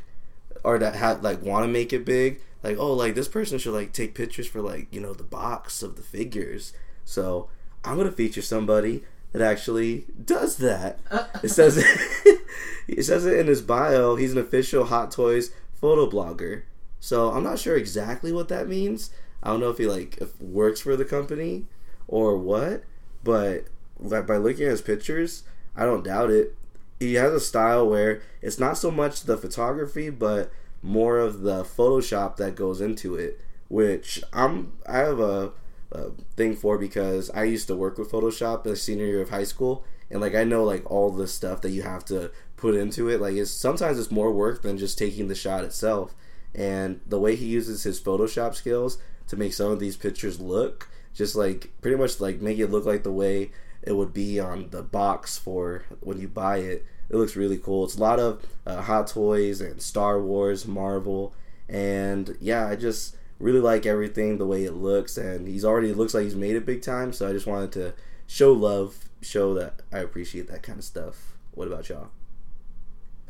or 0.64 0.78
that 0.78 0.94
have 0.94 1.22
like 1.22 1.42
want 1.42 1.64
to 1.64 1.68
make 1.68 1.92
it 1.92 2.04
big. 2.04 2.40
Like, 2.62 2.78
oh, 2.78 2.92
like 2.92 3.14
this 3.14 3.28
person 3.28 3.58
should 3.58 3.74
like 3.74 3.92
take 3.92 4.14
pictures 4.14 4.46
for 4.46 4.60
like, 4.60 4.92
you 4.94 5.00
know, 5.00 5.12
the 5.12 5.24
box 5.24 5.82
of 5.82 5.96
the 5.96 6.02
figures. 6.02 6.72
So 7.04 7.48
I'm 7.84 7.96
gonna 7.96 8.12
feature 8.12 8.42
somebody 8.42 9.02
that 9.32 9.42
actually 9.42 10.06
does 10.24 10.56
that. 10.58 10.98
It 11.42 11.48
says 11.50 11.76
it 12.88 13.02
says 13.02 13.26
it 13.26 13.38
in 13.38 13.46
his 13.46 13.62
bio. 13.62 14.16
He's 14.16 14.32
an 14.32 14.38
official 14.38 14.84
Hot 14.84 15.10
Toys 15.10 15.50
photo 15.74 16.08
blogger. 16.08 16.62
So 17.00 17.32
I'm 17.32 17.42
not 17.42 17.58
sure 17.58 17.76
exactly 17.76 18.32
what 18.32 18.48
that 18.48 18.68
means. 18.68 19.10
I 19.42 19.50
don't 19.50 19.60
know 19.60 19.70
if 19.70 19.78
he 19.78 19.86
like 19.86 20.18
if 20.18 20.40
works 20.40 20.80
for 20.80 20.96
the 20.96 21.04
company 21.04 21.66
or 22.06 22.36
what, 22.36 22.84
but 23.24 23.66
by 23.98 24.36
looking 24.36 24.66
at 24.66 24.70
his 24.70 24.82
pictures, 24.82 25.42
I 25.74 25.84
don't 25.84 26.04
doubt 26.04 26.30
it. 26.30 26.56
He 27.02 27.14
has 27.14 27.32
a 27.32 27.40
style 27.40 27.88
where 27.88 28.22
it's 28.40 28.58
not 28.58 28.78
so 28.78 28.90
much 28.90 29.24
the 29.24 29.36
photography, 29.36 30.10
but 30.10 30.52
more 30.82 31.18
of 31.18 31.42
the 31.42 31.64
Photoshop 31.64 32.36
that 32.36 32.54
goes 32.54 32.80
into 32.80 33.16
it, 33.16 33.40
which 33.68 34.22
I'm 34.32 34.72
I 34.86 34.98
have 34.98 35.20
a, 35.20 35.52
a 35.90 36.10
thing 36.36 36.54
for 36.54 36.78
because 36.78 37.30
I 37.30 37.44
used 37.44 37.66
to 37.68 37.76
work 37.76 37.98
with 37.98 38.10
Photoshop 38.10 38.62
the 38.62 38.76
senior 38.76 39.06
year 39.06 39.22
of 39.22 39.30
high 39.30 39.44
school, 39.44 39.84
and 40.10 40.20
like 40.20 40.34
I 40.34 40.44
know 40.44 40.64
like 40.64 40.88
all 40.90 41.10
the 41.10 41.26
stuff 41.26 41.60
that 41.62 41.70
you 41.70 41.82
have 41.82 42.04
to 42.06 42.30
put 42.56 42.74
into 42.74 43.08
it. 43.08 43.20
Like 43.20 43.34
it's 43.34 43.50
sometimes 43.50 43.98
it's 43.98 44.10
more 44.10 44.32
work 44.32 44.62
than 44.62 44.78
just 44.78 44.98
taking 44.98 45.28
the 45.28 45.34
shot 45.34 45.64
itself. 45.64 46.14
And 46.54 47.00
the 47.06 47.18
way 47.18 47.34
he 47.34 47.46
uses 47.46 47.82
his 47.82 48.00
Photoshop 48.00 48.54
skills 48.54 48.98
to 49.28 49.36
make 49.36 49.54
some 49.54 49.70
of 49.72 49.80
these 49.80 49.96
pictures 49.96 50.38
look 50.38 50.88
just 51.14 51.36
like 51.36 51.70
pretty 51.80 51.96
much 51.96 52.20
like 52.20 52.40
make 52.40 52.58
it 52.58 52.70
look 52.70 52.84
like 52.84 53.02
the 53.02 53.12
way 53.12 53.50
it 53.82 53.92
would 53.92 54.12
be 54.12 54.38
on 54.40 54.68
the 54.70 54.82
box 54.82 55.38
for 55.38 55.84
when 56.00 56.20
you 56.20 56.28
buy 56.28 56.58
it. 56.58 56.84
It 57.10 57.16
looks 57.16 57.36
really 57.36 57.58
cool. 57.58 57.84
It's 57.84 57.96
a 57.96 58.00
lot 58.00 58.18
of 58.18 58.42
uh, 58.66 58.80
Hot 58.82 59.06
Toys 59.06 59.60
and 59.60 59.82
Star 59.82 60.20
Wars, 60.20 60.66
Marvel, 60.66 61.34
and 61.68 62.36
yeah, 62.40 62.66
I 62.68 62.76
just 62.76 63.16
really 63.38 63.60
like 63.60 63.84
everything 63.86 64.38
the 64.38 64.46
way 64.46 64.64
it 64.64 64.72
looks. 64.74 65.16
And 65.18 65.46
he's 65.46 65.64
already 65.64 65.92
looks 65.92 66.14
like 66.14 66.24
he's 66.24 66.36
made 66.36 66.56
it 66.56 66.64
big 66.64 66.80
time. 66.82 67.12
So 67.12 67.28
I 67.28 67.32
just 67.32 67.46
wanted 67.46 67.72
to 67.72 67.94
show 68.26 68.52
love, 68.52 68.96
show 69.20 69.52
that 69.54 69.80
I 69.92 69.98
appreciate 69.98 70.48
that 70.48 70.62
kind 70.62 70.78
of 70.78 70.84
stuff. 70.84 71.34
What 71.52 71.66
about 71.68 71.88
y'all? 71.88 72.08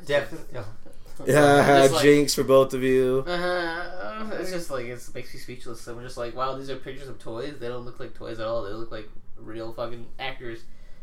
Definitely. 0.05 0.61
Yeah, 1.27 1.89
like- 1.93 2.03
jinx 2.03 2.35
for 2.35 2.43
both 2.43 2.73
of 2.73 2.83
you. 2.83 3.23
Uh, 3.27 4.31
it's 4.41 4.51
just 4.51 4.71
like 4.71 4.87
it 4.87 4.99
makes 5.15 5.33
me 5.35 5.39
speechless. 5.39 5.87
I'm 5.87 6.01
just 6.03 6.17
like, 6.17 6.35
wow, 6.35 6.57
these 6.57 6.71
are 6.71 6.77
pictures 6.77 7.07
of 7.07 7.19
toys. 7.19 7.59
They 7.61 7.69
don't 7.69 7.85
look 7.85 8.01
like 8.01 8.15
toys 8.15 8.41
at 8.41 8.47
all. 8.47 8.63
They 8.65 8.73
look 8.73 8.91
like 8.91 9.09
real 9.37 9.73
fucking 9.73 10.07
actors. 10.19 10.61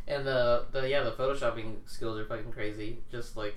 And 0.08 0.26
the 0.26 0.66
the 0.72 0.90
yeah, 0.90 1.04
the 1.04 1.12
photoshopping 1.12 1.78
skills 1.86 2.18
are 2.18 2.26
fucking 2.26 2.52
crazy. 2.52 3.00
Just 3.12 3.38
like 3.38 3.56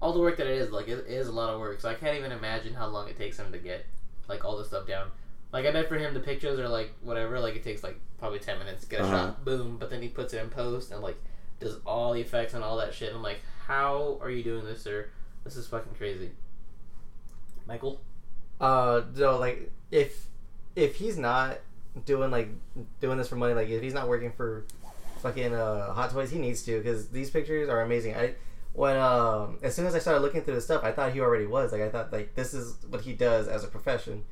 all 0.00 0.12
the 0.12 0.20
work 0.20 0.36
that 0.38 0.46
it 0.46 0.56
is, 0.58 0.70
like 0.70 0.88
it 0.88 1.06
is 1.06 1.28
a 1.28 1.32
lot 1.32 1.50
of 1.50 1.60
work. 1.60 1.80
So 1.80 1.88
I 1.88 1.94
can't 1.94 2.16
even 2.18 2.32
imagine 2.32 2.74
how 2.74 2.86
long 2.86 3.08
it 3.08 3.16
takes 3.18 3.38
him 3.38 3.52
to 3.52 3.58
get 3.58 3.84
like 4.28 4.44
all 4.44 4.56
this 4.56 4.68
stuff 4.68 4.86
down. 4.86 5.08
Like 5.52 5.66
I 5.66 5.70
bet 5.72 5.88
for 5.88 5.96
him 5.96 6.14
the 6.14 6.20
pictures 6.20 6.58
are 6.58 6.68
like 6.68 6.92
whatever. 7.02 7.38
Like 7.38 7.54
it 7.56 7.62
takes 7.62 7.82
like 7.82 7.98
probably 8.18 8.38
ten 8.38 8.58
minutes 8.58 8.82
to 8.84 8.88
get 8.90 9.00
a 9.00 9.04
Uh-huh. 9.04 9.12
shot, 9.26 9.44
boom. 9.44 9.76
But 9.78 9.90
then 9.90 10.00
he 10.02 10.08
puts 10.08 10.32
it 10.32 10.42
in 10.42 10.48
post 10.48 10.90
and 10.90 11.00
like 11.02 11.16
does 11.60 11.78
all 11.86 12.12
the 12.14 12.20
effects 12.20 12.54
and 12.54 12.64
all 12.64 12.76
that 12.78 12.94
shit. 12.94 13.14
I'm 13.14 13.22
like, 13.22 13.40
how 13.66 14.18
are 14.22 14.30
you 14.30 14.42
doing 14.42 14.64
this, 14.64 14.82
sir? 14.82 15.08
This 15.44 15.56
is 15.56 15.66
fucking 15.66 15.94
crazy. 15.96 16.30
Michael. 17.66 18.00
Uh, 18.60 19.02
so 19.14 19.38
like 19.38 19.70
if 19.90 20.26
if 20.76 20.96
he's 20.96 21.18
not 21.18 21.58
doing 22.04 22.30
like 22.30 22.48
doing 23.00 23.18
this 23.18 23.28
for 23.28 23.36
money, 23.36 23.54
like 23.54 23.68
if 23.68 23.82
he's 23.82 23.94
not 23.94 24.08
working 24.08 24.32
for 24.32 24.64
fucking 25.18 25.54
uh, 25.54 25.92
Hot 25.92 26.10
Toys, 26.10 26.30
he 26.30 26.38
needs 26.38 26.62
to 26.64 26.78
because 26.78 27.08
these 27.08 27.30
pictures 27.30 27.68
are 27.68 27.80
amazing. 27.82 28.14
I 28.14 28.34
when 28.74 28.96
um 28.96 29.58
as 29.62 29.74
soon 29.74 29.86
as 29.86 29.94
I 29.94 30.00
started 30.00 30.20
looking 30.20 30.42
through 30.42 30.56
the 30.56 30.60
stuff, 30.60 30.84
I 30.84 30.92
thought 30.92 31.12
he 31.12 31.20
already 31.20 31.46
was 31.46 31.72
like 31.72 31.80
I 31.80 31.88
thought 31.88 32.12
like 32.12 32.34
this 32.34 32.54
is 32.54 32.76
what 32.88 33.02
he 33.02 33.12
does 33.12 33.48
as 33.48 33.64
a 33.64 33.68
profession, 33.68 34.24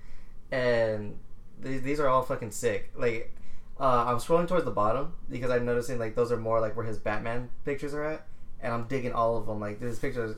and 0.51 1.19
these 1.61 1.83
these 1.83 2.01
are 2.01 2.09
all 2.09 2.23
fucking 2.23 2.51
sick. 2.51 2.91
Like 2.97 3.35
uh, 3.81 4.05
I'm 4.07 4.17
scrolling 4.17 4.49
towards 4.49 4.65
the 4.65 4.71
bottom 4.71 5.15
because 5.31 5.51
I'm 5.51 5.65
noticing 5.65 5.99
like 5.99 6.15
those 6.15 6.31
are 6.31 6.37
more 6.37 6.61
like 6.61 6.77
where 6.77 6.87
his 6.87 6.99
Batman 6.99 7.51
pictures 7.65 7.95
are 7.95 8.05
at, 8.05 8.27
and 8.61 8.73
I'm 8.73 8.85
digging 8.85 9.13
all 9.13 9.37
of 9.37 9.47
them. 9.47 9.61
Like 9.61 9.81
there's 9.81 9.99
pictures, 9.99 10.37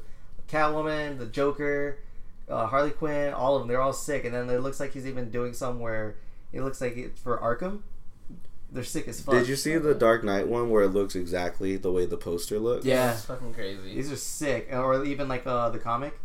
Catwoman, 0.48 1.18
the 1.18 1.26
Joker, 1.26 1.98
uh, 2.48 2.66
Harley 2.66 2.90
Quinn, 2.90 3.32
all 3.32 3.56
of 3.56 3.62
them. 3.62 3.68
They're 3.68 3.80
all 3.80 3.92
sick, 3.92 4.24
and 4.24 4.34
then 4.34 4.48
it 4.50 4.60
looks 4.60 4.80
like 4.80 4.92
he's 4.92 5.06
even 5.06 5.30
doing 5.30 5.52
some 5.52 5.80
where 5.80 6.16
it 6.54 6.62
looks 6.62 6.80
like 6.80 6.96
it's 6.96 7.20
for 7.20 7.36
Arkham. 7.38 7.80
They're 8.72 8.82
sick 8.82 9.06
as 9.06 9.20
fuck. 9.20 9.34
Did 9.34 9.48
you 9.48 9.56
see 9.56 9.76
the 9.76 9.94
Dark 9.94 10.24
Knight 10.24 10.48
one 10.48 10.68
where 10.70 10.82
it 10.82 10.88
looks 10.88 11.14
exactly 11.14 11.76
the 11.76 11.92
way 11.92 12.06
the 12.06 12.16
poster 12.16 12.58
looks? 12.58 12.84
Yeah. 12.84 13.12
It's 13.12 13.24
fucking 13.24 13.54
crazy. 13.54 13.94
These 13.94 14.10
are 14.10 14.16
sick, 14.16 14.68
or 14.72 15.04
even 15.04 15.28
like 15.28 15.46
uh, 15.46 15.68
the 15.70 15.78
comic 15.78 16.18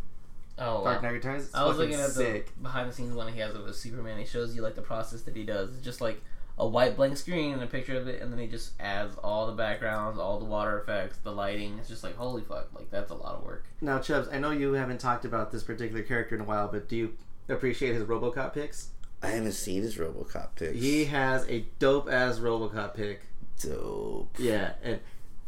Oh, 0.57 0.84
Dark. 0.84 1.03
Knight 1.03 1.11
Returns. 1.13 1.45
It's 1.45 1.55
I 1.55 1.65
was 1.65 1.77
looking 1.77 1.95
at 1.95 2.09
sick. 2.09 2.53
the 2.55 2.61
behind 2.63 2.89
the 2.89 2.93
scenes 2.93 3.13
one 3.13 3.32
he 3.32 3.39
has 3.39 3.53
of 3.55 3.75
Superman. 3.75 4.17
He 4.17 4.25
shows 4.25 4.55
you 4.55 4.61
like 4.61 4.75
the 4.75 4.82
process 4.82 5.21
that 5.23 5.36
he 5.36 5.43
does. 5.43 5.69
It's 5.75 5.84
just 5.86 6.01
like 6.01 6.21
a 6.57 6.67
white 6.67 6.97
blank 6.97 7.15
screen 7.15 7.53
and 7.53 7.63
a 7.63 7.67
picture 7.67 7.95
of 7.97 8.07
it, 8.07 8.21
and 8.21 8.32
then 8.34 8.39
he 8.39 8.47
just 8.47 8.71
adds 8.82 9.15
all 9.23 9.45
the 9.47 9.53
backgrounds, 9.53 10.19
all 10.19 10.39
the 10.39 10.45
water 10.45 10.80
effects, 10.82 11.17
the 11.23 11.32
lighting. 11.32 11.77
It's 11.80 11.88
just 11.88 12.03
like 12.03 12.15
holy 12.17 12.41
fuck, 12.41 12.67
like 12.73 12.89
that's 12.91 13.11
a 13.11 13.15
lot 13.15 13.36
of 13.36 13.43
work. 13.43 13.65
Now, 13.80 13.99
Chubbs, 13.99 14.27
I 14.30 14.39
know 14.39 14.51
you 14.51 14.73
haven't 14.73 14.99
talked 14.99 15.23
about 15.23 15.51
this 15.51 15.63
particular 15.63 16.01
character 16.03 16.36
in 16.36 16.41
a 16.41 16.45
while, 16.45 16.67
but 16.67 16.89
do 16.89 16.95
you 16.97 17.13
appreciate 17.47 17.93
his 17.93 18.03
RoboCop 18.03 18.53
pics? 18.53 18.89
I 19.22 19.28
haven't 19.28 19.51
seen 19.51 19.82
his 19.82 19.97
RoboCop 19.97 20.55
pics. 20.55 20.80
He 20.80 21.05
has 21.05 21.47
a 21.49 21.65
dope 21.80 22.09
ass 22.09 22.39
RoboCop 22.39 22.95
pic. 22.95 23.22
dope. 23.61 24.34
Yeah, 24.38 24.74
and 24.84 24.99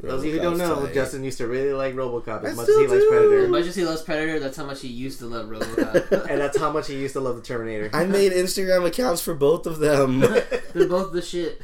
those 0.01 0.21
of 0.21 0.25
you 0.25 0.33
who 0.33 0.39
don't 0.39 0.57
know, 0.57 0.85
tight. 0.85 0.93
Justin 0.93 1.23
used 1.23 1.37
to 1.37 1.47
really 1.47 1.73
like 1.73 1.93
RoboCop 1.93 2.43
I 2.43 2.49
as 2.49 2.57
much 2.57 2.67
as 2.67 2.73
still 2.73 2.79
he 2.81 2.87
likes 2.87 3.05
Predator. 3.07 3.43
As 3.43 3.49
much 3.49 3.65
as 3.65 3.75
he 3.75 3.85
loves 3.85 4.01
Predator, 4.01 4.39
that's 4.39 4.57
how 4.57 4.65
much 4.65 4.81
he 4.81 4.87
used 4.87 5.19
to 5.19 5.27
love 5.27 5.47
RoboCop. 5.47 6.25
and 6.29 6.41
that's 6.41 6.57
how 6.57 6.71
much 6.71 6.87
he 6.87 6.95
used 6.95 7.13
to 7.13 7.19
love 7.19 7.35
the 7.35 7.41
Terminator. 7.41 7.89
I 7.93 8.05
made 8.05 8.31
Instagram 8.31 8.85
accounts 8.85 9.21
for 9.21 9.35
both 9.35 9.67
of 9.67 9.79
them. 9.79 10.19
They're 10.73 10.87
both 10.87 11.13
the 11.13 11.21
shit. 11.21 11.61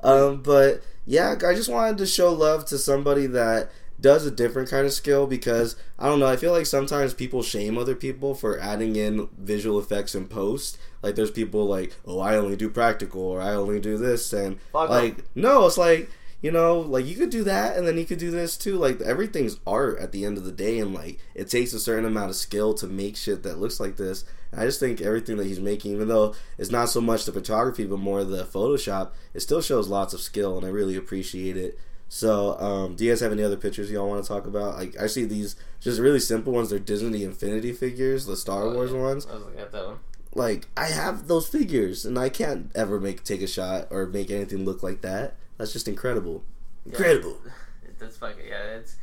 um, 0.00 0.42
but 0.42 0.82
yeah, 1.04 1.32
I 1.44 1.54
just 1.54 1.68
wanted 1.68 1.98
to 1.98 2.06
show 2.06 2.32
love 2.32 2.66
to 2.66 2.78
somebody 2.78 3.26
that 3.26 3.70
does 4.00 4.26
a 4.26 4.30
different 4.30 4.68
kind 4.68 4.86
of 4.86 4.92
skill 4.92 5.26
because 5.26 5.76
I 5.98 6.08
don't 6.08 6.20
know. 6.20 6.26
I 6.26 6.36
feel 6.36 6.52
like 6.52 6.66
sometimes 6.66 7.14
people 7.14 7.42
shame 7.42 7.78
other 7.78 7.94
people 7.94 8.34
for 8.34 8.58
adding 8.58 8.96
in 8.96 9.28
visual 9.38 9.78
effects 9.78 10.14
in 10.14 10.26
post. 10.26 10.78
Like 11.02 11.14
there's 11.14 11.30
people 11.30 11.66
like, 11.66 11.94
oh, 12.06 12.20
I 12.20 12.36
only 12.36 12.56
do 12.56 12.68
practical 12.68 13.22
or 13.22 13.40
I 13.40 13.54
only 13.54 13.80
do 13.80 13.96
this, 13.96 14.32
and 14.32 14.60
Fuck 14.72 14.90
like 14.90 15.24
no, 15.34 15.66
it's 15.66 15.78
like 15.78 16.10
you 16.42 16.50
know, 16.52 16.78
like 16.80 17.06
you 17.06 17.16
could 17.16 17.30
do 17.30 17.42
that 17.44 17.76
and 17.76 17.88
then 17.88 17.96
you 17.96 18.04
could 18.04 18.18
do 18.18 18.30
this 18.30 18.56
too. 18.56 18.76
Like 18.76 19.00
everything's 19.00 19.58
art 19.66 19.98
at 19.98 20.12
the 20.12 20.24
end 20.24 20.36
of 20.36 20.44
the 20.44 20.52
day, 20.52 20.78
and 20.78 20.94
like 20.94 21.18
it 21.34 21.48
takes 21.48 21.72
a 21.72 21.80
certain 21.80 22.04
amount 22.04 22.30
of 22.30 22.36
skill 22.36 22.74
to 22.74 22.86
make 22.86 23.16
shit 23.16 23.42
that 23.42 23.58
looks 23.58 23.80
like 23.80 23.96
this. 23.96 24.24
And 24.52 24.60
I 24.60 24.66
just 24.66 24.78
think 24.78 25.00
everything 25.00 25.38
that 25.38 25.46
he's 25.46 25.60
making, 25.60 25.92
even 25.92 26.08
though 26.08 26.34
it's 26.58 26.70
not 26.70 26.90
so 26.90 27.00
much 27.00 27.24
the 27.24 27.32
photography 27.32 27.86
but 27.86 27.98
more 27.98 28.22
the 28.22 28.44
Photoshop, 28.44 29.12
it 29.32 29.40
still 29.40 29.62
shows 29.62 29.88
lots 29.88 30.12
of 30.12 30.20
skill, 30.20 30.56
and 30.56 30.66
I 30.66 30.70
really 30.70 30.96
appreciate 30.96 31.56
it. 31.56 31.78
So, 32.08 32.58
um, 32.60 32.94
do 32.94 33.04
you 33.04 33.10
guys 33.10 33.20
have 33.20 33.32
any 33.32 33.42
other 33.42 33.56
pictures 33.56 33.90
y'all 33.90 34.08
want 34.08 34.22
to 34.22 34.28
talk 34.28 34.46
about? 34.46 34.76
Like, 34.76 34.98
I 35.00 35.06
see 35.08 35.24
these 35.24 35.56
just 35.80 36.00
really 36.00 36.20
simple 36.20 36.52
ones. 36.52 36.70
They're 36.70 36.78
Disney 36.78 37.24
Infinity 37.24 37.72
figures, 37.72 38.26
the 38.26 38.36
Star 38.36 38.62
Oh, 38.62 38.74
Wars 38.74 38.92
yeah. 38.92 39.00
ones. 39.00 39.26
I 39.26 39.34
was 39.34 39.42
looking 39.44 39.60
at 39.60 39.72
that 39.72 39.86
one. 39.86 39.98
Like, 40.32 40.68
I 40.76 40.86
have 40.86 41.26
those 41.26 41.48
figures, 41.48 42.04
and 42.04 42.18
I 42.18 42.28
can't 42.28 42.70
ever 42.76 43.00
make 43.00 43.24
take 43.24 43.42
a 43.42 43.46
shot 43.46 43.88
or 43.90 44.06
make 44.06 44.30
anything 44.30 44.64
look 44.64 44.82
like 44.82 45.00
that. 45.00 45.34
That's 45.58 45.72
just 45.72 45.88
incredible. 45.88 46.44
Incredible. 46.84 47.38
That's 47.98 48.18
fucking 48.18 48.46
yeah. 48.46 48.76
It's 48.76 48.96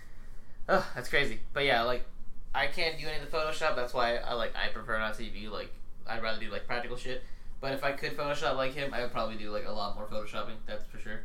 oh, 0.70 0.88
that's 0.94 1.10
crazy. 1.10 1.40
But 1.52 1.66
yeah, 1.66 1.82
like 1.82 2.06
I 2.54 2.68
can't 2.68 3.00
do 3.00 3.08
any 3.08 3.18
of 3.18 3.30
the 3.30 3.36
Photoshop. 3.36 3.76
That's 3.76 3.92
why 3.94 4.18
I 4.18 4.34
like 4.36 4.54
I 4.56 4.68
prefer 4.72 5.00
not 5.00 5.16
to 5.18 5.24
do 5.24 5.50
like 5.50 5.74
I'd 6.08 6.22
rather 6.22 6.40
do 6.40 6.52
like 6.52 6.68
practical 6.68 6.96
shit. 6.96 7.24
But 7.60 7.74
if 7.74 7.84
I 7.84 7.94
could 7.94 8.16
Photoshop 8.16 8.56
like 8.56 8.76
him, 8.76 8.94
I 8.94 9.02
would 9.02 9.12
probably 9.12 9.36
do 9.36 9.50
like 9.50 9.66
a 9.68 9.72
lot 9.72 9.96
more 9.96 10.06
photoshopping. 10.06 10.58
That's 10.68 10.86
for 10.86 11.00
sure. 11.00 11.22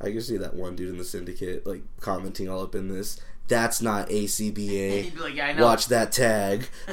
I 0.00 0.10
can 0.10 0.20
see 0.20 0.36
that 0.36 0.54
one 0.54 0.76
dude 0.76 0.90
in 0.90 0.98
the 0.98 1.04
syndicate 1.04 1.66
like 1.66 1.82
commenting 2.00 2.48
all 2.48 2.62
up 2.62 2.74
in 2.74 2.88
this. 2.88 3.20
That's 3.48 3.80
not 3.80 4.08
ACBA. 4.08 5.02
He'd 5.04 5.14
be 5.14 5.20
like, 5.20 5.34
yeah, 5.34 5.46
I 5.48 5.52
know. 5.52 5.64
Watch 5.64 5.86
that 5.88 6.10
tag. 6.10 6.66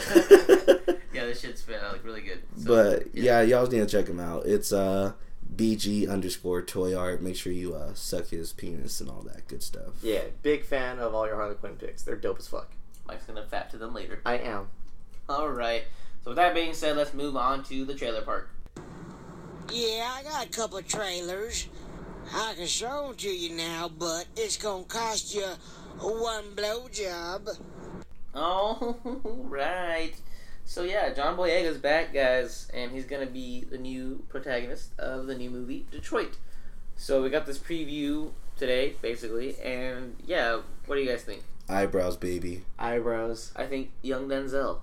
yeah, 1.14 1.26
this 1.26 1.42
shit's 1.42 1.68
uh, 1.68 1.90
like 1.92 2.04
really 2.04 2.22
good. 2.22 2.44
So, 2.58 2.68
but 2.68 3.16
yeah, 3.16 3.42
y'all 3.42 3.66
need 3.68 3.80
to 3.80 3.86
check 3.88 4.08
him 4.08 4.20
out. 4.20 4.46
It's 4.46 4.72
uh 4.72 5.14
BG 5.56 6.10
underscore 6.10 6.62
toy 6.62 6.96
art. 6.96 7.22
Make 7.22 7.36
sure 7.36 7.52
you 7.52 7.76
uh 7.76 7.94
suck 7.94 8.28
his 8.28 8.54
penis 8.54 9.02
and 9.02 9.10
all 9.10 9.22
that 9.24 9.48
good 9.48 9.64
stuff. 9.64 9.94
yeah, 10.02 10.22
big 10.42 10.64
fan 10.64 11.00
of 11.00 11.14
all 11.14 11.26
your 11.26 11.36
Harley 11.36 11.56
Quinn 11.56 11.76
pics. 11.76 12.04
They're 12.04 12.16
dope 12.16 12.40
as 12.40 12.48
fuck. 12.48 12.72
Mike's 13.08 13.26
gonna 13.26 13.46
fat 13.46 13.70
to 13.72 13.78
them 13.78 13.94
later. 13.94 14.22
I 14.26 14.38
am. 14.38 14.68
All 15.28 15.50
right. 15.50 15.84
So 16.24 16.32
with 16.32 16.38
that 16.38 16.54
being 16.54 16.74
said, 16.74 16.96
let's 16.96 17.14
move 17.14 17.36
on 17.36 17.64
to 17.66 17.84
the 17.84 17.96
trailer 17.96 18.22
park. 18.22 18.50
Yeah, 19.72 20.12
I 20.14 20.24
got 20.24 20.46
a 20.46 20.50
couple 20.50 20.78
of 20.78 20.88
trailers. 20.88 21.68
I 22.32 22.54
can 22.56 22.68
show 22.68 23.08
them 23.08 23.16
to 23.18 23.30
you 23.30 23.56
now, 23.56 23.90
but 23.98 24.26
it's 24.36 24.58
gonna 24.58 24.84
cost 24.86 25.36
you 25.36 25.46
one 26.00 26.56
blowjob. 26.56 27.58
All 28.34 28.98
right. 29.24 30.14
So 30.66 30.84
yeah, 30.84 31.14
John 31.14 31.38
Boyega's 31.38 31.78
back, 31.78 32.14
guys, 32.14 32.70
and 32.74 32.92
he's 32.92 33.06
gonna 33.06 33.26
be 33.26 33.66
the 33.70 33.78
new 33.78 34.24
protagonist 34.30 34.98
of 34.98 35.28
the 35.28 35.36
new 35.36 35.50
movie 35.50 35.86
Detroit. 35.92 36.38
So 36.96 37.22
we 37.22 37.30
got 37.30 37.46
this 37.46 37.58
preview 37.58 38.32
today, 38.58 38.96
basically, 39.02 39.60
and 39.60 40.16
yeah, 40.26 40.62
what 40.86 40.96
do 40.96 41.02
you 41.02 41.10
guys 41.10 41.24
think? 41.24 41.44
Eyebrows, 41.68 42.18
baby. 42.18 42.64
Eyebrows. 42.78 43.52
I 43.56 43.66
think 43.66 43.92
young 44.02 44.28
Denzel, 44.28 44.80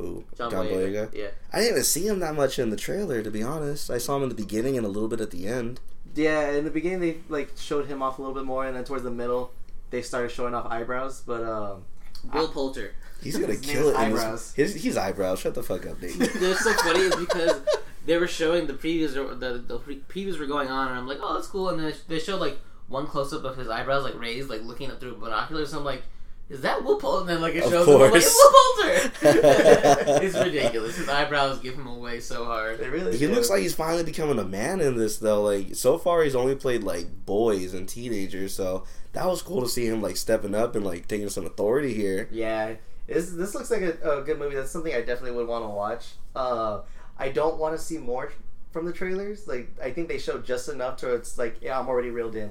Ooh, 0.00 0.24
John, 0.36 0.50
John 0.50 0.66
Boyega. 0.66 1.08
Boyega. 1.10 1.14
Yeah, 1.14 1.28
I 1.52 1.58
didn't 1.58 1.72
even 1.72 1.84
see 1.84 2.06
him 2.06 2.20
that 2.20 2.34
much 2.34 2.58
in 2.58 2.70
the 2.70 2.76
trailer, 2.76 3.22
to 3.22 3.30
be 3.30 3.42
honest. 3.42 3.90
I 3.90 3.98
saw 3.98 4.16
him 4.16 4.24
in 4.24 4.28
the 4.28 4.34
beginning 4.34 4.76
and 4.76 4.86
a 4.86 4.88
little 4.88 5.08
bit 5.08 5.20
at 5.20 5.30
the 5.30 5.46
end. 5.46 5.80
Yeah, 6.14 6.50
in 6.52 6.64
the 6.64 6.70
beginning 6.70 7.00
they 7.00 7.16
like 7.28 7.52
showed 7.56 7.86
him 7.86 8.02
off 8.02 8.18
a 8.18 8.22
little 8.22 8.34
bit 8.34 8.44
more, 8.44 8.66
and 8.66 8.76
then 8.76 8.84
towards 8.84 9.04
the 9.04 9.10
middle 9.10 9.52
they 9.90 10.02
started 10.02 10.30
showing 10.30 10.54
off 10.54 10.66
eyebrows. 10.70 11.22
But 11.26 11.42
um, 11.44 11.84
Will 12.32 12.48
Poulter. 12.48 12.92
He's 13.22 13.36
gonna 13.36 13.48
His 13.54 13.60
kill 13.60 13.88
is 13.90 13.94
it. 13.94 14.02
in 14.02 14.10
this- 14.12 14.20
Eyebrows. 14.22 14.54
His, 14.54 14.96
eyebrows. 14.96 15.40
Shut 15.40 15.54
the 15.54 15.62
fuck 15.62 15.86
up, 15.86 16.00
Nate. 16.02 16.16
It's 16.20 16.64
so 16.64 16.72
funny 16.74 17.00
is 17.00 17.16
because 17.16 17.60
they 18.06 18.16
were 18.16 18.26
showing 18.28 18.66
the 18.66 18.72
previews, 18.74 19.14
the 19.14 19.58
the 19.66 19.78
pre- 19.78 20.00
previews 20.08 20.38
were 20.38 20.46
going 20.46 20.68
on, 20.68 20.88
and 20.88 20.98
I'm 20.98 21.06
like, 21.06 21.18
oh, 21.22 21.34
that's 21.34 21.46
cool. 21.48 21.68
And 21.68 21.78
then 21.78 21.92
they 22.08 22.18
showed 22.18 22.40
like 22.40 22.58
one 22.88 23.06
close 23.06 23.32
up 23.32 23.44
of 23.44 23.56
his 23.56 23.68
eyebrows 23.68 24.04
like 24.04 24.18
raised, 24.18 24.48
like 24.50 24.62
looking 24.62 24.90
up 24.90 24.98
through 25.00 25.16
binoculars. 25.16 25.72
I'm 25.74 25.84
like, 25.84 26.02
is 26.50 26.60
that 26.62 26.84
Will 26.84 26.96
Poulter? 26.96 27.20
And 27.20 27.28
then 27.28 27.40
like 27.40 27.54
it 27.54 27.62
shows 27.62 27.86
him, 27.86 27.94
I'm 27.94 28.00
like, 28.00 28.10
course. 28.10 28.26
it's 28.26 28.34
Will 28.34 28.52
Poulter. 28.52 30.22
it's 30.24 30.36
ridiculous. 30.36 30.96
His 30.96 31.08
eyebrows 31.08 31.60
give 31.60 31.74
him 31.74 31.86
away 31.86 32.20
so 32.20 32.44
hard. 32.44 32.78
they 32.78 32.88
really 32.88 33.12
he 33.16 33.26
do. 33.26 33.32
looks 33.32 33.48
like 33.48 33.62
he's 33.62 33.74
finally 33.74 34.02
becoming 34.02 34.38
a 34.38 34.44
man 34.44 34.80
in 34.80 34.96
this, 34.96 35.18
though. 35.18 35.42
Like 35.42 35.74
so 35.74 35.96
far, 35.96 36.22
he's 36.24 36.34
only 36.34 36.56
played 36.56 36.82
like 36.82 37.24
boys 37.24 37.72
and 37.72 37.88
teenagers. 37.88 38.52
So 38.52 38.84
that 39.12 39.26
was 39.26 39.42
cool 39.42 39.62
to 39.62 39.68
see 39.68 39.86
him 39.86 40.02
like 40.02 40.16
stepping 40.16 40.54
up 40.54 40.74
and 40.74 40.84
like 40.84 41.08
taking 41.08 41.28
some 41.28 41.46
authority 41.46 41.94
here. 41.94 42.28
Yeah, 42.32 42.74
this, 43.06 43.30
this 43.30 43.54
looks 43.54 43.70
like 43.70 43.82
a, 43.82 44.18
a 44.18 44.22
good 44.22 44.38
movie. 44.38 44.54
That's 44.56 44.70
something 44.70 44.94
I 44.94 45.00
definitely 45.00 45.32
would 45.32 45.48
want 45.48 45.64
to 45.64 45.68
watch. 45.68 46.06
Uh, 46.34 46.82
I 47.18 47.28
don't 47.28 47.58
want 47.58 47.76
to 47.76 47.82
see 47.82 47.98
more 47.98 48.32
from 48.70 48.86
the 48.86 48.92
trailers. 48.92 49.48
Like, 49.48 49.68
I 49.82 49.90
think 49.90 50.08
they 50.08 50.18
showed 50.18 50.44
just 50.44 50.68
enough 50.68 50.96
to 50.98 51.14
it's 51.14 51.36
like, 51.36 51.56
yeah, 51.60 51.78
I'm 51.78 51.88
already 51.88 52.10
reeled 52.10 52.36
in. 52.36 52.50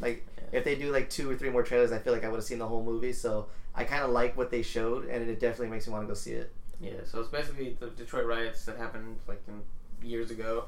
Like, 0.00 0.26
if 0.52 0.64
they 0.64 0.74
do 0.74 0.92
like 0.92 1.10
two 1.10 1.30
or 1.30 1.34
three 1.36 1.50
more 1.50 1.62
trailers, 1.62 1.92
I 1.92 1.98
feel 1.98 2.12
like 2.12 2.24
I 2.24 2.28
would 2.28 2.36
have 2.36 2.44
seen 2.44 2.58
the 2.58 2.66
whole 2.66 2.82
movie. 2.84 3.12
So 3.12 3.46
I 3.74 3.84
kind 3.84 4.02
of 4.02 4.10
like 4.10 4.36
what 4.36 4.50
they 4.50 4.62
showed, 4.62 5.06
and 5.08 5.28
it 5.28 5.40
definitely 5.40 5.68
makes 5.68 5.86
me 5.86 5.92
want 5.92 6.04
to 6.04 6.08
go 6.08 6.14
see 6.14 6.32
it. 6.32 6.52
Yeah, 6.80 6.92
so 7.04 7.20
it's 7.20 7.28
basically 7.28 7.76
the 7.80 7.86
Detroit 7.88 8.26
riots 8.26 8.64
that 8.66 8.76
happened 8.76 9.16
like 9.26 9.42
in 9.48 9.62
years 10.06 10.30
ago. 10.30 10.64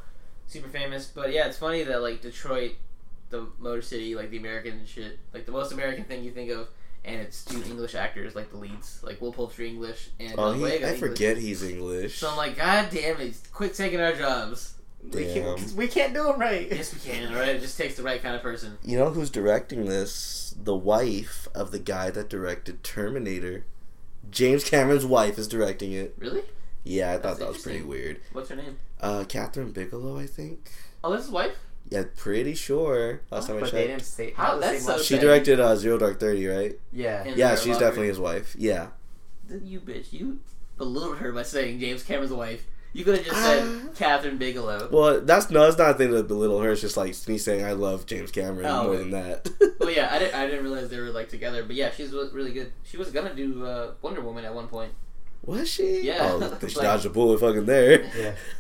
Super 0.47 0.69
famous, 0.69 1.07
but 1.07 1.33
yeah, 1.33 1.47
it's 1.47 1.59
funny 1.59 1.83
that 1.85 2.01
like 2.01 2.23
Detroit, 2.23 2.73
the 3.29 3.47
Motor 3.59 3.83
City, 3.83 4.15
like 4.15 4.31
the 4.31 4.39
American 4.39 4.87
shit, 4.87 5.19
like 5.35 5.45
the 5.45 5.53
most 5.53 5.73
American 5.73 6.05
thing 6.05 6.25
you 6.25 6.31
think 6.31 6.51
of, 6.51 6.69
and 7.05 7.21
it's 7.21 7.45
two 7.45 7.63
English 7.65 7.95
actors 7.95 8.35
like 8.35 8.51
the 8.51 8.57
leads, 8.57 9.03
like 9.03 9.21
Will 9.21 9.33
Poulter 9.35 9.63
English 9.63 10.09
and 10.19 10.33
Oh, 10.39 10.53
John 10.53 10.59
he, 10.61 10.65
I 10.67 10.71
English. 10.77 10.99
forget 11.01 11.37
he's 11.37 11.63
English. 11.63 12.17
So 12.19 12.31
I'm 12.31 12.39
like, 12.39 12.57
God 12.57 12.89
damn 12.91 13.21
it! 13.21 13.35
Quit 13.53 13.75
taking 13.75 14.01
our 14.01 14.15
jobs. 14.15 14.73
We 15.13 15.25
can't, 15.33 15.73
we 15.73 15.89
can't 15.89 16.13
do 16.13 16.25
them 16.25 16.39
right. 16.41 16.69
Yes, 16.71 16.93
we 16.93 17.01
can. 17.01 17.33
All 17.33 17.39
right, 17.41 17.55
it 17.57 17.61
just 17.61 17.79
takes 17.79 17.97
the 17.97 18.03
right 18.03 18.23
kind 18.23 18.35
of 18.37 18.43
person. 18.43 18.77
You 18.85 18.99
know 18.99 19.11
who's 19.11 19.31
directing 19.31 19.87
this? 19.87 20.55
The 20.63 20.75
wife 20.77 21.49
of 21.55 21.71
the 21.71 21.79
guy 21.79 22.11
that 22.11 22.29
directed 22.29 22.83
Terminator. 22.85 23.65
James 24.31 24.65
Cameron's 24.65 25.07
wife 25.07 25.39
is 25.39 25.49
directing 25.49 25.93
it. 25.93 26.15
Really? 26.19 26.43
Yeah, 26.85 27.13
I 27.13 27.19
thought 27.19 27.39
that 27.39 27.49
was 27.49 27.63
pretty 27.63 27.83
weird. 27.83 28.21
What's 28.33 28.51
her 28.51 28.57
name? 28.57 28.79
Uh, 29.01 29.25
Kathryn 29.27 29.73
Bigelow, 29.73 30.19
I 30.19 30.27
think. 30.27 30.71
Oh, 31.03 31.15
this 31.17 31.25
is 31.27 31.31
wife. 31.31 31.57
Yeah, 31.89 32.03
pretty 32.17 32.55
sure. 32.55 33.23
Last 33.31 33.47
time 33.47 33.57
I 33.57 33.61
But 33.61 33.73
they 33.73 33.79
checked. 33.87 33.89
didn't 33.89 34.03
say 34.05 34.31
How- 34.33 34.59
that's 34.59 34.85
so. 34.85 34.99
She 34.99 35.17
directed 35.19 35.59
uh, 35.61 35.75
Zero 35.77 35.97
Dark 35.97 36.21
Thirty, 36.21 36.47
right? 36.47 36.79
Yeah. 36.93 37.23
And 37.25 37.37
Yeah, 37.37 37.57
she's 37.57 37.79
definitely 37.79 38.09
his 38.09 38.19
wife. 38.19 38.55
Yeah. 38.59 38.89
You 39.63 39.81
bitch, 39.81 40.13
you 40.13 40.41
belittled 40.77 41.19
her 41.19 41.33
by 41.33 41.45
saying 41.45 41.81
James 41.81 42.03
Cameron's 42.03 42.33
wife. 42.33 42.67
You 42.95 43.05
could 43.05 43.17
have 43.19 43.25
just 43.27 43.37
said 43.43 43.65
Kathryn 43.95 44.39
Bigelow. 44.39 44.89
Well, 44.91 45.21
that's 45.21 45.51
no, 45.51 45.61
that's 45.65 45.77
not 45.79 45.91
a 45.91 45.95
thing 45.95 46.11
to 46.11 46.23
belittle 46.23 46.61
her. 46.61 46.73
It's 46.73 46.81
just 46.81 46.97
like 46.97 47.15
me 47.29 47.37
saying 47.39 47.65
I 47.65 47.73
love 47.73 48.07
James 48.07 48.31
Cameron 48.31 48.67
Oh, 48.67 48.85
more 48.85 48.95
okay. 48.95 48.99
than 48.99 49.11
that. 49.11 49.51
Well, 49.79 49.91
yeah, 49.91 50.09
I 50.13 50.19
didn't, 50.19 50.35
I 50.35 50.47
didn't 50.47 50.65
realize 50.65 50.89
they 50.91 50.99
were 51.01 51.11
like 51.11 51.29
together, 51.29 51.63
but 51.65 51.75
yeah, 51.77 51.91
she's 51.91 52.13
re- 52.13 52.29
really 52.33 52.53
good. 52.53 52.73
She 52.83 52.97
was 52.97 53.11
gonna 53.11 53.35
do 53.35 53.65
uh, 53.65 53.93
Wonder 54.03 54.21
Woman 54.21 54.45
at 54.45 54.55
one 54.55 54.67
point, 54.67 54.93
Was 55.45 55.69
she? 55.71 56.03
Yeah. 56.03 56.19
Oh, 56.33 56.39
they 56.61 56.67
Like- 56.67 56.75
dodged 56.75 57.07
a 57.07 57.11
bullet 57.11 57.39
fucking 57.41 57.65
there. 57.67 58.05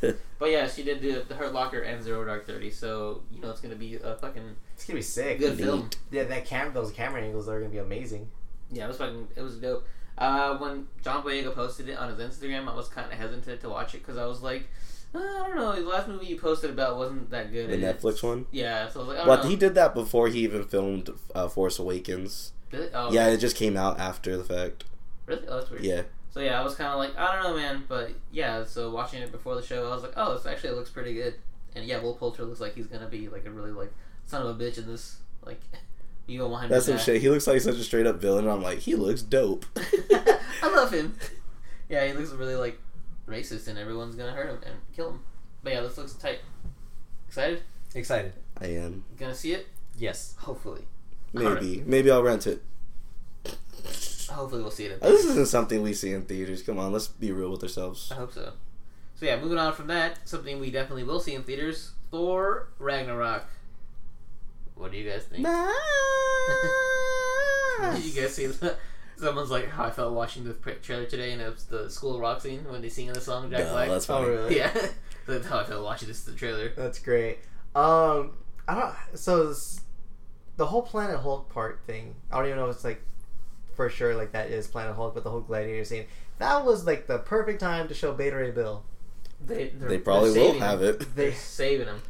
Yeah. 0.02 0.12
but 0.38 0.50
yeah, 0.50 0.68
she 0.68 0.84
did 0.84 1.02
do 1.02 1.22
the 1.26 1.34
Hurt 1.34 1.52
Locker 1.52 1.80
and 1.80 2.02
Zero 2.02 2.24
Dark 2.24 2.46
Thirty, 2.46 2.70
so 2.70 3.22
you 3.32 3.40
know 3.42 3.50
it's 3.50 3.60
gonna 3.60 3.74
be 3.76 3.96
a 3.96 4.14
fucking 4.16 4.56
It's 4.74 4.84
gonna 4.86 4.98
be 4.98 5.02
sick. 5.02 5.38
good 5.40 5.58
film. 5.58 5.90
Yeah, 6.10 6.24
that 6.24 6.44
cam 6.46 6.72
those 6.72 6.92
camera 6.92 7.20
angles 7.22 7.48
are 7.48 7.58
gonna 7.58 7.72
be 7.72 7.78
amazing. 7.78 8.28
Yeah, 8.70 8.84
it 8.84 8.88
was 8.88 8.98
fucking. 8.98 9.28
It 9.36 9.42
was 9.42 9.56
dope. 9.56 9.86
Uh, 10.18 10.56
when 10.58 10.86
John 11.02 11.22
Boyega 11.22 11.54
posted 11.54 11.88
it 11.88 11.98
on 11.98 12.14
his 12.14 12.18
Instagram, 12.18 12.68
I 12.68 12.74
was 12.74 12.88
kind 12.88 13.10
of 13.10 13.18
hesitant 13.18 13.60
to 13.60 13.68
watch 13.68 13.94
it 13.94 13.98
because 13.98 14.16
I 14.18 14.26
was 14.26 14.42
like, 14.42 14.68
uh, 15.14 15.18
I 15.18 15.46
don't 15.46 15.56
know. 15.56 15.74
The 15.74 15.88
last 15.88 16.08
movie 16.08 16.26
you 16.26 16.38
posted 16.38 16.70
about 16.70 16.96
wasn't 16.98 17.30
that 17.30 17.52
good. 17.52 17.70
The 17.70 17.74
it's- 17.78 18.02
Netflix 18.02 18.22
one. 18.22 18.46
Yeah, 18.50 18.88
so 18.88 19.00
I 19.00 19.02
was 19.02 19.08
like, 19.08 19.16
I 19.16 19.20
don't 19.20 19.28
Well, 19.28 19.42
know. 19.44 19.48
he 19.48 19.56
did 19.56 19.74
that 19.76 19.94
before 19.94 20.28
he 20.28 20.40
even 20.40 20.64
filmed 20.64 21.10
uh, 21.34 21.48
Force 21.48 21.78
Awakens. 21.78 22.52
Did 22.70 22.80
it? 22.80 22.90
Oh, 22.94 23.10
Yeah, 23.12 23.28
it 23.28 23.38
just 23.38 23.56
came 23.56 23.76
out 23.76 23.98
after 23.98 24.36
the 24.36 24.44
fact. 24.44 24.84
Really? 25.26 25.46
Oh, 25.48 25.58
that's 25.58 25.70
weird. 25.70 25.84
Yeah. 25.84 26.02
So 26.30 26.40
yeah, 26.40 26.60
I 26.60 26.62
was 26.64 26.74
kind 26.74 26.90
of 26.92 26.98
like, 26.98 27.16
I 27.18 27.34
don't 27.34 27.44
know, 27.44 27.56
man, 27.56 27.84
but 27.88 28.10
yeah. 28.30 28.64
So 28.64 28.90
watching 28.90 29.22
it 29.22 29.32
before 29.32 29.54
the 29.54 29.62
show, 29.62 29.86
I 29.90 29.94
was 29.94 30.02
like, 30.02 30.12
oh, 30.16 30.34
this 30.34 30.44
actually 30.46 30.74
looks 30.74 30.90
pretty 30.90 31.14
good. 31.14 31.34
And 31.74 31.84
yeah, 31.86 32.00
Will 32.00 32.14
Poulter 32.14 32.44
looks 32.44 32.60
like 32.60 32.74
he's 32.74 32.86
gonna 32.86 33.08
be 33.08 33.28
like 33.28 33.46
a 33.46 33.50
really 33.50 33.72
like 33.72 33.92
son 34.26 34.42
of 34.46 34.48
a 34.60 34.62
bitch 34.62 34.78
in 34.78 34.86
this. 34.86 35.18
Like, 35.44 35.60
you 36.28 36.38
don't 36.38 36.50
want 36.50 36.64
him. 36.64 36.70
That's 36.70 36.84
to 36.84 36.92
some 36.92 36.98
die. 36.98 37.04
shit. 37.04 37.22
He 37.22 37.30
looks 37.30 37.46
like 37.46 37.60
such 37.60 37.76
a 37.76 37.82
straight 37.82 38.06
up 38.06 38.20
villain. 38.20 38.44
and 38.44 38.52
I'm 38.52 38.62
like, 38.62 38.78
he 38.78 38.94
looks 38.94 39.22
dope. 39.22 39.64
I 39.76 40.74
love 40.74 40.92
him. 40.92 41.14
Yeah, 41.88 42.06
he 42.06 42.12
looks 42.12 42.30
really 42.30 42.54
like 42.54 42.78
racist, 43.26 43.66
and 43.68 43.78
everyone's 43.78 44.14
gonna 44.14 44.32
hurt 44.32 44.48
him 44.50 44.58
and 44.64 44.76
kill 44.94 45.10
him. 45.10 45.20
But 45.62 45.72
yeah, 45.72 45.80
this 45.80 45.96
looks 45.96 46.12
tight. 46.12 46.40
Excited? 47.26 47.62
Excited. 47.94 48.32
I 48.60 48.66
am. 48.66 49.04
Gonna 49.18 49.34
see 49.34 49.52
it? 49.52 49.68
Yes. 49.96 50.34
Hopefully. 50.38 50.82
Maybe. 51.32 51.82
Maybe 51.86 52.10
I'll 52.10 52.22
rent 52.22 52.46
it. 52.46 52.62
Hopefully, 54.30 54.60
we'll 54.60 54.70
see 54.70 54.84
it. 54.86 54.98
Oh, 55.00 55.10
this 55.10 55.24
isn't 55.24 55.48
something 55.48 55.82
we 55.82 55.94
see 55.94 56.12
in 56.12 56.22
theaters. 56.22 56.62
Come 56.62 56.78
on, 56.78 56.92
let's 56.92 57.08
be 57.08 57.32
real 57.32 57.50
with 57.50 57.62
ourselves. 57.62 58.12
I 58.12 58.16
hope 58.16 58.32
so. 58.32 58.52
So 59.14 59.26
yeah, 59.26 59.40
moving 59.40 59.58
on 59.58 59.72
from 59.72 59.86
that, 59.88 60.28
something 60.28 60.60
we 60.60 60.70
definitely 60.70 61.04
will 61.04 61.20
see 61.20 61.34
in 61.34 61.42
theaters: 61.42 61.92
Thor 62.10 62.68
Ragnarok. 62.78 63.44
What 64.78 64.92
do 64.92 64.98
you 64.98 65.10
guys 65.10 65.24
think? 65.24 65.44
Did 65.44 65.52
you 68.04 68.12
guys 68.22 68.34
see 68.34 68.46
that? 68.46 68.76
Someone's 69.16 69.50
like, 69.50 69.68
how 69.68 69.84
I 69.84 69.90
felt 69.90 70.14
watching 70.14 70.44
the 70.44 70.54
pre- 70.54 70.74
trailer 70.76 71.04
today, 71.06 71.32
and 71.32 71.42
it 71.42 71.52
was 71.52 71.64
the 71.64 71.90
School 71.90 72.20
Rock 72.20 72.40
scene 72.40 72.64
when 72.68 72.80
they 72.82 72.88
sing 72.88 73.12
the 73.12 73.20
song 73.20 73.50
Jack 73.50 73.66
No, 73.66 73.72
Black. 73.72 73.88
that's 73.88 74.08
Oh 74.08 74.24
really? 74.24 74.56
yeah, 74.56 74.70
that's 75.26 75.46
how 75.48 75.58
I 75.58 75.64
felt 75.64 75.82
watching 75.82 76.06
this 76.08 76.22
the 76.22 76.32
trailer. 76.32 76.72
That's 76.76 77.00
great. 77.00 77.38
Um, 77.74 78.32
I 78.68 78.74
don't. 78.74 78.94
So 79.18 79.48
this, 79.48 79.80
the 80.56 80.66
whole 80.66 80.82
Planet 80.82 81.18
Hulk 81.18 81.48
part 81.52 81.80
thing. 81.86 82.14
I 82.30 82.36
don't 82.38 82.46
even 82.46 82.58
know 82.58 82.68
if 82.68 82.76
it's 82.76 82.84
like 82.84 83.02
for 83.74 83.90
sure 83.90 84.14
like 84.14 84.32
that 84.32 84.50
is 84.50 84.68
Planet 84.68 84.94
Hulk, 84.94 85.14
but 85.14 85.24
the 85.24 85.30
whole 85.30 85.40
gladiator 85.40 85.84
scene. 85.84 86.04
That 86.38 86.64
was 86.64 86.86
like 86.86 87.08
the 87.08 87.18
perfect 87.18 87.58
time 87.58 87.88
to 87.88 87.94
show 87.94 88.12
Beta 88.12 88.36
Ray 88.36 88.52
Bill. 88.52 88.84
They 89.44 89.70
they're- 89.70 89.98
probably 89.98 90.30
will 90.32 90.58
have 90.60 90.80
him. 90.82 90.88
it. 91.00 91.16
They're 91.16 91.32
saving 91.34 91.88
him. 91.88 92.02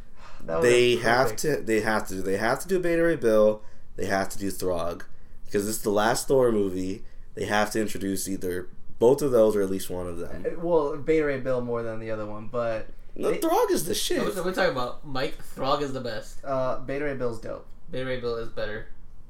That 0.45 0.57
was 0.61 0.63
They 0.63 0.95
have 0.97 1.23
perfect. 1.31 1.39
to. 1.41 1.55
They 1.61 1.81
have 1.81 2.07
to. 2.09 2.15
They 2.15 2.37
have 2.37 2.59
to 2.61 2.67
do 2.67 2.79
Beta 2.79 3.03
Ray 3.03 3.15
Bill. 3.15 3.61
They 3.95 4.05
have 4.05 4.29
to 4.29 4.37
do 4.37 4.49
Throg 4.51 5.03
because 5.45 5.67
it's 5.67 5.79
the 5.79 5.89
last 5.91 6.27
Thor 6.27 6.51
movie. 6.51 7.03
They 7.35 7.45
have 7.45 7.71
to 7.71 7.81
introduce 7.81 8.27
either 8.27 8.67
both 8.97 9.21
of 9.21 9.31
those 9.31 9.55
or 9.55 9.61
at 9.61 9.69
least 9.69 9.89
one 9.89 10.07
of 10.07 10.17
them. 10.17 10.45
Uh, 10.45 10.59
Well, 10.59 10.97
Beta 10.97 11.25
Ray 11.25 11.39
Bill 11.39 11.61
more 11.61 11.83
than 11.83 11.99
the 11.99 12.11
other 12.11 12.25
one, 12.25 12.47
but 12.51 12.87
No, 13.15 13.31
they- 13.31 13.37
Throg 13.39 13.69
is 13.71 13.85
the 13.85 13.93
shit. 13.93 14.33
So 14.33 14.43
we're 14.43 14.53
talking 14.53 14.71
about 14.71 15.05
Mike 15.05 15.37
Throg 15.55 15.81
is 15.81 15.93
the 15.93 16.01
best. 16.01 16.43
uh, 16.45 16.79
Beta 16.79 17.05
Ray 17.05 17.15
Bill's 17.15 17.39
dope. 17.41 17.65
Beta 17.91 18.05
Ray 18.05 18.19
Bill 18.19 18.35
is 18.37 18.49
better, 18.49 18.87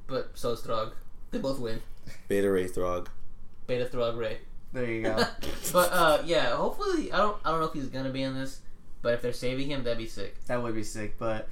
but 0.07 0.31
so 0.35 0.51
is 0.51 0.61
Throg. 0.61 0.93
They 1.31 1.37
both 1.39 1.59
win. 1.59 1.81
Beta 2.27 2.49
Ray 2.49 2.67
Throg. 2.67 3.07
Beta 3.67 3.85
Throg 3.85 4.17
Ray. 4.17 4.39
There 4.73 4.85
you 4.85 5.01
go. 5.03 5.15
but 5.73 5.91
uh, 5.91 6.21
yeah, 6.25 6.55
hopefully 6.55 7.11
I 7.11 7.17
don't 7.17 7.37
I 7.45 7.51
don't 7.51 7.59
know 7.59 7.67
if 7.67 7.73
he's 7.73 7.87
gonna 7.87 8.09
be 8.11 8.21
in 8.23 8.33
this, 8.35 8.61
but 9.01 9.13
if 9.13 9.21
they're 9.21 9.33
saving 9.33 9.69
him, 9.69 9.83
that'd 9.83 9.97
be 9.97 10.07
sick. 10.07 10.35
that 10.45 10.61
would 10.61 10.75
be 10.75 10.83
sick, 10.83 11.17
but 11.17 11.47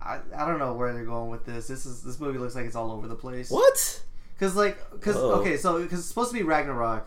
I, 0.00 0.20
I 0.34 0.46
don't 0.46 0.58
know 0.58 0.74
where 0.74 0.92
they're 0.92 1.04
going 1.04 1.30
with 1.30 1.44
this. 1.44 1.66
This 1.68 1.86
is 1.86 2.02
this 2.02 2.18
movie 2.20 2.38
looks 2.38 2.54
like 2.54 2.66
it's 2.66 2.76
all 2.76 2.90
over 2.92 3.06
the 3.08 3.14
place. 3.14 3.50
What? 3.50 4.02
Cause 4.38 4.56
like, 4.56 4.78
cause 5.00 5.16
oh. 5.16 5.32
okay, 5.40 5.56
so 5.58 5.82
because 5.82 5.98
it's 5.98 6.08
supposed 6.08 6.30
to 6.32 6.36
be 6.36 6.42
Ragnarok, 6.42 7.06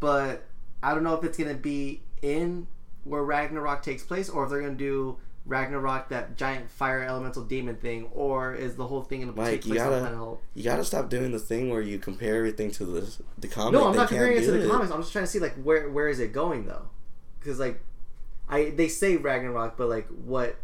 but 0.00 0.44
I 0.82 0.94
don't 0.94 1.04
know 1.04 1.14
if 1.14 1.24
it's 1.24 1.36
gonna 1.36 1.54
be 1.54 2.02
in 2.22 2.66
where 3.04 3.22
Ragnarok 3.22 3.82
takes 3.82 4.02
place, 4.02 4.30
or 4.30 4.44
if 4.44 4.50
they're 4.50 4.62
gonna 4.62 4.74
do 4.74 5.18
Ragnarok, 5.44 6.08
that 6.10 6.36
giant 6.36 6.70
fire 6.70 7.02
elemental 7.02 7.42
demon 7.44 7.76
thing, 7.76 8.08
or 8.12 8.54
is 8.54 8.76
the 8.76 8.86
whole 8.86 9.02
thing 9.02 9.20
gonna 9.20 9.32
Mike, 9.32 9.50
take 9.50 9.66
you 9.66 9.72
place 9.72 9.82
on 9.82 9.88
gotta- 9.90 10.00
Planet 10.00 10.18
Hulk? 10.18 10.42
You 10.54 10.64
gotta 10.64 10.84
stop 10.84 11.10
doing 11.10 11.32
the 11.32 11.38
thing 11.38 11.68
where 11.68 11.82
you 11.82 11.98
compare 11.98 12.36
everything 12.36 12.70
to 12.72 12.86
the 12.86 13.12
the 13.38 13.48
comic. 13.48 13.72
No, 13.74 13.86
I'm 13.88 13.92
They 13.92 13.98
not 13.98 14.08
comparing 14.08 14.38
it 14.38 14.40
to 14.46 14.52
do 14.52 14.62
the 14.62 14.68
comics. 14.70 14.90
I'm 14.90 15.00
just 15.00 15.12
trying 15.12 15.24
to 15.24 15.30
see 15.30 15.40
like 15.40 15.54
where 15.56 15.90
where 15.90 16.08
is 16.08 16.20
it 16.20 16.32
going 16.32 16.64
though? 16.66 16.86
Because 17.38 17.58
like, 17.58 17.80
I 18.54 18.70
they 18.70 18.88
say 18.88 19.16
Ragnarok, 19.16 19.76
but 19.76 19.88
like 19.88 20.06
what 20.24 20.56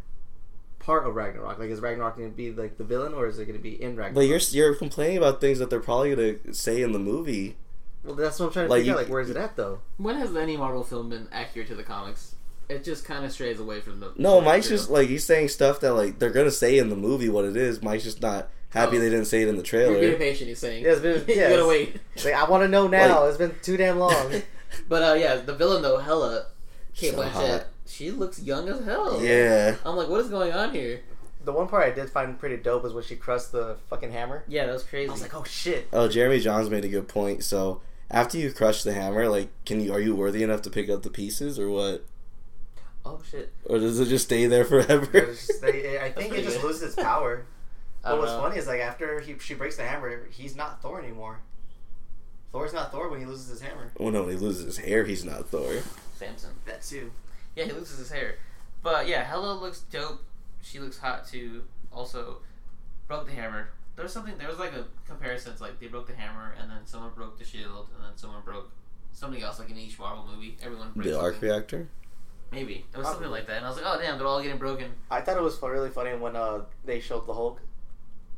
part 0.78 1.07
of 1.07 1.14
Ragnarok? 1.14 1.59
Like, 1.59 1.70
is 1.70 1.80
Ragnarok 1.80 2.16
gonna 2.16 2.28
be 2.28 2.53
like 2.53 2.76
the 2.78 2.84
villain, 2.84 3.14
or 3.14 3.26
is 3.26 3.39
it 3.39 3.47
gonna 3.47 3.59
be 3.59 3.80
in 3.82 3.91
Ragnarok? 3.97 4.14
But 4.14 4.20
you're 4.26 4.39
you're 4.51 4.74
complaining 4.74 5.16
about 5.18 5.41
things 5.41 5.59
that 5.59 5.70
they're 5.70 5.80
probably 5.80 6.14
gonna 6.14 6.55
say 6.55 6.82
in 6.82 6.93
the 6.93 6.99
movie. 6.99 7.57
well, 8.05 8.14
that's 8.14 8.39
what 8.39 8.47
I'm 8.47 8.53
trying 8.53 8.66
to 8.66 8.70
Like, 8.70 8.80
figure 8.80 8.93
out. 8.93 8.99
Like, 8.99 9.09
where 9.09 9.20
is 9.20 9.30
it 9.30 9.36
at 9.36 9.57
though? 9.57 9.80
When 9.97 10.16
has 10.16 10.34
any 10.36 10.57
Marvel 10.57 10.84
film 10.84 11.09
been 11.11 11.28
accurate 11.32 11.68
to 11.68 11.74
the 11.74 11.82
comics? 11.82 12.34
It 12.68 12.84
just 12.84 13.05
kind 13.07 13.24
of 13.24 13.32
strays 13.32 13.59
away 13.61 13.80
from 13.80 13.99
the. 14.01 14.12
No, 14.18 14.41
Mike's 14.43 14.68
just 14.68 14.91
like 14.91 15.09
he's 15.09 15.24
saying 15.24 15.49
stuff 15.49 15.80
that 15.80 15.95
like 15.95 16.18
they're 16.18 16.30
gonna 16.30 16.51
say 16.51 16.78
in 16.78 16.91
the 16.91 16.97
movie 16.97 17.28
what 17.30 17.45
it 17.47 17.57
is. 17.57 17.82
Mike's 17.82 18.05
just 18.05 18.20
not 18.20 18.49
happy 18.70 18.99
Oh. 18.99 19.01
they 19.01 19.09
didn't 19.09 19.24
say 19.24 19.41
it 19.43 19.49
in 19.49 19.57
the 19.57 19.62
trailer. 19.62 19.93
You're 19.93 20.01
being 20.03 20.18
patient. 20.18 20.49
He's 20.49 20.59
saying. 20.59 20.84
Yeah, 20.84 20.91
it's 20.93 21.01
been- 21.01 21.24
you 21.28 21.34
yeah, 21.34 21.49
gotta 21.49 21.66
wait. 21.66 21.97
Like, 22.22 22.34
I 22.34 22.45
want 22.49 22.62
to 22.64 22.68
know 22.68 22.86
now. 22.86 23.20
Like- 23.20 23.28
it's 23.30 23.39
been 23.39 23.55
too 23.62 23.76
damn 23.78 23.99
long. 23.99 24.43
But 24.86 25.03
uh, 25.03 25.14
yeah, 25.14 25.36
the 25.36 25.55
villain 25.55 25.80
though, 25.80 25.97
Hela, 25.97 26.45
Kate 26.95 27.12
So 27.14 27.22
Blanchett, 27.22 27.32
hot. 27.32 27.66
She 27.99 28.11
looks 28.12 28.40
young 28.40 28.68
as 28.68 28.84
hell. 28.84 29.20
Yeah, 29.22 29.74
I'm 29.84 29.96
like, 29.96 30.09
what 30.09 30.20
is 30.20 30.28
going 30.28 30.53
on 30.53 30.72
here? 30.72 31.01
the 31.44 31.53
one 31.53 31.66
part 31.66 31.84
I 31.90 31.90
did 31.94 32.11
find 32.11 32.38
pretty 32.38 32.59
dope 32.59 32.84
is 32.84 32.92
when 32.92 33.03
she 33.05 33.16
crushed 33.16 33.53
the 33.53 33.76
fucking 33.88 34.12
hammer. 34.12 34.44
Yeah, 34.49 34.66
that 34.66 34.72
was 34.72 34.82
crazy. 34.82 35.09
I 35.09 35.12
was 35.12 35.22
like, 35.22 35.34
oh 35.34 35.44
shit. 35.44 35.88
Oh, 35.94 36.07
Jeremy 36.07 36.40
Johns 36.40 36.68
made 36.68 36.84
a 36.84 36.88
good 36.88 37.09
point. 37.09 37.42
So 37.42 37.80
after 38.11 38.36
you 38.36 38.53
crush 38.53 38.82
the 38.82 38.92
hammer, 38.92 39.28
like, 39.28 39.49
can 39.64 39.80
you 39.80 39.92
are 39.94 40.01
you 40.01 40.14
worthy 40.14 40.42
enough 40.42 40.61
to 40.62 40.70
pick 40.70 40.90
up 40.90 41.03
the 41.03 41.11
pieces 41.11 41.59
or 41.59 41.70
what? 41.70 42.05
oh 43.07 43.20
shit. 43.30 43.53
Or 43.64 43.78
does 43.78 43.99
it 43.99 44.07
just 44.09 44.26
stay 44.26 44.46
there 44.46 44.64
forever? 44.64 45.09
It's 45.16 45.51
I 45.64 46.11
think 46.11 46.34
it 46.34 46.44
just 46.44 46.61
good. 46.61 46.64
loses 46.66 46.82
its 46.82 46.94
power. 46.96 47.46
I 48.05 48.11
But 48.11 48.18
what's 48.18 48.32
know. 48.32 48.40
funny 48.40 48.59
is 48.59 48.66
like 48.66 48.80
after 48.80 49.20
he 49.20 49.38
she 49.38 49.55
breaks 49.55 49.76
the 49.76 49.84
hammer, 49.84 50.26
he's 50.30 50.55
not 50.55 50.82
Thor 50.82 51.01
anymore. 51.01 51.40
Thor's 52.53 52.74
not 52.74 52.92
Thor 52.92 53.09
when 53.09 53.20
he 53.20 53.26
loses 53.26 53.49
his 53.49 53.61
hammer. 53.62 53.90
well, 53.99 54.11
no, 54.11 54.22
when 54.24 54.32
he 54.32 54.36
loses 54.38 54.64
his 54.64 54.78
hair, 54.78 55.05
he's 55.05 55.24
not 55.24 55.49
Thor. 55.49 55.72
Samson. 56.18 56.51
That 56.66 56.82
too. 56.82 57.11
Yeah, 57.59 57.65
he 57.65 57.73
loses 57.73 57.99
his 57.99 58.11
hair. 58.11 58.37
But 58.83 59.09
yeah, 59.09 59.25
Hela 59.25 59.55
looks 59.55 59.81
dope. 59.81 60.23
She 60.63 60.79
looks 60.79 60.99
hot 60.99 61.27
too. 61.27 61.65
Also, 61.93 62.39
broke 63.09 63.27
the 63.27 63.33
hammer. 63.33 63.69
There 63.97 64.05
was 64.05 64.13
something. 64.13 64.39
There 64.39 64.49
was 64.49 64.59
like 64.59 64.73
a 64.73 64.85
comparison. 65.07 65.53
It's 65.53 65.61
like 65.61 65.81
they 65.81 65.89
broke 65.89 66.07
the 66.07 66.15
hammer, 66.15 66.55
and 66.61 66.71
then 66.71 66.79
someone 66.85 67.11
broke 67.17 67.39
the 67.39 67.45
shield, 67.45 67.89
and 67.97 68.05
then 68.05 68.17
someone 68.17 68.43
broke 68.45 68.71
something 69.13 69.43
else. 69.43 69.59
Like 69.59 69.71
in 69.71 69.77
each 69.79 69.99
Marvel 69.99 70.25
movie, 70.33 70.57
everyone 70.63 70.93
breaks 70.95 71.11
The 71.11 71.19
arc 71.19 71.35
something. 71.35 71.51
reactor. 71.51 71.89
Maybe 72.53 72.87
it 72.95 72.97
was 72.97 73.07
something 73.07 73.29
like 73.31 73.47
that. 73.49 73.57
And 73.59 73.67
I 73.67 73.69
was 73.69 73.77
like, 73.77 73.87
oh 73.87 74.01
damn, 74.01 74.17
they're 74.19 74.27
all 74.27 74.41
getting 74.41 74.57
broken. 74.59 74.91
I 75.11 75.21
thought 75.21 75.37
it 75.37 75.43
was 75.43 75.59
fu- 75.59 75.69
really 75.69 75.91
funny 75.91 76.15
when 76.17 76.35
uh 76.37 76.61
they 76.85 77.01
showed 77.01 77.27
the 77.27 77.35
Hulk. 77.35 77.61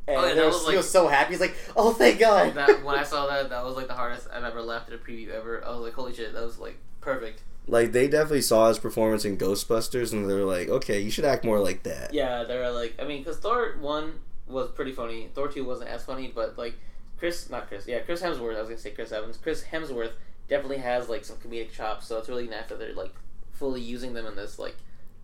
And 0.09 0.17
Oh, 0.17 0.23
yeah, 0.23 0.29
they 0.31 0.35
that 0.41 0.47
was- 0.47 0.55
was 0.63 0.71
he 0.71 0.77
was 0.79 0.91
so 0.91 1.07
happy. 1.07 1.33
He's 1.35 1.41
like, 1.41 1.55
"Oh, 1.77 1.93
thank 1.93 2.19
God!" 2.19 2.55
That 2.55 2.83
when 2.83 2.97
I 2.97 3.03
saw 3.13 3.27
that, 3.29 3.51
that 3.51 3.65
was 3.65 3.77
like 3.77 3.87
the 3.87 3.95
hardest 3.95 4.27
I've 4.33 4.43
ever 4.45 4.63
laughed 4.63 4.89
at 4.89 4.95
a 4.95 4.99
preview 4.99 5.29
ever. 5.31 5.65
I 5.65 5.71
was 5.71 5.81
like, 5.81 5.93
holy 5.93 6.13
shit, 6.15 6.33
that 6.33 6.43
was 6.43 6.59
like 6.59 6.79
perfect. 7.01 7.43
Like 7.67 7.93
they 7.93 8.09
definitely 8.09 8.43
saw 8.43 8.69
his 8.69 8.79
performance 8.79 9.25
in 9.25 9.37
Ghostbusters, 9.37 10.13
and 10.13 10.29
they 10.29 10.35
were 10.35 10.45
like, 10.45 10.69
"Okay, 10.69 11.01
you 11.01 11.11
should 11.11 11.25
act 11.25 11.45
more 11.45 11.61
like 11.61 11.85
that." 11.85 12.13
Yeah, 12.13 12.45
they 12.45 12.57
were 12.57 12.71
like, 12.71 12.95
I 13.01 13.05
mean, 13.05 13.23
because 13.23 13.39
Thor 13.39 13.77
one 13.81 14.21
was 14.49 14.71
pretty 14.71 14.93
funny. 14.93 15.29
Thor 15.35 15.49
two 15.49 15.65
wasn't 15.65 15.91
as 15.91 16.05
funny, 16.05 16.33
but 16.35 16.59
like 16.59 16.75
Chris, 17.19 17.49
not 17.51 17.69
Chris, 17.69 17.87
yeah, 17.87 18.01
Chris 18.01 18.23
Hemsworth. 18.23 18.57
I 18.57 18.61
was 18.61 18.69
gonna 18.69 18.79
say 18.79 18.91
Chris 18.91 19.13
Evans. 19.13 19.37
Chris 19.37 19.63
Hemsworth 19.63 20.13
definitely 20.49 20.79
has 20.79 21.09
like 21.09 21.25
some 21.25 21.37
comedic 21.37 21.71
chops, 21.71 22.07
so 22.07 22.19
it's 22.19 22.29
really 22.29 22.49
nice 22.49 22.67
that 22.69 22.79
they're 22.79 22.95
like 22.95 23.15
fully 23.53 23.81
using 23.81 24.15
them 24.15 24.27
in 24.27 24.35
this. 24.37 24.59
Like 24.59 24.77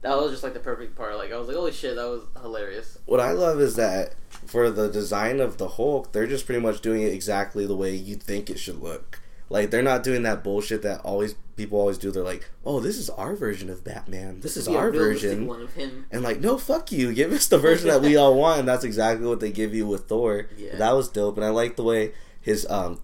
that 0.03 0.17
was 0.17 0.31
just 0.31 0.43
like 0.43 0.55
the 0.55 0.61
perfect 0.61 0.95
part. 0.95 1.17
Like 1.17 1.33
I 1.33 1.39
was 1.39 1.49
like, 1.49 1.57
holy 1.57 1.73
shit, 1.73 1.97
that 1.97 2.07
was 2.07 2.23
hilarious. 2.41 2.99
What 3.07 3.19
I 3.19 3.33
love 3.33 3.61
is 3.61 3.77
that 3.77 4.15
for 4.45 4.71
the 4.71 4.89
design 4.89 5.41
of 5.41 5.59
the 5.59 5.69
Hulk, 5.69 6.13
they're 6.13 6.27
just 6.27 6.47
pretty 6.47 6.61
much 6.61 6.81
doing 6.81 7.03
it 7.03 7.13
exactly 7.13 7.67
the 7.67 7.77
way 7.77 7.95
you 7.95 8.15
think 8.15 8.49
it 8.51 8.59
should 8.59 8.81
look. 8.81 9.21
Like 9.49 9.71
they're 9.71 9.83
not 9.83 10.03
doing 10.03 10.23
that 10.25 10.43
bullshit 10.43 10.83
that 10.83 11.01
always 11.03 11.35
people 11.57 11.79
always 11.79 11.99
do. 11.99 12.11
They're 12.11 12.25
like, 12.25 12.51
"Oh, 12.65 12.81
this 12.81 12.99
is 12.99 13.09
our 13.11 13.37
version 13.37 13.71
of 13.71 13.85
Batman. 13.85 14.41
This 14.41 14.57
is 14.57 14.67
our 14.67 14.91
version." 14.91 15.47
one 15.47 15.63
of 15.63 15.73
him. 15.75 16.07
And 16.11 16.23
like, 16.23 16.41
no, 16.41 16.59
fuck 16.59 16.91
you. 16.91 17.15
Give 17.15 17.33
us 17.33 17.47
the 17.47 17.59
version 17.59 17.89
that 17.89 18.03
we 18.03 18.17
all 18.17 18.35
want. 18.39 18.61
And 18.61 18.69
that's 18.69 18.85
exactly 18.85 19.27
what 19.27 19.41
they 19.41 19.53
give 19.53 19.73
you 19.75 19.87
with 19.87 20.09
Thor. 20.09 20.49
Yeah. 20.57 20.77
That 20.77 20.93
was 20.93 21.09
dope. 21.09 21.37
And 21.37 21.45
I 21.45 21.51
like 21.51 21.77
the 21.77 21.85
way 21.85 22.13
his 22.41 22.67
um, 22.69 23.01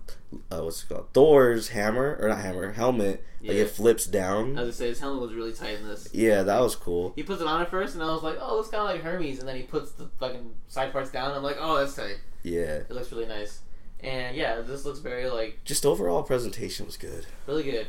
uh, 0.51 0.63
what's 0.63 0.83
it 0.83 0.89
called? 0.89 1.13
Thor's 1.15 1.69
hammer 1.69 2.19
or 2.21 2.29
not 2.29 2.39
hammer 2.41 2.73
helmet. 2.73 3.25
Yeah. 3.41 3.53
Like 3.53 3.59
it 3.59 3.71
flips 3.71 4.09
I 4.09 4.13
down. 4.13 4.49
was 4.51 4.57
gonna 4.57 4.73
say 4.73 4.87
his 4.89 5.01
helmet 5.01 5.23
was 5.23 5.33
really 5.35 5.53
tight 5.53 5.79
in 5.79 5.87
this. 5.89 6.09
Yeah, 6.13 6.43
that 6.43 6.61
was 6.61 6.75
cool. 6.77 7.13
He 7.17 7.23
puts 7.23 7.41
it 7.41 7.47
on 7.47 7.61
at 7.61 7.71
first, 7.71 7.95
and 7.95 8.03
I 8.03 8.07
was 8.13 8.23
like, 8.23 8.37
"Oh, 8.41 8.57
looks 8.57 8.69
kind 8.69 8.83
of 8.83 8.89
like 8.95 9.03
Hermes." 9.03 9.41
And 9.41 9.49
then 9.49 9.57
he 9.57 9.63
puts 9.63 9.93
the 9.93 10.09
fucking 10.21 10.55
side 10.69 10.93
parts 10.93 11.11
down. 11.11 11.33
I'm 11.33 11.43
like, 11.43 11.57
"Oh, 11.59 11.77
that's 11.79 11.95
tight. 11.97 12.19
Yeah, 12.45 12.61
It 12.87 12.91
looks 12.91 13.11
really 13.13 13.27
nice." 13.27 13.61
And 14.03 14.37
yeah, 14.37 14.61
this 14.61 14.85
looks 14.85 14.99
very 14.99 15.29
like 15.31 15.61
just 15.65 15.87
overall 15.87 16.23
presentation 16.23 16.87
was 16.87 16.97
good. 16.97 17.27
really 17.47 17.63
good. 17.63 17.87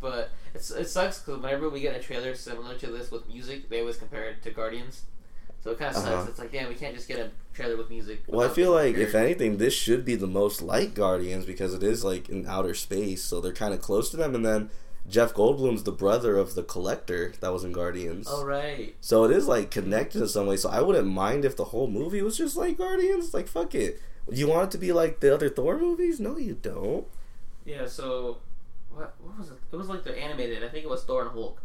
But 0.00 0.30
it's 0.54 0.70
it 0.70 0.88
sucks 0.88 1.20
because 1.20 1.40
whenever 1.40 1.70
we 1.70 1.80
get 1.80 1.96
a 1.96 2.00
trailer 2.00 2.34
similar 2.34 2.74
to 2.76 2.86
this 2.88 3.10
with 3.10 3.26
music, 3.28 3.68
they 3.70 3.80
always 3.80 3.96
compare 3.96 4.24
it 4.24 4.42
to 4.42 4.50
Guardians. 4.50 5.02
So 5.62 5.70
it 5.70 5.78
kind 5.78 5.96
of 5.96 6.02
sucks. 6.02 6.08
Uh-huh. 6.08 6.26
It's 6.28 6.38
like, 6.38 6.52
damn, 6.52 6.68
we 6.68 6.74
can't 6.74 6.94
just 6.94 7.08
get 7.08 7.18
a 7.18 7.30
trailer 7.54 7.78
with 7.78 7.88
music. 7.88 8.22
Well, 8.26 8.46
I 8.46 8.52
feel 8.52 8.70
like 8.72 8.96
if 8.96 9.14
anything, 9.14 9.56
this 9.56 9.72
should 9.72 10.04
be 10.04 10.14
the 10.14 10.26
most 10.26 10.60
like 10.60 10.92
Guardians 10.92 11.46
because 11.46 11.72
it 11.72 11.82
is 11.82 12.04
like 12.04 12.28
in 12.28 12.46
outer 12.46 12.74
space, 12.74 13.24
so 13.24 13.40
they're 13.40 13.54
kind 13.54 13.72
of 13.72 13.80
close 13.80 14.10
to 14.10 14.18
them. 14.18 14.34
And 14.34 14.44
then 14.44 14.68
Jeff 15.08 15.32
Goldblum's 15.32 15.84
the 15.84 15.92
brother 15.92 16.36
of 16.36 16.54
the 16.54 16.62
Collector 16.62 17.32
that 17.40 17.50
was 17.52 17.64
in 17.64 17.72
Guardians, 17.72 18.26
Oh 18.30 18.44
right. 18.44 18.94
so 19.00 19.24
it 19.24 19.30
is 19.30 19.48
like 19.48 19.70
connected 19.70 20.20
in 20.20 20.28
some 20.28 20.46
way. 20.46 20.58
So 20.58 20.68
I 20.68 20.82
wouldn't 20.82 21.06
mind 21.08 21.46
if 21.46 21.56
the 21.56 21.64
whole 21.64 21.86
movie 21.88 22.20
was 22.20 22.36
just 22.36 22.56
like 22.58 22.76
Guardians. 22.76 23.32
Like 23.32 23.48
fuck 23.48 23.74
it. 23.74 24.02
You 24.30 24.48
want 24.48 24.68
it 24.68 24.70
to 24.72 24.78
be 24.78 24.92
like 24.92 25.20
the 25.20 25.32
other 25.34 25.48
Thor 25.48 25.78
movies? 25.78 26.18
No, 26.18 26.36
you 26.36 26.54
don't. 26.60 27.06
Yeah. 27.64 27.86
So 27.86 28.38
what 28.90 29.14
what 29.20 29.38
was 29.38 29.50
it? 29.50 29.58
It 29.72 29.76
was 29.76 29.88
like 29.88 30.04
the 30.04 30.16
animated. 30.18 30.64
I 30.64 30.68
think 30.68 30.84
it 30.84 30.90
was 30.90 31.04
Thor 31.04 31.22
and 31.22 31.30
Hulk. 31.30 31.60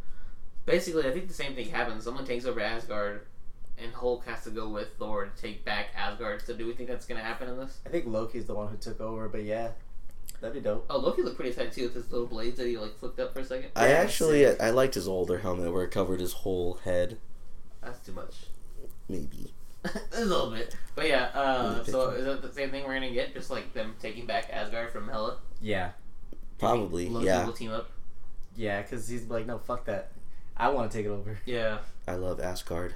Basically, 0.66 1.08
I 1.08 1.12
think 1.12 1.28
the 1.28 1.34
same 1.34 1.56
thing 1.56 1.70
happens. 1.70 2.04
Someone 2.04 2.26
takes 2.26 2.46
over 2.46 2.60
Asgard, 2.60 3.26
and 3.78 3.94
Hulk 3.94 4.26
has 4.26 4.44
to 4.44 4.50
go 4.52 4.68
with 4.70 4.90
Thor 5.00 5.26
to 5.26 5.42
take 5.42 5.64
back 5.66 5.88
Asgard. 5.96 6.42
So 6.46 6.54
do 6.54 6.66
we 6.68 6.74
think 6.74 6.90
that's 6.90 7.06
gonna 7.06 7.22
happen 7.22 7.50
in 7.50 7.58
this? 7.58 7.80
I 7.86 7.90
think 7.90 8.06
Loki's 8.06 8.46
the 8.46 8.54
one 8.54 8.68
who 8.68 8.78
took 8.78 9.00
over, 9.00 9.30
but 9.30 9.44
yeah, 9.44 9.70
that'd 10.42 10.54
be 10.54 10.60
dope. 10.60 10.86
Oh, 10.90 10.98
Loki 10.98 11.22
looked 11.22 11.38
pretty 11.38 11.54
tight 11.54 11.72
too 11.72 11.84
with 11.84 11.96
his 11.96 12.12
little 12.12 12.28
blades 12.28 12.58
that 12.58 12.68
he 12.68 12.78
like 12.78 12.98
flipped 12.98 13.20
up 13.20 13.34
for 13.34 13.40
a 13.40 13.46
second. 13.46 13.70
I 13.76 13.88
Yeah, 13.90 13.94
actually 13.94 14.44
sick. 14.44 14.62
I 14.62 14.70
liked 14.72 14.96
his 14.96 15.08
older 15.08 15.40
helmet 15.40 15.72
where 15.72 15.86
it 15.86 15.92
covered 15.92 16.20
his 16.20 16.34
whole 16.34 16.76
head. 16.84 17.18
That's 17.82 18.00
too 18.06 18.12
much. 18.12 18.48
Maybe. 19.08 19.54
a 20.14 20.26
little 20.26 20.52
bit, 20.52 20.76
but 20.96 21.08
yeah. 21.08 21.26
Uh, 21.34 21.84
so 21.84 22.10
is 22.10 22.26
that 22.26 22.42
the 22.42 22.52
same 22.52 22.70
thing 22.72 22.84
we're 22.86 22.94
gonna 22.96 23.12
get? 23.12 23.34
Just 23.34 23.50
like 23.50 23.74
them 23.74 23.96
taking 24.00 24.26
back 24.26 24.50
Asgard 24.52 24.92
from 24.92 25.08
Hela? 25.08 25.38
Yeah, 25.62 25.92
Probably. 26.58 27.08
Loki 27.08 27.26
Yeah. 27.28 27.46
will 27.46 27.54
team 27.54 27.72
up. 27.72 27.90
yeah, 28.56 28.82
because 28.82 29.08
he's 29.08 29.26
like, 29.26 29.46
no, 29.46 29.58
fuck 29.58 29.86
that. 29.86 30.12
I 30.58 30.70
want 30.70 30.92
to 30.92 30.98
take 30.98 31.06
it 31.06 31.10
over. 31.10 31.38
Yeah, 31.46 31.78
I 32.08 32.16
love 32.16 32.42
Asgard. 32.42 32.96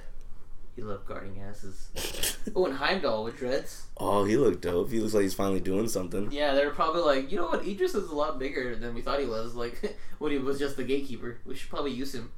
you 0.76 0.84
love 0.84 1.06
guarding 1.06 1.40
asses. 1.40 2.36
oh, 2.54 2.66
and 2.66 2.74
Heimdall 2.76 3.24
with 3.24 3.38
dreads. 3.38 3.86
oh, 3.96 4.24
he 4.24 4.36
looked 4.36 4.60
dope. 4.60 4.90
He 4.90 5.00
looks 5.00 5.14
like 5.14 5.22
he's 5.22 5.32
finally 5.32 5.60
doing 5.60 5.88
something. 5.88 6.30
Yeah, 6.30 6.54
they're 6.54 6.70
probably 6.70 7.00
like, 7.02 7.30
you 7.32 7.38
know 7.38 7.46
what? 7.46 7.66
Idris 7.66 7.94
is 7.94 8.10
a 8.10 8.14
lot 8.14 8.38
bigger 8.38 8.76
than 8.76 8.94
we 8.94 9.00
thought 9.00 9.20
he 9.20 9.26
was. 9.26 9.54
Like 9.54 9.96
when 10.18 10.32
he 10.32 10.38
was 10.38 10.58
just 10.58 10.76
the 10.76 10.84
gatekeeper, 10.84 11.38
we 11.46 11.54
should 11.54 11.70
probably 11.70 11.92
use 11.92 12.14
him. 12.14 12.30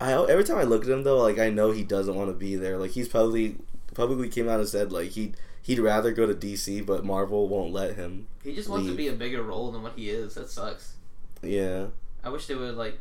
I 0.00 0.12
every 0.14 0.44
time 0.44 0.56
I 0.56 0.62
look 0.62 0.84
at 0.84 0.88
him 0.90 1.02
though, 1.04 1.18
like 1.18 1.38
I 1.38 1.50
know 1.50 1.72
he 1.72 1.82
doesn't 1.84 2.14
want 2.14 2.30
to 2.30 2.34
be 2.34 2.56
there. 2.56 2.78
Like 2.78 2.92
he's 2.92 3.08
probably 3.08 3.56
publicly 4.00 4.30
came 4.30 4.48
out 4.48 4.60
and 4.60 4.68
said 4.68 4.90
like 4.90 5.10
he 5.10 5.34
he'd 5.60 5.78
rather 5.78 6.10
go 6.10 6.26
to 6.26 6.34
DC, 6.34 6.84
but 6.86 7.04
Marvel 7.04 7.48
won't 7.48 7.72
let 7.72 7.96
him. 7.96 8.28
He 8.42 8.54
just 8.54 8.68
wants 8.68 8.88
to 8.88 8.94
be 8.94 9.08
a 9.08 9.12
bigger 9.12 9.42
role 9.42 9.70
than 9.70 9.82
what 9.82 9.92
he 9.96 10.08
is. 10.08 10.34
That 10.34 10.48
sucks. 10.48 10.94
Yeah, 11.42 11.88
I 12.24 12.30
wish 12.30 12.46
they 12.46 12.54
would 12.54 12.76
like 12.76 12.98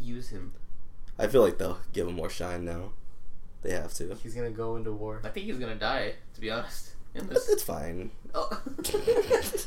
use 0.00 0.30
him. 0.30 0.52
I 1.16 1.28
feel 1.28 1.42
like 1.42 1.58
they'll 1.58 1.78
give 1.92 2.08
him 2.08 2.14
more 2.14 2.28
shine 2.28 2.64
now. 2.64 2.90
They 3.62 3.72
have 3.72 3.94
to. 3.94 4.16
He's 4.20 4.34
gonna 4.34 4.50
go 4.50 4.76
into 4.76 4.92
war. 4.92 5.20
I 5.22 5.28
think 5.28 5.46
he's 5.46 5.58
gonna 5.58 5.76
die. 5.76 6.14
To 6.34 6.40
be 6.40 6.50
honest, 6.50 6.94
in 7.14 7.28
this. 7.28 7.48
it's 7.48 7.62
fine. 7.62 8.10
Oh, 8.34 8.48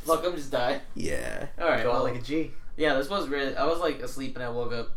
fuck 0.04 0.26
him, 0.26 0.36
just 0.36 0.52
die. 0.52 0.82
Yeah. 0.94 1.48
All 1.58 1.70
right. 1.70 1.84
Go 1.84 1.92
well, 1.92 2.00
out 2.00 2.04
like 2.04 2.16
a 2.18 2.22
G. 2.22 2.52
Yeah, 2.76 2.96
this 2.96 3.10
was 3.10 3.30
really. 3.30 3.56
I 3.56 3.66
was 3.66 3.80
like 3.80 4.02
asleep 4.02 4.36
and 4.36 4.44
I 4.44 4.50
woke 4.50 4.74
up 4.74 4.90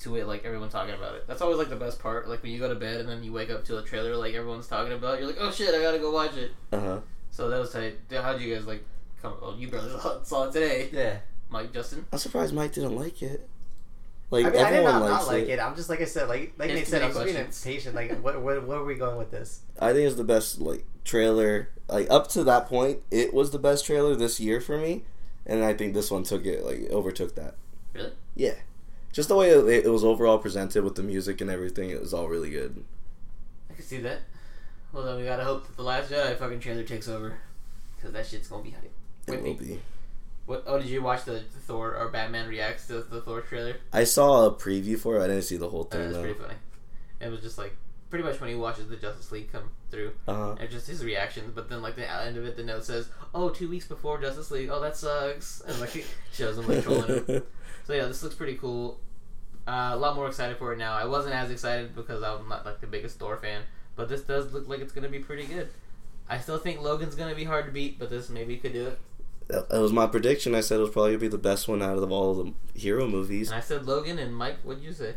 to 0.00 0.16
it, 0.16 0.26
like 0.26 0.44
everyone 0.44 0.68
talking 0.68 0.94
about 0.94 1.14
it. 1.14 1.26
That's 1.26 1.40
always 1.42 1.58
like 1.58 1.68
the 1.68 1.76
best 1.76 1.98
part. 2.00 2.28
Like 2.28 2.42
when 2.42 2.52
you 2.52 2.58
go 2.58 2.68
to 2.68 2.74
bed 2.74 3.00
and 3.00 3.08
then 3.08 3.22
you 3.22 3.32
wake 3.32 3.50
up 3.50 3.64
to 3.66 3.78
a 3.78 3.82
trailer 3.82 4.16
like 4.16 4.34
everyone's 4.34 4.66
talking 4.66 4.92
about. 4.92 5.18
You're 5.18 5.28
like, 5.28 5.38
oh 5.40 5.50
shit, 5.50 5.74
I 5.74 5.80
gotta 5.82 5.98
go 5.98 6.10
watch 6.12 6.36
it. 6.36 6.52
Uh 6.72 6.80
huh. 6.80 6.98
So 7.30 7.48
that 7.48 7.58
was 7.60 7.72
tight. 7.72 7.96
How 8.10 8.32
would 8.32 8.42
you 8.42 8.54
guys 8.54 8.66
like? 8.66 8.84
Come? 9.22 9.34
Oh, 9.42 9.54
you 9.58 9.68
barely 9.68 9.90
saw- 10.00 10.22
saw 10.22 10.44
it 10.48 10.52
today, 10.52 10.88
Yeah. 10.92 11.18
Mike, 11.50 11.72
Justin. 11.72 12.06
I'm 12.12 12.18
surprised 12.18 12.54
Mike 12.54 12.72
didn't 12.72 12.96
like 12.96 13.22
it. 13.22 13.48
Like 14.30 14.46
I 14.46 14.50
mean, 14.50 14.58
I 14.60 14.70
did 14.70 14.76
everyone 14.78 15.00
not, 15.00 15.10
likes 15.10 15.26
not 15.26 15.32
like 15.34 15.42
it. 15.44 15.48
it. 15.50 15.58
I'm 15.60 15.74
just 15.74 15.88
like 15.90 16.00
I 16.00 16.04
said, 16.04 16.28
like 16.28 16.54
like 16.56 16.70
It's 16.70 16.78
they 16.80 16.84
said, 16.84 17.02
I'm 17.02 17.08
just 17.12 17.24
being 17.24 17.34
questions. 17.34 17.66
impatient. 17.66 17.94
Like, 17.96 18.20
what, 18.22 18.40
what, 18.40 18.64
where 18.66 18.78
are 18.78 18.84
we 18.84 18.94
going 18.94 19.16
with 19.18 19.30
this? 19.32 19.62
I 19.80 19.92
think 19.92 20.06
it's 20.06 20.14
the 20.16 20.24
best 20.24 20.60
like 20.60 20.84
trailer. 21.04 21.68
Like 21.88 22.08
up 22.10 22.28
to 22.28 22.44
that 22.44 22.66
point, 22.68 23.00
it 23.10 23.34
was 23.34 23.50
the 23.50 23.58
best 23.58 23.84
trailer 23.84 24.14
this 24.14 24.38
year 24.38 24.60
for 24.60 24.78
me, 24.78 25.02
and 25.44 25.64
I 25.64 25.74
think 25.74 25.94
this 25.94 26.10
one 26.12 26.22
took 26.22 26.46
it 26.46 26.64
like 26.64 26.88
overtook 26.90 27.34
that. 27.34 27.56
Really? 27.92 28.12
Yeah, 28.36 28.54
just 29.12 29.28
the 29.28 29.36
way 29.36 29.50
it, 29.50 29.84
it 29.86 29.90
was 29.90 30.04
overall 30.04 30.38
presented 30.38 30.84
with 30.84 30.94
the 30.94 31.02
music 31.02 31.40
and 31.40 31.50
everything, 31.50 31.90
it 31.90 32.00
was 32.00 32.12
all 32.14 32.28
really 32.28 32.50
good. 32.50 32.84
I 33.70 33.74
can 33.74 33.84
see 33.84 33.98
that. 33.98 34.20
Well, 34.92 35.04
then 35.04 35.16
we 35.16 35.24
gotta 35.24 35.44
hope 35.44 35.66
that 35.66 35.76
the 35.76 35.82
Last 35.82 36.10
Jedi 36.10 36.36
fucking 36.36 36.60
trailer 36.60 36.82
takes 36.82 37.08
over, 37.08 37.38
because 37.96 38.12
that 38.12 38.26
shit's 38.26 38.48
gonna 38.48 38.62
be 38.62 38.70
hype. 38.70 38.92
It 39.28 39.42
will 39.42 39.54
be. 39.54 39.80
What? 40.46 40.64
Oh, 40.66 40.78
did 40.78 40.88
you 40.88 41.00
watch 41.02 41.24
the, 41.24 41.32
the 41.32 41.60
Thor 41.66 41.94
or 41.96 42.08
Batman 42.08 42.48
reacts 42.48 42.88
to 42.88 43.02
the 43.02 43.20
Thor 43.20 43.40
trailer? 43.40 43.76
I 43.92 44.02
saw 44.04 44.46
a 44.46 44.52
preview 44.52 44.98
for 44.98 45.16
it. 45.18 45.22
I 45.22 45.28
didn't 45.28 45.42
see 45.42 45.56
the 45.56 45.68
whole 45.68 45.84
That 45.84 45.90
thing 45.96 46.06
was 46.08 46.16
though. 46.16 46.22
pretty 46.22 46.38
funny. 46.40 46.54
It 47.20 47.28
was 47.30 47.40
just 47.40 47.56
like 47.58 47.76
pretty 48.10 48.24
much 48.24 48.40
when 48.40 48.50
he 48.50 48.56
watches 48.56 48.88
the 48.88 48.96
Justice 48.96 49.32
League 49.32 49.50
come 49.50 49.70
through. 49.90 50.12
Uh 50.28 50.34
huh. 50.34 50.56
And 50.60 50.68
just 50.68 50.86
his 50.88 51.04
reactions, 51.04 51.52
but 51.54 51.70
then 51.70 51.80
like 51.80 51.96
the 51.96 52.10
end 52.10 52.36
of 52.36 52.44
it, 52.44 52.56
the 52.56 52.64
note 52.64 52.84
says, 52.84 53.08
"Oh, 53.34 53.48
two 53.48 53.68
weeks 53.70 53.86
before 53.86 54.20
Justice 54.20 54.50
League. 54.50 54.68
Oh, 54.70 54.80
that 54.80 54.96
sucks." 54.96 55.62
And 55.66 55.80
like 55.80 56.04
shows 56.32 56.58
him 56.58 56.68
like 56.68 56.82
trolling 56.82 57.24
him. 57.24 57.42
So 57.86 57.94
yeah, 57.94 58.04
this 58.06 58.22
looks 58.22 58.36
pretty 58.36 58.56
cool. 58.56 59.00
Uh, 59.66 59.90
a 59.92 59.96
lot 59.96 60.14
more 60.14 60.28
excited 60.28 60.58
for 60.58 60.72
it 60.72 60.78
now. 60.78 60.92
I 60.92 61.06
wasn't 61.06 61.34
as 61.34 61.50
excited 61.50 61.94
because 61.94 62.22
I'm 62.22 62.48
not 62.48 62.64
like 62.64 62.80
the 62.80 62.86
biggest 62.86 63.18
Thor 63.18 63.36
fan, 63.36 63.62
but 63.96 64.08
this 64.08 64.20
does 64.20 64.52
look 64.52 64.68
like 64.68 64.80
it's 64.80 64.92
gonna 64.92 65.08
be 65.08 65.18
pretty 65.18 65.46
good. 65.46 65.70
I 66.28 66.38
still 66.38 66.58
think 66.58 66.80
Logan's 66.80 67.16
gonna 67.16 67.34
be 67.34 67.44
hard 67.44 67.66
to 67.66 67.72
beat, 67.72 67.98
but 67.98 68.08
this 68.10 68.28
maybe 68.28 68.58
could 68.58 68.74
do 68.74 68.86
it. 68.88 68.98
That 69.48 69.68
that 69.70 69.80
was 69.80 69.92
my 69.92 70.06
prediction. 70.06 70.54
I 70.54 70.60
said 70.60 70.78
it 70.78 70.82
was 70.82 70.90
probably 70.90 71.12
gonna 71.12 71.20
be 71.20 71.28
the 71.28 71.38
best 71.38 71.66
one 71.66 71.82
out 71.82 71.98
of 71.98 72.12
all 72.12 72.34
the 72.34 72.52
hero 72.78 73.08
movies. 73.08 73.48
And 73.50 73.58
I 73.58 73.60
said 73.60 73.86
Logan 73.86 74.18
and 74.20 74.36
Mike. 74.36 74.58
What'd 74.62 74.84
you 74.84 74.92
say? 74.92 75.14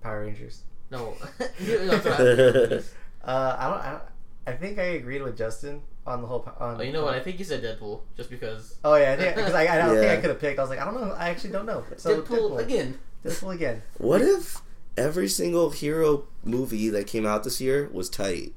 Power 0.00 0.22
Rangers. 0.22 0.62
No, 0.92 1.14
You- 1.58 1.86
that's 1.88 2.04
what 2.04 2.20
I- 2.20 2.82
Uh, 3.24 3.56
I 3.58 3.68
don't. 3.70 3.80
I, 3.80 3.90
don't, 3.92 4.02
I 4.48 4.52
think 4.52 4.78
I 4.78 4.82
agreed 5.00 5.22
with 5.22 5.38
Justin 5.38 5.80
on 6.06 6.20
the 6.22 6.26
whole. 6.26 6.40
po- 6.40 6.52
On, 6.64 6.80
oh, 6.80 6.82
you 6.82 6.92
know 6.92 7.04
what? 7.04 7.14
I 7.14 7.20
think 7.20 7.38
you 7.38 7.44
said 7.44 7.62
Deadpool 7.62 8.00
just 8.16 8.30
because. 8.30 8.76
Oh 8.84 8.96
yeah, 8.96 9.12
I 9.12 9.16
think 9.16 9.36
because 9.36 9.54
I, 9.54 9.62
I 9.62 9.78
don't 9.78 9.96
think 9.96 10.10
I 10.10 10.16
could 10.16 10.30
have 10.30 10.40
picked. 10.40 10.58
I 10.58 10.62
was 10.62 10.70
like, 10.70 10.80
I 10.80 10.84
don't 10.84 10.94
know. 11.00 11.12
I 11.12 11.28
actually 11.30 11.50
don't 11.50 11.66
know. 11.66 11.84
So 11.96 12.20
Deadpool, 12.20 12.58
again. 12.58 12.98
Deadpool 13.24 13.54
again. 13.54 13.82
What 13.98 14.20
if 14.22 14.60
every 14.96 15.28
single 15.28 15.70
hero 15.70 16.24
movie 16.44 16.88
that 16.90 17.06
came 17.06 17.24
out 17.24 17.44
this 17.44 17.60
year 17.60 17.88
was 17.92 18.10
tight? 18.10 18.52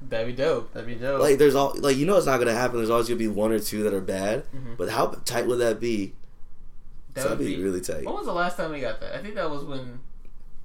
That'd 0.00 0.28
be 0.28 0.32
dope. 0.32 0.72
That'd 0.72 0.86
be 0.88 0.94
dope. 0.94 1.20
Like 1.20 1.38
there's 1.38 1.56
all 1.56 1.74
like 1.76 1.96
you 1.96 2.06
know 2.06 2.16
it's 2.16 2.26
not 2.26 2.38
gonna 2.38 2.54
happen. 2.54 2.76
There's 2.76 2.90
always 2.90 3.08
gonna 3.08 3.18
be 3.18 3.26
one 3.26 3.50
or 3.50 3.58
two 3.58 3.82
that 3.82 3.92
are 3.92 4.00
bad. 4.00 4.44
Mhm. 4.54 4.76
But 4.76 4.90
how 4.90 5.06
tight 5.24 5.48
would 5.48 5.58
that 5.58 5.80
be? 5.80 6.14
That 7.14 7.22
so 7.22 7.28
that'd 7.30 7.38
would 7.40 7.44
be, 7.48 7.56
be- 7.56 7.62
really 7.64 7.80
tight. 7.80 8.04
When 8.06 8.14
was 8.14 8.26
the 8.26 8.32
last 8.32 8.56
time 8.56 8.70
we 8.70 8.78
got 8.80 9.00
that? 9.00 9.16
I 9.16 9.18
think 9.22 9.34
that 9.34 9.50
was 9.50 9.64
when. 9.64 9.98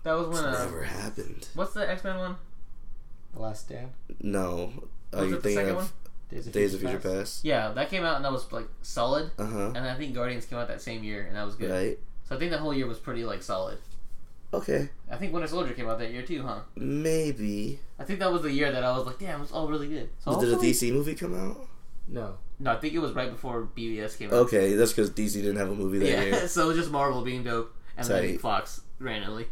That 0.03 0.13
was 0.13 0.27
It's 0.27 0.35
when. 0.41 0.53
Uh, 0.53 0.65
never 0.65 0.83
happened. 0.83 1.47
what's 1.55 1.73
the 1.73 1.89
X 1.89 2.03
Men 2.03 2.17
one? 2.17 2.35
the 3.33 3.39
Last 3.39 3.65
Stand. 3.65 3.89
No. 4.21 4.71
Are 5.13 5.21
Was 5.21 5.29
you 5.29 5.35
it 5.37 5.43
the 5.43 5.49
thinking 5.49 5.55
second 5.55 5.69
of 5.71 5.75
one? 5.77 5.87
Days 6.29 6.47
of, 6.47 6.53
Days 6.53 6.73
of 6.73 6.79
Future 6.81 6.99
Future 6.99 7.17
Past? 7.19 7.45
Yeah, 7.45 7.71
that 7.73 7.89
came 7.89 8.03
out 8.03 8.15
and 8.17 8.25
that 8.25 8.31
was 8.31 8.51
like 8.51 8.67
solid. 8.81 9.31
Uh 9.37 9.45
huh. 9.45 9.67
And 9.75 9.79
I 9.79 9.95
think 9.95 10.13
Guardians 10.13 10.45
came 10.45 10.57
out 10.59 10.67
that 10.67 10.81
same 10.81 11.03
year 11.03 11.23
and 11.27 11.35
that 11.35 11.45
was 11.45 11.55
good. 11.55 11.71
Right. 11.71 11.97
So 12.27 12.35
I 12.35 12.39
think 12.39 12.51
that 12.51 12.59
whole 12.59 12.73
year 12.73 12.87
was 12.87 12.99
pretty 12.99 13.23
like 13.25 13.41
solid. 13.43 13.77
Okay. 14.53 14.89
I 15.09 15.15
think 15.17 15.33
Winter 15.33 15.47
Soldier 15.47 15.73
came 15.73 15.89
out 15.89 15.97
that 15.99 16.11
year 16.11 16.21
too, 16.21 16.43
huh? 16.43 16.59
Maybe. 16.75 17.79
I 17.97 18.03
think 18.03 18.19
that 18.19 18.31
was 18.31 18.43
the 18.43 18.51
year 18.51 18.71
that 18.71 18.83
I 18.83 18.95
was 18.95 19.05
like, 19.05 19.17
damn, 19.19 19.41
it's 19.41 19.51
all 19.51 19.67
really 19.67 19.87
good. 19.87 20.09
So 20.19 20.39
Did 20.39 20.53
a 20.53 20.57
DC 20.57 20.91
movie 20.93 21.15
come 21.15 21.33
out? 21.35 21.67
No. 22.07 22.35
No, 22.59 22.71
I 22.71 22.75
think 22.77 22.93
it 22.93 22.99
was 22.99 23.13
right 23.13 23.31
before 23.31 23.67
BVS 23.75 24.17
came 24.17 24.29
out. 24.29 24.35
Okay, 24.35 24.73
that's 24.75 24.91
because 24.93 25.09
DC 25.09 25.33
didn't 25.33 25.55
have 25.57 25.69
a 25.71 25.75
movie 25.75 25.99
that 25.99 26.07
Yeah, 26.09 26.21
year. 26.21 26.47
so 26.47 26.65
it 26.65 26.67
was 26.67 26.77
just 26.77 26.91
Marvel 26.91 27.23
being 27.23 27.43
dope 27.43 27.75
and 27.97 28.07
then 28.07 28.37
Fox 28.37 28.81
randomly. 28.99 29.47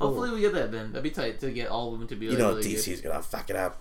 Cool. 0.00 0.08
Hopefully 0.08 0.30
we 0.30 0.40
get 0.40 0.52
that 0.54 0.72
then. 0.72 0.92
That'd 0.92 1.02
be 1.04 1.10
tight 1.10 1.38
to 1.40 1.50
get 1.52 1.68
all 1.68 1.92
of 1.92 1.98
them 2.00 2.08
to 2.08 2.16
be 2.16 2.28
like, 2.28 2.32
You 2.38 2.42
know 2.42 2.50
really 2.56 2.62
DC's 2.74 3.00
good. 3.02 3.10
gonna 3.10 3.22
fuck 3.22 3.50
it 3.50 3.56
up. 3.56 3.80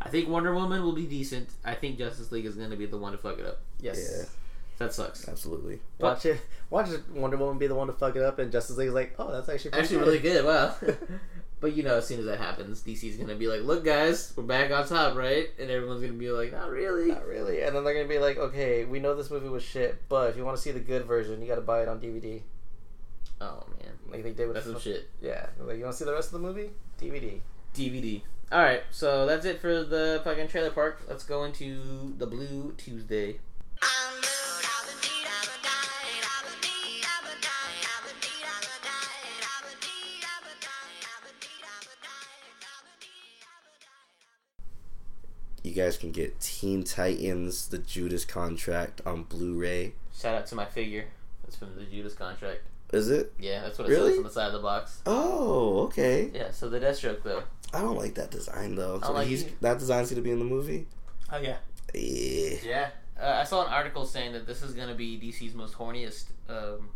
I 0.00 0.08
think 0.08 0.28
Wonder 0.28 0.52
Woman 0.54 0.82
will 0.82 0.94
be 0.94 1.06
decent. 1.06 1.48
I 1.64 1.74
think 1.74 1.96
Justice 1.98 2.32
League 2.32 2.44
is 2.46 2.56
going 2.56 2.70
to 2.70 2.76
be 2.76 2.86
the 2.86 2.98
one 2.98 3.12
to 3.12 3.18
fuck 3.18 3.38
it 3.38 3.46
up. 3.46 3.60
Yes. 3.80 4.00
Yeah, 4.18 4.24
That 4.78 4.92
sucks. 4.92 5.28
absolutely. 5.28 5.78
Watch 6.00 6.26
it. 6.26 6.40
Watch 6.70 6.88
Wonder 7.14 7.36
Woman 7.36 7.58
be 7.58 7.68
the 7.68 7.76
one 7.76 7.86
to 7.86 7.92
fuck 7.92 8.16
it 8.16 8.22
up, 8.22 8.40
and 8.40 8.50
Justice 8.50 8.76
League 8.78 8.88
is 8.88 8.94
like, 8.94 9.14
oh, 9.20 9.30
that's 9.30 9.48
actually 9.48 9.70
pretty 9.70 9.84
Actually, 9.84 9.98
really 10.00 10.18
good. 10.18 10.44
Wow. 10.44 10.74
but 11.60 11.76
you 11.76 11.84
know, 11.84 11.98
as 11.98 12.06
soon 12.08 12.18
as 12.18 12.24
that 12.26 12.38
happens, 12.40 12.82
DC's 12.82 13.16
gonna 13.16 13.36
be 13.36 13.46
like, 13.46 13.60
"Look, 13.62 13.84
guys, 13.84 14.32
we're 14.34 14.42
back 14.42 14.72
on 14.72 14.84
top, 14.88 15.14
right?" 15.14 15.48
And 15.60 15.70
everyone's 15.70 16.00
gonna 16.00 16.14
be 16.14 16.32
like, 16.32 16.50
"Not 16.50 16.68
really." 16.70 17.06
Not 17.10 17.24
really. 17.24 17.62
And 17.62 17.76
then 17.76 17.84
they're 17.84 17.94
gonna 17.94 18.08
be 18.08 18.18
like, 18.18 18.38
okay, 18.38 18.84
we 18.84 18.98
know 18.98 19.14
this 19.14 19.30
movie 19.30 19.48
was 19.48 19.62
shit, 19.62 20.02
but 20.08 20.30
if 20.30 20.36
you 20.36 20.44
want 20.44 20.56
to 20.56 20.62
see 20.62 20.72
the 20.72 20.80
good 20.80 21.04
version, 21.04 21.40
you 21.40 21.46
got 21.46 21.54
to 21.56 21.60
buy 21.60 21.80
it 21.82 21.86
on 21.88 22.00
DVD, 22.00 22.42
Oh 23.42 23.64
man, 23.80 23.92
like 24.08 24.22
they 24.22 24.30
did 24.30 24.46
with 24.46 24.54
that's 24.54 24.66
some 24.66 24.78
shit. 24.78 25.10
Yeah, 25.20 25.46
like 25.58 25.76
you 25.76 25.82
want 25.82 25.94
to 25.94 25.98
see 25.98 26.04
the 26.04 26.12
rest 26.12 26.32
of 26.32 26.40
the 26.40 26.46
movie? 26.46 26.70
DVD. 27.00 27.40
DVD. 27.74 28.22
All 28.52 28.60
right, 28.60 28.82
so 28.92 29.26
that's 29.26 29.44
it 29.44 29.60
for 29.60 29.82
the 29.82 30.20
fucking 30.22 30.46
trailer 30.46 30.70
park. 30.70 31.02
Let's 31.08 31.24
go 31.24 31.42
into 31.42 32.14
the 32.18 32.26
Blue 32.26 32.72
Tuesday. 32.76 33.40
You 45.64 45.72
guys 45.72 45.98
can 45.98 46.12
get 46.12 46.38
Teen 46.38 46.84
Titans: 46.84 47.68
The 47.68 47.78
Judas 47.78 48.24
Contract 48.24 49.00
on 49.04 49.24
Blu-ray. 49.24 49.94
Shout 50.16 50.36
out 50.36 50.46
to 50.46 50.54
my 50.54 50.66
figure. 50.66 51.06
That's 51.42 51.56
from 51.56 51.74
the 51.74 51.84
Judas 51.84 52.14
Contract. 52.14 52.60
Is 52.92 53.08
it? 53.10 53.32
Yeah, 53.38 53.62
that's 53.62 53.78
what 53.78 53.88
it 53.88 53.92
Really? 53.92 54.10
says 54.10 54.18
on 54.18 54.24
the 54.24 54.30
side 54.30 54.46
of 54.48 54.52
the 54.52 54.58
box. 54.58 55.00
Oh, 55.06 55.80
okay. 55.84 56.30
Yeah, 56.34 56.50
so 56.50 56.68
the 56.68 56.78
Deathstroke 56.78 57.22
though. 57.22 57.42
I 57.72 57.80
don't 57.80 57.96
like 57.96 58.14
that 58.16 58.30
design 58.30 58.74
though. 58.74 59.00
I 59.02 59.06
So 59.06 59.12
like 59.12 59.26
he's 59.28 59.42
it. 59.44 59.60
that 59.62 59.78
design's 59.78 60.10
gonna 60.10 60.20
be 60.22 60.30
in 60.30 60.38
the 60.38 60.44
movie. 60.44 60.86
Oh 61.32 61.38
yeah. 61.38 61.56
Eh. 61.94 62.58
Yeah. 62.64 62.90
Uh, 63.20 63.38
I 63.40 63.44
saw 63.44 63.66
an 63.66 63.72
article 63.72 64.04
saying 64.04 64.32
that 64.34 64.46
this 64.46 64.62
is 64.62 64.74
gonna 64.74 64.94
be 64.94 65.18
DC's 65.18 65.54
most 65.54 65.74
horniest 65.74 66.24
um, 66.50 66.90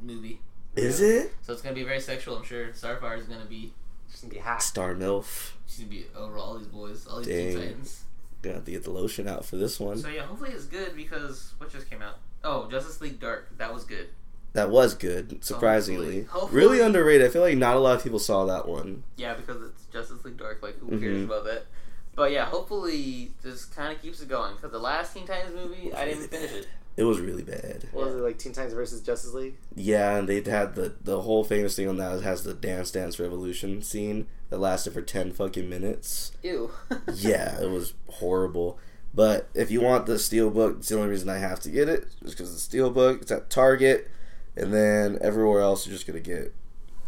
movie. 0.00 0.40
Is 0.76 1.00
it 1.00 1.32
So 1.42 1.52
it's 1.52 1.62
gonna 1.62 1.74
be 1.74 1.84
very 1.84 2.00
sexual. 2.00 2.36
I'm 2.36 2.44
sure 2.44 2.68
Starfire 2.68 3.18
is 3.18 3.26
gonna 3.26 3.44
be. 3.46 3.72
It's 4.08 4.20
gonna 4.20 4.34
be 4.34 4.38
hot. 4.40 4.62
Star 4.62 4.94
Milf? 4.94 5.52
She's 5.66 5.78
gonna 5.78 5.90
be 5.90 6.06
over 6.16 6.36
all 6.38 6.56
these 6.58 6.68
boys, 6.68 7.06
all 7.08 7.18
these 7.18 7.26
Teen 7.26 7.52
Dang. 7.54 7.56
Titans. 7.68 8.04
Gonna 8.42 8.56
have 8.56 8.64
to 8.66 8.70
get 8.70 8.84
the 8.84 8.90
lotion 8.90 9.26
out 9.26 9.44
for 9.44 9.56
this 9.56 9.80
one. 9.80 9.96
So 9.98 10.08
yeah, 10.08 10.22
hopefully 10.22 10.50
it's 10.50 10.66
good 10.66 10.94
because 10.94 11.54
what 11.58 11.70
just 11.70 11.88
came 11.90 12.02
out? 12.02 12.18
Oh, 12.44 12.68
Justice 12.70 13.00
League 13.00 13.18
Dark. 13.18 13.56
That 13.58 13.72
was 13.74 13.84
good. 13.84 14.08
That 14.54 14.70
was 14.70 14.94
good, 14.94 15.44
surprisingly. 15.44 16.22
Hopefully- 16.22 16.40
hopefully- 16.40 16.60
Really 16.62 16.80
underrated. 16.80 17.26
I 17.26 17.30
feel 17.30 17.42
like 17.42 17.58
not 17.58 17.76
a 17.76 17.80
lot 17.80 17.96
of 17.96 18.02
people 18.02 18.18
saw 18.18 18.44
that 18.46 18.66
one. 18.66 19.02
Yeah, 19.16 19.34
because 19.34 19.60
it's 19.62 19.84
Justice 19.92 20.24
League 20.24 20.36
Dark. 20.38 20.62
Like, 20.62 20.78
who 20.78 20.98
cares 20.98 21.18
Mhm. 21.18 21.24
about 21.24 21.44
that? 21.44 21.66
But 22.14 22.30
yeah, 22.30 22.44
hopefully 22.46 23.32
this 23.42 23.64
kind 23.64 23.92
of 23.94 24.00
keeps 24.00 24.20
it 24.22 24.28
going. 24.28 24.54
Because 24.54 24.70
the 24.70 24.78
last 24.78 25.12
Teen 25.14 25.26
Titans 25.26 25.54
movie, 25.56 25.92
I 25.92 26.04
didn't 26.06 26.28
finish 26.28 26.52
it. 26.52 26.68
It 26.96 27.02
was 27.02 27.18
really 27.18 27.42
bad. 27.42 27.88
What 27.90 28.06
was 28.06 28.14
it 28.14 28.18
like? 28.20 28.38
Teen 28.38 28.52
Titans 28.52 28.72
versus 28.74 29.00
Justice 29.00 29.34
League. 29.34 29.56
Yeah, 29.74 30.16
and 30.16 30.28
they 30.28 30.40
had 30.48 30.76
the 30.76 30.92
the 31.02 31.22
whole 31.22 31.42
famous 31.42 31.74
thing 31.74 31.88
on 31.88 31.96
that 31.96 32.22
has 32.22 32.44
the 32.44 32.54
Dance 32.54 32.92
Dance 32.92 33.18
Revolution 33.18 33.82
scene 33.82 34.28
that 34.50 34.60
lasted 34.60 34.92
for 34.92 35.02
ten 35.02 35.32
fucking 35.32 35.68
minutes. 35.68 36.30
Ew. 36.44 36.70
Yeah, 37.12 37.60
it 37.60 37.70
was 37.70 37.94
horrible. 38.08 38.78
But 39.12 39.48
if 39.54 39.72
you 39.72 39.80
want 39.80 40.06
the 40.06 40.14
steelbook, 40.14 40.78
it's 40.78 40.88
the 40.88 40.96
only 40.96 41.08
reason 41.08 41.28
I 41.28 41.38
have 41.38 41.58
to 41.60 41.68
get 41.70 41.88
it, 41.88 42.06
just 42.22 42.36
because 42.36 42.68
the 42.68 42.78
a 42.78 42.82
steelbook. 42.82 43.22
It's 43.22 43.32
at 43.32 43.50
Target, 43.50 44.08
and 44.56 44.72
then 44.72 45.18
everywhere 45.20 45.60
else 45.60 45.86
you're 45.86 45.94
just 45.94 46.06
gonna 46.06 46.20
get 46.20 46.54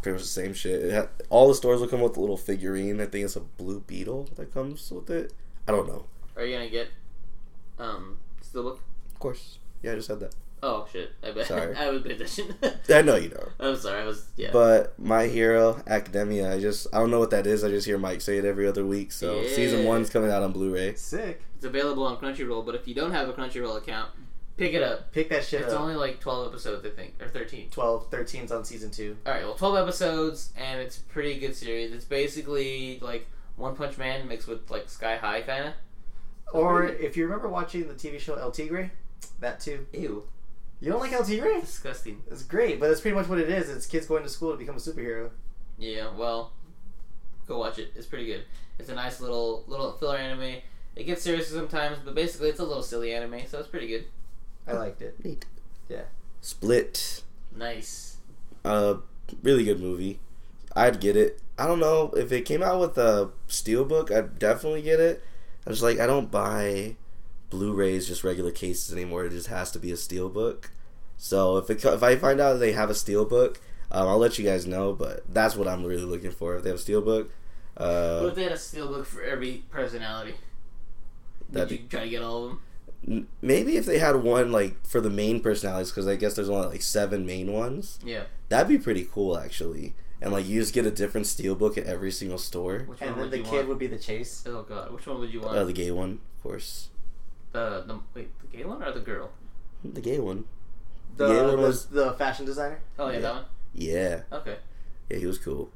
pretty 0.02 0.14
much 0.16 0.22
the 0.22 0.28
same 0.28 0.52
shit. 0.54 0.82
It 0.84 0.94
ha- 0.94 1.08
all 1.30 1.48
the 1.48 1.54
stores 1.54 1.80
will 1.80 1.88
come 1.88 2.00
with 2.00 2.16
a 2.16 2.20
little 2.20 2.36
figurine. 2.36 3.00
I 3.00 3.06
think 3.06 3.24
it's 3.24 3.36
a 3.36 3.40
blue 3.40 3.80
beetle 3.80 4.28
that 4.36 4.52
comes 4.54 4.90
with 4.90 5.10
it. 5.10 5.32
I 5.68 5.72
don't 5.72 5.86
know. 5.88 6.06
Are 6.36 6.44
you 6.44 6.54
gonna 6.56 6.68
get 6.70 6.88
um 7.78 8.18
Steelbook? 8.42 8.78
Of 9.12 9.18
course, 9.18 9.58
yeah, 9.82 9.92
I 9.92 9.94
just 9.96 10.08
had 10.08 10.20
that. 10.20 10.34
Oh 10.62 10.86
shit! 10.90 11.12
I 11.22 11.32
bet. 11.32 11.46
Sorry. 11.46 11.74
I 11.76 11.90
was 11.90 12.02
paying 12.02 12.14
attention. 12.16 12.54
I 12.88 13.02
know 13.02 13.16
you 13.16 13.28
know. 13.28 13.48
I'm 13.60 13.76
sorry. 13.76 14.02
I 14.02 14.06
was 14.06 14.26
yeah. 14.36 14.50
But 14.52 14.98
My 14.98 15.26
Hero 15.26 15.82
Academia, 15.86 16.52
I 16.52 16.58
just 16.60 16.86
I 16.92 16.98
don't 16.98 17.10
know 17.10 17.18
what 17.18 17.30
that 17.30 17.46
is. 17.46 17.62
I 17.62 17.68
just 17.68 17.86
hear 17.86 17.98
Mike 17.98 18.20
say 18.22 18.38
it 18.38 18.44
every 18.44 18.66
other 18.66 18.84
week. 18.86 19.12
So 19.12 19.40
Yeah. 19.42 19.48
season 19.54 19.84
one's 19.84 20.08
coming 20.10 20.30
out 20.30 20.42
on 20.42 20.52
Blu-ray. 20.52 20.94
Sick. 20.94 21.42
it's 21.56 21.64
available 21.64 22.04
on 22.04 22.16
Crunchyroll, 22.16 22.64
but 22.64 22.74
if 22.74 22.88
you 22.88 22.94
don't 22.94 23.12
have 23.12 23.28
a 23.28 23.32
Crunchyroll 23.34 23.76
account, 23.76 24.10
pick 24.56 24.72
it 24.74 24.82
up. 24.82 25.12
Pick 25.12 25.28
that 25.30 25.44
shit 25.44 25.60
It's 25.62 25.72
up. 25.72 25.74
It's 25.74 25.80
only 25.80 25.94
like 25.96 26.20
12 26.20 26.48
episodes, 26.48 26.84
I 26.86 26.90
think, 26.90 27.14
or 27.22 27.28
13. 27.28 27.70
12, 27.70 28.10
13's 28.10 28.52
on 28.52 28.64
season 28.64 28.90
two. 28.90 29.16
All 29.26 29.32
right, 29.32 29.42
well, 29.44 29.54
12 29.54 29.76
episodes, 29.76 30.52
and 30.56 30.80
it's 30.80 30.98
a 30.98 31.02
pretty 31.02 31.38
good 31.38 31.54
series. 31.54 31.92
It's 31.92 32.04
basically 32.04 32.98
like 33.00 33.26
One 33.56 33.76
Punch 33.76 33.98
Man 33.98 34.26
mixed 34.28 34.48
with 34.48 34.70
like 34.70 34.88
Sky 34.88 35.16
High, 35.16 35.42
kind 35.42 35.68
of. 35.68 35.72
Or 36.52 36.84
if 36.86 37.16
you 37.16 37.24
remember 37.24 37.48
watching 37.48 37.88
the 37.88 37.94
TV 37.94 38.18
show 38.20 38.34
El 38.36 38.50
Tigre, 38.52 38.90
that 39.40 39.60
too. 39.60 39.86
Ew, 39.92 40.24
You 40.80 40.90
don't 40.92 41.00
like 41.00 41.12
El 41.12 41.24
Tigre? 41.24 41.60
disgusting. 41.60 42.22
It's 42.30 42.42
great, 42.44 42.78
but 42.78 42.88
that's 42.88 43.00
pretty 43.00 43.16
much 43.16 43.28
what 43.28 43.38
it 43.38 43.50
is. 43.50 43.68
It's 43.68 43.86
kids 43.86 44.06
going 44.06 44.22
to 44.22 44.28
school 44.28 44.52
to 44.52 44.56
become 44.56 44.76
a 44.76 44.78
superhero. 44.78 45.30
Yeah, 45.78 46.08
well, 46.16 46.52
go 47.46 47.58
watch 47.58 47.78
it. 47.78 47.92
It's 47.96 48.06
pretty 48.06 48.26
good. 48.26 48.44
It's 48.78 48.88
a 48.88 48.94
nice 48.94 49.20
little 49.20 49.64
little 49.66 49.92
filler 49.92 50.16
anime. 50.16 50.60
It 50.94 51.04
gets 51.04 51.22
serious 51.22 51.48
sometimes, 51.48 51.98
but 52.04 52.14
basically 52.14 52.48
it's 52.48 52.60
a 52.60 52.64
little 52.64 52.82
silly 52.82 53.12
anime, 53.12 53.40
so 53.46 53.58
it's 53.58 53.68
pretty 53.68 53.88
good. 53.88 54.04
I 54.66 54.72
liked 54.72 55.02
it. 55.02 55.22
Neat. 55.24 55.44
Yeah. 55.88 56.02
Split. 56.40 57.22
Nice. 57.54 58.16
Uh, 58.64 58.96
really 59.42 59.64
good 59.64 59.80
movie. 59.80 60.18
I'd 60.74 61.00
get 61.00 61.16
it. 61.16 61.40
I 61.58 61.66
don't 61.66 61.80
know 61.80 62.12
if 62.16 62.32
it 62.32 62.42
came 62.42 62.62
out 62.62 62.80
with 62.80 62.98
a 62.98 63.30
steelbook. 63.48 64.10
I'd 64.14 64.38
definitely 64.38 64.82
get 64.82 65.00
it. 65.00 65.22
I 65.66 65.70
was 65.70 65.82
like, 65.82 65.98
I 65.98 66.06
don't 66.06 66.30
buy 66.30 66.96
Blu-rays 67.50 68.06
just 68.06 68.24
regular 68.24 68.50
cases 68.50 68.92
anymore. 68.92 69.24
It 69.24 69.30
just 69.30 69.46
has 69.48 69.70
to 69.72 69.78
be 69.78 69.90
a 69.90 69.94
steelbook. 69.94 70.66
So 71.16 71.56
if 71.56 71.70
it 71.70 71.82
if 71.84 72.02
I 72.02 72.16
find 72.16 72.40
out 72.40 72.54
they 72.54 72.72
have 72.72 72.90
a 72.90 72.94
steelbook, 72.94 73.56
um, 73.90 74.06
I'll 74.08 74.18
let 74.18 74.38
you 74.38 74.44
guys 74.44 74.66
know. 74.66 74.92
But 74.92 75.22
that's 75.32 75.56
what 75.56 75.66
I'm 75.66 75.84
really 75.84 76.02
looking 76.04 76.30
for. 76.30 76.56
If 76.56 76.62
they 76.64 76.70
have 76.70 76.78
a 76.78 76.82
steelbook, 76.82 77.28
what 77.76 77.86
uh, 77.86 78.26
if 78.28 78.34
they 78.34 78.42
had 78.42 78.52
a 78.52 78.56
steelbook 78.56 79.06
for 79.06 79.22
every 79.22 79.64
personality? 79.70 80.34
Would 81.48 81.54
That'd 81.54 81.70
you 81.70 81.78
be- 81.78 81.88
try 81.88 82.04
to 82.04 82.08
get 82.10 82.22
all 82.22 82.44
of 82.44 82.48
them? 82.50 82.60
N- 83.08 83.26
maybe 83.42 83.76
if 83.76 83.86
they 83.86 83.98
had 83.98 84.16
one 84.16 84.52
like 84.52 84.86
for 84.86 85.00
the 85.00 85.10
main 85.10 85.40
personalities, 85.40 85.90
because 85.90 86.06
I 86.06 86.16
guess 86.16 86.34
there's 86.34 86.50
only 86.50 86.68
like 86.68 86.82
seven 86.82 87.24
main 87.26 87.52
ones. 87.52 87.98
Yeah. 88.04 88.24
That'd 88.48 88.68
be 88.68 88.78
pretty 88.78 89.08
cool 89.10 89.38
actually. 89.38 89.94
And 90.20 90.32
like 90.32 90.46
you 90.46 90.60
just 90.60 90.72
get 90.72 90.86
a 90.86 90.90
different 90.90 91.26
steelbook 91.26 91.76
at 91.76 91.84
every 91.86 92.10
single 92.10 92.38
store. 92.38 92.80
Which 92.86 93.00
And 93.02 93.16
one 93.16 93.30
then 93.30 93.42
the 93.42 93.48
kid 93.48 93.52
want? 93.56 93.68
would 93.68 93.78
be 93.78 93.86
the 93.86 93.98
chase. 93.98 94.44
Oh 94.46 94.62
god, 94.62 94.92
which 94.92 95.06
one 95.06 95.20
would 95.20 95.32
you 95.32 95.40
want? 95.40 95.56
Uh, 95.56 95.64
the 95.64 95.72
gay 95.72 95.90
one, 95.90 96.20
of 96.38 96.42
course. 96.42 96.88
the 97.52 97.84
the 97.86 97.98
wait, 98.14 98.30
the 98.40 98.56
gay 98.56 98.64
one 98.64 98.82
or 98.82 98.92
the 98.92 99.00
girl? 99.00 99.30
The 99.84 100.00
gay 100.00 100.18
one. 100.18 100.44
The, 101.16 101.26
The 101.28 101.34
gay 101.34 101.42
one 101.42 101.56
the, 101.56 101.62
was 101.62 101.86
the 101.86 102.12
fashion 102.14 102.44
designer. 102.46 102.80
Oh 102.98 103.08
yeah, 103.08 103.14
Yeah. 103.14 103.20
that 103.20 103.34
one. 103.34 103.44
yeah, 103.74 104.20
Okay. 104.32 104.56
yeah, 105.10 105.16
he 105.18 105.26
was 105.26 105.38
cool. 105.38 105.70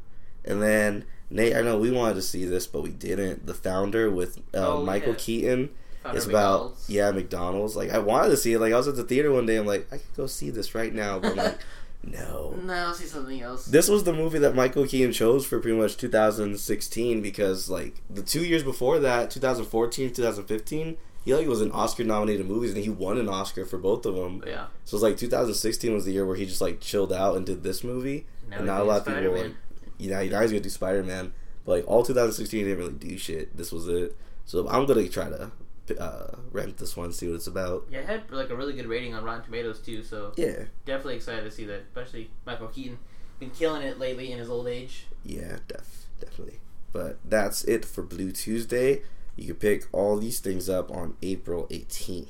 And 0.44 0.62
then 0.62 1.04
Nate, 1.28 1.54
I 1.54 1.60
know 1.60 1.78
we 1.78 1.90
wanted 1.90 2.14
to 2.14 2.22
see 2.22 2.44
this, 2.46 2.66
but 2.66 2.82
we 2.82 2.90
didn't. 2.90 3.46
The 3.46 3.54
founder 3.54 4.10
with 4.10 4.38
uh, 4.54 4.78
Oh, 4.78 4.82
Michael 4.84 5.12
yeah. 5.12 5.18
Keaton. 5.18 5.70
Found 6.02 6.16
it's 6.16 6.26
about 6.26 6.52
McDonald's. 6.60 6.90
yeah 6.90 7.10
McDonald's. 7.10 7.76
Like 7.76 7.90
I 7.90 7.98
wanted 7.98 8.30
to 8.30 8.36
see 8.36 8.52
it. 8.54 8.58
Like 8.60 8.72
I 8.72 8.76
was 8.76 8.88
at 8.88 8.96
the 8.96 9.04
theater 9.04 9.30
one 9.32 9.46
day. 9.46 9.56
I'm 9.56 9.66
like 9.66 9.86
I 9.92 9.98
could 9.98 10.16
go 10.16 10.26
see 10.26 10.50
this 10.50 10.74
right 10.74 10.94
now, 10.94 11.18
but 11.18 11.32
I'm 11.32 11.36
like 11.36 11.58
no. 12.02 12.54
No, 12.62 12.72
I'll 12.72 12.94
see 12.94 13.06
something 13.06 13.40
else. 13.42 13.66
This 13.66 13.88
was 13.88 14.04
the 14.04 14.12
movie 14.12 14.38
that 14.38 14.54
Michael 14.54 14.86
Keaton 14.86 15.12
chose 15.12 15.44
for 15.46 15.60
pretty 15.60 15.76
much 15.76 15.96
2016 15.98 17.20
because 17.20 17.68
like 17.68 18.00
the 18.08 18.22
two 18.22 18.44
years 18.44 18.62
before 18.62 18.98
that, 19.00 19.30
2014, 19.30 20.12
2015, 20.12 20.96
he 21.24 21.34
like 21.34 21.46
was 21.46 21.60
in 21.60 21.70
Oscar 21.72 22.04
nominated 22.04 22.46
movies 22.48 22.72
and 22.72 22.82
he 22.82 22.88
won 22.88 23.18
an 23.18 23.28
Oscar 23.28 23.66
for 23.66 23.76
both 23.78 24.06
of 24.06 24.14
them. 24.14 24.42
yeah. 24.46 24.66
So 24.86 24.96
it's 24.96 25.02
like 25.02 25.18
2016 25.18 25.92
was 25.92 26.06
the 26.06 26.12
year 26.12 26.24
where 26.24 26.36
he 26.36 26.46
just 26.46 26.60
like 26.62 26.80
chilled 26.80 27.12
out 27.12 27.36
and 27.36 27.44
did 27.44 27.62
this 27.62 27.84
movie, 27.84 28.26
Now 28.48 28.58
and 28.58 28.66
not 28.66 28.80
a 28.80 28.84
lot 28.84 29.00
of 29.00 29.06
people 29.06 29.30
were 29.30 29.42
like, 29.42 29.54
you 29.98 30.08
know, 30.08 30.24
now 30.24 30.40
he's 30.40 30.50
gonna 30.50 30.60
do 30.60 30.70
Spider 30.70 31.02
Man, 31.02 31.34
but 31.66 31.72
like 31.72 31.84
all 31.86 32.02
2016 32.02 32.58
he 32.58 32.64
didn't 32.64 32.78
really 32.78 32.94
do 32.94 33.18
shit. 33.18 33.54
This 33.54 33.70
was 33.70 33.86
it. 33.86 34.16
So 34.46 34.66
I'm 34.68 34.86
gonna 34.86 35.06
try 35.08 35.28
to 35.28 35.50
uh, 35.98 36.36
rent 36.52 36.76
this 36.78 36.96
one, 36.96 37.12
see 37.12 37.26
what 37.28 37.36
it's 37.36 37.46
about. 37.46 37.86
Yeah, 37.90 38.00
it 38.00 38.06
had 38.06 38.30
like 38.30 38.50
a 38.50 38.56
really 38.56 38.72
good 38.74 38.86
rating 38.86 39.14
on 39.14 39.24
Rotten 39.24 39.44
Tomatoes 39.44 39.80
too, 39.80 40.02
so 40.02 40.32
Yeah, 40.36 40.64
definitely 40.84 41.16
excited 41.16 41.44
to 41.44 41.50
see 41.50 41.64
that. 41.66 41.82
Especially 41.88 42.30
Michael 42.46 42.68
Keaton, 42.68 42.98
been 43.38 43.50
killing 43.50 43.82
it 43.82 43.98
lately 43.98 44.30
in 44.32 44.38
his 44.38 44.48
old 44.50 44.66
age. 44.68 45.06
yeah, 45.24 45.58
def 45.68 46.06
definitely. 46.20 46.60
But 46.92 47.18
that's 47.24 47.64
it 47.64 47.84
for 47.84 48.02
Blue 48.02 48.32
Tuesday. 48.32 49.02
You 49.36 49.46
can 49.46 49.56
pick 49.56 49.86
all 49.92 50.16
these 50.18 50.40
things 50.40 50.68
up 50.68 50.90
on 50.90 51.16
April 51.22 51.66
18th. 51.70 52.26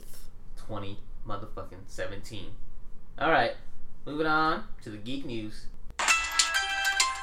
Twenty 0.56 0.98
motherfucking 1.26 1.84
seventeen. 1.88 2.52
All 3.18 3.30
right, 3.30 3.52
moving 4.06 4.26
on 4.26 4.64
to 4.82 4.90
the 4.90 4.96
geek 4.98 5.24
news. 5.26 5.66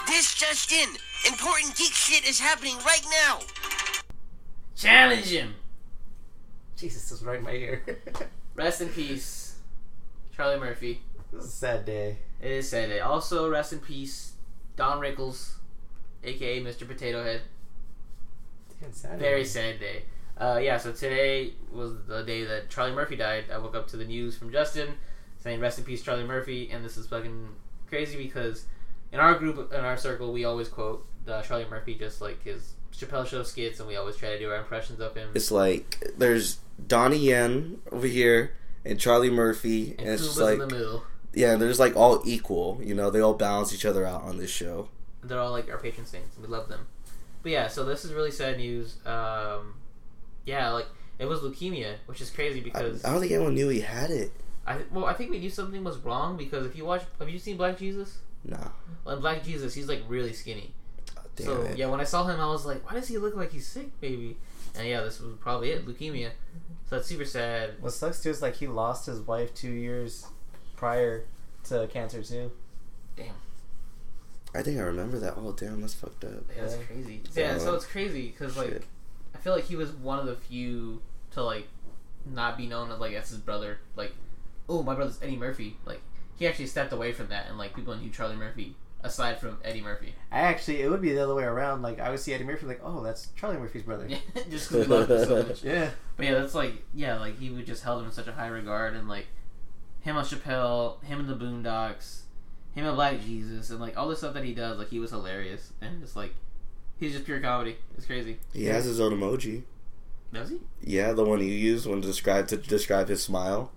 This 0.08 0.34
just 0.34 0.72
in. 0.72 0.90
Important 1.28 1.76
geek 1.76 1.92
shit 1.94 2.28
is 2.28 2.40
happening 2.40 2.76
right 2.78 3.06
now. 3.26 3.40
Challenge 4.76 5.26
him. 5.26 5.56
Jesus, 6.78 7.10
this 7.10 7.20
is 7.20 7.26
right 7.26 7.40
in 7.40 7.44
my 7.44 7.52
ear. 7.52 7.82
Rest 8.56 8.82
in 8.82 8.90
peace, 8.90 9.56
Charlie 10.36 10.60
Murphy. 10.60 11.02
this 11.32 11.44
is 11.44 11.50
a 11.50 11.52
sad 11.56 11.86
day. 11.86 12.18
It 12.42 12.52
is 12.52 12.66
a 12.68 12.70
sad 12.70 12.90
day. 12.90 13.00
Also, 13.00 13.50
rest 13.50 13.74
in 13.74 13.80
peace, 13.80 14.34
Don 14.76 15.00
Rickles, 15.00 15.56
aka 16.24 16.62
Mr. 16.64 16.88
Potato 16.88 17.24
Head. 17.24 17.42
Damn, 18.80 18.94
sad 18.94 19.20
Very 19.20 19.42
day. 19.42 19.48
sad 19.48 19.80
day. 19.80 20.04
Uh, 20.38 20.60
yeah, 20.62 20.78
so 20.78 20.92
today 20.92 21.54
was 21.72 21.94
the 22.08 22.22
day 22.24 22.44
that 22.46 22.70
Charlie 22.70 22.94
Murphy 22.94 23.16
died. 23.16 23.46
I 23.52 23.58
woke 23.58 23.76
up 23.76 23.88
to 23.90 23.98
the 23.98 24.06
news 24.06 24.38
from 24.38 24.52
Justin 24.52 24.90
saying 25.40 25.60
"Rest 25.60 25.80
in 25.80 25.84
peace, 25.84 26.04
Charlie 26.04 26.24
Murphy," 26.26 26.70
and 26.72 26.86
this 26.86 26.96
is 26.98 27.08
fucking 27.08 27.50
crazy 27.88 28.18
because 28.18 28.66
in 29.12 29.20
our 29.20 29.36
group, 29.38 29.72
in 29.74 29.80
our 29.80 29.98
circle, 29.98 30.32
we 30.32 30.46
always 30.46 30.68
quote 30.68 31.06
uh, 31.28 31.42
Charlie 31.42 31.66
Murphy 31.70 31.96
just 31.96 32.22
like 32.22 32.44
his 32.44 32.74
Chappelle 32.98 33.28
Show 33.28 33.44
skits, 33.44 33.80
and 33.80 33.88
we 33.88 33.96
always 33.96 34.16
try 34.16 34.30
to 34.30 34.40
do 34.40 34.50
our 34.50 34.58
impressions 34.58 35.00
of 35.00 35.16
him. 35.16 35.30
It's 35.36 35.52
like 35.52 36.04
there's 36.18 36.58
Donnie 36.88 37.18
Yen 37.18 37.80
over 37.92 38.08
here 38.08 38.54
and 38.84 39.00
Charlie 39.00 39.30
Murphy, 39.30 39.92
and, 39.92 40.02
and 40.02 40.10
it's 40.10 40.24
just 40.24 40.40
like 40.40 40.60
yeah, 41.34 41.56
they're 41.56 41.68
just 41.68 41.80
like 41.80 41.96
all 41.96 42.22
equal. 42.26 42.80
You 42.84 42.96
know, 42.96 43.10
they 43.10 43.20
all 43.20 43.36
balance 43.36 43.74
each 43.74 43.86
other 43.86 44.06
out 44.06 44.24
on 44.24 44.38
this 44.38 44.50
show. 44.50 44.90
They're 45.22 45.40
all 45.40 45.52
like 45.52 45.70
our 45.70 45.78
patron 45.78 46.06
saints, 46.06 46.36
and 46.36 46.46
we 46.46 46.52
love 46.52 46.70
them. 46.70 46.88
But 47.44 47.52
yeah, 47.52 47.68
so 47.68 47.86
this 47.86 48.04
is 48.04 48.14
really 48.14 48.32
sad 48.32 48.58
news. 48.58 48.96
Um, 49.06 49.76
yeah, 50.46 50.70
like 50.72 50.88
it 51.20 51.26
was 51.26 51.42
leukemia, 51.42 51.96
which 52.08 52.22
is 52.22 52.30
crazy 52.30 52.60
I, 52.60 52.64
because 52.64 53.06
I 53.06 53.12
don't 53.12 53.22
think 53.22 53.32
anyone 53.32 53.54
knew 53.54 53.70
he 53.70 53.82
had 53.82 54.10
it. 54.10 54.32
I 54.66 54.80
well, 54.92 55.06
I 55.06 55.14
think 55.14 55.30
we 55.30 55.40
knew 55.40 55.50
something 55.50 55.84
was 55.84 55.98
wrong 56.00 56.38
because 56.38 56.66
if 56.66 56.76
you 56.76 56.86
watch, 56.86 57.04
have 57.20 57.30
you 57.30 57.40
seen 57.40 57.58
Black 57.58 57.78
Jesus? 57.78 58.18
No, 58.44 58.72
Well, 59.04 59.16
in 59.16 59.22
Black 59.22 59.44
Jesus, 59.44 59.74
he's 59.74 59.88
like 59.88 60.02
really 60.08 60.34
skinny. 60.34 60.74
Damn 61.38 61.46
so 61.46 61.62
it. 61.62 61.78
yeah, 61.78 61.86
when 61.88 62.00
I 62.02 62.04
saw 62.04 62.26
him, 62.26 62.40
I 62.40 62.48
was 62.48 62.66
like, 62.66 62.86
why 62.86 62.94
does 62.98 63.08
he 63.08 63.18
look 63.18 63.36
like 63.36 63.52
he's 63.52 63.66
sick, 63.68 64.00
baby? 64.02 64.38
And 64.78 64.88
yeah, 64.88 65.02
this 65.02 65.20
was 65.20 65.36
probably 65.40 65.72
it, 65.72 65.86
leukemia. 65.88 66.32
So 66.90 66.96
that's 66.98 67.08
super 67.08 67.26
sad. 67.26 67.76
What 67.80 67.94
sucks 67.94 68.22
too 68.22 68.30
is 68.30 68.42
like 68.42 68.56
he 68.56 68.68
lost 68.68 69.06
his 69.06 69.20
wife 69.22 69.54
two 69.54 69.72
years 69.72 70.28
prior 70.76 71.26
to 71.66 71.88
cancer 71.92 72.22
too. 72.24 72.52
Damn. 73.16 73.34
I 74.56 74.62
think 74.64 74.80
I 74.80 74.84
remember 74.84 75.20
that. 75.20 75.36
Oh 75.38 75.52
damn, 75.52 75.82
that's 75.82 75.94
fucked 75.94 76.24
up. 76.24 76.32
Yeah, 76.56 76.62
that's 76.62 76.76
Yeah. 76.78 76.84
crazy. 76.84 77.22
Yeah, 77.36 77.58
so 77.58 77.76
it's 77.76 77.86
crazy 77.86 78.28
because 78.30 78.56
like 78.58 78.70
Shit. 78.70 78.84
I 79.36 79.38
feel 79.40 79.54
like 79.54 79.66
he 79.66 79.76
was 79.76 79.92
one 79.92 80.20
of 80.20 80.26
the 80.26 80.36
few 80.36 81.02
to 81.32 81.44
like 81.44 81.68
not 82.26 82.58
be 82.58 82.68
known 82.68 82.92
as 82.92 83.00
like 83.00 83.14
as 83.14 83.30
his 83.30 83.40
brother. 83.40 83.80
Like, 83.96 84.14
oh, 84.70 84.84
my 84.84 84.96
brother's 84.96 85.20
Eddie 85.22 85.36
Murphy. 85.38 85.78
Like 85.86 86.02
he 86.38 86.48
actually 86.48 86.68
stepped 86.68 86.94
away 86.94 87.12
from 87.12 87.28
that, 87.30 87.48
and 87.48 87.58
like 87.58 87.76
people 87.76 87.96
knew 87.96 88.10
Charlie 88.10 88.36
Murphy 88.36 88.76
aside 89.04 89.40
from 89.40 89.58
Eddie 89.64 89.82
Murphy. 89.82 90.14
I 90.32 90.42
actually, 90.42 90.82
it 90.82 90.90
would 90.90 91.02
be 91.02 91.14
the 91.14 91.24
other 91.24 91.36
way 91.36 91.44
around. 91.44 91.82
Like 91.82 92.00
I 92.00 92.10
would 92.10 92.20
see 92.20 92.34
Eddie 92.34 92.44
Murphy, 92.44 92.66
like, 92.66 92.82
oh, 92.84 93.04
that's 93.04 93.28
Charlie 93.36 93.58
Murphy's 93.58 93.84
brother. 93.84 94.06
Yeah, 94.08 94.18
just 94.50 94.70
because 94.70 94.88
we 94.88 94.96
loved 94.96 95.12
him 95.12 95.26
so 95.26 95.44
much. 95.48 95.64
Yeah. 95.64 95.90
But 96.16 96.26
yeah, 96.26 96.34
that's 96.36 96.56
like 96.56 96.74
yeah, 96.94 97.20
like 97.20 97.40
he 97.40 97.50
would 97.50 97.66
just 97.66 97.84
held 97.84 98.02
him 98.02 98.08
in 98.08 98.12
such 98.12 98.28
a 98.28 98.34
high 98.34 98.48
regard, 98.48 98.96
and 98.96 99.08
like 99.08 99.28
him 100.02 100.16
on 100.18 100.26
Chappelle, 100.26 101.04
him 101.04 101.20
in 101.20 101.28
the 101.28 101.36
Boondocks, 101.36 102.22
him 102.74 102.86
in 102.86 102.96
Black 102.96 103.22
Jesus, 103.22 103.70
and 103.70 103.80
like 103.80 103.98
all 103.98 104.08
the 104.08 104.16
stuff 104.16 104.34
that 104.34 104.44
he 104.44 104.54
does, 104.54 104.78
like 104.78 104.90
he 104.90 105.00
was 105.00 105.12
hilarious 105.12 105.74
and 105.82 106.02
just 106.02 106.16
like 106.16 106.34
he's 106.98 107.14
just 107.14 107.26
pure 107.26 107.40
comedy. 107.40 107.78
It's 107.98 108.06
crazy. 108.06 108.40
He 108.54 108.66
has 108.66 108.86
his 108.86 109.00
own 109.00 109.12
emoji. 109.14 109.64
Does 110.34 110.50
he? 110.50 110.60
Yeah, 110.82 111.14
the 111.14 111.24
one 111.24 111.40
you 111.40 111.46
used 111.46 111.88
when 111.88 112.02
described 112.02 112.50
to 112.50 112.58
describe 112.58 113.08
his 113.08 113.24
smile. 113.24 113.72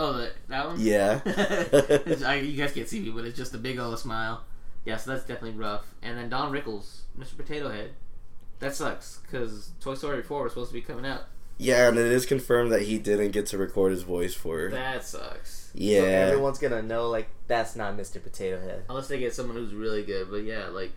Oh, 0.00 0.14
the, 0.14 0.32
that 0.48 0.66
one. 0.66 0.76
Yeah. 0.78 1.20
I, 2.26 2.36
you 2.36 2.56
guys 2.56 2.72
can't 2.72 2.88
see 2.88 3.00
me, 3.00 3.10
but 3.10 3.26
it's 3.26 3.36
just 3.36 3.54
a 3.54 3.58
big 3.58 3.78
old 3.78 3.98
smile. 3.98 4.44
Yeah, 4.86 4.96
so 4.96 5.10
that's 5.10 5.26
definitely 5.26 5.58
rough. 5.58 5.84
And 6.00 6.16
then 6.16 6.30
Don 6.30 6.50
Rickles, 6.50 7.02
Mr. 7.18 7.36
Potato 7.36 7.68
Head. 7.68 7.90
That 8.60 8.74
sucks 8.74 9.18
because 9.18 9.72
Toy 9.78 9.94
Story 9.94 10.22
4 10.22 10.44
was 10.44 10.52
supposed 10.52 10.70
to 10.70 10.74
be 10.74 10.80
coming 10.80 11.04
out. 11.04 11.24
Yeah, 11.58 11.88
and 11.88 11.98
it 11.98 12.06
is 12.06 12.24
confirmed 12.24 12.72
that 12.72 12.82
he 12.82 12.98
didn't 12.98 13.32
get 13.32 13.44
to 13.46 13.58
record 13.58 13.92
his 13.92 14.02
voice 14.02 14.32
for. 14.32 14.70
That 14.70 15.04
sucks. 15.04 15.70
Yeah. 15.74 16.00
So 16.00 16.06
everyone's 16.06 16.58
gonna 16.58 16.82
know 16.82 17.10
like 17.10 17.28
that's 17.46 17.76
not 17.76 17.94
Mr. 17.98 18.22
Potato 18.22 18.58
Head. 18.58 18.84
Unless 18.88 19.08
they 19.08 19.18
get 19.18 19.34
someone 19.34 19.56
who's 19.56 19.74
really 19.74 20.02
good, 20.02 20.30
but 20.30 20.44
yeah, 20.44 20.68
like 20.68 20.92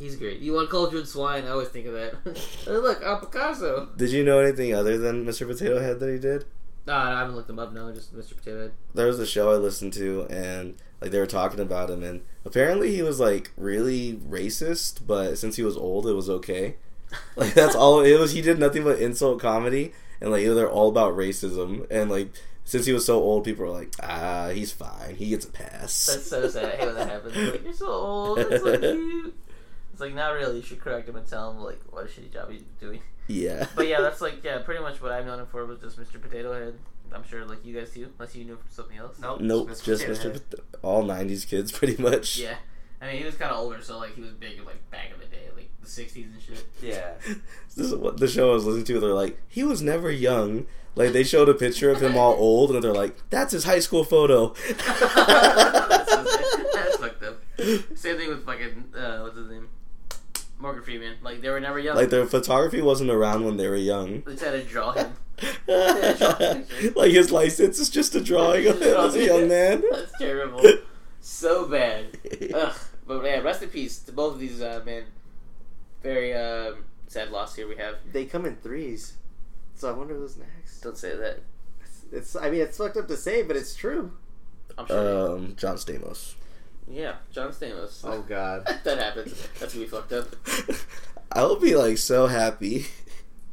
he's 0.00 0.16
great. 0.16 0.40
You 0.40 0.54
want 0.54 0.70
cultured 0.70 1.06
swine? 1.06 1.44
I 1.44 1.50
always 1.50 1.68
think 1.68 1.86
of 1.86 1.94
that. 1.94 2.66
look, 2.66 3.00
I'm 3.06 3.20
Picasso. 3.20 3.90
Did 3.96 4.10
you 4.10 4.24
know 4.24 4.40
anything 4.40 4.74
other 4.74 4.98
than 4.98 5.24
Mr. 5.24 5.46
Potato 5.46 5.80
Head 5.80 6.00
that 6.00 6.12
he 6.12 6.18
did? 6.18 6.46
No, 6.86 6.94
I 6.94 7.18
haven't 7.18 7.36
looked 7.36 7.50
him 7.50 7.58
up. 7.58 7.72
No, 7.72 7.92
just 7.92 8.14
Mr. 8.14 8.36
Potato 8.36 8.62
Head. 8.62 8.72
There 8.94 9.06
was 9.06 9.18
a 9.20 9.26
show 9.26 9.50
I 9.52 9.56
listened 9.56 9.92
to, 9.94 10.26
and 10.28 10.74
like 11.00 11.10
they 11.10 11.18
were 11.20 11.26
talking 11.26 11.60
about 11.60 11.90
him, 11.90 12.02
and 12.02 12.22
apparently 12.44 12.94
he 12.94 13.02
was 13.02 13.20
like 13.20 13.52
really 13.56 14.14
racist, 14.14 15.06
but 15.06 15.36
since 15.38 15.56
he 15.56 15.62
was 15.62 15.76
old, 15.76 16.06
it 16.06 16.14
was 16.14 16.30
okay. 16.30 16.76
Like 17.36 17.52
that's 17.52 17.74
all 17.74 18.00
it 18.00 18.18
was. 18.18 18.32
He 18.32 18.40
did 18.40 18.58
nothing 18.58 18.84
but 18.84 18.98
insult 18.98 19.38
comedy, 19.38 19.92
and 20.18 20.30
like 20.30 20.44
they're 20.46 20.70
all 20.70 20.88
about 20.88 21.14
racism, 21.14 21.86
and 21.90 22.10
like 22.10 22.30
since 22.64 22.86
he 22.86 22.92
was 22.92 23.04
so 23.04 23.20
old, 23.20 23.44
people 23.44 23.66
were 23.66 23.70
like, 23.70 23.94
ah, 24.02 24.48
he's 24.48 24.72
fine. 24.72 25.16
He 25.16 25.28
gets 25.28 25.44
a 25.44 25.50
pass. 25.50 26.06
That's 26.06 26.30
so 26.30 26.48
sad. 26.48 26.64
I 26.64 26.76
hate 26.76 26.86
when 26.86 26.94
that 26.94 27.08
happens. 27.10 27.36
Like, 27.36 27.64
you're 27.64 27.72
so 27.74 27.90
old. 27.90 28.38
It's 28.38 28.62
so 28.64 28.78
cute. 28.78 29.34
It's 29.92 30.00
like 30.00 30.14
not 30.14 30.30
really. 30.30 30.56
You 30.56 30.62
should 30.62 30.80
correct 30.80 31.06
him 31.08 31.16
and 31.16 31.26
tell 31.26 31.50
him 31.50 31.58
like 31.58 31.80
what 31.90 32.04
a 32.04 32.08
shitty 32.08 32.32
job 32.32 32.50
he's 32.50 32.62
doing. 32.80 33.00
Yeah. 33.26 33.66
But 33.74 33.88
yeah, 33.88 34.00
that's 34.00 34.20
like 34.20 34.42
yeah, 34.44 34.58
pretty 34.58 34.82
much 34.82 35.00
what 35.00 35.12
I've 35.12 35.26
known 35.26 35.40
him 35.40 35.46
for 35.46 35.64
was 35.66 35.80
just 35.80 35.98
Mr. 35.98 36.20
Potato 36.20 36.52
Head. 36.52 36.74
I'm 37.14 37.24
sure 37.24 37.44
like 37.44 37.64
you 37.64 37.74
guys 37.78 37.92
too, 37.92 38.10
unless 38.18 38.34
you 38.34 38.44
knew 38.44 38.52
him 38.52 38.58
from 38.58 38.70
something 38.70 38.96
else. 38.96 39.18
Nope. 39.18 39.40
Nope, 39.40 39.68
just 39.68 39.84
Potato 39.84 40.12
Mr. 40.12 40.32
Head. 40.32 40.50
Pot- 40.50 40.60
all 40.82 41.04
'90s 41.04 41.46
kids, 41.46 41.70
pretty 41.78 42.00
much. 42.02 42.38
Yeah, 42.38 42.56
I 43.00 43.06
mean 43.08 43.18
he 43.18 43.24
was 43.24 43.34
kind 43.34 43.50
of 43.50 43.58
older, 43.58 43.82
so 43.82 43.98
like 43.98 44.14
he 44.14 44.20
was 44.22 44.32
big 44.32 44.64
like 44.64 44.90
back 44.90 45.10
in 45.12 45.20
the 45.20 45.26
day, 45.26 45.48
like 45.54 45.68
the 45.80 45.86
'60s 45.86 46.24
and 46.24 46.40
shit. 46.40 46.66
Yeah. 46.80 47.12
This 47.74 47.86
is 47.86 47.94
what 47.94 48.18
the 48.18 48.28
show 48.28 48.50
I 48.50 48.54
was 48.54 48.66
listening 48.66 48.84
to. 48.84 49.00
They're 49.00 49.14
like, 49.14 49.40
he 49.48 49.64
was 49.64 49.80
never 49.80 50.10
young. 50.10 50.66
Like 50.94 51.12
they 51.14 51.24
showed 51.24 51.48
a 51.48 51.54
picture 51.54 51.88
of 51.90 52.02
him 52.02 52.18
all 52.18 52.34
old, 52.34 52.70
and 52.70 52.84
they're 52.84 52.92
like, 52.92 53.16
that's 53.30 53.52
his 53.52 53.64
high 53.64 53.78
school 53.78 54.04
photo. 54.04 54.48
that's, 54.48 56.16
that's 56.74 56.96
fucked 56.98 57.22
up. 57.22 57.40
Same 57.94 58.18
thing 58.18 58.28
with 58.28 58.44
fucking 58.44 58.92
uh, 58.94 59.20
what's 59.20 59.36
his 59.38 59.48
name, 59.48 59.68
Morgan 60.62 60.82
Freeman. 60.82 61.16
Like 61.22 61.42
they 61.42 61.50
were 61.50 61.60
never 61.60 61.78
young. 61.78 61.96
like 61.96 62.10
their 62.10 62.26
photography 62.26 62.80
wasn't 62.80 63.10
around 63.10 63.44
when 63.44 63.56
they 63.56 63.68
were 63.68 63.76
young. 63.76 64.22
they 64.22 64.32
had 64.32 64.52
to 64.52 64.62
draw 64.62 64.92
him. 64.92 65.12
like 66.96 67.10
his 67.10 67.32
license 67.32 67.78
is 67.78 67.90
just 67.90 68.14
a 68.14 68.20
drawing 68.20 68.66
of 68.68 68.80
him 68.80 68.96
as 68.96 69.16
a 69.16 69.24
young 69.24 69.48
man. 69.48 69.82
That's 69.90 70.16
terrible. 70.18 70.62
So 71.20 71.66
bad. 71.66 72.16
Ugh. 72.54 72.74
But 73.06 73.24
yeah, 73.24 73.40
rest 73.40 73.62
in 73.62 73.68
peace 73.68 73.98
to 74.00 74.12
both 74.12 74.34
of 74.34 74.40
these 74.40 74.62
uh, 74.62 74.80
men. 74.86 75.04
Very 76.02 76.32
um, 76.34 76.84
sad 77.08 77.30
loss 77.30 77.56
here 77.56 77.68
we 77.68 77.76
have. 77.76 77.96
They 78.12 78.24
come 78.24 78.46
in 78.46 78.56
threes, 78.56 79.14
so 79.74 79.88
I 79.88 79.92
wonder 79.92 80.14
who's 80.14 80.36
next. 80.36 80.80
Don't 80.80 80.96
say 80.96 81.16
that. 81.16 81.40
It's. 82.12 82.36
I 82.36 82.50
mean, 82.50 82.60
it's 82.60 82.76
fucked 82.76 82.96
up 82.96 83.08
to 83.08 83.16
say, 83.16 83.42
but 83.42 83.56
it's 83.56 83.74
true. 83.74 84.12
I'm 84.78 84.86
sure. 84.86 85.36
Um, 85.36 85.56
John 85.56 85.76
Stamos. 85.76 86.34
Yeah, 86.88 87.14
John 87.30 87.50
Stamos. 87.52 88.00
Oh 88.04 88.22
God. 88.22 88.66
that 88.84 88.98
happens. 88.98 89.34
That's 89.58 89.74
gonna 89.74 89.84
be 89.84 89.90
fucked 89.90 90.12
up. 90.12 90.28
I'll 91.32 91.56
be 91.56 91.74
like 91.74 91.96
so 91.98 92.26
happy 92.26 92.86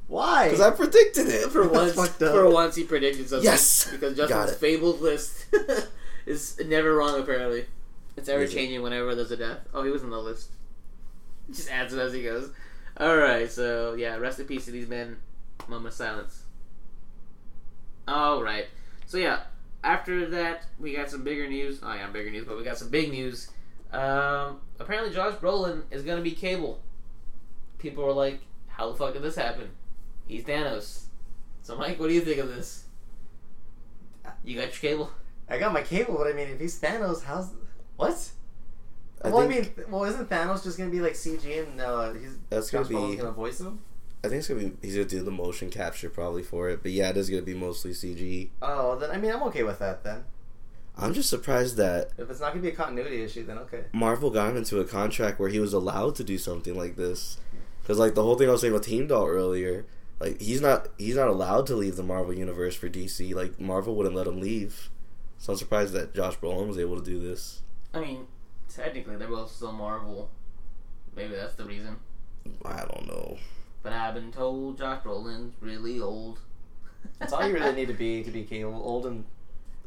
Why? 0.07 0.49
because 0.49 0.61
I 0.61 0.71
predicted 0.71 1.27
it. 1.27 1.49
For 1.49 1.67
once, 1.67 1.93
for 2.17 2.49
once, 2.49 2.75
he 2.75 2.83
predicted 2.83 3.29
something. 3.29 3.45
Yes! 3.45 3.89
because 3.89 4.15
Got 4.17 4.29
Justin's 4.29 4.51
it. 4.51 4.59
fabled 4.59 4.99
list 5.01 5.45
is 6.25 6.59
never 6.65 6.93
wrong. 6.95 7.19
Apparently, 7.19 7.65
it's 8.17 8.27
ever 8.27 8.45
changing 8.47 8.81
whenever 8.81 9.15
there's 9.15 9.31
a 9.31 9.37
death. 9.37 9.59
Oh, 9.73 9.83
he 9.83 9.91
was 9.91 10.03
on 10.03 10.09
the 10.09 10.17
list. 10.19 10.49
Just 11.49 11.71
adds 11.71 11.93
it 11.93 11.99
as 11.99 12.11
he 12.13 12.21
goes. 12.23 12.51
All 12.97 13.15
right, 13.15 13.49
so 13.49 13.93
yeah, 13.93 14.17
rest 14.17 14.39
in 14.39 14.45
peace 14.45 14.65
to 14.65 14.71
these 14.71 14.87
men. 14.89 15.17
Moment 15.67 15.87
of 15.87 15.93
silence. 15.93 16.43
All 18.07 18.43
right, 18.43 18.67
so 19.05 19.17
yeah, 19.17 19.41
after 19.83 20.29
that 20.29 20.65
we 20.79 20.95
got 20.95 21.09
some 21.09 21.23
bigger 21.23 21.47
news. 21.47 21.79
Oh 21.83 21.93
yeah, 21.93 22.07
bigger 22.07 22.31
news, 22.31 22.45
but 22.45 22.57
we 22.57 22.63
got 22.63 22.77
some 22.77 22.89
big 22.89 23.11
news. 23.11 23.49
Um, 23.91 24.59
apparently, 24.79 25.13
Josh 25.13 25.35
Brolin 25.35 25.83
is 25.91 26.03
gonna 26.03 26.21
be 26.21 26.31
Cable. 26.31 26.79
People 27.77 28.03
were 28.03 28.13
like, 28.13 28.41
"How 28.67 28.91
the 28.91 28.97
fuck 28.97 29.13
did 29.13 29.21
this 29.21 29.35
happen?" 29.35 29.69
He's 30.27 30.43
Thanos. 30.43 31.05
So, 31.63 31.75
Mike, 31.77 31.99
what 31.99 32.07
do 32.07 32.13
you 32.13 32.21
think 32.21 32.39
of 32.39 32.47
this? 32.49 32.85
You 34.43 34.55
got 34.55 34.65
your 34.65 34.91
cable? 34.91 35.11
I 35.49 35.57
got 35.57 35.73
my 35.73 35.81
cable, 35.81 36.15
but 36.17 36.27
I 36.27 36.33
mean, 36.33 36.49
if 36.49 36.59
he's 36.59 36.79
Thanos, 36.79 37.23
how's 37.23 37.51
what? 37.95 38.29
I 39.23 39.29
well, 39.29 39.47
think, 39.47 39.73
I 39.77 39.81
mean, 39.81 39.91
well, 39.91 40.03
isn't 40.05 40.29
Thanos 40.29 40.63
just 40.63 40.77
gonna 40.77 40.91
be 40.91 41.01
like 41.01 41.13
CG 41.13 41.67
and 41.67 41.81
uh, 41.81 42.13
he's 42.13 42.37
That's 42.49 42.69
gonna 42.69 42.85
Josh 42.85 42.93
Brolin's 42.93 43.11
be- 43.11 43.17
gonna 43.17 43.31
voice 43.31 43.59
him? 43.59 43.81
I 44.23 44.27
think 44.27 44.39
it's 44.39 44.47
gonna 44.49 44.59
be 44.61 44.71
he's 44.81 44.95
gonna 44.95 45.07
do 45.07 45.23
the 45.23 45.31
motion 45.31 45.69
capture 45.69 46.09
probably 46.09 46.43
for 46.43 46.69
it, 46.69 46.81
but 46.81 46.91
yeah, 46.91 47.09
it 47.09 47.17
is 47.17 47.29
gonna 47.29 47.41
be 47.41 47.53
mostly 47.53 47.91
CG. 47.91 48.49
Oh, 48.61 48.97
then 48.97 49.11
I 49.11 49.17
mean, 49.17 49.31
I'm 49.31 49.43
okay 49.43 49.63
with 49.63 49.79
that 49.79 50.03
then. 50.03 50.25
I'm 50.97 51.13
just 51.13 51.29
surprised 51.29 51.77
that 51.77 52.09
If 52.17 52.29
it's 52.29 52.41
not 52.41 52.49
gonna 52.49 52.61
be 52.61 52.69
a 52.69 52.75
continuity 52.75 53.23
issue, 53.23 53.45
then 53.45 53.57
okay. 53.59 53.85
Marvel 53.93 54.29
got 54.29 54.49
him 54.49 54.57
into 54.57 54.81
a 54.81 54.85
contract 54.85 55.39
where 55.39 55.49
he 55.49 55.59
was 55.59 55.71
allowed 55.71 56.15
to 56.15 56.23
do 56.25 56.37
something 56.37 56.75
like 56.75 56.97
this. 56.97 57.37
Because 57.81 57.97
like 57.97 58.15
the 58.15 58.23
whole 58.23 58.37
thing 58.37 58.49
I 58.49 58.51
was 58.51 58.61
saying 58.61 58.73
with 58.73 58.89
Heimdall 58.89 59.25
earlier, 59.25 59.85
like 60.19 60.41
he's 60.41 60.59
not 60.59 60.89
he's 60.97 61.15
not 61.15 61.29
allowed 61.29 61.65
to 61.67 61.75
leave 61.75 61.95
the 61.95 62.03
Marvel 62.03 62.33
universe 62.33 62.75
for 62.75 62.89
DC. 62.89 63.33
Like 63.33 63.59
Marvel 63.59 63.95
wouldn't 63.95 64.15
let 64.15 64.27
him 64.27 64.41
leave. 64.41 64.89
So 65.37 65.53
I'm 65.53 65.59
surprised 65.59 65.93
that 65.93 66.13
Josh 66.13 66.37
Brolin 66.37 66.67
was 66.67 66.77
able 66.77 66.99
to 66.99 67.05
do 67.05 67.19
this. 67.19 67.61
I 67.93 68.01
mean, 68.01 68.27
technically, 68.67 69.15
they're 69.15 69.29
both 69.29 69.51
still 69.51 69.71
Marvel. 69.71 70.29
Maybe 71.15 71.35
that's 71.35 71.55
the 71.55 71.63
reason. 71.63 71.95
I 72.65 72.79
don't 72.79 73.07
know. 73.07 73.37
But 73.83 73.93
I've 73.93 74.13
been 74.13 74.31
told 74.31 74.77
Josh 74.77 75.01
Brolin's 75.03 75.53
really 75.61 75.99
old. 76.01 76.39
That's 77.17 77.31
all 77.33 77.47
you 77.47 77.53
really 77.53 77.71
need 77.73 77.87
to 77.87 77.93
be 77.93 78.23
to 78.23 78.31
be 78.31 78.43
cable, 78.43 78.73
old 78.83 79.05
and 79.05 79.23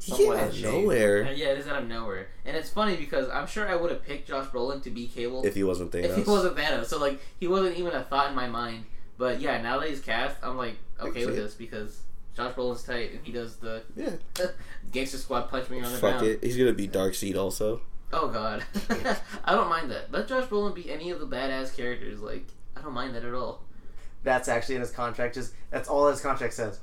He 0.01 0.11
somewhat 0.11 0.25
came 0.25 0.33
in 0.33 0.39
out 0.39 0.49
of 0.49 0.55
shape. 0.55 0.65
Uh, 0.65 0.71
nowhere 0.71 1.31
yeah, 1.33 1.47
it 1.49 1.57
is 1.59 1.67
out 1.67 1.81
of 1.83 1.87
nowhere. 1.87 2.27
And 2.45 2.57
it's 2.57 2.69
funny 2.69 2.95
because 2.95 3.29
I'm 3.29 3.45
sure 3.47 3.69
I 3.69 3.75
would 3.75 3.91
have 3.91 4.03
picked 4.03 4.27
Josh 4.27 4.47
Brolin 4.47 4.81
to 4.83 4.89
be 4.89 5.07
Cable 5.07 5.45
if 5.45 5.53
he 5.55 5.63
wasn't 5.63 5.91
Thanos. 5.91 6.05
if 6.05 6.15
he 6.15 6.23
wasn't 6.23 6.57
Thanos. 6.57 6.85
So, 6.85 6.97
like, 6.99 7.19
he 7.39 7.47
wasn't 7.47 7.77
even 7.77 7.93
a 7.93 8.03
thought 8.03 8.29
in 8.29 8.35
my 8.35 8.47
mind. 8.47 8.85
But 9.17 9.39
yeah, 9.39 9.61
now 9.61 9.79
that 9.79 9.89
he's 9.89 9.99
cast, 9.99 10.37
I'm 10.41 10.57
like, 10.57 10.75
okay 10.99 11.25
with 11.25 11.35
Okay. 11.35 11.41
this 11.43 11.53
because 11.53 11.99
Josh 12.35 12.53
Brolin's 12.55 12.81
tight 12.83 13.11
and 13.11 13.19
he 13.23 13.31
does 13.31 13.57
the 13.57 13.83
yeah, 13.95 14.09
Gangster 14.91 15.17
Squad 15.19 15.49
punch 15.49 15.69
me 15.69 15.77
on 15.77 15.83
the 15.91 15.97
fuck 15.99 16.19
ground. 16.19 16.25
it. 16.27 16.43
He's 16.43 16.57
gonna 16.57 16.73
be 16.73 16.87
Darkseid 16.87 17.37
also. 17.37 17.81
Oh 18.11 18.27
god, 18.27 18.63
I 19.45 19.53
don't 19.53 19.69
mind 19.69 19.91
that. 19.91 20.11
Let 20.11 20.27
Josh 20.27 20.45
Brolin 20.45 20.73
be 20.75 20.91
any 20.91 21.11
of 21.11 21.19
the 21.19 21.27
badass 21.27 21.75
characters. 21.77 22.21
Like 22.21 22.45
I 22.75 22.81
don't 22.81 22.93
mind 22.93 23.13
that 23.15 23.23
at 23.23 23.33
all. 23.35 23.61
That's 24.23 24.47
actually 24.47 24.75
in 24.75 24.81
his 24.81 24.91
contract. 24.91 25.35
Just 25.35 25.53
that's 25.69 25.89
all 25.89 26.07
his 26.07 26.21
contract 26.21 26.53
says. 26.53 26.79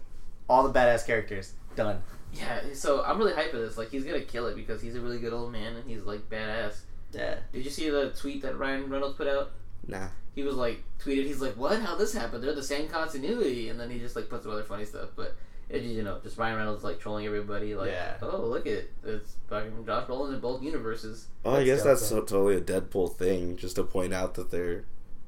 All 0.49 0.67
the 0.67 0.79
badass 0.79 1.07
characters 1.07 1.55
done. 1.77 2.03
Yeah, 2.33 2.61
so 2.75 3.03
I'm 3.05 3.19
really 3.19 3.33
hyped 3.33 3.51
for 3.51 3.59
this. 3.59 3.77
Like 3.79 3.91
he's 3.91 4.05
gonna 4.05 4.21
kill 4.21 4.47
it 4.47 4.57
because 4.57 4.81
he's 4.83 4.95
a 4.95 5.01
really 5.01 5.19
good 5.19 5.33
old 5.33 5.51
man 5.53 5.77
and 5.77 5.89
he's 5.89 6.03
like 6.03 6.29
badass. 6.29 6.81
Yeah. 7.13 7.37
Did 7.53 7.65
you 7.65 7.71
see 7.71 7.91
the 7.91 8.11
tweet 8.11 8.43
that 8.43 8.59
Ryan 8.59 8.89
Reynolds 8.89 9.17
put 9.17 9.27
out? 9.27 9.51
Nah. 9.87 10.09
He 10.35 10.43
was 10.43 10.55
like 10.55 10.83
tweeted. 11.03 11.25
He's 11.27 11.41
like, 11.41 11.57
"What? 11.57 11.81
How 11.81 11.97
this 11.97 12.13
happened? 12.13 12.45
They're 12.45 12.55
the 12.55 12.63
same 12.63 12.89
continuity." 12.89 13.69
And 13.69 13.81
then 13.81 13.91
he 13.91 13.99
just 13.99 14.15
like 14.15 14.29
put 14.29 14.43
some 14.43 14.53
other 14.53 14.63
funny 14.63 14.85
stuff. 14.85 15.09
But 15.17 15.35
it, 15.69 15.83
you 15.83 16.03
know, 16.05 16.19
just 16.23 16.39
Ryan 16.39 16.57
Reynolds 16.59 16.85
like 16.85 17.01
trolling 17.01 17.27
everybody. 17.27 17.75
Like, 17.75 17.91
Yeah. 17.91 18.15
oh 18.23 18.43
look 18.47 18.67
at 18.67 18.85
it's 19.05 19.35
fucking 19.49 19.85
Josh 19.87 20.07
Brolin 20.07 20.35
in 20.35 20.41
both 20.41 20.63
universes. 20.63 21.27
Oh, 21.45 21.57
I 21.57 21.65
guess 21.65 21.85
Let's 21.85 22.01
that's 22.01 22.11
so. 22.11 22.17
so, 22.17 22.21
totally 22.23 22.57
a 22.57 22.61
Deadpool 22.61 23.17
thing, 23.17 23.57
just 23.57 23.75
to 23.77 23.83
point 23.83 24.15
out 24.15 24.35
that 24.35 24.51
they're 24.53 24.85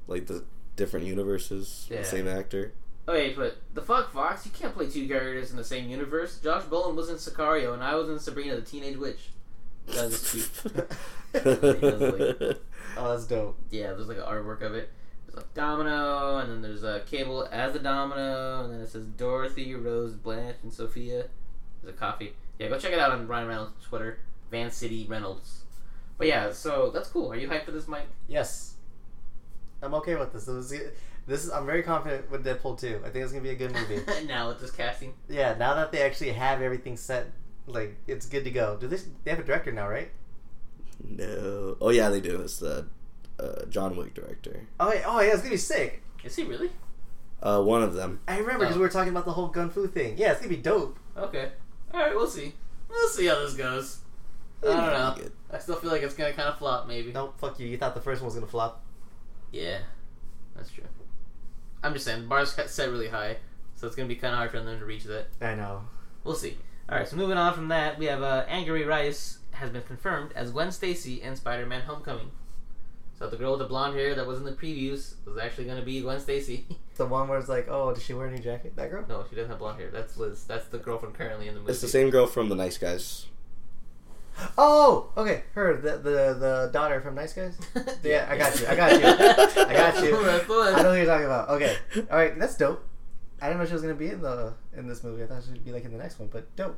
like 0.07 0.27
the 0.27 0.45
different 0.77 1.07
universes, 1.07 1.87
Yeah. 1.91 1.99
the 1.99 2.05
same 2.05 2.29
actor. 2.29 2.73
Okay, 3.09 3.35
but 3.35 3.57
the 3.75 3.83
fuck, 3.83 4.13
Fox, 4.13 4.47
you 4.47 4.53
can't 4.53 4.75
play 4.75 4.89
two 4.89 5.09
characters 5.09 5.51
in 5.51 5.57
the 5.57 5.65
same 5.65 5.89
universe. 5.91 6.39
Josh 6.39 6.63
Brolin 6.65 6.95
was 6.95 7.09
in 7.09 7.17
Sicario, 7.17 7.75
and 7.75 7.83
I 7.83 7.95
was 7.97 8.09
in 8.09 8.19
Sabrina 8.19 8.55
the 8.57 8.63
Teenage 8.63 8.97
Witch. 8.97 9.31
That 9.87 10.05
was 10.05 10.33
just 10.33 10.63
cute. 10.63 10.89
Oh, 12.97 13.11
that's 13.11 13.25
dope. 13.27 13.57
Yeah, 13.71 13.89
there's 13.95 14.07
like 14.09 14.19
an 14.19 14.25
artwork 14.25 14.61
of 14.63 14.75
it. 14.75 14.91
There's 15.27 15.37
like 15.37 15.55
Domino, 15.55 16.37
and 16.39 16.51
then 16.51 16.61
there's 16.63 16.85
a 16.85 17.01
Cable 17.07 17.49
as 17.51 17.73
the 17.73 17.79
Domino, 17.79 18.65
and 18.65 18.73
then 18.75 18.81
it 18.83 18.89
says 18.91 19.07
Dorothy, 19.07 19.75
Rose, 19.75 20.13
Blanche, 20.15 20.57
and 20.63 20.73
Sophia. 20.73 21.29
There's 21.83 21.95
a 21.95 21.99
coffee. 21.99 22.35
Yeah, 22.59 22.69
go 22.69 22.79
check 22.79 22.93
it 22.93 22.99
out 22.99 23.13
on 23.13 23.27
Ryan 23.27 23.49
Reynolds' 23.49 23.73
Twitter, 23.83 24.19
VancityReynolds. 24.53 25.61
But 26.19 26.27
yeah, 26.27 26.53
so 26.53 26.91
that's 26.93 27.09
cool. 27.09 27.33
Are 27.33 27.37
you 27.37 27.49
hyped 27.49 27.65
for 27.65 27.71
this, 27.73 27.89
Mike? 27.89 28.09
Yes. 28.29 28.72
I'm 29.83 29.95
okay 29.95 30.15
with 30.15 30.33
this. 30.33 30.45
This 30.45 30.71
is, 30.73 30.91
this 31.27 31.45
is 31.45 31.51
I'm 31.51 31.67
very 31.67 31.83
confident 31.83 32.31
with 32.31 32.45
Deadpool 32.45 32.79
2. 32.81 33.01
I 33.05 33.09
think 33.11 33.23
it's 33.25 33.33
gonna 33.33 33.43
be 33.43 33.51
a 33.51 33.55
good 33.57 33.73
movie. 33.73 34.01
now 34.27 34.49
with 34.49 34.61
this 34.61 34.71
casting, 34.71 35.15
yeah, 35.29 35.55
now 35.59 35.75
that 35.75 35.91
they 35.93 36.03
actually 36.03 36.33
have 36.33 36.63
everything 36.63 36.97
set, 36.97 37.27
like 37.67 37.97
it's 38.07 38.27
good 38.27 38.45
to 38.45 38.51
go. 38.51 38.77
Do 38.81 38.87
they? 38.89 38.99
They 39.25 39.31
have 39.33 39.41
a 39.41 39.45
director 39.45 39.73
now, 39.73 39.89
right? 39.89 40.11
no. 41.05 41.77
Oh 41.81 41.91
yeah, 41.91 42.09
they 42.09 42.21
do. 42.21 42.41
It's 42.43 42.59
the 42.59 42.87
uh, 43.41 43.65
John 43.69 43.97
Wick 43.97 44.15
director. 44.15 44.67
Oh, 44.79 44.93
yeah, 44.93 45.03
oh 45.07 45.21
yeah, 45.21 45.33
it's 45.33 45.39
gonna 45.41 45.51
be 45.51 45.57
sick. 45.57 46.03
is 46.25 46.37
he 46.37 46.45
really? 46.45 46.71
Uh, 47.43 47.61
one 47.63 47.83
of 47.83 47.95
them. 47.95 48.21
I 48.29 48.39
remember 48.39 48.61
because 48.61 48.77
Oh. 48.77 48.79
we 48.79 48.83
were 48.83 48.89
talking 48.89 49.11
about 49.11 49.25
the 49.25 49.33
whole 49.33 49.49
gun 49.49 49.69
fu 49.71 49.87
thing. 49.89 50.17
Yeah, 50.17 50.31
it's 50.33 50.41
gonna 50.41 50.51
be 50.55 50.63
dope. 50.63 50.97
Okay. 51.17 51.51
All 51.93 52.01
right, 52.01 52.15
we'll 52.15 52.29
see. 52.29 52.55
We'll 52.89 53.09
see 53.09 53.27
how 53.27 53.41
this 53.41 53.55
goes. 53.55 53.99
I 54.63 54.67
don't 54.67 54.77
know. 54.77 55.15
Good. 55.19 55.33
I 55.51 55.59
still 55.59 55.75
feel 55.77 55.91
like 55.91 56.03
it's 56.03 56.15
gonna 56.15 56.33
kind 56.33 56.49
of 56.49 56.59
flop, 56.59 56.87
maybe. 56.87 57.11
Nope, 57.13 57.35
fuck 57.39 57.59
you. 57.59 57.67
You 57.67 57.77
thought 57.79 57.95
the 57.95 58.01
first 58.01 58.21
one 58.21 58.27
was 58.27 58.35
gonna 58.35 58.47
flop. 58.47 58.85
Yeah, 59.53 59.79
that's 60.57 60.71
true. 60.71 60.85
I'm 61.83 61.93
just 61.93 62.05
saying, 62.05 62.27
bars 62.27 62.55
got 62.55 62.71
set 62.71 62.91
really 62.91 63.09
high, 63.09 63.37
so 63.77 63.87
it's 63.87 63.97
gonna 63.97 64.09
be 64.09 64.17
kind 64.17 64.33
of 64.33 64.39
hard 64.39 64.51
for 64.51 64.61
them 64.61 64.79
to 64.79 64.85
reach 64.85 65.05
that. 65.05 65.27
I 65.41 65.55
know. 65.55 65.83
We'll 66.25 66.35
see. 66.35 66.57
All 66.89 66.99
right, 66.99 67.07
so 67.07 67.17
moving 67.17 67.37
on 67.37 67.55
from 67.55 67.69
that, 67.69 67.99
we 67.99 68.07
have 68.07 68.23
uh, 68.23 68.45
Angourie 68.49 68.85
Rice 68.85 69.39
has 69.53 69.71
been 69.71 69.83
confirmed 69.83 70.33
as 70.35 70.51
Gwen 70.51 70.73
Stacy 70.73 71.21
in 71.23 71.37
Spider-Man: 71.37 71.83
Homecoming. 71.83 72.31
So 73.19 73.29
the 73.29 73.37
girl 73.37 73.53
with 73.53 73.61
the 73.61 73.67
blonde 73.67 73.95
hair 73.95 74.15
that 74.17 74.27
was 74.27 74.39
in 74.39 74.45
the 74.45 74.53
previews 74.53 75.15
was 75.25 75.39
actually 75.39 75.67
gonna 75.67 75.83
be 75.83 76.01
Gwen 76.01 76.21
Stacy. 76.21 76.67
The 76.97 77.07
one 77.07 77.27
where 77.27 77.39
it's 77.39 77.49
like, 77.49 77.69
oh, 77.71 77.95
does 77.95 78.03
she 78.03 78.13
wear 78.13 78.27
a 78.27 78.31
new 78.31 78.39
jacket? 78.39 78.77
That 78.77 78.91
girl? 78.91 79.03
no, 79.09 79.25
she 79.29 79.35
doesn't 79.35 79.51
have 79.51 79.59
blonde 79.59 79.81
hair. 79.81 79.91
That's 79.91 80.19
Liz. 80.19 80.45
That's 80.45 80.67
the 80.67 80.77
girlfriend 80.77 81.15
currently 81.15 81.49
in 81.49 81.55
the 81.55 81.61
movie. 81.61 81.73
It's 81.73 81.81
the 81.81 81.89
same 81.89 82.11
girl 82.11 82.27
from 82.27 82.51
The 82.51 82.55
Nice 82.55 82.77
Guys. 82.77 83.29
Oh, 84.59 85.11
okay. 85.17 85.45
Her, 85.55 85.77
the 85.77 85.93
the, 85.99 86.35
the 86.39 86.71
daughter 86.73 87.01
from 87.01 87.15
Nice 87.15 87.33
Guys. 87.33 87.57
Yeah, 88.03 88.27
I 88.29 88.37
got 88.37 88.59
you. 88.59 88.67
I 88.67 88.75
got 88.75 88.93
you. 88.93 89.07
I 89.07 89.73
got 89.73 90.03
you. 90.05 90.11
That's 90.25 90.47
the 90.47 90.53
one. 90.55 90.75
I 90.75 90.83
know 90.83 90.89
what 90.91 90.95
you're 90.97 91.07
talking 91.07 91.27
about. 91.27 91.49
Okay, 91.51 91.77
all 92.11 92.17
right, 92.19 92.39
that's 92.39 92.57
dope. 92.57 92.85
I 93.41 93.47
didn't 93.49 93.61
know 93.61 93.67
she 93.67 93.73
was 93.73 93.83
gonna 93.83 93.95
be 93.95 94.09
in 94.09 94.21
the 94.23 94.55
in 94.77 94.89
this 94.89 95.03
movie. 95.05 95.23
I 95.23 95.27
thought 95.27 95.43
she'd 95.45 95.65
be 95.65 95.73
like 95.73 95.85
in 95.85 95.93
the 95.93 95.99
next 95.99 96.19
one, 96.19 96.29
but 96.33 96.55
dope. 96.57 96.77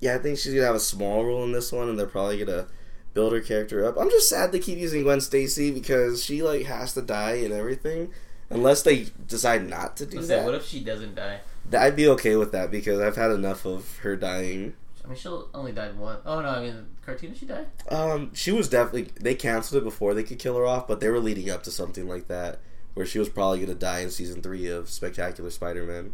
Yeah, 0.00 0.14
I 0.14 0.18
think 0.18 0.38
she's 0.38 0.54
gonna 0.54 0.66
have 0.66 0.74
a 0.74 0.80
small 0.80 1.24
role 1.24 1.44
in 1.44 1.52
this 1.52 1.72
one, 1.72 1.88
and 1.88 1.98
they're 1.98 2.06
probably 2.06 2.38
gonna 2.44 2.66
build 3.14 3.32
her 3.32 3.40
character 3.40 3.84
up. 3.84 3.96
I'm 3.98 4.10
just 4.10 4.28
sad 4.28 4.52
they 4.52 4.58
keep 4.60 4.78
using 4.78 5.02
Gwen 5.02 5.20
Stacy 5.20 5.70
because 5.70 6.22
she 6.24 6.42
like 6.42 6.66
has 6.66 6.94
to 6.94 7.02
die 7.02 7.36
and 7.36 7.52
everything, 7.52 8.10
unless 8.50 8.82
they 8.82 9.06
decide 9.26 9.68
not 9.68 9.96
to 9.98 10.06
do 10.06 10.16
Let's 10.16 10.28
that. 10.28 10.44
what 10.44 10.54
if 10.54 10.64
she 10.66 10.80
doesn't 10.82 11.14
die? 11.14 11.40
I'd 11.76 11.96
be 11.96 12.08
okay 12.08 12.36
with 12.36 12.52
that 12.52 12.70
because 12.70 13.00
I've 13.00 13.16
had 13.16 13.30
enough 13.30 13.66
of 13.66 13.98
her 13.98 14.16
dying. 14.16 14.74
I 15.08 15.12
mean, 15.12 15.18
she'll 15.18 15.48
only 15.54 15.72
died 15.72 15.96
one. 15.96 16.18
Oh 16.26 16.42
no, 16.42 16.48
I 16.48 16.60
mean, 16.60 16.86
cartoon 17.04 17.34
she 17.34 17.46
died. 17.46 17.66
Um, 17.90 18.30
she 18.34 18.52
was 18.52 18.68
definitely 18.68 19.08
they 19.18 19.34
canceled 19.34 19.80
it 19.80 19.84
before 19.84 20.12
they 20.12 20.22
could 20.22 20.38
kill 20.38 20.54
her 20.58 20.66
off, 20.66 20.86
but 20.86 21.00
they 21.00 21.08
were 21.08 21.18
leading 21.18 21.48
up 21.48 21.62
to 21.62 21.70
something 21.70 22.06
like 22.06 22.28
that 22.28 22.60
where 22.92 23.06
she 23.06 23.18
was 23.18 23.30
probably 23.30 23.60
gonna 23.60 23.74
die 23.74 24.00
in 24.00 24.10
season 24.10 24.42
three 24.42 24.66
of 24.66 24.90
Spectacular 24.90 25.48
Spider-Man. 25.48 26.12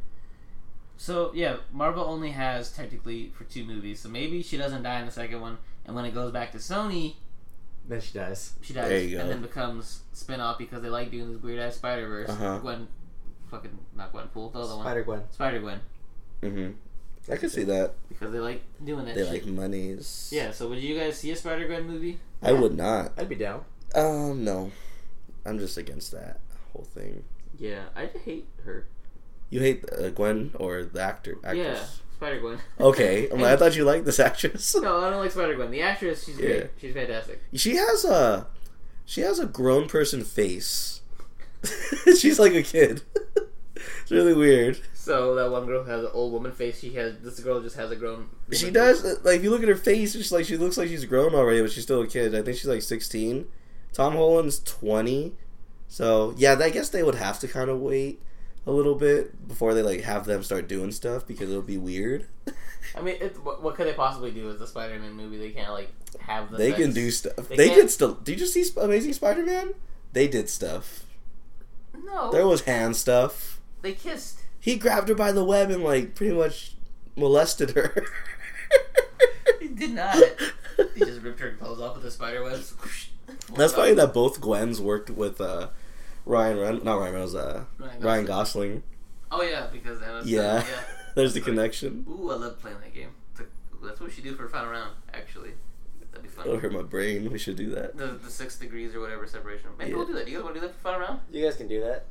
So 0.96 1.32
yeah, 1.34 1.56
Marvel 1.72 2.04
only 2.04 2.30
has 2.30 2.70
technically 2.70 3.32
for 3.36 3.42
two 3.44 3.64
movies, 3.64 3.98
so 4.00 4.08
maybe 4.08 4.42
she 4.42 4.56
doesn't 4.56 4.84
die 4.84 5.00
in 5.00 5.06
the 5.06 5.12
second 5.12 5.40
one, 5.40 5.58
and 5.86 5.96
when 5.96 6.04
it 6.04 6.14
goes 6.14 6.30
back 6.30 6.52
to 6.52 6.58
Sony, 6.58 7.14
Then 7.88 8.00
she 8.00 8.14
dies. 8.14 8.52
she 8.62 8.72
dies, 8.74 8.88
There 8.88 9.00
you 9.00 9.16
go. 9.16 9.22
and 9.22 9.30
then 9.30 9.42
becomes 9.42 10.02
spin 10.12 10.40
off 10.40 10.56
because 10.58 10.82
they 10.82 10.88
like 10.88 11.10
doing 11.10 11.32
this 11.32 11.42
weird 11.42 11.58
ass 11.58 11.74
Spider 11.76 12.06
Verse. 12.06 12.28
Uh-huh. 12.30 12.58
Gwen, 12.58 12.86
fucking 13.50 13.76
not 13.96 14.12
Gwenpool, 14.12 14.52
the 14.52 14.60
other 14.60 14.76
one, 14.76 14.84
Spider 14.84 15.02
Gwen. 15.02 15.22
Spider 15.32 15.58
Gwen, 15.60 15.80
Mm-hmm. 16.42 17.32
I 17.32 17.36
could 17.36 17.50
see 17.50 17.64
that. 17.64 17.94
Because 18.24 18.32
they 18.34 18.40
like 18.40 18.62
doing 18.84 19.04
that. 19.06 19.14
They 19.14 19.22
shit. 19.22 19.32
like 19.32 19.46
monies. 19.46 20.30
Yeah. 20.32 20.50
So 20.50 20.68
would 20.68 20.78
you 20.78 20.98
guys 20.98 21.18
see 21.18 21.30
a 21.30 21.36
Spider 21.36 21.66
Gwen 21.66 21.86
movie? 21.86 22.18
I 22.42 22.52
would 22.52 22.76
not. 22.76 23.12
I'd 23.16 23.28
be 23.28 23.34
down. 23.36 23.64
Um, 23.94 24.44
no. 24.44 24.70
I'm 25.46 25.58
just 25.58 25.76
against 25.76 26.10
that 26.12 26.40
whole 26.72 26.84
thing. 26.84 27.24
Yeah, 27.58 27.84
I 27.94 28.06
hate 28.06 28.46
her. 28.64 28.86
You 29.50 29.60
hate 29.60 29.84
uh, 29.92 30.08
Gwen 30.10 30.50
or 30.58 30.84
the 30.84 31.00
actor? 31.00 31.36
Yeah, 31.42 31.48
Actress? 31.50 32.00
Spider 32.16 32.40
Gwen. 32.40 32.58
Okay, 32.80 33.28
I'm 33.30 33.40
like, 33.40 33.52
I 33.52 33.56
thot 33.58 33.76
you 33.76 33.84
liked 33.84 34.04
this 34.04 34.18
actress. 34.18 34.74
no, 34.74 35.04
I 35.04 35.10
don't 35.10 35.20
like 35.20 35.30
Spider 35.30 35.54
Gwen. 35.54 35.70
The 35.70 35.82
actress, 35.82 36.24
she's 36.24 36.38
Yeah. 36.38 36.46
great. 36.46 36.70
She's 36.80 36.94
fantastic. 36.94 37.42
She 37.52 37.76
has 37.76 38.04
a, 38.04 38.46
she 39.04 39.20
has 39.20 39.38
a 39.38 39.46
grown 39.46 39.86
person 39.88 40.24
face. 40.24 41.02
She's 42.18 42.38
like 42.38 42.52
a 42.54 42.62
kid. 42.62 43.02
it's 43.76 44.10
really 44.10 44.34
weird. 44.34 44.78
So 45.04 45.34
that 45.34 45.50
one 45.50 45.66
girl 45.66 45.84
has 45.84 46.02
an 46.02 46.10
old 46.12 46.32
woman 46.32 46.52
face. 46.52 46.80
She 46.80 46.94
has 46.94 47.18
this 47.18 47.38
girl 47.40 47.60
just 47.60 47.76
has 47.76 47.90
a 47.90 47.96
grown. 47.96 48.28
She 48.52 48.70
does 48.70 49.02
face. 49.02 49.16
like 49.22 49.36
if 49.36 49.42
you 49.44 49.50
look 49.50 49.62
at 49.62 49.68
her 49.68 49.76
face, 49.76 50.14
it's 50.14 50.32
like 50.32 50.46
she 50.46 50.56
looks 50.56 50.78
like 50.78 50.88
she's 50.88 51.04
grown 51.04 51.34
already, 51.34 51.60
but 51.60 51.70
she's 51.72 51.82
still 51.84 52.02
a 52.02 52.06
kid. 52.06 52.34
I 52.34 52.42
think 52.42 52.56
she's 52.56 52.66
like 52.66 52.82
16. 52.82 53.46
Tom 53.92 54.14
Holland's 54.14 54.60
20. 54.60 55.34
So 55.88 56.34
yeah, 56.36 56.58
I 56.58 56.70
guess 56.70 56.88
they 56.88 57.02
would 57.02 57.16
have 57.16 57.38
to 57.40 57.48
kind 57.48 57.68
of 57.70 57.80
wait 57.80 58.20
a 58.66 58.72
little 58.72 58.94
bit 58.94 59.46
before 59.46 59.74
they 59.74 59.82
like 59.82 60.00
have 60.00 60.24
them 60.24 60.42
start 60.42 60.68
doing 60.68 60.90
stuff 60.90 61.26
because 61.26 61.50
it'll 61.50 61.62
be 61.62 61.78
weird. 61.78 62.26
I 62.96 63.00
mean, 63.00 63.16
what, 63.42 63.62
what 63.62 63.74
could 63.74 63.86
they 63.86 63.92
possibly 63.92 64.30
do 64.30 64.46
with 64.46 64.58
the 64.58 64.66
Spider-Man 64.66 65.12
movie? 65.12 65.36
They 65.38 65.50
can't 65.50 65.72
like 65.72 65.92
have 66.20 66.50
the. 66.50 66.56
they 66.56 66.72
can 66.72 66.92
do 66.92 67.10
stuff. 67.10 67.48
They 67.48 67.56
They, 67.56 67.68
did 67.68 67.90
still. 67.90 68.14
Did 68.14 68.40
you 68.40 68.46
see 68.46 68.64
Amazing 68.80 69.12
Spider-Man? 69.14 69.74
They 70.12 70.28
did 70.28 70.48
stuff. 70.48 71.04
No, 72.04 72.30
There 72.30 72.46
was 72.46 72.62
hand 72.62 72.96
stuff. 72.96 73.60
they 73.82 73.92
kissed. 73.92 74.40
He 74.64 74.76
grabbed 74.76 75.10
her 75.10 75.14
by 75.14 75.30
the 75.30 75.44
web 75.44 75.70
and 75.70 75.84
like 75.84 76.14
pretty 76.14 76.32
much 76.34 76.72
molested 77.16 77.72
her. 77.72 78.02
He 79.60 79.68
did 79.68 79.90
not. 79.90 80.16
He 80.94 81.00
just 81.00 81.20
ripped 81.20 81.40
her 81.40 81.52
clothes 81.52 81.80
off 81.80 81.94
with 81.96 82.02
the 82.04 82.10
spider 82.10 82.42
webs. 82.42 82.72
That's 83.54 83.74
funny 83.74 83.92
that 83.92 84.14
both 84.14 84.40
Gwens 84.40 84.80
worked 84.80 85.10
with 85.10 85.38
uh, 85.40 85.68
Ryan 86.24 86.58
Ren- 86.58 86.80
not 86.84 86.98
Ryan 86.98 87.12
Reynolds, 87.12 87.34
uh, 87.34 87.64
Ryan 87.78 88.00
Ryan 88.00 88.24
Gosling. 88.24 88.70
Gosling. 88.70 88.82
Oh 89.30 89.42
yeah, 89.42 89.66
because 89.70 90.00
Emma. 90.00 90.20
Stone, 90.22 90.28
Yeah, 90.32 90.64
yeah. 90.66 90.80
there's 91.14 91.34
the 91.34 91.40
connection. 91.42 92.06
Ooh, 92.08 92.30
I 92.30 92.36
love 92.36 92.58
playing 92.58 92.78
that 92.80 92.94
game. 92.94 93.10
Like- 93.38 93.48
That's 93.82 94.00
what 94.00 94.08
we 94.08 94.14
should 94.14 94.24
do 94.24 94.34
for 94.34 94.46
a 94.46 94.48
final 94.48 94.70
round. 94.70 94.92
Actually, 95.12 95.50
that'd 96.10 96.22
be 96.22 96.28
fun. 96.30 96.46
It'll 96.46 96.58
hurt 96.58 96.72
my 96.72 96.82
brain. 96.82 97.30
We 97.30 97.38
should 97.38 97.56
do 97.56 97.68
that. 97.74 97.96
The, 97.98 98.06
the 98.22 98.30
six 98.30 98.56
degrees 98.58 98.94
or 98.94 99.00
whatever 99.00 99.26
separation. 99.26 99.68
Maybe 99.78 99.90
Yeah. 99.90 99.96
we'll 99.98 100.06
do 100.06 100.14
that. 100.14 100.24
Do 100.24 100.32
you 100.32 100.38
guys 100.38 100.44
want 100.44 100.54
to 100.56 100.60
do 100.62 100.66
that 100.66 100.74
for 100.74 100.80
final 100.80 101.00
round? 101.00 101.20
You 101.30 101.44
guys 101.44 101.56
can 101.56 101.68
do 101.68 101.80
that. 101.82 102.06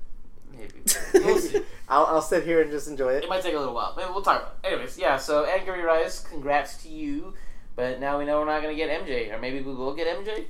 Maybe. 0.58 0.74
We'll 1.26 1.40
see. 1.40 1.62
I'll, 1.88 2.06
I'll 2.06 2.22
sit 2.22 2.44
here 2.44 2.62
and 2.62 2.72
just 2.72 2.88
enjoy 2.88 3.14
it. 3.14 3.24
It 3.24 3.30
might 3.30 3.44
take 3.44 3.54
a 3.54 3.60
little 3.60 3.74
while. 3.74 3.94
Maybe 3.96 4.10
we'll 4.12 4.24
talk 4.24 4.42
about 4.42 4.58
it. 4.64 4.68
Anyways, 4.74 4.98
yeah, 4.98 5.18
so 5.18 5.46
Angourie 5.46 5.84
Rice, 5.84 6.20
congrats 6.22 6.82
to 6.84 6.90
you. 6.90 7.34
But 7.76 8.00
now 8.00 8.18
we 8.20 8.26
know 8.26 8.40
we're 8.40 8.46
not 8.46 8.62
going 8.62 8.76
to 8.76 8.84
get 8.84 8.90
MJ. 9.06 9.34
Or 9.34 9.40
maybe 9.40 9.62
we 9.62 9.74
will 9.74 9.94
get 9.94 10.08
MJ? 10.08 10.46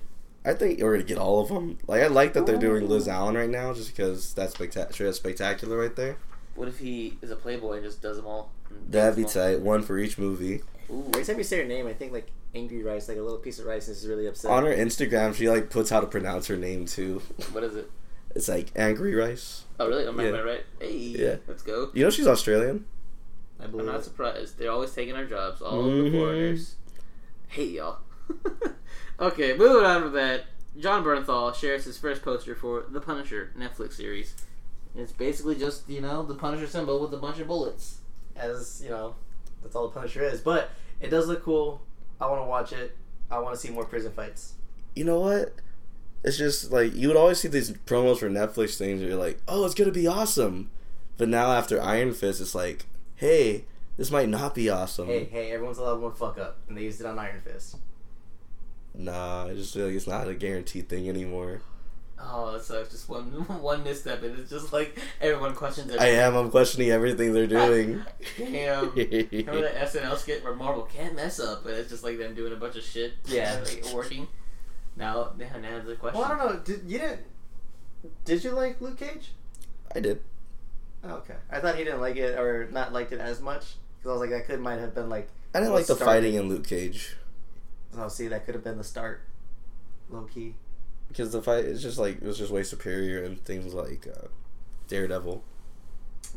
I 0.45 0.53
think 0.53 0.81
we're 0.81 0.93
gonna 0.93 1.03
get 1.03 1.17
all 1.17 1.39
of 1.39 1.47
them. 1.47 1.77
Like 1.87 2.01
I 2.01 2.07
like 2.07 2.33
that 2.33 2.45
they're 2.45 2.57
doing 2.57 2.87
Liz 2.89 3.07
Allen 3.07 3.35
right 3.35 3.49
now, 3.49 3.73
just 3.73 3.95
because 3.95 4.33
that's 4.33 4.53
spectacular. 4.53 5.11
Spectacular 5.13 5.77
right 5.77 5.95
there. 5.95 6.17
What 6.55 6.67
if 6.67 6.79
he 6.79 7.17
is 7.21 7.31
a 7.31 7.35
playboy 7.35 7.75
and 7.77 7.83
just 7.85 8.01
does 8.01 8.17
them 8.17 8.27
all? 8.27 8.51
That'd 8.89 9.15
be 9.15 9.23
tight. 9.23 9.61
One 9.61 9.81
for 9.83 9.97
each 9.97 10.17
movie. 10.17 10.61
Ooh. 10.91 11.05
Every 11.13 11.23
time 11.23 11.37
you 11.37 11.43
say 11.43 11.59
her 11.59 11.67
name, 11.67 11.87
I 11.87 11.93
think 11.93 12.11
like 12.11 12.29
angry 12.53 12.83
rice, 12.83 13.07
like 13.07 13.17
a 13.17 13.21
little 13.21 13.37
piece 13.37 13.59
of 13.59 13.65
rice, 13.65 13.87
and 13.87 13.95
is 13.95 14.05
really 14.05 14.27
upset. 14.27 14.51
On 14.51 14.65
her 14.65 14.75
Instagram, 14.75 15.33
she 15.33 15.49
like 15.49 15.69
puts 15.69 15.89
how 15.89 16.01
to 16.01 16.07
pronounce 16.07 16.47
her 16.47 16.57
name 16.57 16.85
too. 16.85 17.21
What 17.51 17.63
is 17.63 17.75
it? 17.75 17.89
It's 18.35 18.47
like 18.47 18.71
Angry 18.75 19.13
Rice. 19.15 19.65
Oh, 19.79 19.87
really? 19.87 20.05
Oh, 20.05 20.09
Am 20.09 20.19
I 20.19 20.23
Yeah. 20.29 20.31
I 20.31 20.41
right? 20.41 20.65
Hey, 20.79 20.97
Yeah. 20.97 21.35
let's 21.47 21.61
go. 21.63 21.91
You 21.93 22.03
know 22.03 22.09
she's 22.09 22.27
Australian. 22.27 22.85
I 23.59 23.65
I'm 23.65 23.85
not 23.85 23.99
it. 23.99 24.03
surprised. 24.03 24.57
They're 24.57 24.71
always 24.71 24.91
taking 24.91 25.15
our 25.15 25.25
jobs. 25.25 25.61
All 25.61 25.79
of 25.79 25.85
the 25.85 25.91
mm-hmm. 25.91 26.17
foreigners. 26.17 26.75
Hey, 27.47 27.65
y'all. 27.65 27.99
okay, 29.19 29.55
moving 29.55 29.85
on 29.85 30.01
from 30.03 30.13
that. 30.13 30.45
Jon 30.77 31.03
Bernthal 31.03 31.53
shares 31.53 31.85
his 31.85 31.99
first 31.99 32.23
poster 32.23 32.55
for 32.55 32.85
The 32.89 32.99
Punisher 32.99 33.51
Netflix 33.57 33.93
series. 33.93 34.33
It's 34.95 35.11
basically 35.11 35.55
just, 35.55 35.87
you 35.87 36.01
know, 36.01 36.23
the 36.23 36.33
Punisher 36.35 36.67
symbol 36.67 36.99
with 36.99 37.13
a 37.13 37.17
bunch 37.17 37.39
of 37.39 37.47
bullets. 37.47 37.99
As 38.35 38.81
you 38.83 38.89
know, 38.89 39.15
that's 39.61 39.75
all 39.75 39.87
the 39.87 39.93
Punisher 39.93 40.23
is. 40.23 40.41
But 40.41 40.71
it 40.99 41.09
does 41.09 41.27
look 41.27 41.43
cool. 41.43 41.81
I 42.19 42.27
want 42.27 42.41
to 42.41 42.47
watch 42.47 42.73
it. 42.73 42.97
I 43.29 43.37
want 43.39 43.55
to 43.55 43.59
see 43.59 43.71
more 43.71 43.85
prison 43.85 44.11
fights. 44.11 44.53
You 44.95 45.03
know 45.03 45.19
what? 45.19 45.53
It's 46.23 46.37
just 46.37 46.71
like 46.71 46.95
you 46.95 47.07
would 47.09 47.17
always 47.17 47.39
see 47.39 47.47
these 47.47 47.71
promos 47.71 48.17
for 48.17 48.29
Netflix 48.29 48.77
things 48.77 49.01
where 49.01 49.09
you're 49.09 49.19
like, 49.19 49.39
oh, 49.47 49.65
it's 49.65 49.75
gonna 49.75 49.91
be 49.91 50.07
awesome. 50.07 50.69
But 51.17 51.29
now 51.29 51.51
after 51.51 51.81
Iron 51.81 52.13
Fist, 52.13 52.41
it's 52.41 52.55
like, 52.55 52.85
hey, 53.15 53.65
this 53.97 54.09
might 54.09 54.29
not 54.29 54.55
be 54.55 54.69
awesome. 54.69 55.07
Hey, 55.07 55.25
hey, 55.25 55.51
everyone's 55.51 55.77
allowed 55.77 56.01
one 56.01 56.13
fuck 56.13 56.37
up, 56.39 56.57
and 56.67 56.77
they 56.77 56.83
used 56.83 56.99
it 56.99 57.05
on 57.05 57.19
Iron 57.19 57.41
Fist. 57.41 57.77
Nah, 58.95 59.45
I 59.47 59.53
just 59.53 59.73
feel 59.73 59.87
like 59.87 59.95
it's 59.95 60.07
not 60.07 60.27
a 60.27 60.33
guaranteed 60.33 60.87
thing 60.87 61.09
anymore. 61.09 61.61
Oh, 62.19 62.53
that 62.53 62.63
sucks. 62.63 62.89
Just 62.89 63.09
one 63.09 63.25
one 63.61 63.83
misstep, 63.83 64.23
and 64.23 64.39
it's 64.39 64.49
just 64.49 64.71
like 64.71 64.97
everyone 65.19 65.55
questions 65.55 65.91
it. 65.91 65.99
I 65.99 66.07
am. 66.07 66.35
I'm 66.35 66.49
questioning 66.49 66.89
everything 66.89 67.33
they're 67.33 67.47
doing. 67.47 68.01
Damn. 68.37 68.91
Remember 68.95 69.61
that 69.61 69.75
SNL 69.91 70.17
skit 70.17 70.43
where 70.43 70.55
Marvel 70.55 70.83
can't 70.83 71.15
mess 71.15 71.39
up, 71.39 71.63
but 71.63 71.73
it's 71.73 71.89
just 71.89 72.03
like 72.03 72.17
them 72.17 72.33
doing 72.33 72.53
a 72.53 72.55
bunch 72.55 72.75
of 72.75 72.83
shit. 72.83 73.13
Yeah. 73.25 73.61
like, 73.65 73.93
working. 73.93 74.27
Now, 74.95 75.31
now 75.37 75.57
now 75.59 75.81
the 75.83 75.95
question. 75.95 76.19
Well, 76.21 76.31
I 76.31 76.37
don't 76.37 76.53
know. 76.53 76.59
Did 76.59 76.81
you 76.89 76.99
didn't? 76.99 77.21
Did 78.25 78.43
you 78.43 78.51
like 78.51 78.79
Luke 78.81 78.97
Cage? 78.97 79.31
I 79.95 79.99
did. 79.99 80.21
Oh, 81.03 81.15
okay, 81.15 81.35
I 81.51 81.59
thought 81.59 81.75
he 81.75 81.83
didn't 81.83 82.01
like 82.01 82.15
it 82.15 82.37
or 82.39 82.67
not 82.71 82.93
liked 82.93 83.11
it 83.11 83.19
as 83.19 83.41
much 83.41 83.75
because 83.97 84.09
I 84.09 84.11
was 84.13 84.21
like 84.21 84.29
that 84.29 84.45
could 84.45 84.59
might 84.59 84.79
have 84.79 84.93
been 84.95 85.09
like. 85.09 85.29
I 85.53 85.59
didn't 85.59 85.73
like 85.73 85.85
the 85.85 85.95
started- 85.95 86.05
fighting 86.05 86.33
in 86.35 86.49
Luke 86.49 86.65
Cage 86.65 87.15
Oh, 87.95 88.07
see, 88.07 88.27
that 88.27 88.45
could 88.45 88.55
have 88.55 88.63
been 88.63 88.77
the 88.79 88.83
start. 88.83 89.21
Low 90.09 90.23
key. 90.23 90.55
because 91.07 91.31
the 91.31 91.41
fight 91.43 91.65
is 91.65 91.81
just 91.81 91.97
like 91.97 92.15
it 92.17 92.23
was 92.23 92.37
just 92.37 92.51
way 92.51 92.63
superior 92.63 93.23
in 93.23 93.35
things 93.37 93.73
like 93.73 94.07
uh, 94.07 94.27
Daredevil. 94.87 95.43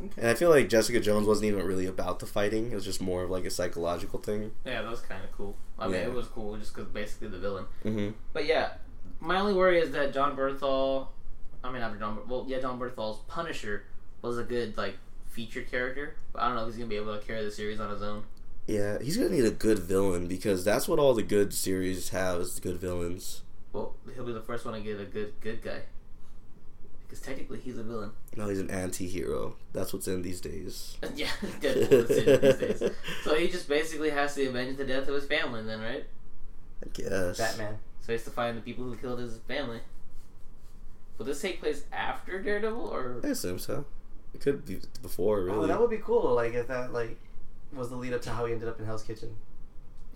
Okay. 0.04 0.20
And 0.20 0.28
I 0.30 0.34
feel 0.34 0.50
like 0.50 0.68
Jessica 0.68 1.00
Jones 1.00 1.26
wasn't 1.26 1.46
even 1.46 1.64
really 1.64 1.86
about 1.86 2.18
the 2.18 2.26
fighting. 2.26 2.70
It 2.70 2.74
was 2.74 2.84
just 2.84 3.00
more 3.00 3.22
of 3.22 3.30
like 3.30 3.44
a 3.46 3.50
psychological 3.50 4.18
thing. 4.20 4.50
Yeah, 4.66 4.82
that 4.82 4.90
was 4.90 5.00
kind 5.00 5.24
of 5.24 5.32
cool. 5.32 5.56
I 5.78 5.86
mean, 5.86 5.94
Yeah. 5.96 6.06
it 6.06 6.12
was 6.12 6.26
cool 6.28 6.56
just 6.56 6.74
because 6.74 6.90
basically 6.90 7.28
the 7.28 7.38
villain. 7.38 7.66
Mm-hmm. 7.84 8.10
But 8.32 8.46
yeah, 8.46 8.74
my 9.20 9.38
only 9.40 9.52
worry 9.54 9.78
is 9.80 9.90
that 9.92 10.12
Jon 10.14 10.36
Bernthal. 10.36 11.08
I 11.62 11.70
mean, 11.70 11.80
not 11.80 11.98
John. 11.98 12.18
Well, 12.28 12.44
yeah, 12.48 12.60
Jon 12.60 12.78
Bernthal's 12.78 13.20
Punisher 13.28 13.84
was 14.22 14.38
a 14.38 14.44
good 14.44 14.76
like 14.76 14.96
featured 15.26 15.70
character, 15.70 16.16
but 16.32 16.42
I 16.42 16.46
don't 16.48 16.56
know 16.56 16.62
if 16.62 16.68
he's 16.68 16.76
gonna 16.76 16.88
be 16.88 16.96
able 16.96 17.18
to 17.18 17.24
carry 17.24 17.44
the 17.44 17.50
series 17.50 17.80
on 17.80 17.90
his 17.90 18.02
own. 18.02 18.24
Yeah, 18.66 18.98
he's 19.00 19.16
gonna 19.16 19.30
need 19.30 19.44
a 19.44 19.50
good 19.50 19.78
villain 19.78 20.26
because 20.26 20.64
that's 20.64 20.88
what 20.88 20.98
all 20.98 21.14
the 21.14 21.22
good 21.22 21.52
series 21.54 22.08
have 22.10 22.40
is 22.40 22.58
good 22.58 22.76
villains. 22.78 23.42
Well, 23.72 23.94
he'll 24.14 24.24
be 24.24 24.32
the 24.32 24.40
first 24.40 24.64
one 24.64 24.74
to 24.74 24.80
get 24.80 25.00
a 25.00 25.04
good 25.04 25.34
good 25.40 25.62
guy. 25.62 25.80
Because 27.16 27.26
technically, 27.26 27.60
he's 27.60 27.78
a 27.78 27.82
villain. 27.82 28.10
No, 28.36 28.48
he's 28.48 28.60
an 28.60 28.70
anti-hero. 28.70 29.56
That's 29.72 29.92
what's 29.92 30.06
in 30.06 30.22
these 30.22 30.40
days. 30.40 30.98
yeah, 31.14 31.28
Deadpool 31.60 32.10
is 32.10 32.26
in 32.26 32.40
these 32.40 32.80
days. 32.80 32.90
So 33.24 33.34
he 33.34 33.48
just 33.48 33.68
basically 33.68 34.10
has 34.10 34.34
to 34.34 34.46
avenge 34.46 34.76
the 34.76 34.84
death 34.84 35.08
of 35.08 35.14
his 35.14 35.24
family, 35.24 35.62
then, 35.62 35.80
right? 35.80 36.04
I 36.84 36.88
guess. 36.92 37.38
Batman. 37.38 37.78
So 38.00 38.08
he 38.08 38.12
has 38.12 38.24
to 38.24 38.30
find 38.30 38.56
the 38.56 38.60
people 38.60 38.84
who 38.84 38.96
killed 38.96 39.18
his 39.18 39.38
family. 39.48 39.80
Will 41.16 41.24
this 41.24 41.40
take 41.40 41.60
place 41.60 41.84
after 41.90 42.42
Daredevil, 42.42 42.86
or 42.86 43.20
I 43.24 43.28
assume 43.28 43.58
so. 43.58 43.86
It 44.34 44.42
could 44.42 44.66
be 44.66 44.80
before, 45.00 45.38
oh, 45.38 45.44
really. 45.44 45.58
Oh, 45.64 45.66
that 45.66 45.80
would 45.80 45.90
be 45.90 45.98
cool. 45.98 46.34
Like 46.34 46.52
if 46.52 46.68
that 46.68 46.92
like 46.92 47.18
was 47.72 47.88
the 47.88 47.96
lead 47.96 48.12
up 48.12 48.20
to 48.22 48.30
how 48.30 48.44
he 48.44 48.52
ended 48.52 48.68
up 48.68 48.78
in 48.78 48.84
Hell's 48.84 49.02
Kitchen. 49.02 49.34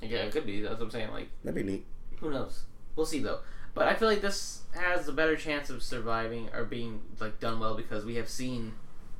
yeah, 0.02 0.18
it 0.18 0.32
could 0.32 0.44
be. 0.44 0.60
That's 0.60 0.74
what 0.74 0.82
I'm 0.82 0.90
saying. 0.90 1.10
Like, 1.12 1.31
That'd 1.43 1.55
be 1.55 1.72
neat. 1.72 1.86
who 2.18 2.31
knows? 2.31 2.64
We'll 2.94 3.06
see 3.06 3.20
though. 3.20 3.39
But 3.74 3.86
I 3.88 3.94
feel 3.94 4.09
like 4.09 4.20
this 4.22 4.62
has 4.74 5.09
a 5.09 5.12
better 5.12 5.36
chance 5.36 5.70
of 5.70 5.82
surviving 5.82 6.48
or 6.55 6.64
being 6.64 7.01
like 7.20 7.40
done 7.40 7.60
well 7.60 7.74
because 7.74 8.05
we 8.05 8.16
have 8.16 8.28
seen 8.28 8.72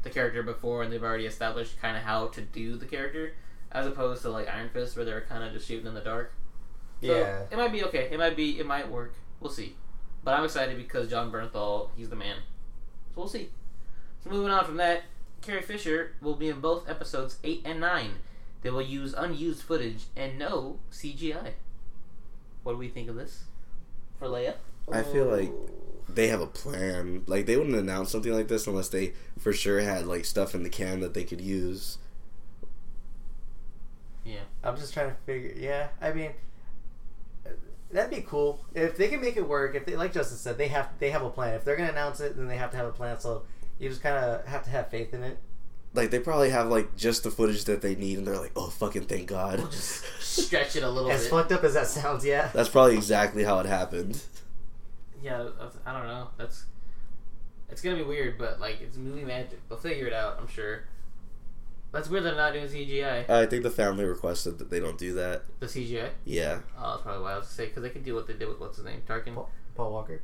the 0.03 0.11
character 0.11 0.43
before 0.43 0.83
and 0.83 0.93
they've 0.93 1.03
already 1.03 1.27
established 1.27 1.81
kind 1.81 1.97
of 1.97 2.03
how 2.03 2.29
to 2.29 2.41
do 2.41 2.77
the 2.77 2.87
character, 2.87 3.35
as 3.73 3.87
opposed 3.87 4.23
to 4.23 4.31
like 4.31 4.49
Iron 4.49 4.69
Fist 4.71 4.97
where 4.97 5.05
they're 5.05 5.21
kind 5.23 5.45
of 5.45 5.53
just 5.53 5.67
shooting 5.69 5.87
in 5.87 5.95
the 5.95 6.01
dark. 6.01 6.33
So 7.03 7.07
Yeah. 7.17 7.43
it 7.51 7.57
might 7.57 7.73
be 7.73 7.85
okay. 7.85 8.09
It 8.11 8.19
might 8.19 8.37
be. 8.37 8.59
It 8.59 8.67
might 8.67 8.91
work. 8.91 9.15
We'll 9.41 9.51
see. 9.53 9.77
But 10.23 10.35
I'm 10.35 10.45
excited 10.45 10.77
because 10.77 11.09
Jon 11.09 11.31
Bernthal, 11.33 11.89
he's 11.97 12.11
the 12.11 12.17
man. 12.17 12.37
So 13.15 13.21
we'll 13.23 13.29
see. 13.29 13.51
So 14.23 14.31
moving 14.31 14.51
on 14.53 14.65
from 14.67 14.77
that, 14.77 15.05
Carrie 15.41 15.63
Fisher 15.63 16.13
will 16.21 16.35
be 16.35 16.49
in 16.49 16.61
both 16.61 16.89
episodes 16.89 17.39
eight 17.43 17.63
and 17.65 17.81
nine. 17.81 18.17
They 18.63 18.69
will 18.71 18.83
use 18.83 19.15
unused 19.15 19.63
footage 19.63 20.05
and 20.15 20.39
no 20.39 20.79
CGI. 20.93 21.53
What 22.63 22.73
do 22.73 22.79
we 22.79 22.89
think 22.89 23.09
of 23.09 23.15
this 23.17 23.45
for 24.21 24.29
Leia? 24.29 24.55
I 24.93 25.03
feel 25.03 25.27
like 25.27 25.53
they 26.09 26.29
have 26.29 26.41
a 26.41 26.47
plan. 26.47 27.25
Like 27.27 27.47
they 27.47 27.57
wouldn't 27.57 27.75
announce 27.75 28.11
something 28.11 28.33
like 28.33 28.47
this 28.47 28.69
unless 28.69 28.89
they 28.89 29.15
for 29.39 29.53
sure 29.53 29.81
had 29.81 30.07
like 30.07 30.25
stuff 30.25 30.55
in 30.55 30.63
the 30.63 30.71
can 30.71 31.01
that 31.01 31.15
they 31.15 31.25
could 31.25 31.41
use. 31.41 31.99
Yeah. 34.25 34.41
I'm 34.63 34.77
just 34.77 34.93
trying 34.93 35.11
to 35.11 35.17
figure. 35.27 35.53
Yeah, 35.57 35.89
I 36.01 36.13
mean, 36.13 36.33
that'd 37.91 38.11
be 38.11 38.23
cool 38.23 38.65
if 38.75 38.97
they 38.97 39.09
can 39.09 39.21
make 39.21 39.37
it 39.37 39.49
work. 39.49 39.75
If 39.75 39.87
they, 39.87 39.97
like 39.97 40.13
Justin 40.13 40.37
said, 40.37 40.59
they 40.59 40.69
have 40.69 40.91
they 40.99 41.11
have 41.11 41.23
a 41.23 41.31
plan. 41.31 41.55
If 41.55 41.65
they're 41.65 41.77
gonna 41.77 41.91
announce 41.91 42.21
it, 42.21 42.37
then 42.37 42.47
they 42.47 42.57
have 42.57 42.71
to 42.73 42.77
have 42.77 42.87
a 42.87 42.93
plan. 42.93 43.19
So 43.19 43.43
you 43.79 43.89
just 43.89 44.03
kind 44.03 44.17
of 44.17 44.45
have 44.47 44.65
to 44.65 44.71
have 44.71 44.89
faith 44.91 45.15
in 45.15 45.23
it. 45.23 45.39
Like 45.93 46.11
they 46.11 46.21
probably 46.21 46.51
have 46.51 46.69
like 46.69 46.97
just 46.97 47.25
the 47.25 47.31
footage 47.31 47.65
that 47.65 47.83
they 47.83 47.97
need, 47.97 48.19
and 48.19 48.27
they're 48.27 48.39
like, 48.39 48.53
"Oh 48.55 48.69
fucking 48.71 49.03
thank 49.07 49.27
God." 49.29 49.59
We'll 49.59 49.69
just 49.69 50.05
stretch 50.21 50.77
it 50.77 50.83
a 50.85 50.89
little 50.91 51.11
As 51.11 51.23
bit. 51.23 51.31
fucked 51.31 51.51
up 51.53 51.65
as 51.65 51.75
that 51.75 51.89
sounds, 51.89 52.25
yeah. 52.25 52.51
That's 52.55 52.69
probably 52.69 52.95
exactly 52.95 53.43
how 53.43 53.59
it 53.59 53.67
happened. 53.67 54.23
Yeah, 55.23 55.49
I 55.85 55.93
don't 55.93 56.07
know. 56.07 56.29
That's 56.39 56.65
it's 57.69 57.83
gonna 57.83 57.97
be 57.97 58.03
weird, 58.05 58.39
but 58.39 58.61
like 58.61 58.81
it's 58.81 58.97
movie 58.97 59.25
magic. 59.25 59.59
They'll 59.69 59.79
figure 59.79 60.07
it 60.07 60.13
out, 60.13 60.39
I'm 60.41 60.47
sure. 60.49 60.85
That's 61.93 62.09
weird 62.09 62.23
they're 62.25 62.37
not 62.37 62.53
doing 62.53 62.67
CGI. 62.69 63.29
I 63.29 63.47
think 63.47 63.65
the 63.65 63.71
family 63.71 64.05
requested 64.05 64.59
that 64.59 64.71
they 64.71 64.79
don't 64.79 64.97
do 64.97 65.15
that. 65.15 65.43
The 65.59 65.67
CGI. 65.67 66.11
Yeah, 66.25 66.61
Oh, 66.79 66.91
that's 66.93 67.03
probably 67.03 67.23
why 67.25 67.33
I 67.33 67.39
was 67.39 67.49
to 67.49 67.53
say 67.53 67.67
because 67.67 67.83
they 67.83 67.91
could 67.91 68.05
do 68.05 68.15
what 68.15 68.29
they 68.29 68.35
did 68.35 68.47
with 68.49 68.61
what's 68.61 68.77
his 68.77 68.87
name, 68.87 69.03
Tarkin. 69.09 69.35
Paul, 69.35 69.51
Paul 69.75 69.93
Walker. 69.93 70.23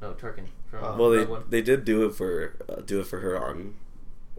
No, 0.00 0.12
Tarkin 0.12 0.46
from 0.70 0.84
Oh. 0.84 0.96
well 0.96 1.10
they 1.10 1.18
Rogue 1.18 1.28
One. 1.28 1.44
they 1.48 1.62
did 1.62 1.84
do 1.84 2.06
it 2.06 2.14
for 2.14 2.54
uh, 2.68 2.76
do 2.82 3.00
it 3.00 3.06
for 3.08 3.18
her 3.18 3.36
on 3.44 3.74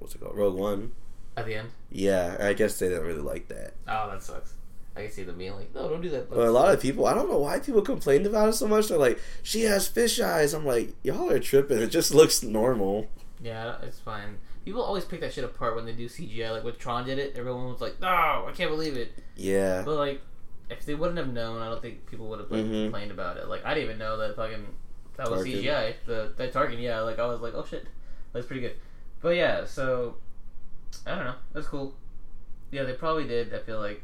what's 0.02 0.16
it 0.16 0.22
called 0.22 0.36
Rogue 0.38 0.56
One. 0.56 0.92
at 1.38 1.46
the 1.46 1.56
end. 1.56 1.70
Yeah, 1.90 2.36
I 2.40 2.54
guess 2.54 2.78
they 2.80 2.90
didn't 2.90 3.06
really 3.06 3.22
like 3.22 3.48
that. 3.48 3.74
Oh, 3.88 4.10
that 4.12 4.22
sucks. 4.22 4.54
I 4.96 5.04
can 5.04 5.12
see 5.12 5.24
them 5.24 5.38
being 5.38 5.56
like, 5.56 5.74
no, 5.74 5.88
don't 5.88 6.02
do 6.02 6.10
that. 6.10 6.30
But 6.30 6.40
a 6.40 6.52
lot 6.52 6.74
of 6.74 6.82
people, 6.82 7.06
I 7.06 7.14
don't 7.14 7.30
know 7.30 7.38
why 7.40 7.60
people 7.60 7.82
complained 7.82 8.26
about 8.26 8.50
it 8.50 8.54
so 8.54 8.68
much. 8.68 8.90
They're 8.90 8.98
like, 8.98 9.20
she 9.42 9.62
has 9.62 9.88
fish 9.88 10.20
eyes. 10.20 10.54
I'm 10.54 10.66
like, 10.66 10.94
y'all 11.04 11.30
are 11.32 11.40
tripping. 11.40 11.78
It 11.78 11.88
just 11.88 12.14
looks 12.14 12.44
normal. 12.44 13.08
Yeah, 13.42 13.78
it's 13.84 14.00
fine. 14.00 14.38
People 14.66 14.82
always 14.84 15.06
pick 15.06 15.22
that 15.22 15.34
shit 15.34 15.44
apart 15.46 15.76
when 15.76 15.86
they 15.86 15.94
do 15.94 16.08
CGI. 16.10 16.52
Like 16.52 16.64
when 16.66 16.76
Tron 16.76 17.06
did 17.06 17.18
it, 17.20 17.34
everyone 17.38 17.66
was 17.72 17.80
like, 17.82 18.00
"No, 18.02 18.08
I 18.08 18.52
can't 18.54 18.70
believe 18.70 18.96
it." 18.96 19.12
Yeah. 19.36 19.82
But 19.84 19.96
like, 19.96 20.22
if 20.70 20.86
they 20.86 20.94
wouldn't 20.94 21.18
have 21.18 21.34
known, 21.34 21.62
I 21.62 21.70
don't 21.70 21.82
think 21.82 22.06
people 22.06 22.28
would 22.28 22.40
have 22.40 22.52
like, 22.52 22.64
Mhm. 22.66 22.84
complained 22.86 23.12
about 23.12 23.38
it. 23.38 23.48
Like 23.48 23.66
I 23.66 23.74
didn't 23.74 23.86
even 23.86 23.98
know 23.98 24.18
that 24.18 24.36
fucking 24.36 24.68
that 25.18 25.32
was 25.32 25.44
Tarkin. 25.46 25.64
CGI. 25.64 25.94
The 26.06 26.34
that 26.38 26.54
Tarkin, 26.54 26.80
yeah. 26.80 27.00
Like 27.00 27.18
I 27.18 27.26
was 27.26 27.42
like, 27.42 27.54
"Oh 27.56 27.66
shit, 27.66 27.88
that's 28.34 28.46
pretty 28.46 28.62
good." 28.62 28.76
But 29.22 29.36
yeah, 29.36 29.66
so 29.66 30.16
I 31.06 31.16
don't 31.16 31.26
know. 31.26 31.36
That's 31.54 31.68
cool. 31.68 31.94
Yeah, 32.72 32.84
they 32.84 32.94
probably 32.94 33.28
did. 33.28 33.54
I 33.54 33.60
feel 33.60 33.80
like 33.80 34.04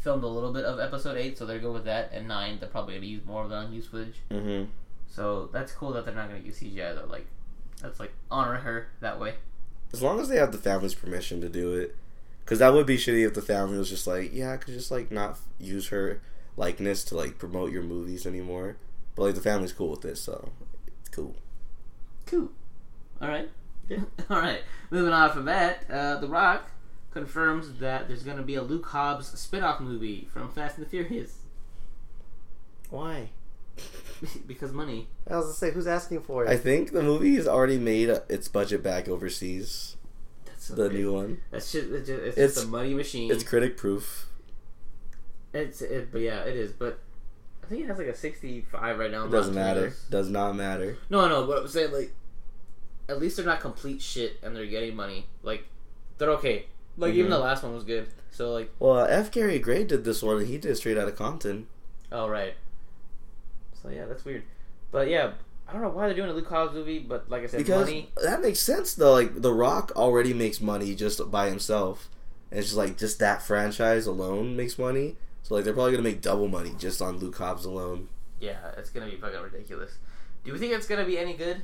filmed 0.00 0.24
a 0.24 0.28
little 0.28 0.52
bit 0.52 0.64
of 0.64 0.80
episode 0.80 1.16
eight, 1.16 1.38
so 1.38 1.46
they're 1.46 1.58
good 1.58 1.72
with 1.72 1.84
that. 1.84 2.10
And 2.12 2.28
nine, 2.28 2.58
they're 2.58 2.68
probably 2.68 2.94
gonna 2.94 3.06
use 3.06 3.24
more 3.24 3.44
of 3.44 3.50
the 3.50 3.58
unused 3.58 3.90
footage. 3.90 4.16
Mm-hmm. 4.30 4.70
So 5.08 5.48
that's 5.52 5.72
cool 5.72 5.92
that 5.92 6.04
they're 6.04 6.14
not 6.14 6.28
gonna 6.28 6.40
use 6.40 6.60
CGI 6.60 6.94
though. 6.94 7.06
Like 7.08 7.26
that's 7.82 8.00
like 8.00 8.12
honor 8.30 8.56
her 8.56 8.88
that 9.00 9.18
way. 9.18 9.34
As 9.92 10.02
long 10.02 10.20
as 10.20 10.28
they 10.28 10.36
have 10.36 10.52
the 10.52 10.58
family's 10.58 10.94
permission 10.94 11.40
to 11.40 11.48
do 11.48 11.72
it. 11.74 11.96
Because 12.44 12.58
that 12.58 12.72
would 12.72 12.86
be 12.86 12.96
shitty 12.96 13.24
if 13.26 13.34
the 13.34 13.42
family 13.42 13.78
was 13.78 13.88
just 13.88 14.06
like, 14.06 14.30
yeah, 14.32 14.52
I 14.52 14.56
could 14.56 14.74
just 14.74 14.90
like 14.90 15.10
not 15.10 15.38
use 15.58 15.88
her 15.88 16.20
likeness 16.56 17.04
to 17.04 17.16
like 17.16 17.38
promote 17.38 17.70
your 17.70 17.82
movies 17.82 18.26
anymore. 18.26 18.76
But 19.14 19.22
like 19.22 19.34
the 19.34 19.40
family's 19.40 19.72
cool 19.72 19.90
with 19.90 20.00
this, 20.02 20.20
so 20.20 20.50
it's 21.00 21.08
cool. 21.08 21.36
Cool. 22.26 22.50
All 23.20 23.28
right. 23.28 23.48
All 24.30 24.38
right. 24.38 24.62
Moving 24.90 25.12
on 25.12 25.30
from 25.32 25.44
that, 25.46 25.84
uh, 25.90 26.16
The 26.20 26.28
Rock 26.28 26.70
confirms 27.12 27.74
that 27.80 28.06
there's 28.08 28.22
going 28.22 28.36
to 28.36 28.42
be 28.42 28.54
a 28.54 28.62
Luke 28.62 28.86
Hobbs 28.86 29.26
spin-off 29.38 29.80
movie 29.80 30.28
from 30.32 30.48
Fast 30.52 30.76
and 30.78 30.86
the 30.86 30.90
Furious 30.90 31.38
Why? 32.90 33.30
because 34.46 34.72
money. 34.72 35.08
I 35.28 35.36
was 35.36 35.46
gonna 35.46 35.54
say, 35.54 35.70
who's 35.72 35.86
asking 35.86 36.22
for 36.22 36.44
it? 36.44 36.50
I 36.50 36.56
think 36.56 36.92
the 36.92 37.02
movie 37.02 37.34
has 37.36 37.48
already 37.48 37.78
made 37.78 38.10
uh, 38.10 38.20
its 38.28 38.46
budget 38.48 38.82
back 38.82 39.08
overseas. 39.08 39.96
That's 40.44 40.66
so 40.66 40.74
The 40.74 40.88
crazy. 40.88 41.02
new 41.02 41.12
one. 41.14 41.38
That's 41.50 41.72
just, 41.72 41.88
it's, 41.88 42.06
just, 42.08 42.22
it's, 42.22 42.36
It's- 42.38 42.54
just 42.54 42.66
a 42.66 42.68
money 42.68 42.92
machine. 42.94 43.30
It's 43.30 43.42
critic 43.44 43.76
proof. 43.76 44.26
It's 45.54 45.80
it, 45.82 46.12
but 46.12 46.20
yeah, 46.20 46.42
it 46.42 46.54
is. 46.56 46.72
But 46.72 46.98
I 47.64 47.66
think 47.68 47.82
it 47.84 47.86
has 47.88 47.98
like 47.98 48.06
a 48.08 48.14
65 48.14 48.98
right 48.98 49.10
now. 49.10 49.24
It 49.24 49.30
doesn't 49.30 49.54
matter. 49.54 49.94
Does 50.10 50.28
not 50.28 50.54
matter. 50.54 50.98
No, 51.08 51.28
no. 51.28 51.46
But 51.46 51.62
I'm 51.62 51.68
saying 51.68 51.92
like, 51.92 52.12
at 53.10 53.18
least 53.20 53.36
they're 53.36 53.44
not 53.46 53.60
complete 53.60 54.00
shit 54.00 54.38
and 54.42 54.54
they're 54.54 54.66
getting 54.66 54.94
money. 54.96 55.26
Like, 55.42 55.64
they're 56.18 56.30
okay. 56.32 56.66
Like 56.96 57.14
even 57.14 57.30
Mhm. 57.30 57.34
the 57.34 57.38
last 57.40 57.62
one 57.62 57.74
was 57.74 57.84
good. 57.84 58.08
So 58.30 58.52
like, 58.52 58.70
Well, 58.78 58.98
uh, 59.00 59.06
F. 59.06 59.30
Gary 59.30 59.58
Gray 59.58 59.84
did 59.84 60.04
this 60.04 60.22
one, 60.22 60.38
and 60.38 60.46
he 60.46 60.58
did 60.58 60.76
Straight 60.76 60.96
out 60.98 61.08
of 61.08 61.16
Compton. 61.16 61.66
oh 62.12 62.28
right. 62.28 62.54
So 63.82 63.88
yeah, 63.88 64.06
that's 64.06 64.24
weird. 64.24 64.42
But 64.92 65.08
yeah, 65.08 65.32
I 65.68 65.72
don't 65.72 65.82
know 65.82 65.88
why 65.90 66.06
they're 66.06 66.16
doing 66.16 66.30
a 66.30 66.32
Luke 66.32 66.48
Hobbs 66.48 66.74
movie. 66.74 66.98
But 66.98 67.30
like 67.30 67.42
I 67.42 67.46
said, 67.46 67.58
Because 67.58 67.86
money. 67.86 68.10
that 68.22 68.42
makes 68.42 68.60
sense 68.60 68.94
though. 68.94 69.12
Like 69.12 69.40
The 69.42 69.52
Rock 69.52 69.92
already 69.96 70.34
makes 70.34 70.60
money 70.60 70.94
just 70.94 71.30
by 71.30 71.48
himself, 71.48 72.08
and 72.50 72.58
it's 72.60 72.68
just 72.68 72.78
like 72.78 72.96
just 72.98 73.18
that 73.20 73.42
franchise 73.42 74.06
alone 74.06 74.56
makes 74.56 74.78
money. 74.78 75.16
So 75.42 75.54
like 75.54 75.64
they're 75.64 75.72
probably 75.74 75.92
gonna 75.92 76.02
make 76.04 76.20
double 76.20 76.48
money 76.48 76.74
just 76.78 77.00
on 77.00 77.18
Luke 77.18 77.36
Hobbs 77.38 77.64
alone. 77.64 78.08
Yeah, 78.40 78.58
it's 78.76 78.90
gonna 78.90 79.06
be 79.10 79.16
fucking 79.16 79.40
ridiculous. 79.40 79.92
Do 80.44 80.52
we 80.52 80.58
think 80.58 80.72
it's 80.72 80.86
gonna 80.86 81.04
be 81.04 81.18
any 81.18 81.34
good? 81.34 81.62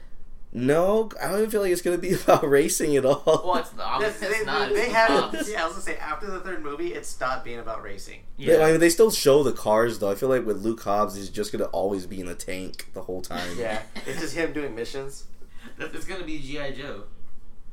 No, 0.57 1.11
I 1.23 1.29
don't 1.29 1.41
even 1.41 1.51
feel 1.51 1.61
like 1.61 1.71
it's 1.71 1.83
gonna 1.83 1.99
be 1.99 2.15
about 2.25 2.49
racing 2.49 2.97
at 2.97 3.05
all. 3.05 3.23
Well, 3.45 3.57
it's, 3.57 3.73
obviously 3.79 4.29
they, 4.29 4.35
it's 4.37 4.47
not. 4.47 4.71
they 4.71 4.85
it's 4.85 4.93
have. 4.95 5.09
Hobbs. 5.11 5.51
Yeah, 5.51 5.63
I 5.63 5.65
was 5.67 5.75
gonna 5.75 5.85
say 5.85 5.97
after 5.99 6.31
the 6.31 6.41
third 6.41 6.63
movie, 6.63 6.95
it 6.95 7.05
stopped 7.05 7.45
being 7.45 7.59
about 7.59 7.83
racing. 7.83 8.21
Yeah. 8.39 8.65
I 8.65 8.71
mean, 8.71 8.81
they 8.81 8.89
still 8.89 9.11
show 9.11 9.43
the 9.43 9.53
cars 9.53 9.99
though. 9.99 10.11
I 10.11 10.15
feel 10.15 10.31
like 10.31 10.47
with 10.47 10.63
Luke 10.65 10.83
Hobbs, 10.83 11.15
he's 11.15 11.29
just 11.29 11.53
gonna 11.53 11.67
always 11.67 12.07
be 12.07 12.21
in 12.23 12.29
a 12.29 12.35
tank 12.35 12.89
the 12.95 13.03
whole 13.03 13.21
time. 13.21 13.51
Yeah, 13.59 13.83
it's 14.07 14.19
just 14.19 14.35
him 14.35 14.55
doing 14.55 14.75
missions. 14.75 15.25
It's 15.79 16.07
gonna 16.07 16.25
be 16.25 16.39
GI 16.39 16.73
Joe. 16.81 17.03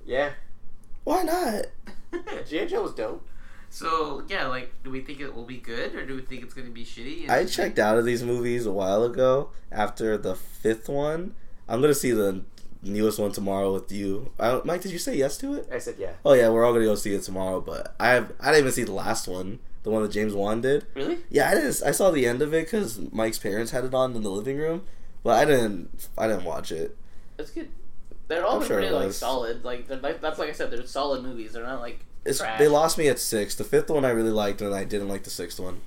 Yeah, 0.05 0.31
Why 1.05 1.23
not? 1.23 1.67
G.I. 2.45 2.65
Joe 2.65 2.83
was 2.83 2.93
dope. 2.93 3.25
so 3.69 4.23
yeah, 4.27 4.47
like, 4.47 4.73
do 4.83 4.89
we 4.89 4.99
think 4.99 5.21
it 5.21 5.33
will 5.33 5.45
be 5.45 5.57
good 5.57 5.95
or 5.95 6.05
do 6.05 6.15
we 6.15 6.21
think 6.21 6.43
it's 6.43 6.53
gonna 6.53 6.69
be 6.69 6.83
shitty? 6.83 7.29
I 7.29 7.45
checked 7.45 7.79
out 7.79 7.97
of 7.97 8.03
these 8.03 8.23
movies 8.23 8.65
a 8.65 8.73
while 8.73 9.05
ago 9.05 9.51
after 9.71 10.17
the 10.17 10.35
fifth 10.35 10.89
one. 10.89 11.35
I'm 11.69 11.79
gonna 11.79 11.93
see 11.93 12.11
the 12.11 12.41
newest 12.83 13.19
one 13.19 13.31
tomorrow 13.31 13.73
with 13.73 13.91
you. 13.91 14.31
Mike, 14.65 14.81
did 14.81 14.91
you 14.91 14.99
say 14.99 15.15
yes 15.15 15.37
to 15.37 15.53
it? 15.55 15.67
I 15.71 15.79
said 15.79 15.95
yeah. 15.97 16.13
Oh 16.25 16.33
yeah, 16.33 16.49
we're 16.49 16.65
all 16.65 16.73
gonna 16.73 16.85
go 16.85 16.95
see 16.95 17.13
it 17.13 17.23
tomorrow. 17.23 17.61
But 17.61 17.95
I 17.99 18.09
have 18.09 18.33
I 18.39 18.47
didn't 18.47 18.59
even 18.59 18.71
see 18.73 18.83
the 18.83 18.91
last 18.93 19.27
one, 19.27 19.59
the 19.83 19.89
one 19.89 20.03
that 20.03 20.11
James 20.11 20.33
Wan 20.33 20.61
did. 20.61 20.85
Really? 20.95 21.19
Yeah, 21.29 21.49
I 21.49 21.55
didn't. 21.55 21.81
I 21.85 21.91
saw 21.91 22.11
the 22.11 22.25
end 22.25 22.41
of 22.41 22.53
it 22.53 22.65
because 22.65 22.99
Mike's 23.11 23.39
parents 23.39 23.71
had 23.71 23.85
it 23.85 23.93
on 23.93 24.15
in 24.15 24.23
the 24.23 24.29
living 24.31 24.57
room, 24.57 24.83
but 25.23 25.39
I 25.39 25.45
didn't. 25.45 26.09
I 26.17 26.27
didn't 26.27 26.45
watch 26.45 26.71
it. 26.71 26.97
It's 27.37 27.51
good. 27.51 27.69
They're 28.27 28.45
all 28.45 28.61
sure 28.63 28.77
pretty 28.77 28.93
like 28.93 29.11
solid. 29.11 29.63
Like, 29.65 29.89
like 30.01 30.21
that's 30.21 30.39
like 30.39 30.49
I 30.49 30.53
said, 30.53 30.71
they're 30.71 30.85
solid 30.85 31.23
movies. 31.23 31.53
They're 31.53 31.65
not 31.65 31.81
like 31.81 31.99
they 32.57 32.67
lost 32.67 32.97
me 32.97 33.07
at 33.09 33.19
six. 33.19 33.55
The 33.55 33.63
fifth 33.63 33.89
one 33.89 34.05
I 34.05 34.09
really 34.11 34.31
liked, 34.31 34.61
and 34.61 34.73
I 34.73 34.85
didn't 34.85 35.09
like 35.09 35.23
the 35.23 35.29
sixth 35.29 35.59
one. 35.59 35.81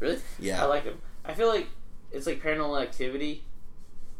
really. 0.00 0.18
Yeah, 0.38 0.62
I 0.62 0.66
like 0.66 0.84
them. 0.84 1.00
I 1.24 1.34
feel 1.34 1.48
like 1.48 1.68
it's 2.10 2.26
like 2.26 2.42
Paranormal 2.42 2.80
Activity 2.82 3.44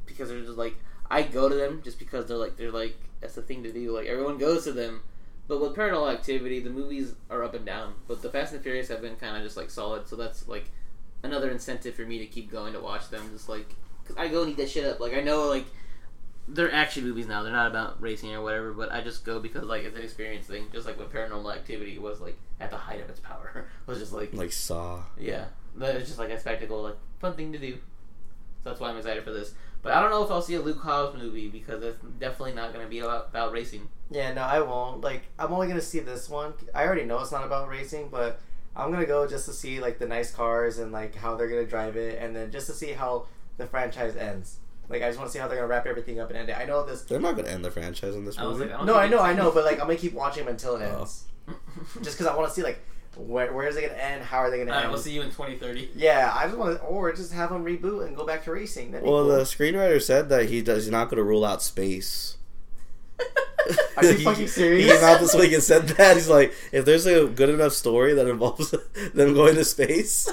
because 0.07 0.29
they're 0.29 0.43
just 0.43 0.59
like 0.59 0.77
I 1.13 1.23
go 1.23 1.47
to 1.47 1.55
them 1.55 1.83
just 1.85 1.99
because 1.99 2.27
they're 2.27 2.39
like 2.39 2.57
they're 2.57 2.73
like 2.73 2.97
that's 3.21 3.35
the 3.35 3.43
thing 3.43 3.63
to 3.65 3.73
do. 3.73 3.95
Like 3.95 4.07
everyone 4.07 4.39
goes 4.39 4.65
to 4.65 4.73
them. 4.73 5.03
But 5.47 5.61
with 5.61 5.77
Paranormal 5.77 6.11
Activity, 6.11 6.61
the 6.61 6.71
movies 6.71 7.15
are 7.29 7.45
up 7.45 7.53
and 7.53 7.67
down. 7.67 7.95
But 8.09 8.23
the 8.23 8.31
Fast 8.31 8.55
and 8.55 8.63
Furious 8.63 8.89
have 8.89 9.03
been 9.03 9.17
kind 9.17 9.37
of 9.37 9.43
just 9.43 9.57
like 9.57 9.69
solid. 9.69 10.09
So 10.09 10.17
that's 10.17 10.49
like 10.49 10.71
another 11.23 11.51
incentive 11.51 11.95
for 11.95 12.03
me 12.03 12.19
to 12.19 12.27
keep 12.27 12.51
going 12.51 12.73
to 12.73 12.81
watch 12.81 13.11
them. 13.11 13.29
Just 13.31 13.51
like 13.51 13.69
because 14.03 14.17
I 14.17 14.29
go 14.29 14.41
and 14.41 14.53
eat 14.53 14.57
that 14.57 14.71
shit 14.71 14.87
up. 14.87 15.01
Like 15.01 15.13
I 15.13 15.21
know 15.21 15.49
like 15.49 15.67
they're 16.49 16.73
action 16.73 17.05
movies 17.05 17.27
now. 17.27 17.43
They're 17.43 17.53
not 17.53 17.71
about 17.71 18.01
racing 18.01 18.33
or 18.33 18.41
whatever. 18.41 18.73
But 18.73 18.91
I 18.91 19.03
just 19.03 19.23
go 19.23 19.39
because 19.39 19.65
like 19.65 19.85
it's 19.85 19.95
an 19.95 20.03
experience 20.03 20.47
thing. 20.47 20.69
Just 20.73 20.87
like 20.87 20.99
with 20.99 21.13
Paranormal 21.13 21.55
Activity 21.55 21.99
was 21.99 22.23
like 22.23 22.39
at 22.59 22.71
the 22.71 22.79
height 22.79 23.03
of 23.03 23.11
its 23.11 23.21
power. 23.21 23.67
it 23.87 23.91
was 23.91 23.99
just 23.99 24.15
like 24.15 24.33
like 24.33 24.53
Saw. 24.53 25.03
yeah, 25.21 25.45
it's 25.79 26.09
just 26.09 26.19
like 26.19 26.31
a 26.31 26.41
spectacle, 26.41 26.83
like 26.85 26.97
fun 27.21 27.35
thing 27.35 27.53
to 27.53 27.59
do. 27.59 27.75
So 27.75 28.71
that's 28.71 28.81
why 28.81 28.89
I'm 28.89 28.97
excited 28.97 29.25
for 29.25 29.33
this. 29.33 29.53
But 29.83 29.93
I 29.95 30.01
don't 30.01 30.11
know 30.11 30.23
if 30.25 30.31
I'll 30.31 30.41
see 30.43 30.55
a 30.55 30.61
Luke 30.61 30.81
Hobbs 30.81 31.19
movie 31.19 31.49
because 31.49 31.83
it's 31.83 31.99
definitely 32.21 32.55
not 32.55 32.73
going 32.73 32.85
to 32.85 32.89
be 32.91 33.01
about, 33.01 33.29
about 33.31 33.53
racing. 33.53 33.89
Yeah, 34.11 34.33
no, 34.33 34.43
I 34.43 34.61
won't. 34.61 35.01
Like, 35.01 35.23
I'm 35.39 35.53
only 35.53 35.67
gonna 35.69 35.81
see 35.81 35.99
this 36.01 36.29
one. 36.29 36.53
I 36.75 36.85
already 36.85 37.05
know 37.05 37.19
it's 37.21 37.33
not 37.33 37.45
about 37.47 37.69
racing, 37.69 38.11
but 38.11 38.39
I'm 38.77 38.93
gonna 38.93 39.07
go 39.07 39.27
just 39.27 39.47
to 39.47 39.55
see 39.55 39.81
like 39.81 39.99
the 39.99 40.07
nice 40.07 40.31
cars 40.31 40.79
and 40.79 40.93
like 40.93 41.15
how 41.15 41.35
they're 41.35 41.49
gonna 41.49 41.65
drive 41.67 41.97
it, 41.97 42.19
and 42.23 42.37
then 42.37 42.51
just 42.53 42.67
to 42.67 42.75
see 42.75 42.93
how 42.93 43.27
the 43.57 43.67
franchise 43.67 44.15
ends. 44.15 44.59
Like, 44.91 45.03
I 45.03 45.07
just 45.07 45.19
want 45.19 45.31
to 45.31 45.33
see 45.33 45.39
how 45.39 45.49
they're 45.49 45.57
gonna 45.57 45.69
wrap 45.69 45.87
everything 45.87 46.21
up 46.21 46.29
and 46.29 46.39
end 46.39 46.51
it. 46.51 46.59
I 46.59 46.67
know 46.67 46.85
this. 46.85 47.03
They're 47.03 47.21
not 47.21 47.37
gonna 47.37 47.49
end 47.49 47.65
the 47.65 47.71
franchise 47.71 48.15
in 48.15 48.27
this 48.27 48.39
I 48.39 48.45
movie. 48.45 48.67
like, 48.67 48.81
I 48.81 48.85
No, 48.85 48.97
I 48.97 49.09
know, 49.09 49.21
I 49.21 49.33
know, 49.33 49.51
but 49.51 49.65
like 49.65 49.81
I'm 49.81 49.87
gonna 49.87 49.97
keep 49.97 50.13
watching 50.13 50.45
them 50.45 50.53
until 50.53 50.77
it 50.77 50.83
Oh. 50.85 50.99
ends, 51.01 51.25
just 52.03 52.19
because 52.19 52.27
I 52.27 52.37
want 52.37 52.49
to 52.51 52.55
see 52.55 52.63
like 52.63 52.81
where 53.17 53.53
where 53.53 53.67
is 53.69 53.77
it 53.77 53.83
gonna 53.83 54.01
end? 54.01 54.25
How 54.25 54.39
are 54.39 54.51
they 54.51 54.59
gonna 54.59 54.75
end? 54.77 54.91
we'll 54.91 54.99
see 55.01 55.13
you 55.13 55.21
in 55.23 55.29
2030. 55.29 55.91
Yeah, 55.95 56.33
I 56.35 56.47
just 56.47 56.57
want 56.57 56.79
to, 56.79 56.83
or 56.85 57.13
just 57.13 57.33
have 57.33 57.51
them 57.51 57.65
reboot 57.65 58.07
and 58.07 58.17
go 58.17 58.25
back 58.27 58.45
to 58.45 58.53
racing. 58.53 58.93
That'd 58.93 59.05
be 59.05 59.11
well, 59.11 59.25
cool. 59.25 59.37
the 59.37 59.43
screenwriter 59.43 60.01
said 60.01 60.29
that 60.31 60.49
he 60.49 60.63
does. 60.63 60.85
He's 60.85 60.93
not 60.93 61.09
gonna 61.11 61.23
rule 61.23 61.45
out 61.45 61.63
space. 61.63 62.37
Are 63.97 64.05
you 64.05 64.13
He- 64.19 64.25
fucking 64.25 64.49
serious? 64.49 64.91
He 64.91 64.97
came 64.97 65.05
out 65.05 65.21
this 65.21 65.35
week 65.35 65.53
and 65.53 65.63
said 65.63 65.87
that. 65.89 66.17
He's 66.17 66.29
like, 66.29 66.53
if 66.73 66.85
there's 66.85 67.07
a 67.07 67.27
good 67.27 67.49
enough 67.51 67.73
story 67.73 68.15
that 68.15 68.27
involves 68.27 68.71
them 69.15 69.35
going 69.35 69.55
to 69.57 69.65
space, 69.65 70.29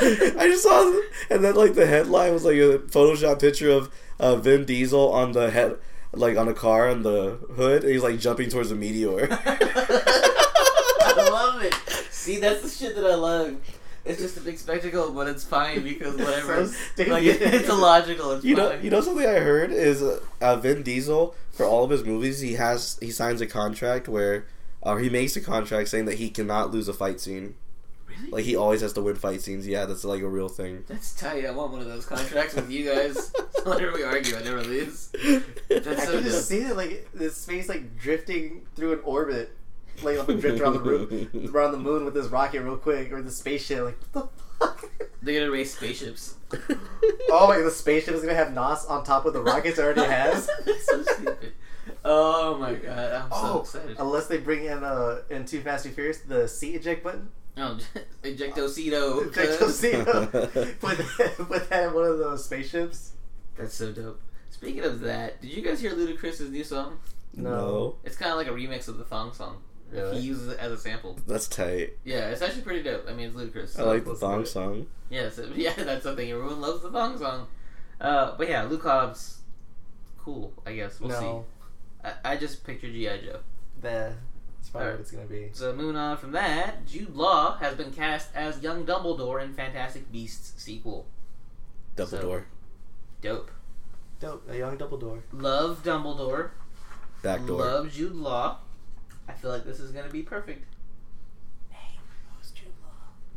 I 0.00 0.46
just 0.48 0.62
saw, 0.62 1.00
and 1.28 1.44
then 1.44 1.54
like 1.54 1.74
the 1.74 1.86
headline 1.86 2.32
was 2.32 2.44
like 2.44 2.54
a 2.56 2.78
Photoshop 2.78 3.40
picture 3.40 3.70
of 3.70 3.90
uh, 4.20 4.36
Vin 4.36 4.64
Diesel 4.64 5.12
on 5.12 5.32
the 5.32 5.50
head, 5.50 5.76
like 6.12 6.38
on 6.38 6.48
a 6.48 6.54
car 6.54 6.88
on 6.88 7.02
the 7.02 7.38
hood, 7.56 7.82
and 7.82 7.92
he's 7.92 8.02
like 8.02 8.18
jumping 8.20 8.48
towards 8.48 8.70
a 8.70 8.74
meteor. 8.76 9.28
I 9.30 11.28
love 11.30 11.62
it. 11.62 11.74
See, 12.22 12.38
that's 12.38 12.62
the 12.62 12.68
shit 12.68 12.94
that 12.96 13.04
I 13.04 13.14
love. 13.14 13.56
It's 14.04 14.20
just 14.20 14.36
a 14.36 14.40
big 14.40 14.58
spectacle, 14.58 15.12
but 15.12 15.28
it's 15.28 15.44
fine 15.44 15.82
because 15.84 16.16
whatever. 16.16 16.66
So 16.66 16.72
stupid. 16.94 17.12
like, 17.12 17.24
it's 17.24 17.68
illogical. 17.76 18.32
It's 18.32 18.44
You 18.44 18.56
know, 18.56 18.72
you 18.74 18.90
know 18.90 19.00
something 19.00 19.26
I 19.26 19.38
heard 19.40 19.70
is 19.72 20.02
uh, 20.02 20.20
uh, 20.40 20.56
Vin 20.56 20.82
Diesel 20.82 21.34
for 21.52 21.66
all 21.66 21.84
of 21.84 21.90
his 21.90 22.04
movies 22.04 22.40
he 22.40 22.54
has 22.54 22.98
he 23.00 23.10
signs 23.10 23.40
a 23.40 23.46
contract 23.46 24.08
where, 24.08 24.46
or 24.80 24.98
he 25.00 25.08
makes 25.10 25.36
a 25.36 25.40
contract 25.40 25.88
saying 25.88 26.06
that 26.06 26.18
he 26.18 26.30
cannot 26.30 26.70
lose 26.72 26.88
a 26.88 26.92
fight 26.92 27.20
scene. 27.20 27.54
Really? 28.08 28.30
Like 28.30 28.44
he 28.44 28.56
always 28.56 28.80
has 28.82 28.92
to 28.94 29.02
win 29.02 29.14
fight 29.16 29.40
scenes. 29.40 29.66
Yeah, 29.66 29.84
that's 29.86 30.04
like 30.04 30.22
a 30.22 30.28
real 30.28 30.48
thing. 30.48 30.84
That's 30.88 31.14
tight. 31.14 31.44
I 31.46 31.50
want 31.52 31.72
one 31.72 31.80
of 31.80 31.86
those 31.86 32.04
contracts 32.06 32.54
with 32.54 32.70
you 32.70 32.88
guys. 32.92 33.32
So 33.54 33.70
whenever 33.70 33.92
we 33.92 34.02
argue, 34.02 34.36
I 34.36 34.42
never 34.42 34.62
lose. 34.62 35.10
That's 35.68 35.86
I 35.86 36.04
so 36.06 36.12
can 36.14 36.24
just 36.24 36.50
dope. 36.50 36.58
see 36.60 36.64
it 36.66 36.76
like 36.76 37.08
this 37.14 37.36
space 37.36 37.68
like 37.68 37.96
drifting 37.98 38.66
through 38.74 38.94
an 38.94 39.00
orbit, 39.04 39.54
like 40.02 40.18
up 40.18 40.28
and 40.28 40.40
drift 40.40 40.60
around 40.60 40.74
the 40.74 40.80
room, 40.80 41.50
around 41.54 41.72
the 41.72 41.78
moon 41.78 42.04
with 42.04 42.14
this 42.14 42.26
rocket 42.28 42.62
real 42.62 42.76
quick 42.76 43.12
or 43.12 43.22
the 43.22 43.30
spaceship. 43.30 43.84
Like 43.84 43.98
what 44.12 44.12
the 44.12 44.66
fuck? 44.66 44.90
They're 45.22 45.40
gonna 45.40 45.52
race 45.52 45.74
spaceships. 45.76 46.34
oh 47.30 47.46
my! 47.48 47.58
The 47.58 47.70
spaceship 47.70 48.14
is 48.14 48.22
gonna 48.22 48.34
have 48.34 48.52
Nos 48.52 48.84
on 48.86 49.04
top 49.04 49.24
of 49.26 49.32
the 49.34 49.42
rockets 49.42 49.78
it 49.78 49.82
already 49.82 50.02
has. 50.02 50.48
So 50.84 51.02
stupid. 51.02 51.52
Oh 52.04 52.56
my 52.58 52.74
god, 52.74 53.12
I'm 53.22 53.30
so 53.30 53.36
Oh, 53.36 53.60
excited. 53.60 53.96
unless 53.98 54.26
they 54.26 54.38
bring 54.38 54.64
in 54.64 54.82
uh 54.84 55.22
in 55.30 55.44
Too 55.44 55.60
Fast 55.60 55.86
and 55.86 55.94
Furious 55.94 56.18
the 56.20 56.46
seat 56.48 56.74
eject 56.76 57.04
button. 57.04 57.28
Oh, 57.56 57.78
Ejectocito. 58.22 59.24
Ejectocito. 59.30 60.80
put 60.80 60.98
that, 60.98 61.34
put 61.48 61.68
that 61.70 61.88
in 61.88 61.94
one 61.94 62.04
of 62.04 62.18
those 62.18 62.44
spaceships. 62.44 63.12
That's 63.56 63.74
so 63.74 63.92
dope. 63.92 64.20
Speaking 64.50 64.82
of 64.84 65.00
that, 65.00 65.40
did 65.42 65.52
you 65.52 65.62
guys 65.62 65.80
hear 65.80 65.90
Ludacris's 65.92 66.50
new 66.50 66.64
song? 66.64 66.98
No, 67.36 67.96
It's 68.04 68.16
kind 68.16 68.30
of 68.30 68.36
like 68.38 68.46
a 68.46 68.50
remix 68.50 68.88
of 68.88 68.98
the 68.98 69.04
thong 69.04 69.32
song. 69.32 69.62
Really? 69.92 70.20
He 70.20 70.26
uses 70.26 70.48
it 70.48 70.58
as 70.58 70.72
a 70.72 70.78
sample. 70.78 71.18
that's 71.26 71.46
tight. 71.46 71.90
Yeah, 72.04 72.30
it's 72.30 72.40
actually 72.40 72.62
pretty 72.62 72.82
dope. 72.82 73.06
I 73.08 73.12
mean, 73.12 73.28
it's 73.28 73.36
Ludacris. 73.36 73.78
I 73.78 73.82
like 73.82 74.04
the 74.04 74.14
thong 74.14 74.46
song. 74.46 74.86
Yeah, 75.10 75.28
so, 75.28 75.48
yeah, 75.54 75.74
that's 75.76 76.04
something. 76.04 76.30
Everyone 76.30 76.60
loves 76.60 76.82
the 76.82 76.90
thong 76.90 77.18
song. 77.18 77.46
Uh, 78.00 78.34
but 78.36 78.48
yeah, 78.48 78.62
Luke 78.62 78.82
Hobbs, 78.82 79.38
cool. 80.18 80.52
I 80.66 80.74
guess 80.74 80.98
we'll 80.98 81.10
no, 81.10 81.44
see. 82.02 82.08
I, 82.08 82.32
I 82.32 82.36
just 82.36 82.64
pictured 82.64 82.92
GI 82.92 83.26
Joe. 83.26 83.40
the 83.80 84.14
that's 84.62 84.70
probably 84.70 84.86
Alright. 84.86 84.98
what 84.98 85.00
it's 85.00 85.10
gonna 85.10 85.26
be. 85.26 85.50
So 85.52 85.72
moving 85.72 85.96
on 85.96 86.16
from 86.16 86.32
that, 86.32 86.86
Jude 86.86 87.14
Law 87.14 87.56
has 87.58 87.74
been 87.74 87.92
cast 87.92 88.34
as 88.34 88.62
young 88.62 88.86
Dumbledore 88.86 89.42
in 89.42 89.52
Fantastic 89.54 90.10
Beasts 90.10 90.52
sequel. 90.62 91.06
Dumbledore, 91.96 92.44
Dope. 93.20 93.50
Dope, 94.20 94.48
a 94.48 94.56
young 94.56 94.78
Dumbledore. 94.78 95.22
Love 95.32 95.82
Dumbledore. 95.82 96.50
back 97.22 97.44
door. 97.44 97.58
Love 97.58 97.92
Jude 97.92 98.14
Law. 98.14 98.58
I 99.28 99.32
feel 99.32 99.50
like 99.50 99.64
this 99.64 99.80
is 99.80 99.90
gonna 99.92 100.08
be 100.10 100.22
perfect. 100.22 100.64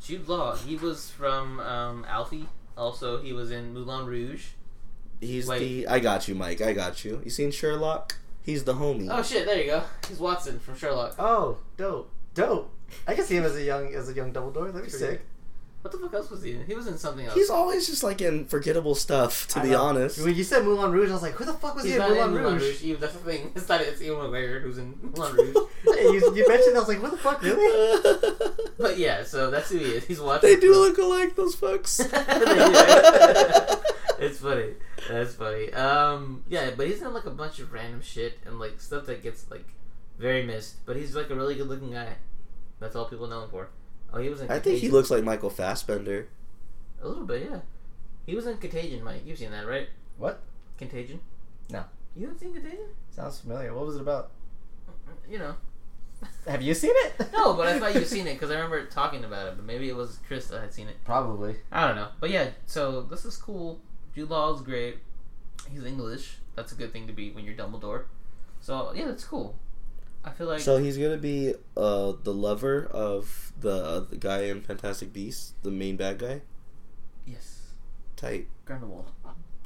Jude 0.05 0.27
Law. 0.27 0.55
He 0.55 0.75
was 0.75 1.09
from 1.09 1.59
um, 1.59 2.05
Alfie. 2.07 2.47
Also, 2.77 3.21
he 3.21 3.33
was 3.33 3.49
in 3.49 3.73
Moulin 3.73 4.05
Rouge. 4.05 4.49
He's 5.19 5.47
Wait. 5.47 5.59
the. 5.59 5.87
I 5.87 5.99
got 5.99 6.27
you, 6.27 6.35
Mike. 6.35 6.61
I 6.61 6.73
got 6.73 7.03
you. 7.03 7.21
You 7.23 7.31
seen 7.31 7.49
Sherlock? 7.49 8.15
He's 8.43 8.65
the 8.65 8.75
homie. 8.75 9.07
Oh 9.09 9.23
shit! 9.23 9.47
There 9.47 9.59
you 9.59 9.65
go. 9.65 9.83
He's 10.07 10.19
Watson 10.19 10.59
from 10.59 10.77
Sherlock. 10.77 11.15
Oh, 11.17 11.57
dope, 11.77 12.11
dope. 12.35 12.71
I 13.07 13.15
can 13.15 13.25
see 13.25 13.35
him 13.35 13.45
as 13.45 13.55
a 13.55 13.63
young 13.63 13.95
as 13.95 14.07
a 14.07 14.13
young 14.13 14.31
Dumbledore. 14.31 14.71
That'd 14.71 14.73
be 14.73 14.79
Pretty 14.81 14.97
sick. 14.97 15.25
What 15.85 15.91
the 15.91 15.99
fuck 15.99 16.15
else 16.15 16.31
was 16.31 16.41
he 16.41 16.53
in? 16.53 16.65
He 16.65 16.73
was 16.73 16.87
in 16.87 16.97
something 16.97 17.27
else. 17.27 17.35
He's 17.35 17.51
always 17.51 17.85
just 17.85 18.01
like 18.01 18.19
in 18.19 18.45
forgettable 18.47 18.95
stuff. 18.95 19.47
To 19.49 19.59
I 19.59 19.61
be 19.61 19.69
know. 19.69 19.83
honest, 19.83 20.19
when 20.19 20.33
you 20.33 20.43
said 20.43 20.63
Moulin 20.63 20.91
Rouge, 20.91 21.11
I 21.11 21.13
was 21.13 21.21
like, 21.21 21.33
who 21.33 21.45
the 21.45 21.53
fuck 21.53 21.75
was 21.75 21.83
He's 21.83 21.93
he 21.93 21.99
in 21.99 22.01
not 22.01 22.09
Moulin 22.09 22.29
in 22.29 22.33
Moulin 22.33 22.53
Rouge? 22.55 22.63
Rouge. 22.63 22.83
Even- 22.83 23.01
That's 23.01 23.13
the 23.13 23.19
thing. 23.19 23.51
It's 23.55 23.69
not. 23.69 23.81
It's 23.81 24.01
Ewan 24.01 24.31
McGregor 24.31 24.63
who's 24.63 24.79
in 24.79 24.97
Moulin 25.15 25.35
Rouge. 25.53 25.55
You, 25.85 26.35
you 26.35 26.47
mentioned, 26.47 26.75
I 26.75 26.79
was 26.79 26.87
like, 26.87 27.03
what 27.03 27.11
the 27.11 27.17
fuck, 27.17 27.39
really? 27.43 28.01
but 28.79 28.97
yeah, 28.97 29.23
so 29.23 29.51
that's 29.51 29.69
who 29.69 29.77
he 29.77 29.85
is. 29.91 30.05
He's 30.05 30.19
Watson. 30.19 30.49
they 30.49 30.59
do 30.59 30.73
from- 30.73 30.81
look 30.81 30.97
alike. 30.97 31.35
Those 31.35 31.53
folks. 31.53 31.99
They 34.17 34.25
it's 34.27 34.39
funny. 34.39 34.69
That's 35.09 35.35
funny. 35.35 35.71
Um, 35.73 36.43
yeah, 36.47 36.71
but 36.75 36.87
he's 36.87 37.01
in 37.03 37.13
like 37.13 37.25
a 37.25 37.29
bunch 37.31 37.59
of 37.59 37.71
random 37.73 38.01
shit 38.01 38.39
and 38.45 38.57
like 38.59 38.79
stuff 38.81 39.05
that 39.05 39.21
gets 39.21 39.51
like 39.51 39.65
very 40.17 40.43
missed. 40.43 40.83
But 40.85 40.95
he's 40.95 41.15
like 41.15 41.29
a 41.29 41.35
really 41.35 41.53
good 41.55 41.67
looking 41.67 41.91
guy. 41.91 42.15
That's 42.79 42.95
all 42.95 43.05
people 43.05 43.27
know 43.27 43.43
him 43.43 43.49
for. 43.49 43.69
Oh, 44.15 44.21
he 44.21 44.29
was 44.29 44.41
in. 44.41 44.49
I 44.49 44.59
think 44.59 44.79
he 44.79 44.89
looks 44.89 45.11
like 45.11 45.23
Michael 45.23 45.49
Fassbender. 45.49 46.27
a 47.01 47.07
little 47.07 47.25
bit. 47.25 47.47
Yeah, 47.51 47.59
he 48.25 48.35
was 48.35 48.47
in 48.47 48.57
Contagion, 48.57 49.03
Mike. 49.03 49.21
You've 49.25 49.37
seen 49.37 49.51
that, 49.51 49.67
right? 49.67 49.89
What? 50.17 50.41
Contagion. 50.77 51.19
No. 51.69 51.83
You 52.15 52.23
haven't 52.27 52.39
seen 52.39 52.53
Contagion? 52.53 52.87
Sounds 53.11 53.39
familiar. 53.39 53.73
What 53.73 53.85
was 53.85 53.95
it 53.97 54.01
about? 54.01 54.31
You 55.29 55.39
know. 55.39 55.55
Have 56.47 56.61
you 56.61 56.73
seen 56.73 56.93
it? 56.95 57.27
No, 57.33 57.53
but 57.55 57.67
I 57.67 57.77
thought 57.77 57.93
you'd 57.93 58.07
seen 58.07 58.25
it 58.25 58.33
because 58.35 58.49
I 58.49 58.53
remember 58.55 58.85
talking 58.85 59.25
about 59.25 59.47
it. 59.47 59.55
But 59.57 59.65
maybe 59.65 59.89
it 59.89 59.95
was 59.95 60.19
Chris 60.27 60.47
that 60.47 60.61
had 60.61 60.73
seen 60.73 60.87
it. 60.87 60.95
Probably. 61.03 61.57
I 61.71 61.87
don't 61.87 61.97
know. 61.97 62.07
But 62.19 62.29
yeah, 62.29 62.49
so 62.65 63.01
this 63.01 63.25
is 63.25 63.35
cool. 63.35 63.81
Jude 64.15 64.29
Law 64.29 64.53
is 64.55 64.61
great. 64.61 64.99
He's 65.69 65.83
English. 65.83 66.37
that's 66.55 66.71
a 66.71 66.75
good 66.75 66.93
thing 66.93 67.07
to 67.07 67.13
be 67.13 67.31
when 67.31 67.43
you're 67.43 67.55
Dumbledore. 67.55 68.05
So 68.61 68.93
yeah, 68.95 69.05
that's 69.05 69.25
cool. 69.25 69.57
I 70.25 70.31
feel 70.31 70.47
like 70.47 70.59
So 70.59 70.77
he's 70.77 70.97
gonna 70.97 71.17
be 71.17 71.53
uh 71.77 72.13
the 72.23 72.33
lover 72.33 72.85
of 72.91 73.53
the, 73.61 73.71
uh, 73.71 73.99
the 74.01 74.17
guy 74.17 74.41
in 74.45 74.61
Fantastic 74.61 75.13
Beasts, 75.13 75.53
the 75.63 75.71
main 75.71 75.95
bad 75.95 76.17
guy. 76.19 76.41
yes, 77.25 77.61
Tight. 78.15 78.47
Grindelwald, 78.65 79.11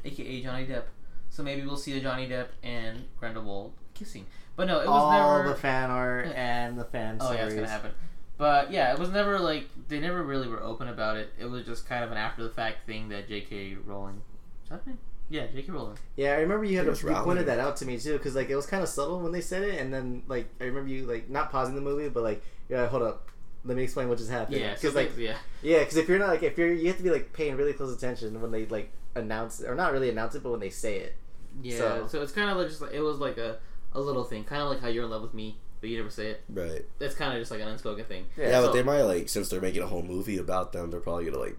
aka 0.06 0.42
Johnny 0.44 0.66
Depp. 0.68 0.84
So 1.30 1.44
maybe 1.44 1.66
we'll 1.66 1.78
see 1.78 1.94
the 1.94 2.02
Johnny 2.02 2.28
Depp 2.28 2.48
and 2.64 3.06
Grindelwald 3.20 3.74
kissing. 3.94 4.26
But 4.56 4.68
no, 4.68 4.76
it 4.82 4.88
was 4.88 5.02
All 5.04 5.38
never. 5.38 5.50
the 5.50 5.56
fan 5.56 5.90
art 5.90 6.28
Yeah. 6.28 6.34
and 6.34 6.78
the 6.78 6.84
fan 6.86 7.18
Oh 7.22 7.26
stories. 7.26 7.40
yeah, 7.40 7.46
it's 7.46 7.56
gonna 7.56 7.68
happen. 7.70 7.92
But 8.38 8.72
yeah, 8.72 8.92
it 8.94 9.00
was 9.00 9.10
never 9.10 9.40
like 9.40 9.68
they 9.88 10.00
never 10.00 10.22
really 10.24 10.48
were 10.48 10.62
open 10.62 10.88
about 10.90 11.16
it. 11.18 11.32
It 11.40 11.46
was 11.46 11.66
just 11.66 11.88
kind 11.88 12.04
of 12.04 12.12
an 12.12 12.18
after 12.18 12.44
the 12.44 12.50
fact 12.50 12.86
thing 12.86 13.10
that 13.10 13.28
J.K. 13.30 13.78
Rowling. 13.86 14.22
Is 14.64 14.70
that 14.70 14.86
name? 14.86 14.98
Yeah, 15.30 15.46
J.K. 15.54 15.72
Rowling. 15.72 15.98
Yeah, 16.16 16.32
I 16.32 16.40
remember 16.40 16.66
you 16.66 16.78
had 16.78 16.88
It 16.88 16.90
was 16.90 17.04
you 17.04 17.10
pointed 17.14 17.46
that 17.46 17.60
out 17.60 17.78
to 17.78 17.86
me 17.86 17.98
too, 18.00 18.14
because 18.14 18.36
like 18.36 18.50
it 18.50 18.56
was 18.56 18.66
kind 18.66 18.82
of 18.82 18.90
subtle 18.90 19.20
when 19.20 19.32
they 19.32 19.42
said 19.42 19.64
it, 19.64 19.80
and 19.80 19.94
then 19.94 20.24
like 20.28 20.48
I 20.60 20.64
remember 20.66 20.90
you 20.90 21.06
like 21.06 21.30
not 21.30 21.52
pausing 21.52 21.76
the 21.76 21.82
movie, 21.82 22.10
but 22.10 22.24
like 22.24 22.42
yeah, 22.68 22.88
hold 22.88 23.04
up, 23.04 23.28
let 23.64 23.78
me 23.78 23.84
explain 23.84 24.10
what 24.10 24.18
just 24.18 24.32
happened. 24.32 24.58
Yeah, 24.58 24.74
because 24.74 24.96
like 24.96 25.10
like 25.12 25.18
yeah, 25.20 25.38
yeah, 25.62 25.80
because 25.80 25.98
if 25.98 26.08
you're 26.10 26.18
not 26.20 26.30
like 26.30 26.42
if 26.44 26.58
you're 26.58 26.74
you 26.74 26.88
have 26.88 26.98
to 26.98 27.04
be 27.04 27.12
like 27.12 27.32
paying 27.34 27.56
really 27.58 27.74
close 27.74 27.96
attention 27.96 28.42
when 28.42 28.52
they 28.52 28.66
like 28.66 28.92
announce 29.16 29.62
or 29.62 29.76
not 29.76 29.92
really 29.92 30.10
announce 30.10 30.34
it, 30.36 30.42
but 30.44 30.50
when 30.52 30.60
they 30.60 30.70
say 30.72 30.98
it. 30.98 31.16
yeah. 31.62 31.78
So- 31.78 32.08
So, 32.08 32.22
it's 32.22 32.32
kind 32.32 32.50
of 32.50 32.58
like 32.58 32.68
just 32.68 32.82
like 32.82 32.94
it 32.94 33.02
was 33.02 33.18
like 33.20 33.38
a 33.38 33.60
a 33.94 34.00
little 34.00 34.24
thing, 34.24 34.44
kind 34.44 34.62
of 34.62 34.70
like 34.70 34.82
how 34.82 34.88
you're 34.88 35.04
in 35.04 35.10
love 35.12 35.22
with 35.24 35.34
me, 35.34 35.58
but 35.82 35.90
you 35.90 35.98
never 35.98 36.10
say 36.12 36.28
it. 36.28 36.44
Right. 36.50 36.86
That's 37.00 37.16
kind 37.16 37.34
of 37.34 37.40
just 37.40 37.52
like 37.52 37.60
an 37.62 37.68
unspoken 37.68 38.06
thing. 38.06 38.26
Yeah, 38.38 38.62
so- 38.62 38.68
but 38.68 38.74
they 38.74 38.84
might 38.84 39.02
like 39.04 39.30
since 39.30 39.50
they're 39.50 39.62
making 39.62 39.84
a 39.84 39.88
whole 39.88 40.04
movie 40.04 40.38
about 40.40 40.74
them, 40.74 40.90
they're 40.90 41.00
probably 41.00 41.26
gonna 41.26 41.38
like 41.38 41.58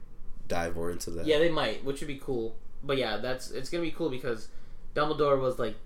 dive 0.49 0.75
more 0.75 0.91
into 0.91 1.11
that. 1.13 1.27
Yeah, 1.27 1.39
they 1.39 1.51
might, 1.51 1.85
which 1.85 2.01
would 2.01 2.09
be 2.09 2.19
cool. 2.19 2.57
But 2.83 2.97
yeah, 2.99 3.19
that's 3.19 3.51
it's 3.51 3.69
gonna 3.71 3.83
be 3.83 3.91
cool 3.91 4.11
because 4.11 4.49
Dumbledore 4.95 5.41
was 5.41 5.59
like, 5.59 5.77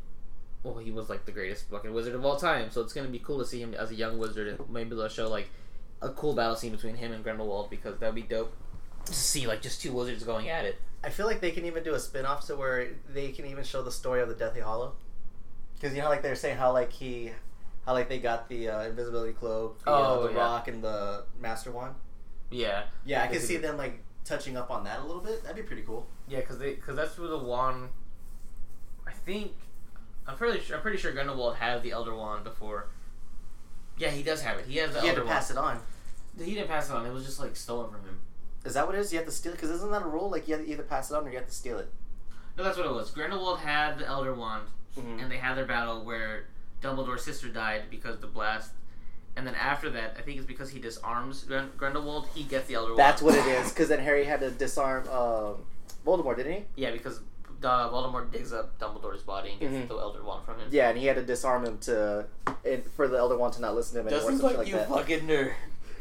well, 0.63 0.79
he 0.79 0.91
was 0.91 1.09
like 1.09 1.25
the 1.27 1.33
greatest 1.33 1.69
fucking 1.71 1.93
wizard 1.93 2.15
of 2.15 2.25
all 2.25 2.37
time. 2.37 2.71
So 2.71 2.81
it's 2.81 2.93
gonna 2.93 3.09
be 3.09 3.19
cool 3.19 3.39
to 3.39 3.45
see 3.47 3.61
him 3.61 3.75
as 3.75 3.91
a 3.91 3.95
young 3.95 4.19
wizard, 4.19 4.49
and 4.49 4.71
maybe 4.71 4.95
they'll 4.97 5.09
show 5.09 5.29
like 5.29 5.51
a 6.03 6.11
cool 6.11 6.35
battle 6.35 6.57
scene 6.57 6.73
between 6.73 6.97
him 6.97 7.13
and 7.13 7.25
Grindelwald 7.25 7.71
because 7.71 7.99
that'd 7.99 8.15
be 8.15 8.23
dope 8.23 8.55
to 9.07 9.13
see 9.15 9.47
like 9.47 9.61
just 9.63 9.81
two 9.83 9.93
wizards 9.93 10.23
going 10.25 10.49
at 10.49 10.65
it. 10.65 10.79
I 11.03 11.11
feel 11.11 11.27
like 11.27 11.41
they 11.41 11.51
can 11.51 11.67
even 11.67 11.83
do 11.85 11.95
a 11.95 12.01
spin 12.01 12.25
off 12.25 12.47
to 12.47 12.57
where 12.57 12.89
they 13.13 13.31
can 13.33 13.45
even 13.47 13.65
show 13.65 13.83
the 13.83 13.93
story 13.93 14.23
of 14.23 14.29
the 14.29 14.35
Deathly 14.35 14.61
Hollow. 14.63 14.95
Because 15.75 15.95
you 15.95 16.03
know, 16.03 16.09
like 16.09 16.23
they're 16.23 16.37
saying 16.37 16.57
how 16.57 16.73
like 16.73 16.93
he, 16.93 17.31
how 17.85 17.93
like 17.93 18.09
they 18.09 18.19
got 18.19 18.49
the 18.49 18.71
uh, 18.71 18.83
invisibility 18.85 19.35
cloak, 19.35 19.83
the, 19.85 19.91
uh, 19.91 20.15
Oh, 20.17 20.27
the 20.27 20.33
yeah. 20.33 20.39
rock, 20.39 20.69
and 20.69 20.83
the 20.83 21.25
Master 21.39 21.71
Wand. 21.73 21.95
Yeah, 22.51 22.85
Yeah, 23.05 23.23
I 23.23 23.27
can 23.27 23.41
see 23.41 23.57
them 23.57 23.77
like 23.77 24.03
touching 24.25 24.57
up 24.57 24.71
on 24.71 24.85
that 24.85 25.01
a 25.01 25.05
little 25.05 25.21
bit. 25.23 25.43
That'd 25.43 25.57
be 25.57 25.63
pretty 25.63 25.83
cool. 25.83 26.07
yeah, 26.29 26.41
because 26.41 26.59
they 26.59 26.75
because 26.75 26.97
that's 26.97 27.19
where 27.19 27.29
the 27.29 27.39
wand. 27.39 27.89
I 29.07 29.13
think 29.13 29.53
I'm 30.27 30.37
pretty 30.37 30.61
sure 30.61 30.77
I'm 30.77 30.83
pretty 30.83 30.99
sure 30.99 31.13
Grindelwald 31.13 31.57
had 31.57 31.83
the 31.83 31.93
Elder 31.93 32.15
Wand 32.15 32.45
before. 32.45 32.89
Yeah, 33.99 34.11
he 34.11 34.23
does 34.23 34.43
have 34.43 34.59
it. 34.59 34.67
He 34.67 34.79
has 34.79 34.93
the 34.93 35.01
had 35.01 35.11
Elder 35.11 35.21
to 35.23 35.27
pass 35.27 35.51
it 35.51 35.57
on. 35.59 35.81
He 36.39 36.55
didn't 36.55 36.69
pass 36.69 36.89
it 36.91 36.95
on. 36.97 37.07
It 37.07 37.13
was 37.13 37.25
just 37.25 37.39
like 37.39 37.55
stolen 37.55 37.91
from 37.91 38.01
him. 38.05 38.19
Is 38.65 38.75
that 38.75 38.87
what 38.87 38.97
it 38.97 38.99
is? 38.99 39.13
You 39.13 39.19
have 39.19 39.27
to 39.27 39.33
steal 39.33 39.53
it? 39.53 39.57
Because 39.57 39.71
isn't 39.71 39.91
that 39.93 40.03
a 40.03 40.07
rule? 40.09 40.31
Like 40.31 40.49
you 40.49 40.55
have 40.57 40.65
to 40.65 40.71
either 40.71 40.83
pass 40.83 41.11
it 41.11 41.15
on 41.17 41.27
or 41.27 41.31
you 41.31 41.37
have 41.37 41.47
to 41.47 41.55
steal 41.55 41.79
it. 41.79 41.89
No, 42.57 42.65
that's 42.65 42.77
what 42.77 42.87
it 42.87 42.93
was. 42.93 43.11
Grindelwald 43.11 43.59
had 43.61 43.99
the 43.99 44.07
Elder 44.07 44.33
Wand, 44.35 44.65
Mhm. 44.99 45.23
and 45.23 45.31
they 45.31 45.37
had 45.37 45.55
their 45.57 45.67
battle 45.67 46.05
where 46.05 46.47
Dumbledore's 46.83 47.25
sister 47.25 47.49
died 47.49 47.85
because 47.91 48.19
the 48.21 48.27
blast. 48.27 48.71
And 49.37 49.47
then 49.47 49.55
after 49.57 49.91
that, 49.91 50.17
I 50.19 50.23
think 50.23 50.39
it's 50.39 50.47
because 50.47 50.71
he 50.71 50.79
disarms 50.79 51.45
Grindelwald, 51.77 52.29
he 52.35 52.45
gets 52.45 52.69
the 52.69 52.75
Elder 52.75 52.91
Wand. 52.91 52.99
That's 53.01 53.21
what 53.21 53.35
it 53.35 53.47
is. 53.47 53.69
Because 53.73 53.89
then 53.89 53.99
Harry 54.01 54.25
had 54.25 54.41
to 54.41 54.51
disarm 54.51 55.09
um, 55.09 55.57
Voldemort, 56.07 56.37
didn't 56.37 56.53
he? 56.53 56.65
Yeah, 56.77 56.93
because 56.93 57.19
uh, 57.65 57.91
Voldemort 57.91 58.31
digs 58.31 58.53
up 58.53 58.79
Dumbledore's 58.79 59.23
body 59.23 59.51
and 59.51 59.61
gets 59.61 59.73
Mhm. 59.73 59.89
the 59.89 59.97
Elder 59.97 60.23
Wand 60.23 60.45
from 60.45 60.59
him. 60.61 60.69
Yeah, 60.71 60.91
and 60.91 60.99
he 60.99 61.07
had 61.07 61.17
to 61.17 61.23
disarm 61.23 61.65
him 61.65 61.79
to, 61.79 62.27
and 62.65 62.85
for 62.95 63.09
the 63.09 63.17
Elder 63.19 63.37
Wand 63.37 63.55
to 63.55 63.61
not 63.61 63.75
listen 63.75 63.95
to 63.95 64.01
him 64.03 64.09
anymore. 64.09 64.31
Just 64.31 64.41
something 64.41 64.59
like, 64.59 64.69
you 64.69 64.75
that. 64.75 64.89
fucking 64.89 65.21
nerd. 65.27 65.53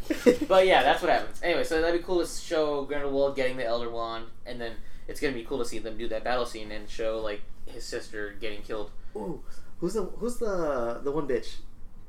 But 0.50 0.68
yeah, 0.68 0.84
that's 0.84 1.02
what 1.02 1.10
happens. 1.10 1.40
Anyway, 1.42 1.64
so 1.64 1.80
that'd 1.82 1.98
be 2.00 2.06
cool 2.06 2.20
to 2.22 2.28
show 2.28 2.84
Grindelwald 2.84 3.36
getting 3.38 3.56
the 3.58 3.66
Elder 3.66 3.90
Wand, 3.90 4.26
and 4.46 4.60
then 4.60 4.74
it's 5.08 5.20
gonna 5.22 5.34
be 5.34 5.44
cool 5.46 5.58
to 5.60 5.66
see 5.66 5.80
them 5.80 5.98
do 5.98 6.08
that 6.10 6.24
battle 6.26 6.46
scene 6.46 6.72
and 6.72 6.90
show 6.90 7.20
like 7.22 7.42
his 7.66 7.86
sister 7.86 8.36
getting 8.40 8.62
killed. 8.62 8.92
Ooh, 9.16 9.42
who's 9.80 9.94
the 9.94 10.04
who's 10.04 10.38
the 10.38 11.00
the 11.04 11.12
one 11.12 11.26
bitch? 11.28 11.56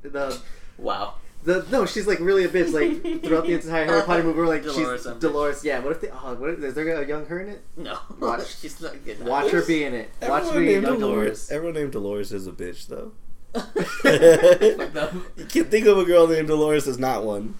The 0.01 0.37
Wow. 0.77 1.15
the 1.43 1.65
no, 1.71 1.85
she's 1.85 2.07
like 2.07 2.19
really 2.19 2.43
a 2.43 2.49
bitch. 2.49 2.73
Like 2.73 3.23
throughout 3.23 3.45
the 3.45 3.53
entire 3.53 3.85
Harry 3.85 4.01
Potter 4.03 4.23
movie, 4.23 4.37
we're 4.39 4.47
like 4.47 4.63
Dolores, 4.63 4.99
she's 4.99 5.03
some. 5.03 5.19
Dolores. 5.19 5.63
Yeah, 5.63 5.79
what 5.79 5.91
if 5.93 6.01
they? 6.01 6.09
Oh, 6.09 6.33
what 6.35 6.49
if, 6.51 6.63
is 6.63 6.73
there 6.73 6.87
a 7.01 7.07
young 7.07 7.25
her 7.27 7.39
in 7.41 7.49
it? 7.49 7.61
No. 7.77 7.97
Watch- 8.19 8.57
She's 8.61 8.79
not 8.81 9.03
good. 9.05 9.23
Watch 9.25 9.51
her 9.51 9.65
be 9.65 9.83
in 9.83 9.93
it. 9.93 10.09
Watch 10.21 10.43
her 10.43 10.49
Everyone 10.49 10.65
be 10.65 10.71
named 10.73 10.83
young 10.83 10.99
Dolores. 10.99 11.47
Dolores. 11.47 11.51
Everyone 11.51 11.75
named 11.75 11.91
Dolores 11.91 12.31
is 12.31 12.47
a 12.47 12.51
bitch 12.51 12.87
though. 12.87 13.11
You 15.37 15.45
can't 15.45 15.69
think 15.71 15.85
of 15.87 15.97
a 15.97 16.03
girl 16.05 16.27
named 16.27 16.47
Dolores 16.47 16.87
as 16.87 16.97
not 16.99 17.23
one. 17.23 17.55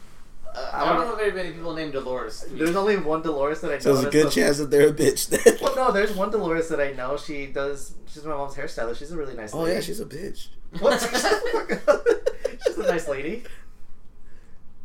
I 0.74 0.94
don't 0.96 1.08
know 1.08 1.16
very 1.16 1.32
many 1.32 1.52
people 1.52 1.74
named 1.74 1.94
Dolores. 1.94 2.46
There's 2.50 2.76
only 2.76 2.98
one 2.98 3.22
Dolores 3.22 3.62
that 3.62 3.72
I 3.72 3.74
know. 3.76 3.80
So 3.80 3.94
there's 3.94 4.06
a 4.06 4.10
good 4.10 4.28
the- 4.28 4.32
chance 4.32 4.58
that 4.58 4.72
they're 4.72 4.90
a 4.90 4.94
bitch 4.94 5.30
then. 5.30 5.58
Well, 5.62 5.76
no, 5.76 5.92
there's 5.92 6.16
one 6.16 6.32
Dolores 6.32 6.70
that 6.70 6.80
I 6.80 6.92
know. 6.92 7.18
She 7.18 7.48
does. 7.48 7.96
She's 8.08 8.24
my 8.24 8.36
mom's 8.36 8.56
hairstylist. 8.56 8.98
She's 8.98 9.12
a 9.12 9.18
really 9.18 9.36
nice. 9.36 9.54
oh 9.54 9.62
lady. 9.62 9.76
yeah, 9.76 9.82
she's 9.82 10.00
a 10.00 10.06
bitch. 10.06 10.48
What? 10.80 11.00
she's 12.66 12.78
a 12.78 12.84
nice 12.84 13.08
lady. 13.08 13.44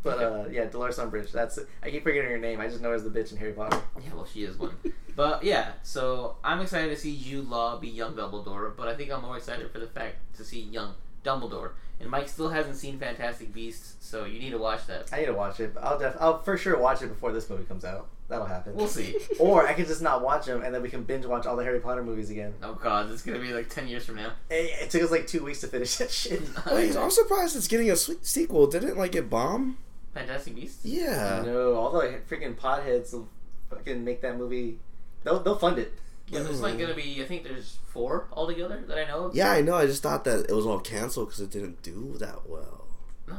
But 0.03 0.19
uh, 0.19 0.45
yeah, 0.51 0.65
Dolores 0.65 0.99
Umbridge. 0.99 1.31
That's 1.31 1.59
I 1.83 1.91
keep 1.91 2.03
forgetting 2.03 2.31
her 2.31 2.39
name. 2.39 2.61
I 2.61 2.69
just 2.69 2.81
know 2.81 2.89
her 2.89 2.95
as 2.95 3.05
the 3.05 3.11
bitch 3.11 3.33
in 3.33 3.39
Harry 3.39 3.53
Potter. 3.53 3.81
Yeah, 4.03 4.15
well, 4.15 4.27
she 4.27 4.45
is 4.45 4.59
one. 4.59 4.75
But 5.15 5.45
yeah, 5.45 5.73
so 5.83 6.37
I'm 6.43 6.61
excited 6.61 6.89
to 6.89 6.97
see 6.97 7.19
Jude 7.19 7.49
Law 7.49 7.79
be 7.79 7.89
young 7.89 8.15
Dumbledore, 8.15 8.75
but 8.75 8.89
I 8.89 8.95
think 8.95 9.11
I'm 9.11 9.23
more 9.23 9.37
excited 9.37 9.71
for 9.71 9.79
the 9.79 9.87
fact 9.87 10.17
to 10.37 10.45
see 10.45 10.61
young 10.61 10.95
Dumbledore. 11.25 11.73
And 12.01 12.09
Mike 12.11 12.29
still 12.31 12.49
hasn't 12.49 12.77
seen 12.77 12.99
Fantastic 12.99 13.53
Beasts, 13.53 13.97
so 14.01 14.25
you 14.25 14.39
need 14.39 14.51
to 14.51 14.59
watch 14.59 14.87
that. 14.87 15.13
I 15.13 15.21
need 15.21 15.27
to 15.27 15.35
watch 15.35 15.61
it. 15.61 15.75
I'll 15.83 15.99
def- 15.99 16.17
I'll 16.19 16.39
for 16.43 16.57
sure 16.57 16.79
watch 16.79 17.03
it 17.03 17.09
before 17.09 17.31
this 17.31 17.51
movie 17.51 17.65
comes 17.65 17.85
out. 17.85 18.09
That'll 18.29 18.47
happen. 18.47 18.75
We'll 18.75 18.87
see. 18.89 19.17
Or 19.39 19.67
I 19.67 19.75
can 19.75 19.85
just 19.85 20.01
not 20.01 20.23
watch 20.23 20.47
them, 20.47 20.63
and 20.63 20.75
then 20.75 20.81
we 20.81 20.89
can 20.89 21.03
binge 21.03 21.27
watch 21.27 21.45
all 21.47 21.57
the 21.57 21.65
Harry 21.65 21.81
Potter 21.81 22.03
movies 22.03 22.31
again. 22.31 22.55
Oh 22.63 22.73
god, 22.75 23.11
it's 23.11 23.21
gonna 23.23 23.39
be 23.39 23.53
like 23.53 23.69
10 23.69 23.87
years 23.89 24.07
from 24.07 24.17
now. 24.17 24.33
It, 24.49 24.71
it 24.83 24.91
took 24.91 25.03
us 25.03 25.11
like 25.11 25.27
two 25.27 25.45
weeks 25.45 25.61
to 25.61 25.67
finish 25.67 25.97
that 25.97 26.11
shit. 26.11 26.41
Wait, 26.73 26.97
I'm 26.97 27.11
surprised 27.11 27.55
it's 27.57 27.69
getting 27.69 27.91
a 27.91 27.97
se- 27.97 28.17
sequel. 28.23 28.67
Didn't 28.67 28.97
like 28.97 29.15
it 29.15 29.29
bomb? 29.29 29.77
Fantastic 30.15 30.55
Beasts? 30.55 30.85
Yeah. 30.85 31.43
no, 31.45 31.75
all 31.75 31.91
the 31.93 32.21
freaking 32.31 32.55
potheads 32.57 33.13
will 33.13 33.29
fucking 33.69 34.03
make 34.05 34.23
that 34.23 34.39
movie. 34.39 34.79
They'll 35.23 35.41
they'll 35.41 35.59
fund 35.59 35.79
it. 35.79 35.93
Yeah, 36.31 36.41
there's 36.45 36.61
like 36.61 36.79
gonna 36.79 36.95
be, 36.95 37.21
I 37.23 37.27
think 37.27 37.43
there's 37.45 37.79
four 37.89 38.29
altogether 38.33 38.83
that 38.87 38.97
I 38.99 39.05
know 39.09 39.25
of. 39.27 39.35
Yeah, 39.35 39.51
I 39.51 39.61
know. 39.63 39.75
I 39.75 39.87
just 39.87 40.03
thought 40.03 40.25
that 40.25 40.49
it 40.49 40.53
was 40.53 40.65
all 40.65 40.79
canceled 40.81 41.29
because 41.29 41.41
it 41.41 41.51
didn't 41.51 41.83
do 41.83 42.15
that 42.19 42.49
well. 42.49 42.87
No. 43.27 43.37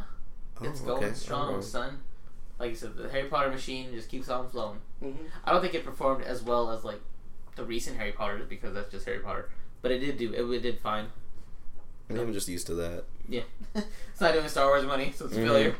Oh, 0.59 0.65
It's 0.65 0.81
going 0.81 1.03
okay. 1.05 1.13
strong, 1.13 1.49
Alright. 1.49 1.63
son. 1.63 1.99
Like 2.59 2.71
you 2.71 2.75
said, 2.75 2.95
the 2.95 3.09
Harry 3.09 3.27
Potter 3.29 3.49
machine 3.49 3.91
just 3.93 4.09
keeps 4.09 4.29
on 4.29 4.49
flowing. 4.49 4.79
Mm-hmm. 5.03 5.23
I 5.45 5.51
don't 5.51 5.61
think 5.61 5.73
it 5.73 5.83
performed 5.85 6.23
as 6.25 6.43
well 6.43 6.69
as 6.71 6.83
like 6.83 6.99
the 7.55 7.63
recent 7.63 7.97
Harry 7.97 8.11
Potter 8.11 8.39
because 8.47 8.73
that's 8.73 8.91
just 8.91 9.05
Harry 9.05 9.19
Potter. 9.19 9.49
But 9.81 9.91
it 9.91 9.99
did 9.99 10.17
do 10.17 10.33
it, 10.33 10.41
it 10.43 10.59
did 10.61 10.79
fine. 10.79 11.05
I 12.09 12.13
think 12.13 12.27
I'm 12.27 12.33
just 12.33 12.49
used 12.49 12.67
to 12.67 12.75
that. 12.75 13.05
Yeah, 13.29 13.41
it's 13.75 14.19
not 14.19 14.33
doing 14.33 14.47
Star 14.49 14.65
Wars 14.67 14.83
money, 14.85 15.13
so 15.15 15.25
it's 15.25 15.35
a 15.35 15.39
Mhm. 15.39 15.47
failure. 15.47 15.75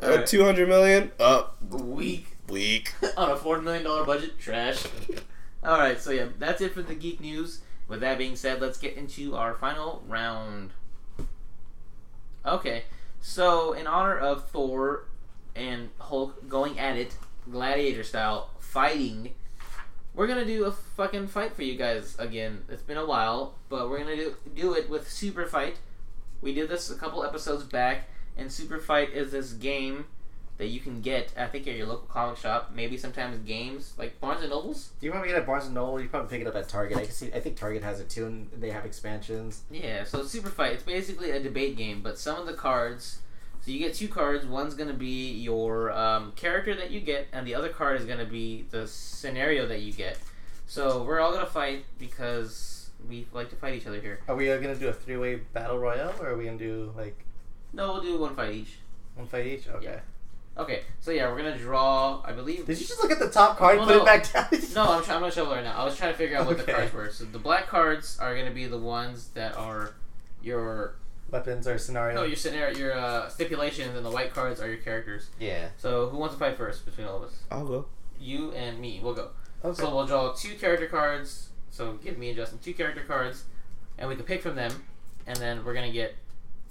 Uh, 0.00 0.06
Alright. 0.06 0.26
Two 0.26 0.44
hundred 0.44 0.68
million. 0.68 1.10
Up. 1.18 1.56
Weak 1.70 2.26
Weak. 2.48 2.92
on 3.16 3.30
a 3.30 3.36
four 3.36 3.60
million 3.62 3.84
dollar 3.84 4.04
budget, 4.04 4.38
trash. 4.38 4.84
All 5.64 5.78
right, 5.78 5.98
so 5.98 6.10
yeah, 6.10 6.26
that's 6.38 6.60
it 6.60 6.74
for 6.74 6.82
the 6.82 6.94
geek 6.94 7.20
news. 7.20 7.62
With 7.88 8.00
that 8.00 8.18
being 8.18 8.36
said, 8.36 8.60
let's 8.60 8.76
get 8.76 8.96
into 8.96 9.34
our 9.34 9.54
final 9.54 10.02
round. 10.06 10.72
Okay, 12.44 12.84
so 13.22 13.72
in 13.72 13.86
honor 13.86 14.18
of 14.18 14.50
Thor 14.50 15.06
and 15.56 15.88
Hulk 15.98 16.48
going 16.50 16.78
at 16.78 16.96
it, 16.96 17.16
gladiator 17.50 18.02
style, 18.02 18.50
fighting, 18.58 19.32
we're 20.14 20.26
gonna 20.26 20.44
do 20.44 20.66
a 20.66 20.72
fucking 20.72 21.28
fight 21.28 21.54
for 21.54 21.62
you 21.62 21.76
guys 21.76 22.14
again. 22.18 22.64
It's 22.68 22.82
been 22.82 22.98
a 22.98 23.06
while, 23.06 23.54
but 23.70 23.88
we're 23.88 24.00
gonna 24.00 24.16
do 24.16 24.36
do 24.54 24.74
it 24.74 24.90
with 24.90 25.10
Super 25.10 25.46
Fight. 25.46 25.78
We 26.42 26.52
did 26.52 26.68
this 26.68 26.90
a 26.90 26.94
couple 26.94 27.24
episodes 27.24 27.64
back, 27.64 28.08
and 28.36 28.52
Super 28.52 28.78
Fight 28.78 29.14
is 29.14 29.32
this 29.32 29.52
game 29.52 30.04
that 30.56 30.66
you 30.68 30.80
can 30.80 31.00
get. 31.00 31.32
I 31.36 31.46
think 31.46 31.66
at 31.66 31.74
your 31.76 31.86
local 31.86 32.06
comic 32.06 32.38
shop, 32.38 32.70
maybe 32.74 32.96
sometimes 32.96 33.38
games 33.38 33.94
like 33.98 34.20
Barnes 34.20 34.40
and 34.42 34.50
Nobles. 34.50 34.90
Do 35.00 35.06
you 35.06 35.12
want 35.12 35.24
to 35.24 35.28
get 35.28 35.36
at 35.38 35.46
Barnes 35.46 35.64
and 35.66 35.74
Noble? 35.74 36.00
You 36.00 36.08
probably 36.08 36.28
pick 36.28 36.40
it 36.40 36.48
up 36.48 36.54
at 36.54 36.68
Target. 36.68 36.96
I 36.98 37.02
can 37.04 37.10
see. 37.12 37.32
I 37.32 37.40
think 37.40 37.56
Target 37.56 37.82
has 37.82 38.00
it 38.00 38.08
too, 38.08 38.26
and 38.26 38.48
they 38.56 38.70
have 38.70 38.84
expansions. 38.84 39.62
Yeah, 39.70 40.04
so 40.04 40.22
Super 40.24 40.50
Fight, 40.50 40.72
it's 40.74 40.82
basically 40.82 41.30
a 41.32 41.40
debate 41.40 41.76
game, 41.76 42.02
but 42.02 42.18
some 42.18 42.38
of 42.38 42.46
the 42.46 42.54
cards. 42.54 43.18
So 43.62 43.70
you 43.70 43.78
get 43.78 43.94
two 43.94 44.08
cards. 44.08 44.44
One's 44.46 44.74
gonna 44.74 44.92
be 44.92 45.32
your 45.32 45.90
um, 45.92 46.32
character 46.36 46.74
that 46.74 46.90
you 46.90 47.00
get, 47.00 47.28
and 47.32 47.46
the 47.46 47.54
other 47.54 47.70
card 47.70 47.98
is 47.98 48.06
gonna 48.06 48.26
be 48.26 48.66
the 48.70 48.86
scenario 48.86 49.66
that 49.66 49.80
you 49.80 49.92
get. 49.92 50.18
So 50.66 51.02
we're 51.02 51.18
all 51.20 51.32
gonna 51.32 51.46
fight 51.46 51.84
because 51.98 52.90
we 53.08 53.26
like 53.32 53.50
to 53.50 53.56
fight 53.56 53.74
each 53.74 53.86
other 53.86 54.00
here. 54.00 54.20
Are 54.28 54.36
we 54.36 54.46
gonna 54.46 54.74
do 54.74 54.88
a 54.88 54.92
three-way 54.92 55.36
battle 55.52 55.78
royale, 55.78 56.14
or 56.20 56.28
are 56.28 56.36
we 56.36 56.44
gonna 56.44 56.58
do 56.58 56.92
like 56.96 57.24
No, 57.72 57.92
we'll 57.94 58.02
do 58.02 58.18
one 58.18 58.36
fight 58.36 58.54
each. 58.54 58.78
one 59.14 59.26
fight 59.26 59.46
each? 59.46 59.66
Okay. 59.68 59.84
Yeah. 59.86 60.00
Okay, 60.56 60.82
so 61.00 61.10
yeah, 61.10 61.28
we're 61.30 61.38
gonna 61.38 61.58
draw. 61.58 62.22
I 62.24 62.32
believe. 62.32 62.66
Did 62.66 62.80
you 62.80 62.86
just 62.86 63.02
look 63.02 63.10
at 63.10 63.18
the 63.18 63.28
top 63.28 63.58
card 63.58 63.78
and 63.78 63.86
Well, 63.86 63.98
put 64.00 64.06
no. 64.06 64.12
it 64.12 64.32
back 64.32 64.50
down? 64.50 64.60
No, 64.74 64.92
I'm, 64.92 65.02
try- 65.02 65.14
I'm 65.16 65.20
gonna 65.20 65.32
show 65.32 65.50
it 65.50 65.54
right 65.56 65.64
now. 65.64 65.76
I 65.76 65.84
was 65.84 65.96
trying 65.96 66.12
to 66.12 66.18
figure 66.18 66.36
out 66.38 66.46
what 66.46 66.58
the 66.64 66.72
cards 66.72 66.92
were. 66.92 67.10
So 67.10 67.24
the 67.24 67.38
black 67.40 67.66
cards 67.66 68.18
are 68.20 68.36
gonna 68.36 68.52
be 68.52 68.66
the 68.66 68.78
ones 68.78 69.28
that 69.34 69.56
are 69.56 69.94
your 70.42 70.94
Weapons 71.30 71.66
or 71.66 71.78
scenario. 71.78 72.14
no 72.14 72.22
your 72.24 72.36
scenario, 72.36 72.76
your 72.78 72.92
uh, 72.96 73.28
stipulations, 73.28 73.96
and 73.96 74.06
the 74.06 74.10
white 74.10 74.32
cards 74.32 74.60
are 74.60 74.68
your 74.68 74.76
characters. 74.76 75.28
yeah. 75.40 75.68
So 75.76 76.08
who 76.08 76.18
wants 76.18 76.34
to 76.36 76.38
fight 76.38 76.56
first 76.56 76.84
between 76.84 77.06
all 77.08 77.16
of 77.16 77.24
us? 77.24 77.34
I'll 77.50 77.66
go. 77.66 77.86
You 78.20 78.52
and 78.52 78.78
me. 78.78 79.00
We'll 79.02 79.14
go. 79.14 79.30
Okay. 79.64 79.80
So 79.82 79.92
we'll 79.94 80.06
draw 80.06 80.32
two 80.32 80.54
character 80.54 80.86
cards. 80.86 81.48
So 81.70 81.94
give 81.94 82.16
me 82.18 82.28
and 82.28 82.36
Justin 82.36 82.60
two 82.62 82.74
character 82.74 83.02
cards, 83.02 83.44
and 83.98 84.08
we 84.08 84.14
can 84.14 84.24
pick 84.24 84.40
from 84.42 84.54
them, 84.54 84.84
and 85.26 85.36
then 85.38 85.64
we're 85.64 85.74
gonna 85.74 85.90
get 85.90 86.14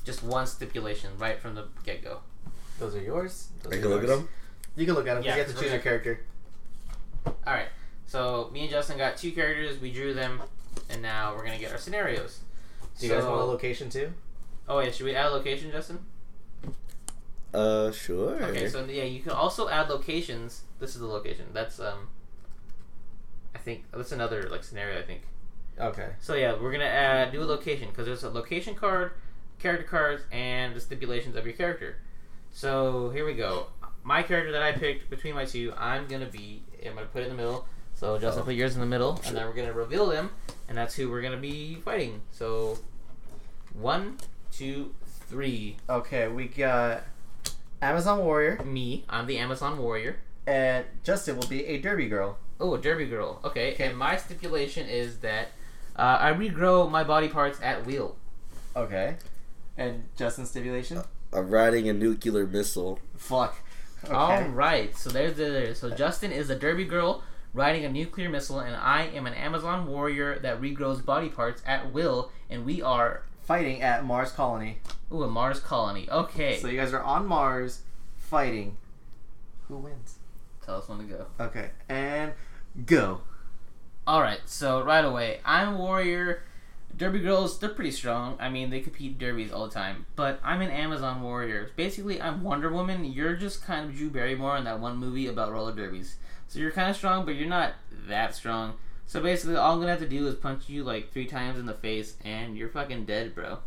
just 0.06 0.24
one 0.24 0.48
stipulation 0.48 1.10
right 1.18 1.38
from 1.42 1.56
the 1.56 1.66
get 1.84 2.02
go. 2.02 2.20
Those 2.80 2.96
are 2.96 3.02
yours. 3.02 3.50
Those 3.64 3.74
I 3.74 3.76
are 3.78 3.80
can 3.82 3.90
look 3.90 4.04
at 4.04 4.08
yours. 4.08 4.20
them. 4.20 4.30
You 4.76 4.86
can 4.86 4.96
look 4.96 5.08
at 5.08 5.16
them. 5.16 5.24
Yeah, 5.24 5.36
you 5.36 5.44
have 5.44 5.54
to 5.54 5.62
choose 5.62 5.72
your 5.72 5.82
character. 5.82 6.20
All 7.26 7.34
right. 7.48 7.68
So 8.06 8.50
me 8.54 8.62
and 8.62 8.70
Justin 8.70 8.98
got 8.98 9.18
two 9.18 9.32
characters. 9.32 9.80
We 9.80 9.92
drew 9.92 10.14
them, 10.14 10.42
and 10.90 11.02
now 11.02 11.36
we're 11.36 11.46
gonna 11.46 11.60
get 11.60 11.72
our 11.72 11.78
scenarios. 11.78 12.40
Do 13.00 13.08
you 13.08 13.14
guys 13.14 13.24
want 13.24 13.42
a 13.42 13.46
location 13.46 13.90
too? 13.90 14.14
Oh 14.68 14.80
yeah, 14.80 14.92
should 14.92 15.06
we 15.06 15.16
add 15.16 15.28
a 15.28 15.30
location, 15.30 15.72
Justin? 15.72 16.00
Uh, 17.54 17.92
sure. 17.92 18.44
Okay, 18.44 18.68
so 18.68 18.84
yeah, 18.86 19.04
you 19.04 19.22
can 19.22 19.32
also 19.32 19.70
add 19.70 19.90
locations. 19.90 20.64
This 20.80 20.96
is 20.96 21.02
the 21.02 21.08
location. 21.08 21.46
That's 21.54 21.80
um. 21.80 22.10
I 23.54 23.60
think 23.60 23.86
that's 23.92 24.12
another 24.12 24.50
like 24.50 24.64
scenario. 24.64 25.00
I 25.00 25.04
think. 25.04 25.22
Okay. 25.80 26.10
So 26.20 26.36
yeah, 26.36 26.56
we're 26.60 26.72
gonna 26.72 26.86
add 26.86 27.32
do 27.32 27.42
a 27.42 27.46
location 27.46 27.90
because 27.90 28.06
there's 28.06 28.24
a 28.24 28.30
location 28.30 28.76
card, 28.76 29.12
character 29.60 29.86
cards, 29.86 30.24
and 30.32 30.76
the 30.76 30.82
stipulations 30.82 31.36
of 31.36 31.46
your 31.46 31.56
character. 31.56 31.98
So 32.54 33.10
here 33.10 33.26
we 33.26 33.34
go. 33.34 33.68
My 34.04 34.22
character 34.24 34.52
that 34.52 34.62
I 34.62 34.72
picked 34.74 35.10
between 35.10 35.34
my 35.36 35.46
two, 35.46 35.74
I'm 35.78 36.08
gonna 36.08 36.28
be. 36.30 36.62
I'm 36.86 36.94
gonna 36.96 37.08
put 37.08 37.22
it 37.22 37.26
in 37.26 37.30
the 37.32 37.36
middle. 37.38 37.66
So 37.96 38.18
Justin, 38.20 38.44
Oh. 38.44 38.46
put 38.46 38.56
yours 38.56 38.76
in 38.76 38.80
the 38.82 38.86
middle, 38.88 39.20
and 39.26 39.36
then 39.36 39.46
we're 39.46 39.54
gonna 39.54 39.74
reveal 39.74 40.06
them, 40.08 40.30
and 40.68 40.78
that's 40.78 40.96
who 40.96 41.10
we're 41.10 41.22
gonna 41.22 41.38
be 41.38 41.76
fighting. 41.76 42.22
So, 42.32 42.78
one, 43.74 44.18
two, 44.52 44.94
three. 45.28 45.78
Okay, 45.90 46.28
we 46.28 46.48
got 46.48 47.04
Amazon 47.82 48.20
Warrior, 48.20 48.62
Me, 48.64 49.06
I'm 49.10 49.26
the 49.28 49.38
Amazon 49.38 49.78
warrior. 49.78 50.18
and 50.46 50.86
Justin 51.04 51.38
will 51.38 51.48
be 51.48 51.66
a 51.66 51.78
Derby 51.80 52.08
girl. 52.10 52.38
Oh, 52.60 52.74
a 52.76 52.78
Derby 52.82 53.06
girl. 53.06 53.40
Okay, 53.46 53.76
and 53.80 53.98
my 53.98 54.18
stipulation 54.18 54.88
is 54.88 55.20
that 55.20 55.50
uh, 55.96 56.18
I 56.20 56.34
regrow 56.34 56.90
my 56.92 57.04
body 57.06 57.30
parts 57.30 57.60
at 57.62 57.86
will. 57.86 58.18
Okay. 58.76 59.16
And 59.78 60.04
Justin's 60.18 60.50
stipulation? 60.50 61.02
I'm 61.36 61.50
riding 61.50 61.90
a 61.90 61.94
nuclear 61.94 62.46
missile. 62.46 63.00
Fuck. 63.18 63.58
Okay. 64.06 64.14
All 64.14 64.44
right, 64.50 64.96
so 64.98 65.10
there's 65.10 65.36
the 65.36 65.46
there. 65.46 65.76
So 65.76 65.90
Justin 65.90 66.32
is 66.32 66.50
a 66.50 66.56
Derby 66.56 66.84
girl 66.86 67.24
riding 67.54 67.86
a 67.86 67.90
nuclear 67.90 68.30
missile, 68.30 68.60
and 68.60 68.76
I 68.76 69.04
am 69.04 69.26
an 69.28 69.34
Amazon 69.34 69.88
warrior 69.88 70.40
that 70.40 70.60
regrows 70.60 71.04
body 71.06 71.30
parts 71.30 71.62
at 71.66 71.94
will, 71.94 72.32
and 72.50 72.66
we 72.66 72.82
are 72.82 73.24
Fighting 73.44 73.82
at 73.82 74.06
Mars 74.06 74.32
Colony. 74.32 74.78
ooh 75.12 75.24
a 75.24 75.28
Mars 75.28 75.60
colony. 75.60 76.08
Okay, 76.10 76.58
So 76.60 76.68
you 76.70 76.78
guys 76.80 76.94
are 76.94 77.02
on 77.04 77.26
Mars 77.28 77.82
fighting. 78.16 78.78
Who 79.68 79.78
wins? 79.78 80.16
tell 80.66 80.78
us 80.78 80.88
when 80.88 81.00
to 81.00 81.04
go. 81.04 81.26
Okay. 81.42 81.72
And 81.90 82.32
go. 82.86 83.20
All 84.08 84.22
right, 84.22 84.40
so 84.46 84.82
right 84.82 85.04
away, 85.04 85.40
I'm 85.44 85.78
warrior. 85.78 86.44
Derby 86.96 87.20
girls, 87.20 87.60
they're 87.60 87.70
pretty 87.70 87.92
strong. 87.92 88.38
I 88.40 88.50
mean, 88.50 88.70
they 88.70 88.80
compete 88.80 89.18
derbies 89.18 89.52
all 89.52 89.68
the 89.68 89.74
time. 89.74 90.06
But 90.16 90.40
I'm 90.44 90.62
an 90.62 90.70
Amazon 90.70 91.22
warrior. 91.22 91.72
Basically, 91.76 92.22
I'm 92.22 92.44
Wonder 92.44 92.72
Woman. 92.72 93.04
You're 93.04 93.36
just 93.36 93.66
kind 93.66 93.90
of 93.90 93.96
Drew 93.96 94.10
Barrymore 94.10 94.58
in 94.58 94.66
that 94.66 94.80
one 94.80 94.98
movie 94.98 95.28
about 95.28 95.52
roller 95.52 95.74
derbies. 95.74 96.18
So 96.48 96.60
you're 96.60 96.72
kind 96.72 96.90
of 96.90 96.96
strong, 96.96 97.26
but 97.26 97.36
you're 97.36 97.50
not 97.50 97.74
that 98.08 98.36
strong. 98.36 98.76
So 99.08 99.22
basically, 99.22 99.56
all 99.56 99.74
I'm 99.74 99.80
gonna 99.80 99.92
have 99.92 100.00
to 100.00 100.08
do 100.08 100.28
is 100.28 100.36
punch 100.36 100.70
you 100.70 100.84
like 100.84 101.12
three 101.12 101.26
times 101.26 101.60
in 101.60 101.66
the 101.66 101.74
face, 101.74 102.16
and 102.24 102.58
you're 102.58 102.70
fucking 102.70 103.06
dead, 103.06 103.34
bro. 103.34 103.60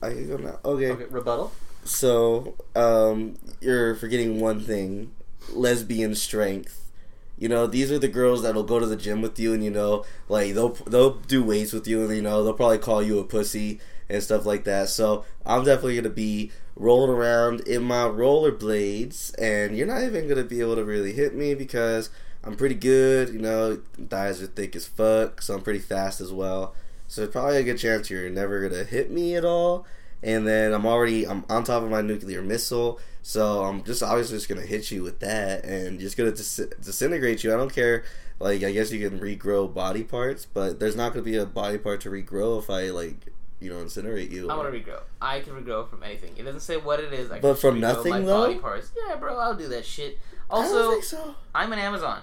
I 0.00 0.10
can 0.10 0.28
go 0.28 0.36
now. 0.36 0.58
Okay. 0.64 0.90
Okay, 0.92 1.04
rebuttal. 1.10 1.52
So, 1.84 2.56
um, 2.76 3.36
you're 3.60 3.94
forgetting 3.96 4.40
one 4.40 4.60
thing: 4.60 5.12
lesbian 5.52 6.14
strength. 6.14 6.87
You 7.38 7.48
know, 7.48 7.66
these 7.66 7.92
are 7.92 7.98
the 7.98 8.08
girls 8.08 8.42
that'll 8.42 8.64
go 8.64 8.78
to 8.78 8.86
the 8.86 8.96
gym 8.96 9.22
with 9.22 9.38
you, 9.38 9.52
and 9.52 9.62
you 9.62 9.70
know, 9.70 10.04
like 10.28 10.54
they'll 10.54 10.70
they'll 10.70 11.14
do 11.14 11.42
weights 11.42 11.72
with 11.72 11.86
you, 11.86 12.04
and 12.04 12.14
you 12.14 12.22
know 12.22 12.42
they'll 12.42 12.52
probably 12.52 12.78
call 12.78 13.02
you 13.02 13.18
a 13.18 13.24
pussy 13.24 13.80
and 14.08 14.22
stuff 14.22 14.46
like 14.46 14.64
that. 14.64 14.88
So 14.88 15.24
I'm 15.46 15.64
definitely 15.64 15.96
gonna 15.96 16.08
be 16.10 16.50
rolling 16.76 17.10
around 17.10 17.60
in 17.60 17.82
my 17.82 18.04
rollerblades, 18.04 19.34
and 19.38 19.76
you're 19.76 19.86
not 19.86 20.02
even 20.02 20.28
gonna 20.28 20.44
be 20.44 20.60
able 20.60 20.76
to 20.76 20.84
really 20.84 21.12
hit 21.12 21.34
me 21.34 21.54
because 21.54 22.10
I'm 22.42 22.56
pretty 22.56 22.74
good. 22.74 23.30
You 23.30 23.40
know, 23.40 23.80
thighs 24.08 24.42
are 24.42 24.46
thick 24.46 24.74
as 24.76 24.86
fuck, 24.86 25.42
so 25.42 25.54
I'm 25.54 25.62
pretty 25.62 25.80
fast 25.80 26.20
as 26.20 26.32
well. 26.32 26.74
So 27.06 27.22
there's 27.22 27.32
probably 27.32 27.58
a 27.58 27.62
good 27.62 27.78
chance 27.78 28.10
you're 28.10 28.28
never 28.30 28.68
gonna 28.68 28.84
hit 28.84 29.10
me 29.10 29.34
at 29.36 29.44
all. 29.44 29.86
And 30.22 30.46
then 30.46 30.72
I'm 30.72 30.86
already 30.86 31.26
I'm 31.26 31.44
on 31.48 31.64
top 31.64 31.82
of 31.82 31.90
my 31.90 32.00
nuclear 32.00 32.42
missile, 32.42 32.98
so 33.22 33.64
I'm 33.64 33.84
just 33.84 34.02
obviously 34.02 34.36
just 34.36 34.48
gonna 34.48 34.62
hit 34.62 34.90
you 34.90 35.02
with 35.02 35.20
that 35.20 35.64
and 35.64 36.00
just 36.00 36.16
gonna 36.16 36.32
dis- 36.32 36.68
disintegrate 36.80 37.44
you. 37.44 37.52
I 37.52 37.56
don't 37.56 37.72
care. 37.72 38.04
Like 38.40 38.62
I 38.62 38.72
guess 38.72 38.92
you 38.92 39.08
can 39.08 39.18
regrow 39.18 39.72
body 39.72 40.04
parts, 40.04 40.46
but 40.46 40.78
there's 40.80 40.96
not 40.96 41.12
gonna 41.12 41.24
be 41.24 41.36
a 41.36 41.46
body 41.46 41.78
part 41.78 42.00
to 42.02 42.10
regrow 42.10 42.58
if 42.58 42.70
I 42.70 42.90
like 42.90 43.32
you 43.60 43.70
know 43.70 43.76
incinerate 43.76 44.30
you. 44.30 44.50
I 44.50 44.56
want 44.56 44.72
to 44.72 44.78
regrow. 44.78 45.00
I 45.20 45.40
can 45.40 45.54
regrow 45.54 45.88
from 45.88 46.02
anything. 46.02 46.34
It 46.36 46.44
doesn't 46.44 46.60
say 46.60 46.76
what 46.76 47.00
it 47.00 47.12
is. 47.12 47.30
I 47.30 47.40
But 47.40 47.58
from 47.58 47.80
nothing, 47.80 48.24
though? 48.24 48.46
Body 48.46 48.58
parts. 48.58 48.92
Yeah, 48.96 49.16
bro, 49.16 49.36
I'll 49.38 49.54
do 49.54 49.68
that 49.68 49.84
shit. 49.84 50.18
Also, 50.50 51.00
so. 51.00 51.34
I'm 51.54 51.72
an 51.72 51.78
Amazon. 51.78 52.22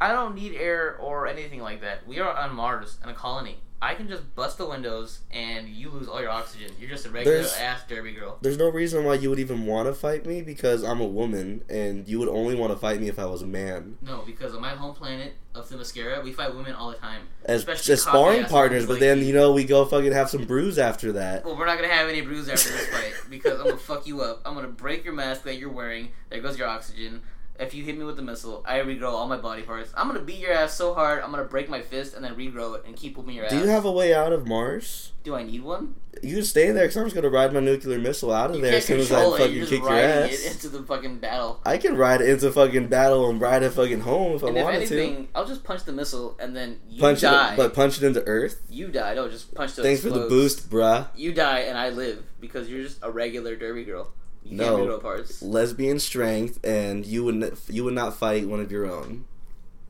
I 0.00 0.12
don't 0.12 0.34
need 0.34 0.54
air 0.54 0.96
or 0.98 1.26
anything 1.26 1.60
like 1.60 1.80
that. 1.80 2.06
We 2.06 2.20
are 2.20 2.32
on 2.32 2.54
Mars 2.54 2.98
in 3.02 3.10
a 3.10 3.14
colony. 3.14 3.58
I 3.80 3.94
can 3.94 4.08
just 4.08 4.34
bust 4.34 4.58
the 4.58 4.66
windows 4.66 5.20
and 5.30 5.68
you 5.68 5.90
lose 5.90 6.08
all 6.08 6.20
your 6.20 6.30
oxygen. 6.30 6.72
You're 6.80 6.90
just 6.90 7.06
a 7.06 7.10
regular 7.10 7.36
There's- 7.38 7.56
ass 7.60 7.82
derby 7.88 8.12
girl. 8.12 8.38
There's 8.40 8.58
no 8.58 8.68
reason 8.70 9.04
why 9.04 9.14
you 9.14 9.30
would 9.30 9.38
even 9.38 9.66
want 9.66 9.86
to 9.86 9.94
fight 9.94 10.26
me 10.26 10.42
because 10.42 10.82
I'm 10.82 11.00
a 11.00 11.06
woman, 11.06 11.62
and 11.68 12.08
you 12.08 12.18
would 12.18 12.28
only 12.28 12.56
want 12.56 12.72
to 12.72 12.78
fight 12.78 13.00
me 13.00 13.08
if 13.08 13.18
I 13.20 13.26
was 13.26 13.42
a 13.42 13.46
man. 13.46 13.96
No, 14.02 14.22
because 14.26 14.52
on 14.54 14.60
my 14.62 14.70
home 14.70 14.94
planet 14.96 15.34
of 15.54 15.68
Themyscira, 15.68 16.22
we 16.24 16.32
fight 16.32 16.54
women 16.56 16.74
all 16.74 16.90
the 16.90 16.96
time. 16.96 17.22
As, 17.44 17.60
Especially 17.60 17.92
as 17.94 18.02
sparring 18.02 18.44
partners, 18.46 18.84
but 18.86 18.94
like 18.94 19.00
then 19.00 19.22
you. 19.22 19.32
know 19.32 19.52
we 19.52 19.64
go 19.64 19.84
fucking 19.84 20.12
have 20.12 20.28
some 20.28 20.44
bruise 20.44 20.78
after 20.78 21.12
that. 21.12 21.44
Well, 21.44 21.56
we're 21.56 21.66
not 21.66 21.76
gonna 21.76 21.92
have 21.92 22.08
any 22.08 22.20
bruise 22.20 22.48
after 22.48 22.70
this 22.70 22.88
fight 22.88 23.12
because 23.30 23.60
I'm 23.60 23.66
gonna 23.66 23.76
fuck 23.78 24.06
you 24.08 24.22
up. 24.22 24.42
I'm 24.44 24.54
gonna 24.54 24.68
break 24.68 25.04
your 25.04 25.14
mask 25.14 25.44
that 25.44 25.56
you're 25.56 25.70
wearing. 25.70 26.10
There 26.30 26.40
goes 26.40 26.58
your 26.58 26.66
oxygen. 26.68 27.22
If 27.58 27.74
you 27.74 27.82
hit 27.82 27.98
me 27.98 28.04
with 28.04 28.14
the 28.16 28.22
missile, 28.22 28.62
I 28.66 28.78
regrow 28.78 29.10
all 29.10 29.26
my 29.26 29.36
body 29.36 29.62
parts. 29.62 29.90
I'm 29.96 30.06
gonna 30.06 30.20
beat 30.20 30.38
your 30.38 30.52
ass 30.52 30.74
so 30.74 30.94
hard, 30.94 31.22
I'm 31.22 31.30
gonna 31.32 31.42
break 31.44 31.68
my 31.68 31.80
fist 31.82 32.14
and 32.14 32.24
then 32.24 32.36
regrow 32.36 32.76
it 32.76 32.84
and 32.86 32.94
keep 32.94 33.16
whooping 33.16 33.34
your 33.34 33.46
ass. 33.46 33.50
Do 33.50 33.58
you 33.58 33.66
have 33.66 33.84
a 33.84 33.90
way 33.90 34.14
out 34.14 34.32
of 34.32 34.46
Mars? 34.46 35.12
Do 35.24 35.34
I 35.34 35.42
need 35.42 35.62
one? 35.64 35.96
You 36.22 36.36
can 36.36 36.44
stay 36.44 36.70
there 36.70 36.84
because 36.84 36.96
I'm 36.96 37.04
just 37.04 37.16
gonna 37.16 37.28
ride 37.28 37.52
my 37.52 37.58
nuclear 37.60 37.98
missile 37.98 38.32
out 38.32 38.50
of 38.50 38.56
You 38.56 38.62
there 38.62 38.76
as 38.76 38.84
soon 38.84 39.00
as 39.00 39.10
I 39.10 39.24
it. 39.24 39.38
fucking 39.38 39.54
You're 39.56 39.66
kick 39.66 39.80
your 39.80 39.92
ass. 39.92 40.30
it 40.32 40.52
into 40.52 40.68
the 40.68 40.82
fucking 40.84 41.18
battle. 41.18 41.60
I 41.66 41.78
can 41.78 41.96
ride 41.96 42.20
it 42.20 42.28
into 42.28 42.50
fucking 42.52 42.86
battle 42.88 43.28
and 43.28 43.40
ride 43.40 43.64
it 43.64 43.70
fucking 43.70 44.00
home 44.00 44.36
if 44.36 44.44
I 44.44 44.48
and 44.48 44.56
if 44.56 44.64
wanted 44.64 44.76
anything, 44.78 45.28
I'll 45.34 45.46
just 45.46 45.64
punch 45.64 45.82
the 45.84 45.92
missile 45.92 46.36
and 46.40 46.56
then 46.56 46.78
you 46.88 46.98
to. 46.98 47.02
Punch 47.02 47.20
die. 47.22 47.54
it, 47.54 47.56
but 47.56 47.74
punch 47.74 47.96
it 48.00 48.04
into 48.04 48.24
Earth. 48.24 48.62
you 48.70 48.86
die. 48.88 49.14
No, 49.14 49.28
just 49.28 49.52
punch 49.54 49.74
the. 49.74 49.82
Thanks 49.82 50.00
for 50.00 50.10
the 50.10 50.28
boost, 50.28 50.70
bruh. 50.70 51.08
You 51.16 51.32
die 51.32 51.60
and 51.60 51.76
I 51.76 51.90
live 51.90 52.22
because 52.40 52.68
you're 52.70 52.84
just 52.84 52.98
a 53.02 53.10
regular 53.10 53.56
derby 53.56 53.82
girl. 53.84 54.12
You 54.48 54.56
No. 54.56 54.86
can't 54.86 55.02
parts. 55.02 55.42
Lesbian 55.42 55.98
strength, 55.98 56.58
and 56.64 57.04
you 57.06 57.24
would 57.24 57.42
n- 57.42 57.56
you 57.68 57.84
would 57.84 57.94
not 57.94 58.16
fight 58.16 58.48
one 58.48 58.60
of 58.60 58.72
your 58.72 58.86
own. 58.90 59.24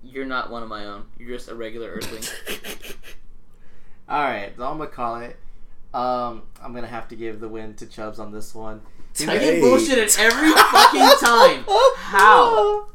You're 0.02 0.26
not 0.26 0.50
one 0.50 0.62
of 0.62 0.68
my 0.68 0.84
own. 0.86 1.04
You're 1.18 1.36
just 1.36 1.48
a 1.48 1.54
regular 1.54 1.90
Earthling. 1.90 2.24
All 4.08 4.22
right, 4.22 4.52
so 4.56 4.64
I'm 4.66 4.78
gonna 4.78 4.90
call 4.90 5.20
it. 5.20 5.36
Um, 5.92 6.42
I'm 6.62 6.74
gonna 6.74 6.86
have 6.86 7.08
to 7.08 7.16
give 7.16 7.40
the 7.40 7.48
win 7.48 7.74
to 7.74 7.86
Chubbs 7.86 8.18
on 8.18 8.32
this 8.32 8.54
one. 8.54 8.80
I 9.20 9.24
Hey. 9.38 9.60
get 9.60 9.62
bullshitted 9.62 10.18
every 10.18 10.52
fucking 10.52 11.26
time. 11.26 11.64
How? 11.96 12.86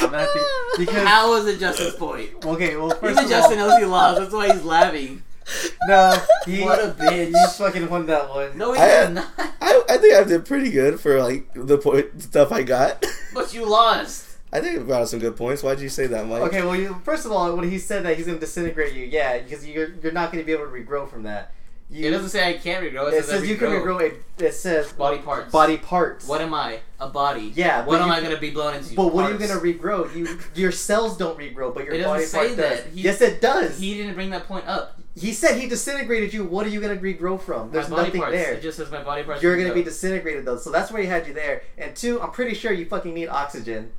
I'm 0.00 0.10
gonna 0.10 0.18
have 0.18 0.32
to 0.32 0.46
because 0.78 1.06
How 1.06 1.34
is 1.34 1.46
it 1.46 1.58
Justin's 1.58 1.94
point? 1.96 2.30
okay. 2.44 2.76
Well, 2.76 2.90
first 2.90 3.04
Even 3.12 3.24
of 3.24 3.30
Justin 3.30 3.58
all, 3.58 3.68
knows 3.68 3.78
he 3.80 3.84
lost. 3.86 4.20
That's 4.20 4.32
why 4.32 4.52
he's 4.52 4.64
laughing. 4.64 5.22
no, 5.86 6.16
he, 6.46 6.62
What 6.62 6.78
a 6.78 6.88
bitch. 6.92 7.30
You 7.30 7.48
fucking 7.56 7.88
won 7.88 8.06
that 8.06 8.28
one. 8.28 8.56
No, 8.56 8.72
he 8.72 8.80
I- 8.80 9.06
did 9.06 9.14
not. 9.14 9.28
I, 9.38 9.82
I 9.88 9.96
think 9.98 10.14
I 10.14 10.24
did 10.24 10.44
pretty 10.44 10.70
good 10.70 11.00
for 11.00 11.20
like 11.22 11.48
the 11.54 11.78
point 11.78 12.22
stuff 12.22 12.52
I 12.52 12.62
got. 12.62 13.04
But 13.34 13.54
you 13.54 13.64
lost. 13.64 14.36
I 14.52 14.60
think 14.60 14.78
I 14.78 14.82
brought 14.82 15.00
out 15.02 15.08
some 15.08 15.18
good 15.20 15.34
points. 15.36 15.62
Why'd 15.62 15.80
you 15.80 15.88
say 15.88 16.06
that, 16.08 16.26
Mike? 16.26 16.42
Okay, 16.42 16.60
well, 16.60 16.76
you, 16.76 17.00
first 17.02 17.24
of 17.24 17.32
all, 17.32 17.56
when 17.56 17.70
he 17.70 17.78
said 17.78 18.04
that 18.04 18.18
he's 18.18 18.26
gonna 18.26 18.38
disintegrate 18.38 18.92
you, 18.92 19.06
yeah, 19.06 19.38
because 19.38 19.66
you're 19.66 19.94
you're 20.02 20.12
not 20.12 20.30
gonna 20.30 20.44
be 20.44 20.52
able 20.52 20.66
to 20.66 20.70
regrow 20.70 21.08
from 21.08 21.22
that. 21.22 21.54
You, 21.92 22.08
It 22.08 22.10
doesn't 22.12 22.30
say 22.30 22.48
I 22.48 22.54
can't 22.54 22.82
regrow. 22.82 23.08
It, 23.12 23.16
It 23.16 23.24
says, 23.24 23.40
says 23.40 23.48
you 23.48 23.56
can 23.56 23.68
regrow. 23.68 24.00
It, 24.00 24.22
it 24.38 24.52
says 24.54 24.90
body 24.94 25.18
parts. 25.18 25.52
body 25.52 25.76
parts. 25.76 26.26
What 26.26 26.40
am 26.40 26.54
I? 26.54 26.78
A 26.98 27.08
body. 27.08 27.52
Yeah, 27.54 27.84
What 27.84 28.00
am 28.00 28.10
I 28.10 28.22
gonna 28.22 28.38
be 28.38 28.50
blown 28.50 28.74
into? 28.74 28.94
But 28.94 29.12
what 29.12 29.24
are 29.26 29.32
you 29.32 29.38
gonna 29.38 29.60
regrow? 29.60 30.14
You 30.16 30.38
your 30.54 30.72
cells 30.72 31.18
don't 31.18 31.38
regrow, 31.38 31.74
but 31.74 31.84
your 31.84 31.94
It 31.94 31.98
doesn't 31.98 32.10
body 32.12 32.24
say 32.24 32.38
part 32.38 32.56
does. 32.56 32.82
that. 32.84 32.86
He- 32.92 33.02
yes, 33.02 33.20
it 33.20 33.40
does. 33.42 33.78
He 33.78 33.94
didn't 33.94 34.14
bring 34.14 34.30
that 34.30 34.46
point 34.48 34.66
up. 34.66 34.98
He 35.14 35.34
said 35.34 35.60
he 35.60 35.68
disintegrated 35.68 36.32
you. 36.32 36.44
What 36.44 36.64
are 36.64 36.70
you 36.70 36.80
gonna 36.80 36.96
regrow 36.96 37.38
from? 37.38 37.70
There's 37.70 37.90
my 37.90 37.96
body 37.96 38.08
nothing 38.08 38.20
parts. 38.22 38.36
there. 38.36 38.52
It 38.54 38.62
just 38.62 38.78
says 38.78 38.90
my 38.90 39.02
body 39.02 39.22
parts. 39.24 39.42
You're 39.42 39.58
gonna 39.58 39.74
be 39.74 39.82
disintegrated 39.82 40.46
though, 40.46 40.56
so 40.56 40.70
that's 40.72 40.90
where 40.90 41.02
he 41.02 41.08
had 41.08 41.26
you 41.26 41.34
there. 41.34 41.62
And 41.76 41.94
two, 41.94 42.22
I'm 42.22 42.30
pretty 42.30 42.54
sure 42.54 42.72
you 42.72 42.86
fucking 42.86 43.12
need 43.12 43.28
oxygen. 43.28 43.92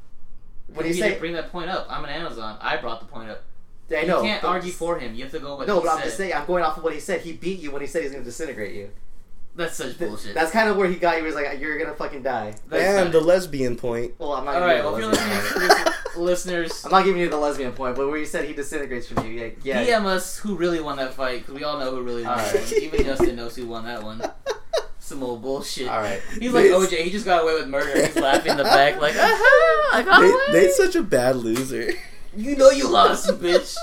When 0.74 0.88
you 0.88 0.94
say, 0.94 1.10
didn't 1.10 1.20
bring 1.20 1.34
that 1.34 1.52
point 1.52 1.70
up. 1.70 1.86
I'm 1.90 2.04
an 2.04 2.10
Amazon. 2.10 2.58
I 2.60 2.78
brought 2.78 3.00
the 3.02 3.06
point 3.06 3.30
up. 3.30 3.44
I 3.92 4.04
know, 4.04 4.22
you 4.22 4.30
can't 4.30 4.44
argue 4.44 4.72
for 4.72 4.98
him. 5.00 5.14
You 5.16 5.24
have 5.24 5.32
to 5.34 5.40
go 5.40 5.58
with 5.58 5.68
No, 5.68 5.76
what 5.76 5.84
but 5.86 5.90
he 5.90 5.94
I'm 5.94 5.98
said. 6.00 6.06
just 6.06 6.18
saying. 6.18 6.34
I'm 6.34 6.46
going 6.46 6.64
off 6.64 6.78
of 6.78 6.84
what 6.84 6.94
he 6.94 7.00
said. 7.00 7.22
He 7.22 7.34
beat 7.34 7.60
you 7.60 7.72
when 7.72 7.82
he 7.82 7.88
said 7.88 8.02
he's 8.04 8.12
gonna 8.12 8.24
disintegrate 8.24 8.74
you. 8.76 8.90
That's 9.56 9.76
such 9.76 10.00
bullshit. 10.00 10.34
That's 10.34 10.50
kind 10.52 10.68
of 10.68 10.78
where 10.78 10.88
he 10.88 10.96
got 10.96 11.14
you. 11.18 11.20
He 11.20 11.26
was 11.28 11.36
like, 11.36 11.60
"You're 11.60 11.78
gonna 11.78 11.94
fucking 11.94 12.24
die." 12.24 12.56
That's 12.70 12.84
and 13.06 13.14
the 13.14 13.22
lesbian 13.22 13.76
point. 13.76 14.16
Well, 14.18 14.32
I'm 14.34 14.46
not. 14.46 14.56
All 14.56 14.62
giving 14.68 14.68
right. 14.68 14.78
you 14.78 14.84
Well, 14.84 14.96
if 14.96 15.20
the 15.20 15.26
you're 15.28 15.36
lesbian 15.38 15.60
listening, 15.70 15.86
point. 15.86 16.18
listeners, 16.18 16.86
I'm 16.86 16.92
not 16.92 17.06
giving 17.06 17.22
you 17.22 17.30
the 17.30 17.38
lesbian 17.38 17.72
point, 17.74 17.96
but 17.96 18.08
where 18.08 18.18
you 18.18 18.26
said 18.26 18.46
he 18.46 18.54
disintegrates 18.54 19.08
from 19.08 19.28
you, 19.28 19.54
yeah, 19.64 19.84
yeah. 19.86 20.00
DM 20.00 20.06
us 20.06 20.40
who 20.40 20.56
really 20.56 20.80
won 20.80 20.98
that 20.98 21.14
fight 21.14 21.42
because 21.42 21.54
we 21.54 21.64
all 21.64 21.78
know 21.78 21.92
who 21.92 22.02
really 22.02 22.24
won 22.24 22.38
right. 22.38 22.74
Even 22.74 23.04
Justin 23.06 23.36
knows 23.36 23.56
who 23.56 23.68
won 23.68 23.86
that 23.86 24.02
one. 24.02 24.24
Some 24.98 25.22
old 25.22 25.44
bullshit. 25.44 25.88
All 25.88 26.00
right. 26.00 26.20
He's 26.40 26.52
like 26.52 26.64
Nate's- 26.64 26.88
OJ. 26.92 27.04
He 27.04 27.12
just 27.12 27.26
got 27.26 27.44
away 27.44 27.54
with 27.56 27.68
murder. 27.68 28.08
He's 28.08 28.16
laughing 28.16 28.52
in 28.54 28.58
the 28.58 28.64
back 28.64 29.00
like, 29.00 29.14
aha! 29.18 29.90
I 29.94 30.02
got 30.04 30.22
Nate, 30.22 30.32
away. 30.34 30.62
Nate's 30.62 30.78
such 30.78 30.96
a 30.96 31.04
bad 31.04 31.36
loser. 31.36 31.92
You 32.36 32.56
know 32.56 32.70
you 32.70 32.90
lost, 32.90 33.28
bitch. 33.42 33.76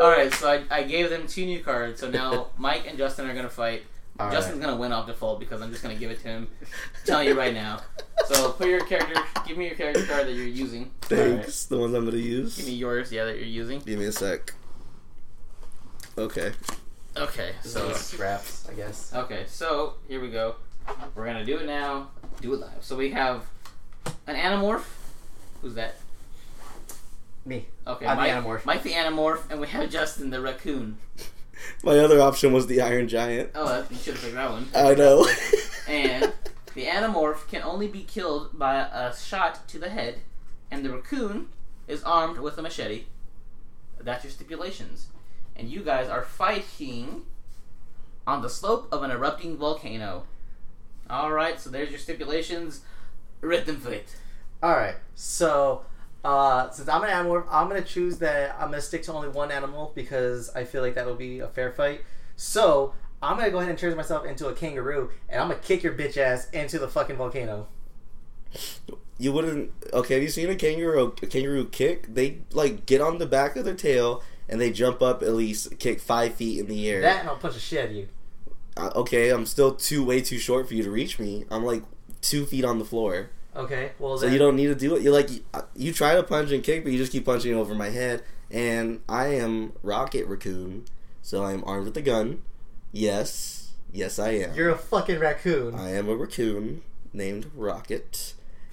All 0.00 0.08
right, 0.10 0.32
so 0.32 0.50
I, 0.50 0.62
I 0.70 0.82
gave 0.82 1.10
them 1.10 1.26
two 1.26 1.44
new 1.46 1.60
cards. 1.62 2.00
So 2.00 2.10
now 2.10 2.48
Mike 2.56 2.86
and 2.88 2.96
Justin 2.98 3.28
are 3.28 3.34
gonna 3.34 3.48
fight. 3.48 3.84
All 4.18 4.30
Justin's 4.30 4.60
gonna 4.60 4.76
win 4.76 4.92
off 4.92 5.06
default 5.06 5.38
because 5.40 5.62
I'm 5.62 5.70
just 5.70 5.82
gonna 5.82 5.94
give 5.94 6.10
it 6.10 6.20
to 6.22 6.28
him. 6.28 6.48
telling 7.04 7.28
you 7.28 7.34
right 7.38 7.54
now. 7.54 7.80
So 8.26 8.50
put 8.52 8.66
your 8.68 8.84
character. 8.84 9.14
Give 9.46 9.56
me 9.56 9.66
your 9.66 9.76
character 9.76 10.04
card 10.06 10.26
that 10.26 10.32
you're 10.32 10.46
using. 10.46 10.90
Thanks. 11.02 11.66
The 11.66 11.78
ones 11.78 11.94
I'm 11.94 12.04
gonna 12.04 12.16
use. 12.16 12.56
Give 12.56 12.66
me 12.66 12.72
yours. 12.74 13.12
Yeah, 13.12 13.26
that 13.26 13.36
you're 13.36 13.46
using. 13.46 13.80
Give 13.80 13.98
me 13.98 14.06
a 14.06 14.12
sec. 14.12 14.52
Okay. 16.16 16.52
Okay, 17.16 17.52
so 17.62 17.92
So 17.92 18.16
wraps, 18.18 18.68
I 18.70 18.74
guess. 18.74 19.12
okay, 19.14 19.44
so 19.48 19.94
here 20.08 20.20
we 20.20 20.30
go. 20.30 20.56
We're 21.14 21.26
gonna 21.26 21.44
do 21.44 21.58
it 21.58 21.66
now. 21.66 22.08
Do 22.40 22.54
it 22.54 22.60
live. 22.60 22.70
So 22.80 22.96
we 22.96 23.10
have 23.10 23.44
an 24.26 24.36
Animorph. 24.36 24.84
Who's 25.62 25.74
that? 25.74 25.96
Me. 27.48 27.66
Okay, 27.86 28.06
I'm 28.06 28.18
the 28.18 28.22
Mike, 28.22 28.32
Animorph. 28.32 28.64
Mike 28.66 28.82
the 28.82 28.92
Animorph, 28.92 29.50
and 29.50 29.58
we 29.58 29.68
have 29.68 29.88
Justin 29.88 30.28
the 30.28 30.40
Raccoon. 30.42 30.98
My 31.82 31.98
other 31.98 32.20
option 32.20 32.52
was 32.52 32.66
the 32.66 32.82
Iron 32.82 33.08
Giant. 33.08 33.50
Oh, 33.54 33.66
that, 33.66 33.90
you 33.90 33.96
should 33.96 34.14
have 34.14 34.22
picked 34.22 34.34
that 34.34 34.50
one. 34.50 34.68
I 34.74 34.94
know. 34.94 35.26
And 35.88 36.32
the 36.74 36.84
Animorph 36.84 37.48
can 37.48 37.62
only 37.62 37.88
be 37.88 38.02
killed 38.02 38.58
by 38.58 38.76
a 38.76 39.16
shot 39.16 39.66
to 39.68 39.78
the 39.78 39.88
head, 39.88 40.18
and 40.70 40.84
the 40.84 40.90
Raccoon 40.90 41.48
is 41.88 42.02
armed 42.04 42.38
with 42.38 42.58
a 42.58 42.62
machete. 42.62 43.04
That's 43.98 44.24
your 44.24 44.30
stipulations. 44.30 45.06
And 45.56 45.70
you 45.70 45.80
guys 45.80 46.08
are 46.08 46.22
fighting 46.22 47.22
on 48.26 48.42
the 48.42 48.50
slope 48.50 48.88
of 48.92 49.02
an 49.02 49.10
erupting 49.10 49.56
volcano. 49.56 50.26
Alright, 51.10 51.60
so 51.60 51.70
there's 51.70 51.88
your 51.88 51.98
stipulations. 51.98 52.82
Rhythm 53.40 53.76
fight. 53.76 54.14
All 54.62 54.72
right. 54.72 54.96
So, 55.14 55.86
uh, 56.24 56.70
since 56.70 56.88
I'm 56.88 57.02
an 57.02 57.10
animal, 57.10 57.44
I'm 57.50 57.68
gonna 57.68 57.82
choose 57.82 58.18
that 58.18 58.54
I'm 58.58 58.70
gonna 58.70 58.80
stick 58.80 59.02
to 59.04 59.12
only 59.12 59.28
one 59.28 59.50
animal 59.50 59.92
because 59.94 60.50
I 60.54 60.64
feel 60.64 60.82
like 60.82 60.94
that 60.94 61.06
would 61.06 61.18
be 61.18 61.40
a 61.40 61.48
fair 61.48 61.72
fight. 61.72 62.02
So 62.36 62.94
I'm 63.22 63.36
gonna 63.36 63.50
go 63.50 63.58
ahead 63.58 63.70
and 63.70 63.78
turn 63.78 63.96
myself 63.96 64.24
into 64.26 64.48
a 64.48 64.54
kangaroo, 64.54 65.10
and 65.28 65.40
I'm 65.40 65.48
gonna 65.48 65.60
kick 65.60 65.82
your 65.82 65.94
bitch 65.94 66.16
ass 66.16 66.48
into 66.50 66.78
the 66.78 66.88
fucking 66.88 67.16
volcano. 67.16 67.68
you 69.18 69.32
wouldn't. 69.32 69.72
Okay, 69.92 70.14
have 70.14 70.22
you 70.22 70.28
seen 70.28 70.50
a 70.50 70.56
kangaroo? 70.56 71.14
A 71.22 71.26
kangaroo 71.26 71.66
kick? 71.66 72.12
They 72.14 72.38
like 72.52 72.86
get 72.86 73.00
on 73.00 73.18
the 73.18 73.26
back 73.26 73.56
of 73.56 73.64
their 73.64 73.74
tail 73.74 74.22
and 74.48 74.60
they 74.60 74.70
jump 74.70 75.02
up 75.02 75.22
at 75.22 75.32
least 75.32 75.78
kick 75.78 76.00
five 76.00 76.34
feet 76.34 76.58
in 76.58 76.66
the 76.66 76.88
air. 76.88 77.02
That 77.02 77.20
and 77.20 77.28
I'll 77.28 77.36
punch 77.36 77.54
the 77.54 77.60
shit 77.60 77.84
out 77.84 77.90
of 77.90 77.96
you. 77.96 78.08
Uh, 78.76 78.90
okay, 78.94 79.30
I'm 79.30 79.44
still 79.44 79.74
too 79.74 80.04
way 80.04 80.20
too 80.20 80.38
short 80.38 80.68
for 80.68 80.74
you 80.74 80.82
to 80.82 80.90
reach 80.90 81.18
me. 81.18 81.44
I'm 81.50 81.64
like 81.64 81.82
two 82.20 82.46
feet 82.46 82.64
on 82.64 82.78
the 82.78 82.84
floor, 82.84 83.30
Okay. 83.58 83.92
Well, 83.98 84.16
so 84.16 84.24
then, 84.24 84.32
you 84.32 84.38
don't 84.38 84.56
need 84.56 84.66
to 84.68 84.74
do 84.74 84.96
it. 84.96 85.02
You 85.02 85.10
like 85.10 85.30
you, 85.30 85.40
you 85.74 85.92
try 85.92 86.14
to 86.14 86.22
punch 86.22 86.52
and 86.52 86.62
kick, 86.62 86.84
but 86.84 86.92
you 86.92 86.98
just 86.98 87.12
keep 87.12 87.24
punching 87.24 87.54
over 87.54 87.74
my 87.74 87.90
head. 87.90 88.22
And 88.50 89.00
I 89.08 89.26
am 89.26 89.72
Rocket 89.82 90.26
Raccoon, 90.26 90.86
so 91.20 91.44
I'm 91.44 91.62
armed 91.64 91.86
with 91.86 91.96
a 91.96 92.02
gun. 92.02 92.42
Yes, 92.92 93.72
yes, 93.92 94.18
I 94.18 94.30
am. 94.30 94.54
You're 94.54 94.70
a 94.70 94.78
fucking 94.78 95.18
raccoon. 95.18 95.74
I 95.74 95.90
am 95.90 96.08
a 96.08 96.14
raccoon 96.16 96.82
named 97.12 97.50
Rocket, 97.54 98.32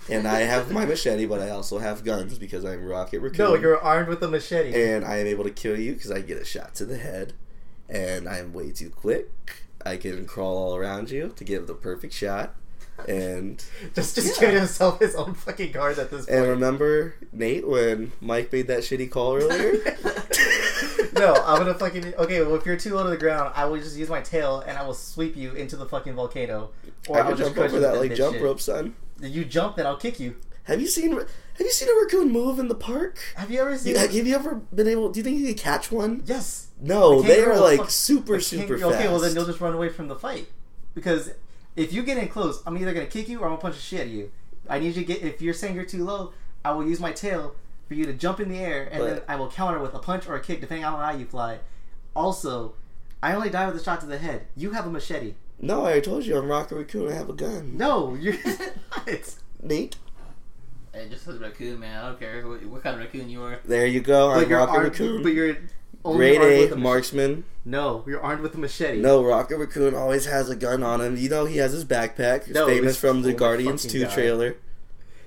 and 0.09 0.27
I 0.27 0.41
have 0.41 0.71
my 0.71 0.85
machete, 0.85 1.25
but 1.25 1.41
I 1.41 1.49
also 1.49 1.79
have 1.79 2.05
guns 2.05 2.37
because 2.37 2.63
I'm 2.63 2.85
Rocket 2.85 3.19
Raccoon. 3.19 3.45
no, 3.45 3.55
you're 3.55 3.81
armed 3.81 4.07
with 4.07 4.21
a 4.23 4.29
machete. 4.29 4.73
and 4.81 5.03
I 5.03 5.17
am 5.17 5.27
able 5.27 5.43
to 5.43 5.51
kill 5.51 5.77
you 5.77 5.93
because 5.93 6.11
I 6.11 6.21
get 6.21 6.37
a 6.37 6.45
shot 6.45 6.75
to 6.75 6.85
the 6.85 6.97
head, 6.97 7.33
and 7.89 8.29
I 8.29 8.37
am 8.37 8.53
way 8.53 8.71
too 8.71 8.89
quick. 8.91 9.63
I 9.85 9.97
can 9.97 10.25
crawl 10.25 10.57
all 10.57 10.75
around 10.75 11.11
you 11.11 11.33
to 11.35 11.43
give 11.43 11.67
the 11.67 11.73
perfect 11.73 12.13
shot, 12.13 12.55
and 13.07 13.63
just 13.93 14.15
just 14.15 14.35
Yeah. 14.35 14.39
giving 14.47 14.55
himself 14.57 14.99
his 14.99 15.15
own 15.15 15.33
fucking 15.33 15.71
guard 15.71 15.99
at 15.99 16.09
this 16.11 16.25
point. 16.25 16.37
and 16.39 16.47
remember 16.49 17.15
Nate 17.31 17.67
when 17.67 18.11
Mike 18.21 18.51
made 18.51 18.67
that 18.67 18.79
shitty 18.79 19.09
call 19.11 19.35
earlier. 19.35 19.73
no, 21.13 21.33
I'm 21.45 21.57
gonna 21.59 21.73
fucking 21.73 22.13
okay. 22.15 22.41
Well, 22.41 22.55
if 22.55 22.65
you're 22.65 22.77
too 22.77 22.95
low 22.95 23.03
to 23.03 23.09
the 23.09 23.17
ground, 23.17 23.51
I 23.55 23.65
will 23.65 23.77
just 23.79 23.97
use 23.97 24.09
my 24.09 24.21
tail 24.21 24.61
and 24.65 24.77
I 24.77 24.85
will 24.85 24.93
sweep 24.93 25.35
you 25.35 25.53
into 25.53 25.75
the 25.75 25.85
fucking 25.85 26.13
volcano. 26.13 26.71
I 27.09 27.19
I'll 27.19 27.27
can 27.27 27.37
just 27.37 27.41
jump 27.49 27.55
crush 27.55 27.71
over 27.71 27.79
that 27.81 27.97
like 27.97 28.15
jump 28.15 28.35
shit. 28.35 28.43
rope, 28.43 28.59
son. 28.61 28.95
You 29.21 29.45
jump, 29.45 29.75
then 29.77 29.85
I'll 29.85 29.97
kick 29.97 30.19
you. 30.19 30.35
Have 30.63 30.81
you 30.81 30.87
seen 30.87 31.11
Have 31.11 31.27
you 31.59 31.71
seen 31.71 31.89
a 31.89 32.01
raccoon 32.01 32.31
move 32.31 32.59
in 32.59 32.67
the 32.67 32.75
park? 32.75 33.19
Have 33.35 33.51
you 33.51 33.61
ever 33.61 33.77
seen? 33.77 33.93
You, 33.93 33.99
have 33.99 34.13
you 34.13 34.35
ever 34.35 34.55
been 34.73 34.87
able? 34.87 35.09
Do 35.09 35.19
you 35.19 35.23
think 35.23 35.37
you 35.39 35.47
could 35.47 35.57
catch 35.61 35.91
one? 35.91 36.23
yes. 36.25 36.67
No, 36.81 37.21
they 37.21 37.41
are 37.41 37.57
like 37.57 37.79
fuck- 37.79 37.89
super 37.89 38.39
super 38.41 38.77
fast. 38.77 38.95
Okay, 38.95 39.07
well 39.07 39.19
then 39.19 39.33
you'll 39.33 39.45
just 39.45 39.61
run 39.61 39.73
away 39.73 39.87
from 39.89 40.07
the 40.09 40.15
fight 40.15 40.47
because 40.93 41.31
if 41.75 41.91
you 41.93 42.03
get 42.03 42.17
in 42.17 42.27
close, 42.27 42.61
I'm 42.65 42.77
either 42.77 42.93
gonna 42.93 43.05
kick 43.05 43.27
you 43.29 43.39
or 43.39 43.45
I'm 43.45 43.51
gonna 43.51 43.61
punch 43.61 43.75
the 43.75 43.81
shit 43.81 44.01
out 44.01 44.07
of 44.07 44.13
you. 44.13 44.31
I 44.69 44.79
need 44.79 44.87
you 44.95 45.01
to 45.01 45.03
get. 45.03 45.21
If 45.21 45.41
you're 45.41 45.53
saying 45.53 45.75
you're 45.75 45.85
too 45.85 46.03
low, 46.03 46.33
I 46.63 46.71
will 46.71 46.87
use 46.87 46.99
my 46.99 47.11
tail 47.11 47.55
for 47.87 47.93
you 47.93 48.05
to 48.05 48.13
jump 48.13 48.39
in 48.39 48.49
the 48.49 48.57
air, 48.57 48.89
and 48.91 49.03
then 49.03 49.21
I 49.27 49.35
will 49.35 49.49
counter 49.49 49.79
with 49.79 49.93
a 49.93 49.99
punch 49.99 50.27
or 50.27 50.35
a 50.35 50.39
kick, 50.41 50.59
depending 50.61 50.83
on 50.85 50.93
how 50.93 50.99
high 50.99 51.17
you 51.17 51.25
fly. 51.25 51.59
Also, 52.15 52.73
I 53.21 53.33
only 53.33 53.49
die 53.49 53.67
with 53.67 53.79
a 53.79 53.83
shot 53.83 53.99
to 54.01 54.07
the 54.07 54.17
head. 54.17 54.47
You 54.55 54.71
have 54.71 54.87
a 54.87 54.89
machete. 54.89 55.35
No, 55.59 55.85
I 55.85 55.99
told 55.99 56.25
you 56.25 56.37
I'm 56.37 56.47
Rocket 56.47 56.75
Raccoon. 56.75 57.11
I 57.11 57.15
have 57.15 57.29
a 57.29 57.33
gun. 57.33 57.77
No, 57.77 58.15
you're 58.15 58.33
not. 58.45 59.35
Nate, 59.61 59.95
It 60.93 61.09
just 61.09 61.25
says 61.25 61.39
raccoon, 61.39 61.79
man. 61.79 62.03
I 62.03 62.07
don't 62.09 62.19
care 62.19 62.47
what, 62.47 62.63
what 62.65 62.83
kind 62.83 62.95
of 62.95 63.01
raccoon 63.01 63.29
you 63.29 63.41
are. 63.43 63.59
there 63.65 63.85
you 63.85 64.01
go. 64.01 64.29
But 64.33 64.43
I'm 64.43 64.49
you're 64.49 64.59
Rocket. 64.59 64.79
Raccoon. 64.79 65.23
But 65.23 65.33
you're 65.33 65.57
only 66.05 66.17
Grade 66.17 66.37
armed 66.41 66.51
A 66.53 66.59
with 66.61 66.71
a 66.71 66.75
mach- 66.75 66.83
marksman. 66.83 67.43
No, 67.65 68.03
you're 68.07 68.21
armed 68.21 68.41
with 68.41 68.53
a 68.55 68.57
machete. 68.59 69.01
No, 69.01 69.23
Rocket 69.23 69.57
Raccoon 69.57 69.95
always 69.95 70.25
has 70.27 70.49
a 70.49 70.55
gun 70.55 70.83
on 70.83 71.01
him. 71.01 71.17
You 71.17 71.27
know 71.29 71.45
he 71.45 71.57
has 71.57 71.71
his 71.73 71.83
backpack. 71.83 72.47
No, 72.53 72.67
famous 72.67 72.95
from 72.97 73.23
the 73.23 73.33
Guardians 73.33 73.85
2 73.85 74.03
God. 74.03 74.11
trailer. 74.13 74.55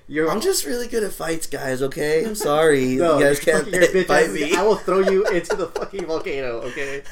you're. 0.07 0.29
I'm 0.29 0.39
just 0.41 0.65
really 0.65 0.87
good 0.87 1.03
at 1.03 1.11
fights, 1.11 1.45
guys, 1.47 1.81
okay? 1.83 2.23
I'm 2.25 2.35
sorry. 2.35 2.95
No, 2.97 3.17
you 3.19 3.23
guys 3.25 3.39
can't 3.39 3.65
fucking- 3.65 3.73
your 3.73 3.83
bitch 3.89 4.05
fight 4.07 4.27
ass- 4.29 4.33
me. 4.33 4.55
I 4.55 4.63
will 4.63 4.77
throw 4.77 4.99
you 4.99 5.25
into 5.31 5.55
the 5.55 5.67
fucking 5.67 6.05
volcano. 6.05 6.61
Okay. 6.61 7.03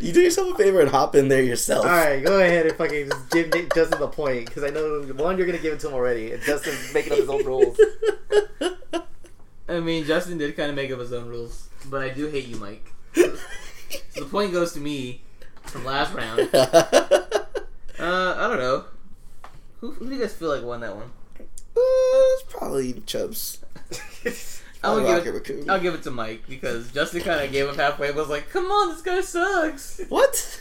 You 0.00 0.12
do 0.12 0.20
yourself 0.20 0.54
a 0.54 0.56
favor 0.62 0.80
and 0.80 0.90
hop 0.90 1.14
in 1.16 1.26
there 1.28 1.42
yourself. 1.42 1.84
All 1.84 1.90
right, 1.90 2.22
go 2.24 2.38
ahead 2.38 2.66
and 2.66 2.76
fucking 2.76 3.08
just 3.08 3.30
give 3.30 3.52
Nick 3.52 3.74
Justin 3.74 3.98
the 3.98 4.06
point 4.06 4.46
because 4.46 4.62
I 4.62 4.70
know 4.70 5.02
one 5.16 5.36
you're 5.36 5.46
gonna 5.46 5.58
give 5.58 5.72
it 5.74 5.80
to 5.80 5.88
him 5.88 5.94
already, 5.94 6.30
and 6.32 6.40
Justin's 6.42 6.94
making 6.94 7.12
up 7.14 7.18
his 7.18 7.28
own 7.28 7.44
rules. 7.44 7.76
I 9.68 9.80
mean, 9.80 10.04
Justin 10.04 10.38
did 10.38 10.56
kind 10.56 10.70
of 10.70 10.76
make 10.76 10.90
up 10.90 10.98
his 11.00 11.12
own 11.12 11.28
rules, 11.28 11.68
but 11.90 12.02
I 12.02 12.10
do 12.10 12.26
hate 12.28 12.46
you, 12.46 12.56
Mike. 12.56 12.92
So 13.14 13.36
the 14.20 14.26
point 14.26 14.52
goes 14.52 14.72
to 14.74 14.80
me 14.80 15.22
from 15.62 15.84
last 15.84 16.14
round. 16.14 16.48
Uh, 17.98 18.34
I 18.36 18.48
don't 18.48 18.58
know. 18.58 18.84
Who, 19.80 19.92
who 19.92 20.08
do 20.08 20.14
you 20.16 20.20
guys 20.20 20.32
feel 20.32 20.48
like 20.48 20.64
won 20.64 20.80
that 20.80 20.96
one? 20.96 21.12
Uh, 21.38 21.44
it's 21.76 22.42
probably 22.52 22.94
Chubbs. 23.06 23.58
I'll 24.82 25.22
give 25.22 25.36
it. 25.36 25.68
I'll 25.68 25.78
give 25.78 25.94
it 25.94 26.02
to 26.02 26.10
Mike 26.10 26.42
because 26.48 26.90
Justin 26.90 27.22
kind 27.22 27.44
of 27.44 27.52
gave 27.52 27.68
up 27.68 27.76
halfway. 27.76 28.10
Was 28.10 28.28
like, 28.28 28.50
"Come 28.50 28.64
on, 28.72 28.88
this 28.88 29.02
guy 29.02 29.20
sucks." 29.20 30.00
What? 30.08 30.60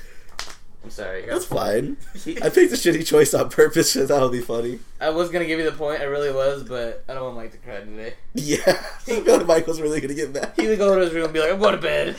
I'm 0.83 0.89
sorry. 0.89 1.25
That's 1.27 1.45
fine. 1.45 1.97
I 2.15 2.49
picked 2.49 2.73
a 2.73 2.75
shitty 2.75 3.05
choice 3.05 3.33
on 3.35 3.49
purpose 3.49 3.93
because 3.93 4.09
that'll 4.09 4.29
be 4.29 4.41
funny. 4.41 4.79
I 4.99 5.09
was 5.11 5.29
gonna 5.29 5.45
give 5.45 5.59
you 5.59 5.65
the 5.69 5.75
point. 5.77 6.01
I 6.01 6.05
really 6.05 6.31
was, 6.33 6.63
but 6.63 7.03
I 7.07 7.13
don't 7.13 7.23
want 7.23 7.35
Mike 7.35 7.51
to 7.51 7.57
cry 7.59 7.81
today. 7.81 8.15
Yeah. 8.33 8.57
I 8.67 8.73
feel 9.21 9.45
Michael's 9.45 9.79
really 9.79 10.01
gonna 10.01 10.13
get 10.15 10.33
mad. 10.33 10.53
He 10.55 10.67
would 10.67 10.79
go 10.79 10.95
to 10.95 11.01
his 11.01 11.13
room 11.13 11.25
and 11.25 11.33
be 11.33 11.39
like, 11.39 11.51
"I'm 11.51 11.59
going 11.59 11.75
to 11.75 11.81
bed." 11.81 12.15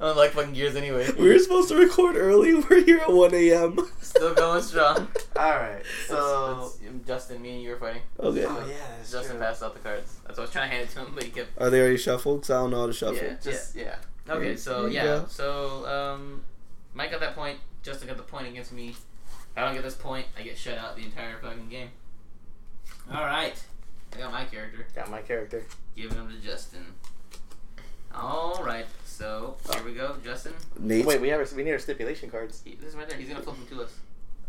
I 0.00 0.08
don't 0.08 0.16
like 0.16 0.32
fucking 0.32 0.52
gears 0.52 0.74
anyway. 0.76 1.08
We 1.18 1.28
were 1.32 1.38
supposed 1.38 1.68
to 1.68 1.76
record 1.76 2.16
early. 2.16 2.52
We're 2.56 2.84
here 2.84 2.98
at 2.98 3.12
1 3.12 3.32
a.m. 3.32 3.78
Still 4.02 4.34
going 4.34 4.60
strong. 4.60 5.08
All 5.36 5.50
right, 5.50 5.82
so 6.08 6.74
It's- 6.74 6.78
it's 6.96 7.06
Justin, 7.06 7.40
me 7.40 7.54
and 7.54 7.62
you 7.62 7.70
were 7.70 7.76
fighting. 7.76 8.02
Okay. 8.20 8.44
oh 8.44 8.66
yeah, 8.68 8.74
that's 8.98 9.12
Justin 9.12 9.36
true. 9.36 9.40
passed 9.46 9.62
out 9.62 9.72
the 9.72 9.80
cards. 9.80 10.16
That's 10.26 10.36
why 10.36 10.42
I 10.42 10.44
was 10.46 10.50
trying 10.50 10.68
to 10.70 10.76
hand 10.76 10.88
it 10.88 10.92
to 10.94 10.98
him, 11.00 11.12
but 11.14 11.22
he 11.24 11.30
kept. 11.30 11.58
Are 11.60 11.70
they 11.70 11.80
already 11.80 11.96
shuffled? 11.96 12.40
Because 12.40 12.50
I 12.50 12.54
don't 12.60 12.70
know 12.72 12.80
how 12.80 12.86
to 12.88 12.92
shuffle. 12.92 13.16
Yeah. 13.16 13.36
Just 13.42 13.76
yeah. 13.76 13.94
Okay, 14.28 14.56
so 14.56 14.82
There 14.82 14.88
you 14.90 14.94
yeah, 14.96 15.04
go. 15.04 15.24
so 15.28 15.86
um, 15.86 16.42
Mike 16.92 17.10
got 17.12 17.20
that 17.20 17.34
point. 17.36 17.58
Justin 17.84 18.08
got 18.08 18.16
the 18.16 18.22
point 18.22 18.48
against 18.48 18.72
me. 18.72 18.88
If 18.90 18.96
I 19.56 19.60
don't 19.64 19.74
get 19.74 19.82
this 19.84 19.94
point, 19.94 20.26
I 20.38 20.42
get 20.42 20.56
shut 20.58 20.78
out 20.78 20.96
the 20.96 21.02
entire 21.04 21.36
fucking 21.38 21.68
game. 21.68 21.88
All 23.12 23.24
right, 23.24 23.62
I 24.14 24.18
got 24.18 24.32
my 24.32 24.44
character. 24.44 24.86
Got 24.96 25.10
my 25.10 25.20
character. 25.20 25.64
Giving 25.94 26.16
him 26.16 26.28
to 26.28 26.36
Justin. 26.46 26.84
All 28.14 28.62
right, 28.64 28.86
so 29.04 29.56
here 29.72 29.84
we 29.84 29.92
go, 29.92 30.16
Justin. 30.24 30.54
Nate. 30.78 31.04
Wait, 31.04 31.20
we 31.20 31.28
have 31.28 31.40
our, 31.40 31.46
we 31.56 31.62
need 31.62 31.72
our 31.72 31.78
stipulation 31.78 32.30
cards. 32.30 32.62
He, 32.64 32.74
this 32.76 32.90
is 32.90 32.96
right 32.96 33.08
there. 33.08 33.18
He's 33.18 33.28
gonna 33.28 33.42
flip 33.42 33.56
them 33.56 33.66
to 33.76 33.84
us. 33.84 33.92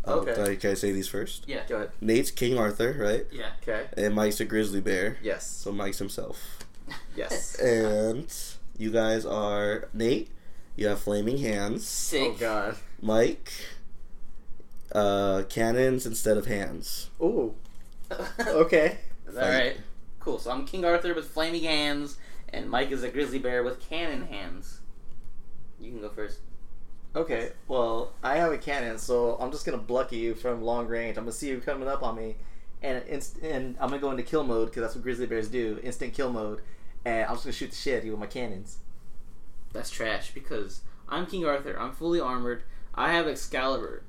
oh, 0.04 0.20
okay. 0.20 0.34
sorry, 0.34 0.56
can 0.56 0.70
I 0.70 0.74
say 0.74 0.92
these 0.92 1.08
first? 1.08 1.44
Yeah, 1.46 1.62
Go 1.68 1.76
ahead. 1.76 1.90
Nate's 2.00 2.30
King 2.30 2.56
Arthur, 2.58 2.96
right? 2.98 3.26
yeah. 3.32 3.50
Okay. 3.62 3.86
And 3.96 4.14
Mike's 4.14 4.40
a 4.40 4.44
grizzly 4.44 4.80
bear. 4.80 5.18
Yes. 5.22 5.46
So 5.46 5.72
Mike's 5.72 5.98
himself. 5.98 6.40
Yes. 7.16 7.56
And 7.58 8.32
you 8.78 8.90
guys 8.92 9.26
are 9.26 9.88
Nate. 9.92 10.30
You 10.76 10.86
have 10.88 11.00
flaming 11.00 11.38
hands. 11.38 11.84
Sick. 11.86 12.22
Oh 12.22 12.32
God. 12.38 12.76
Mike. 13.00 13.52
Uh, 14.92 15.42
cannons 15.48 16.06
instead 16.06 16.36
of 16.36 16.46
hands. 16.46 17.10
Ooh. 17.20 17.54
Okay. 18.40 18.98
All 19.28 19.48
right. 19.48 19.76
Cool. 20.20 20.38
So 20.38 20.50
I'm 20.50 20.64
King 20.64 20.84
Arthur 20.84 21.12
with 21.12 21.26
flaming 21.28 21.64
hands, 21.64 22.18
and 22.52 22.70
Mike 22.70 22.90
is 22.92 23.02
a 23.02 23.08
grizzly 23.08 23.38
bear 23.40 23.62
with 23.64 23.80
cannon 23.80 24.26
hands. 24.28 24.80
You 25.80 25.90
can 25.90 26.00
go 26.00 26.08
first. 26.08 26.38
Okay. 27.16 27.50
Well, 27.66 28.12
I 28.22 28.36
have 28.36 28.52
a 28.52 28.58
cannon, 28.58 28.98
so 28.98 29.36
I'm 29.40 29.50
just 29.50 29.66
gonna 29.66 29.78
block 29.78 30.12
you 30.12 30.34
from 30.34 30.62
long 30.62 30.86
range. 30.86 31.16
I'm 31.18 31.24
gonna 31.24 31.32
see 31.32 31.48
you 31.48 31.58
coming 31.60 31.88
up 31.88 32.02
on 32.02 32.14
me, 32.16 32.36
and 32.82 33.02
inst- 33.08 33.38
and 33.42 33.76
I'm 33.80 33.88
gonna 33.88 34.00
go 34.00 34.10
into 34.12 34.22
kill 34.22 34.44
mode 34.44 34.68
because 34.68 34.82
that's 34.82 34.94
what 34.94 35.02
grizzly 35.02 35.26
bears 35.26 35.48
do. 35.48 35.80
Instant 35.82 36.14
kill 36.14 36.32
mode, 36.32 36.62
and 37.04 37.26
I'm 37.26 37.34
just 37.34 37.44
gonna 37.44 37.52
shoot 37.52 37.70
the 37.70 37.76
shit 37.76 37.94
out 37.94 37.98
of 37.98 38.04
you 38.04 38.12
with 38.12 38.20
my 38.20 38.26
cannons. 38.26 38.78
That's 39.72 39.90
trash 39.90 40.32
because 40.32 40.82
I'm 41.08 41.26
King 41.26 41.44
Arthur. 41.44 41.78
I'm 41.78 41.92
fully 41.92 42.20
armored. 42.20 42.62
I 42.96 43.12
have 43.12 43.26
Excalibur. 43.28 44.02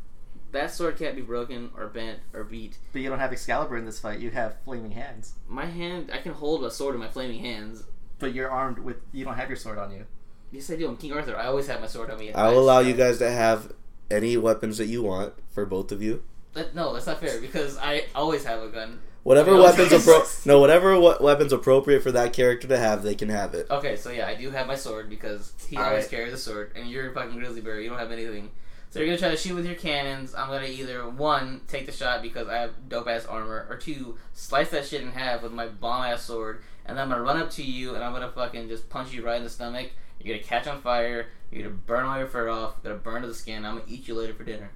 That 0.51 0.71
sword 0.71 0.97
can't 0.97 1.15
be 1.15 1.21
broken 1.21 1.71
or 1.75 1.87
bent 1.87 2.19
or 2.33 2.43
beat. 2.43 2.77
But 2.93 3.01
you 3.01 3.09
don't 3.09 3.19
have 3.19 3.33
Excalibur 3.33 3.77
in 3.77 3.85
this 3.85 3.99
fight. 3.99 4.19
You 4.19 4.31
have 4.31 4.55
flaming 4.63 4.91
hands. 4.91 5.33
My 5.47 5.65
hand, 5.65 6.09
I 6.13 6.19
can 6.19 6.33
hold 6.33 6.63
a 6.63 6.71
sword 6.71 6.95
in 6.95 7.01
my 7.01 7.09
flaming 7.09 7.41
hands. 7.41 7.83
But 8.19 8.33
you're 8.33 8.49
armed 8.49 8.79
with. 8.79 8.97
You 9.11 9.25
don't 9.25 9.35
have 9.35 9.49
your 9.49 9.57
sword 9.57 9.77
on 9.77 9.91
you. 9.91 10.05
Yes, 10.51 10.71
I 10.71 10.77
do. 10.77 10.87
I'm 10.87 10.95
King 10.97 11.13
Arthur. 11.13 11.35
I 11.35 11.45
always 11.47 11.67
have 11.67 11.81
my 11.81 11.87
sword 11.87 12.09
on 12.09 12.17
me. 12.17 12.31
I'll 12.33 12.57
allow 12.57 12.79
you 12.79 12.93
guys 12.93 13.17
to 13.19 13.29
have 13.29 13.73
any 14.09 14.37
weapons 14.37 14.77
that 14.77 14.87
you 14.87 15.03
want 15.03 15.33
for 15.49 15.65
both 15.65 15.91
of 15.91 16.01
you. 16.01 16.23
That, 16.53 16.73
no, 16.73 16.93
that's 16.93 17.05
not 17.05 17.19
fair 17.19 17.39
because 17.41 17.77
I 17.77 18.05
always 18.15 18.45
have 18.45 18.63
a 18.63 18.69
gun. 18.69 18.99
Whatever 19.23 19.51
Okay, 19.51 19.59
weapons 19.61 19.91
appro- 19.91 20.45
no, 20.45 20.59
whatever 20.61 20.97
what 20.97 21.21
weapons 21.21 21.51
appropriate 21.51 22.01
for 22.01 22.13
that 22.13 22.31
character 22.31 22.65
to 22.69 22.77
have, 22.77 23.03
they 23.03 23.13
can 23.13 23.27
have 23.27 23.53
it. 23.53 23.67
Okay, 23.69 23.97
so 23.97 24.09
yeah, 24.09 24.25
I 24.25 24.35
do 24.35 24.49
have 24.51 24.65
my 24.67 24.75
sword 24.75 25.09
because 25.09 25.51
he 25.67 25.75
All 25.75 25.83
always 25.83 26.05
right. 26.05 26.11
carries 26.11 26.31
a 26.33 26.37
sword, 26.37 26.71
and 26.77 26.89
you're 26.89 27.11
a 27.11 27.13
fucking 27.13 27.37
grizzly 27.37 27.59
bear. 27.59 27.81
You 27.81 27.89
don't 27.89 27.99
have 27.99 28.11
anything. 28.13 28.49
So 28.89 28.99
you're 28.99 29.07
gonna 29.07 29.17
try 29.17 29.29
to 29.29 29.37
shoot 29.37 29.55
with 29.55 29.65
your 29.65 29.75
cannons. 29.75 30.33
I'm 30.33 30.47
gonna 30.47 30.67
either 30.67 31.07
one 31.09 31.61
take 31.67 31.85
the 31.85 31.91
shot 31.91 32.21
because 32.21 32.47
I 32.47 32.57
have 32.57 32.87
dope 32.87 33.07
ass 33.07 33.25
armor, 33.25 33.67
or 33.69 33.75
two 33.75 34.17
slice 34.33 34.69
that 34.69 34.85
shit 34.85 35.01
in 35.01 35.11
half 35.11 35.43
with 35.43 35.51
my 35.51 35.67
bomb 35.67 36.05
ass 36.05 36.23
sword, 36.23 36.61
and 36.85 36.97
then 36.97 37.03
I'm 37.03 37.09
gonna 37.09 37.21
run 37.21 37.37
up 37.37 37.51
to 37.51 37.63
you 37.63 37.95
and 37.95 38.03
I'm 38.03 38.13
gonna 38.13 38.31
fucking 38.31 38.69
just 38.69 38.89
punch 38.89 39.13
you 39.13 39.25
right 39.25 39.37
in 39.37 39.43
the 39.43 39.49
stomach. 39.49 39.91
You're 40.21 40.37
gonna 40.37 40.47
catch 40.47 40.67
on 40.67 40.81
fire. 40.81 41.27
You're 41.51 41.63
gonna 41.63 41.75
burn 41.75 42.05
all 42.05 42.17
your 42.17 42.27
fur 42.27 42.49
off. 42.49 42.75
You're 42.83 42.93
gonna 42.93 43.03
burn 43.03 43.21
to 43.23 43.27
the 43.27 43.33
skin. 43.33 43.65
I'm 43.65 43.79
gonna 43.79 43.89
eat 43.89 44.07
you 44.07 44.15
later 44.15 44.33
for 44.33 44.45
dinner. 44.45 44.71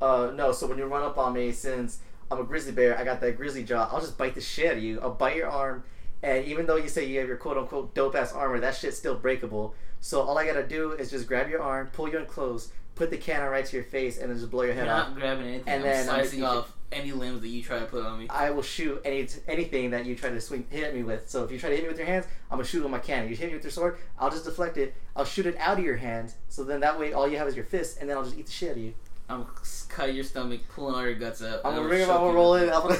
Uh, 0.00 0.32
no. 0.34 0.52
So 0.52 0.66
when 0.66 0.76
you 0.76 0.84
run 0.84 1.02
up 1.02 1.16
on 1.16 1.32
me, 1.32 1.50
since 1.50 2.00
I'm 2.30 2.40
a 2.40 2.44
grizzly 2.44 2.72
bear, 2.72 2.98
I 2.98 3.04
got 3.04 3.20
that 3.22 3.36
grizzly 3.38 3.64
jaw. 3.64 3.88
I'll 3.90 4.00
just 4.00 4.18
bite 4.18 4.34
the 4.34 4.40
shit 4.40 4.70
out 4.70 4.76
of 4.76 4.82
you. 4.82 5.00
I'll 5.00 5.14
bite 5.14 5.36
your 5.36 5.48
arm, 5.48 5.82
and 6.22 6.44
even 6.44 6.66
though 6.66 6.76
you 6.76 6.88
say 6.88 7.06
you 7.06 7.18
have 7.20 7.28
your 7.28 7.38
quote 7.38 7.56
unquote 7.56 7.94
dope 7.94 8.14
ass 8.14 8.32
armor, 8.32 8.60
that 8.60 8.76
shit's 8.76 8.98
still 8.98 9.14
breakable. 9.14 9.74
So 10.00 10.20
all 10.20 10.38
I 10.38 10.46
gotta 10.46 10.66
do 10.66 10.92
is 10.92 11.10
just 11.10 11.26
grab 11.26 11.48
your 11.48 11.62
arm, 11.62 11.88
pull 11.92 12.08
you 12.08 12.18
in 12.18 12.26
close, 12.26 12.70
put 12.96 13.10
the 13.10 13.16
cannon 13.16 13.48
right 13.48 13.64
to 13.64 13.76
your 13.76 13.84
face, 13.84 14.18
and 14.18 14.30
then 14.30 14.38
just 14.38 14.50
blow 14.50 14.62
your 14.62 14.74
You're 14.74 14.84
head 14.84 14.88
off. 14.88 15.08
not 15.10 15.18
grabbing 15.18 15.46
anything. 15.46 15.68
And 15.68 15.82
I'm 15.84 15.88
then 15.88 16.08
I'm 16.08 16.14
slicing 16.16 16.42
off 16.42 16.72
any 16.90 17.12
limbs 17.12 17.42
that 17.42 17.48
you 17.48 17.62
try 17.62 17.78
to 17.78 17.84
put 17.84 18.04
on 18.04 18.18
me. 18.18 18.26
I 18.28 18.50
will 18.50 18.62
shoot 18.62 19.00
any 19.04 19.28
anything 19.46 19.90
that 19.90 20.06
you 20.06 20.16
try 20.16 20.30
to 20.30 20.40
swing 20.40 20.66
hit 20.70 20.94
me 20.94 21.02
with. 21.02 21.28
So 21.28 21.44
if 21.44 21.52
you 21.52 21.58
try 21.58 21.70
to 21.70 21.76
hit 21.76 21.84
me 21.84 21.88
with 21.88 21.98
your 21.98 22.06
hands, 22.06 22.26
I'm 22.50 22.58
gonna 22.58 22.66
shoot 22.66 22.82
with 22.82 22.90
my 22.90 22.98
cannon. 22.98 23.28
You 23.28 23.36
hit 23.36 23.48
me 23.48 23.54
with 23.54 23.64
your 23.64 23.70
sword, 23.70 23.98
I'll 24.18 24.30
just 24.30 24.44
deflect 24.44 24.76
it. 24.76 24.94
I'll 25.14 25.24
shoot 25.24 25.46
it 25.46 25.56
out 25.58 25.78
of 25.78 25.84
your 25.84 25.96
hands. 25.96 26.34
So 26.48 26.64
then 26.64 26.80
that 26.80 26.98
way 26.98 27.12
all 27.12 27.28
you 27.28 27.38
have 27.38 27.48
is 27.48 27.54
your 27.54 27.64
fist, 27.64 27.98
and 28.00 28.08
then 28.10 28.16
I'll 28.16 28.24
just 28.24 28.36
eat 28.36 28.46
the 28.46 28.52
shit 28.52 28.70
out 28.70 28.76
of 28.76 28.82
you. 28.82 28.94
I'm 29.28 29.46
cutting 29.88 30.14
your 30.14 30.24
stomach, 30.24 30.60
pulling 30.68 30.94
all 30.94 31.02
your 31.02 31.14
guts 31.14 31.42
out. 31.42 31.60
I'm 31.64 31.74
gonna 31.74 31.88
bring 31.88 32.02
it. 32.02 32.08
I'm 32.08 32.16
gonna 32.16 32.32
roll 32.32 32.54
it. 32.54 32.70
I'm 32.70 32.82
gonna. 32.82 32.98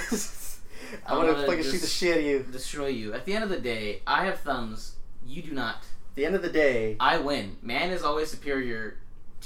I'm, 1.07 1.19
I'm 1.19 1.27
gonna 1.27 1.47
fucking 1.47 1.65
shoot 1.65 1.81
the 1.81 1.87
shit 1.87 2.15
out 2.15 2.19
of 2.19 2.25
you. 2.25 2.47
destroy 2.51 2.89
you. 2.89 3.15
At 3.15 3.25
the 3.25 3.35
end 3.35 3.45
of 3.45 3.51
the 3.51 3.61
day, 3.61 4.03
I 4.07 4.25
have 4.25 4.41
thumbs. 4.41 4.97
You 5.27 5.43
do 5.43 5.53
not. 5.53 5.77
At 5.77 6.17
the 6.17 6.27
end 6.27 6.35
of 6.35 6.43
the 6.43 6.51
day, 6.51 6.97
I 7.01 7.19
win. 7.19 7.57
Man 7.63 7.91
is 7.91 8.03
always 8.03 8.31
superior 8.31 8.99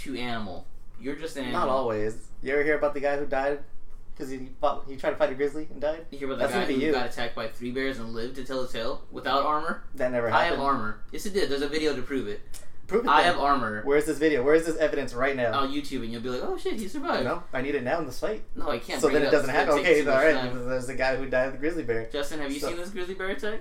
to 0.04 0.16
animal. 0.18 0.66
You're 1.00 1.16
just 1.16 1.36
an 1.36 1.44
animal. 1.44 1.60
not 1.60 1.68
always. 1.70 2.16
You 2.42 2.52
ever 2.52 2.62
hear 2.62 2.76
about 2.76 2.94
the 2.94 3.00
guy 3.00 3.16
who 3.18 3.26
died 3.26 3.60
because 4.14 4.30
he 4.30 4.48
fought, 4.60 4.84
he 4.88 4.96
tried 4.96 5.10
to 5.10 5.16
fight 5.16 5.30
a 5.30 5.34
grizzly 5.34 5.66
and 5.70 5.80
died? 5.80 6.04
You 6.10 6.18
hear 6.18 6.28
about 6.28 6.36
the 6.38 6.42
That's 6.44 6.52
guy 6.52 6.60
gonna 6.62 6.68
be 6.74 6.80
who 6.80 6.86
you. 6.86 6.92
got 6.92 7.06
attacked 7.06 7.34
by 7.34 7.48
three 7.48 7.70
bears 7.70 7.98
and 7.98 8.12
lived 8.14 8.36
to 8.36 8.44
tell 8.44 8.62
the 8.62 8.68
tale 8.68 9.02
without 9.10 9.44
armor? 9.46 9.84
That 9.94 10.12
never 10.12 10.28
happened. 10.28 10.46
I 10.46 10.50
have 10.56 10.60
armor. 10.60 11.00
Yes, 11.12 11.24
it 11.26 11.32
did. 11.34 11.50
There's 11.50 11.62
a 11.62 11.68
video 11.68 11.94
to 11.96 12.02
prove 12.02 12.28
it. 12.28 12.40
Prove 12.86 13.04
it. 13.04 13.08
I 13.08 13.22
then. 13.22 13.32
have 13.34 13.40
armor 13.40 13.82
Where's 13.84 14.04
this 14.06 14.18
video? 14.18 14.42
Where's 14.42 14.66
this 14.66 14.76
evidence 14.76 15.14
right 15.14 15.36
now? 15.36 15.52
on 15.60 15.72
YouTube, 15.72 16.02
and 16.02 16.10
you'll 16.12 16.22
be 16.22 16.28
like, 16.28 16.42
"Oh 16.42 16.58
shit, 16.58 16.74
he 16.74 16.88
survived." 16.88 17.24
no, 17.24 17.44
I 17.52 17.62
need 17.62 17.76
it 17.76 17.84
now 17.84 18.00
in 18.00 18.06
this 18.06 18.18
fight. 18.18 18.42
No, 18.56 18.68
I 18.68 18.78
can't. 18.80 19.00
so 19.00 19.06
bring 19.08 19.14
then 19.14 19.22
it 19.22 19.26
up. 19.26 19.32
doesn't 19.32 19.50
happen. 19.50 19.74
Okay, 19.78 20.02
too 20.02 20.10
all 20.10 20.16
time. 20.20 20.68
There's 20.68 20.88
a 20.88 20.94
guy 20.96 21.14
who 21.16 21.26
died 21.26 21.46
with 21.46 21.54
a 21.54 21.58
grizzly 21.58 21.84
bear. 21.84 22.08
Justin, 22.12 22.40
have 22.40 22.50
you 22.52 22.58
So- 22.58 22.68
seen 22.68 22.76
this 22.78 22.90
grizzly 22.90 23.14
bear 23.14 23.28
attack? 23.28 23.60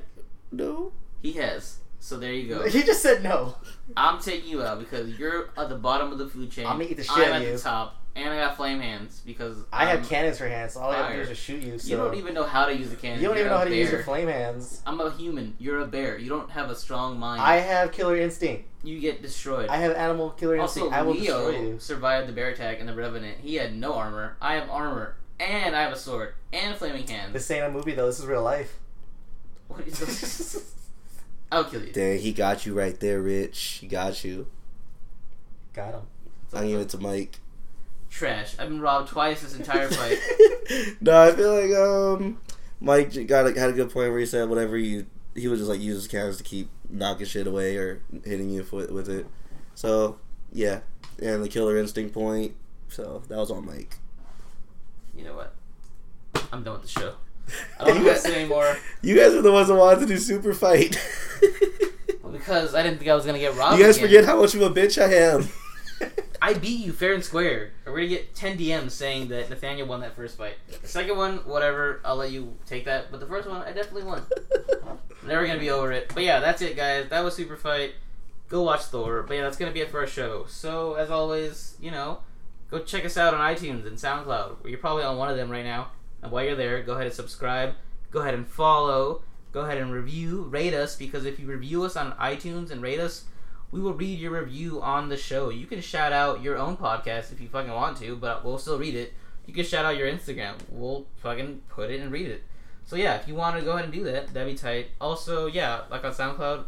No. 0.51 0.91
He 1.21 1.33
has. 1.33 1.77
So 1.99 2.17
there 2.17 2.31
you 2.33 2.47
go. 2.53 2.63
He 2.69 2.83
just 2.83 3.01
said 3.03 3.23
no. 3.23 3.55
I'm 3.97 4.19
taking 4.21 4.49
you 4.49 4.63
out 4.63 4.79
because 4.79 5.17
you're 5.19 5.49
at 5.57 5.69
the 5.69 5.75
bottom 5.75 6.11
of 6.11 6.17
the 6.17 6.27
food 6.27 6.51
chain. 6.51 6.65
I'm 6.65 6.73
gonna 6.77 6.85
eat 6.89 6.97
the 6.97 7.03
shit 7.03 7.17
I'm 7.17 7.21
out 7.23 7.29
at 7.35 7.41
of 7.41 7.47
you. 7.47 7.53
the 7.57 7.59
top, 7.61 7.95
and 8.15 8.29
I 8.29 8.37
got 8.37 8.55
flame 8.55 8.79
hands 8.79 9.21
because 9.25 9.57
I 9.73 9.85
I'm- 9.85 9.97
have 9.99 10.09
cannons 10.09 10.37
for 10.37 10.47
hands, 10.47 10.73
so 10.73 10.79
all 10.81 10.91
I 10.91 10.97
have 10.97 11.07
to 11.09 11.15
do 11.15 11.21
is 11.21 11.29
just 11.29 11.41
shoot 11.41 11.61
you. 11.61 11.77
So 11.77 11.89
You 11.89 11.97
don't 11.97 12.15
even 12.15 12.33
know 12.33 12.43
how 12.43 12.65
to 12.65 12.75
use 12.75 12.89
the 12.89 12.95
cannon. 12.95 13.19
You 13.21 13.27
don't 13.27 13.35
You're 13.35 13.45
even 13.45 13.49
know 13.51 13.55
a 13.55 13.59
how 13.59 13.65
to 13.65 13.75
use 13.75 13.91
your 13.91 14.03
flame 14.03 14.27
hands. 14.27 14.81
I'm 14.85 14.99
a 15.01 15.11
human. 15.11 15.55
You're 15.59 15.79
a 15.81 15.87
bear. 15.87 16.17
You 16.17 16.29
don't 16.29 16.49
have 16.51 16.69
a 16.69 16.75
strong 16.75 17.19
mind. 17.19 17.41
I 17.41 17.57
have 17.57 17.91
killer 17.91 18.15
instinct. 18.15 18.65
you 18.83 18.99
get 19.01 19.21
destroyed. 19.21 19.67
I 19.69 19.77
have 19.77 19.91
animal 19.93 20.29
killer 20.31 20.57
also, 20.59 20.85
instinct. 20.85 20.97
I 20.97 21.01
will 21.01 21.13
Leo 21.13 21.51
destroy 21.51 21.61
you. 21.67 21.79
survived 21.79 22.29
the 22.29 22.33
bear 22.33 22.49
attack 22.49 22.79
and 22.79 22.87
the 22.87 22.93
Revenant. 22.95 23.39
He 23.41 23.55
had 23.55 23.75
no 23.75 23.95
armor. 23.95 24.37
I 24.41 24.55
have 24.55 24.69
armor, 24.69 25.15
and 25.39 25.75
I 25.75 25.81
have 25.81 25.91
a 25.91 25.97
sword 25.97 26.33
and 26.53 26.75
flaming 26.77 27.05
hands. 27.07 27.33
This 27.33 27.51
ain't 27.51 27.65
a 27.65 27.69
movie 27.71 27.93
though. 27.93 28.05
This 28.07 28.19
is 28.19 28.25
real 28.25 28.43
life. 28.43 28.77
What 29.67 29.85
is 29.85 29.99
this? 29.99 30.75
I'll 31.51 31.63
kill 31.63 31.83
you. 31.83 31.91
Dang, 31.91 32.19
he 32.19 32.31
got 32.31 32.65
you 32.65 32.73
right 32.73 32.99
there, 32.99 33.21
Rich. 33.21 33.79
He 33.81 33.87
got 33.87 34.23
you. 34.23 34.47
Got 35.73 35.93
him. 35.93 36.01
I'll 36.53 36.67
give 36.67 36.79
it 36.79 36.89
to 36.89 36.97
Mike. 36.97 37.39
Trash. 38.09 38.55
I've 38.59 38.69
been 38.69 38.81
robbed 38.81 39.09
twice 39.09 39.41
this 39.41 39.55
entire 39.55 39.87
fight. 39.89 40.17
no, 41.01 41.21
I 41.21 41.31
feel 41.31 41.53
like 41.61 41.75
um, 41.75 42.39
Mike 42.79 43.27
got 43.27 43.47
a, 43.47 43.59
had 43.59 43.69
a 43.69 43.73
good 43.73 43.91
point 43.91 44.11
where 44.11 44.19
he 44.19 44.25
said 44.25 44.49
whatever 44.49 44.77
you 44.77 45.05
he 45.35 45.47
would 45.47 45.57
just 45.57 45.69
like 45.69 45.79
use 45.79 45.95
his 45.95 46.07
cannons 46.07 46.37
to 46.37 46.43
keep 46.43 46.69
knocking 46.89 47.25
shit 47.25 47.45
away 47.47 47.77
or 47.77 48.01
hitting 48.25 48.49
you 48.49 48.65
with, 48.71 48.91
with 48.91 49.09
it. 49.09 49.27
So 49.75 50.17
yeah, 50.51 50.79
and 51.21 51.43
the 51.43 51.49
killer 51.49 51.77
instinct 51.77 52.13
point. 52.13 52.55
So 52.89 53.21
that 53.27 53.37
was 53.37 53.51
on 53.51 53.65
Mike. 53.65 53.97
you 55.15 55.23
know 55.23 55.35
what? 55.35 55.53
I'm 56.51 56.63
done 56.63 56.73
with 56.73 56.83
the 56.83 56.99
show. 56.99 57.13
I 57.79 57.85
don't 57.85 58.25
anymore 58.25 58.77
You 59.01 59.15
guys 59.15 59.33
are 59.33 59.41
the 59.41 59.51
ones 59.51 59.67
that 59.67 59.75
wanted 59.75 60.01
to 60.01 60.05
do 60.05 60.17
super 60.17 60.53
fight. 60.53 60.99
Well, 62.21 62.37
because 62.37 62.75
I 62.75 62.83
didn't 62.83 62.99
think 62.99 63.09
I 63.09 63.15
was 63.15 63.25
gonna 63.25 63.39
get 63.39 63.55
robbed. 63.55 63.79
you 63.79 63.83
guys 63.85 63.97
again. 63.97 64.07
forget 64.07 64.25
how 64.25 64.39
much 64.39 64.53
of 64.53 64.61
a 64.61 64.69
bitch 64.69 65.01
I 65.01 65.13
am. 65.15 65.49
I 66.41 66.53
beat 66.53 66.85
you 66.85 66.93
fair 66.93 67.13
and 67.13 67.23
square. 67.23 67.71
We're 67.85 67.93
gonna 67.95 68.07
get 68.07 68.35
10 68.35 68.57
DMs 68.57 68.91
saying 68.91 69.29
that 69.29 69.49
Nathaniel 69.49 69.87
won 69.87 70.01
that 70.01 70.15
first 70.15 70.37
fight. 70.37 70.53
The 70.81 70.87
second 70.87 71.17
one, 71.17 71.37
whatever, 71.39 72.01
I'll 72.05 72.15
let 72.17 72.31
you 72.31 72.55
take 72.67 72.85
that. 72.85 73.09
But 73.09 73.19
the 73.19 73.25
first 73.25 73.49
one, 73.49 73.63
I 73.63 73.71
definitely 73.71 74.03
won. 74.03 74.23
Never 75.25 75.47
gonna 75.47 75.59
be 75.59 75.71
over 75.71 75.91
it. 75.91 76.11
But 76.13 76.23
yeah, 76.23 76.39
that's 76.39 76.61
it, 76.61 76.75
guys. 76.75 77.09
That 77.09 77.23
was 77.23 77.35
Super 77.35 77.57
Fight. 77.57 77.93
Go 78.47 78.61
watch 78.63 78.83
Thor. 78.83 79.23
But 79.23 79.33
yeah, 79.33 79.41
that's 79.41 79.57
gonna 79.57 79.71
be 79.71 79.81
it 79.81 79.89
for 79.89 79.99
our 79.99 80.07
show. 80.07 80.45
So 80.47 80.93
as 80.93 81.09
always, 81.09 81.75
you 81.81 81.89
know, 81.91 82.19
go 82.69 82.79
check 82.79 83.05
us 83.05 83.17
out 83.17 83.33
on 83.33 83.39
iTunes 83.39 83.87
and 83.87 83.97
SoundCloud. 83.97 84.69
You're 84.69 84.77
probably 84.77 85.03
on 85.03 85.17
one 85.17 85.29
of 85.29 85.35
them 85.37 85.49
right 85.49 85.65
now. 85.65 85.89
And 86.21 86.31
while 86.31 86.43
you're 86.43 86.55
there, 86.55 86.81
go 86.83 86.93
ahead 86.93 87.07
and 87.07 87.15
subscribe. 87.15 87.75
Go 88.11 88.21
ahead 88.21 88.33
and 88.33 88.47
follow. 88.47 89.23
Go 89.51 89.61
ahead 89.61 89.77
and 89.77 89.91
review. 89.91 90.43
Rate 90.43 90.73
us 90.73 90.95
because 90.95 91.25
if 91.25 91.39
you 91.39 91.47
review 91.47 91.83
us 91.83 91.95
on 91.95 92.13
iTunes 92.13 92.71
and 92.71 92.81
rate 92.81 92.99
us, 92.99 93.25
we 93.71 93.79
will 93.79 93.93
read 93.93 94.19
your 94.19 94.31
review 94.31 94.81
on 94.81 95.09
the 95.09 95.17
show. 95.17 95.49
You 95.49 95.67
can 95.67 95.81
shout 95.81 96.11
out 96.11 96.41
your 96.41 96.57
own 96.57 96.77
podcast 96.77 97.31
if 97.31 97.39
you 97.39 97.47
fucking 97.47 97.71
want 97.71 97.97
to, 97.97 98.15
but 98.15 98.43
we'll 98.43 98.57
still 98.57 98.79
read 98.79 98.95
it. 98.95 99.13
You 99.45 99.53
can 99.53 99.65
shout 99.65 99.85
out 99.85 99.97
your 99.97 100.11
Instagram. 100.11 100.55
We'll 100.69 101.05
fucking 101.17 101.61
put 101.69 101.89
it 101.89 101.99
and 101.99 102.11
read 102.11 102.27
it. 102.27 102.43
So 102.85 102.95
yeah, 102.95 103.15
if 103.15 103.27
you 103.27 103.35
want 103.35 103.55
to 103.57 103.63
go 103.63 103.73
ahead 103.73 103.85
and 103.85 103.93
do 103.93 104.03
that, 104.05 104.33
that'd 104.33 104.51
be 104.51 104.57
tight. 104.57 104.87
Also, 104.99 105.45
yeah, 105.45 105.81
like 105.91 106.03
on 106.03 106.13
SoundCloud, 106.13 106.65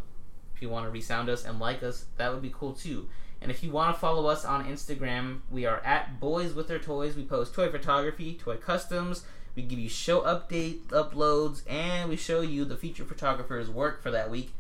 if 0.56 0.62
you 0.62 0.70
want 0.70 0.86
to 0.86 0.92
resound 0.92 1.30
us 1.30 1.46
and 1.46 1.60
like 1.60 1.82
us, 1.82 2.06
that 2.18 2.32
would 2.32 2.44
be 2.44 2.54
cool 2.56 2.74
too. 2.74 3.10
And 3.42 3.50
if 3.50 3.64
you 3.64 3.72
want 3.72 3.96
to 3.96 4.00
follow 4.00 4.28
us 4.28 4.46
on 4.46 4.66
Instagram, 4.66 5.40
we 5.50 5.66
are 5.66 5.80
at 5.84 6.20
Boys 6.20 6.54
with 6.54 6.68
Their 6.68 6.78
Toys. 6.78 7.16
We 7.16 7.24
post 7.24 7.56
toy 7.56 7.70
photography, 7.72 8.36
toy 8.36 8.58
customs. 8.58 9.24
We 9.56 9.64
give 9.64 9.80
you 9.80 9.90
show 9.90 10.22
update 10.22 10.80
uploads, 10.88 11.70
and 11.70 12.10
we 12.10 12.16
show 12.16 12.42
you 12.42 12.66
the 12.66 12.78
feature 12.78 13.04
photographer's 13.04 13.70
work 13.70 14.02
for 14.02 14.12
that 14.12 14.30
week. 14.30 14.54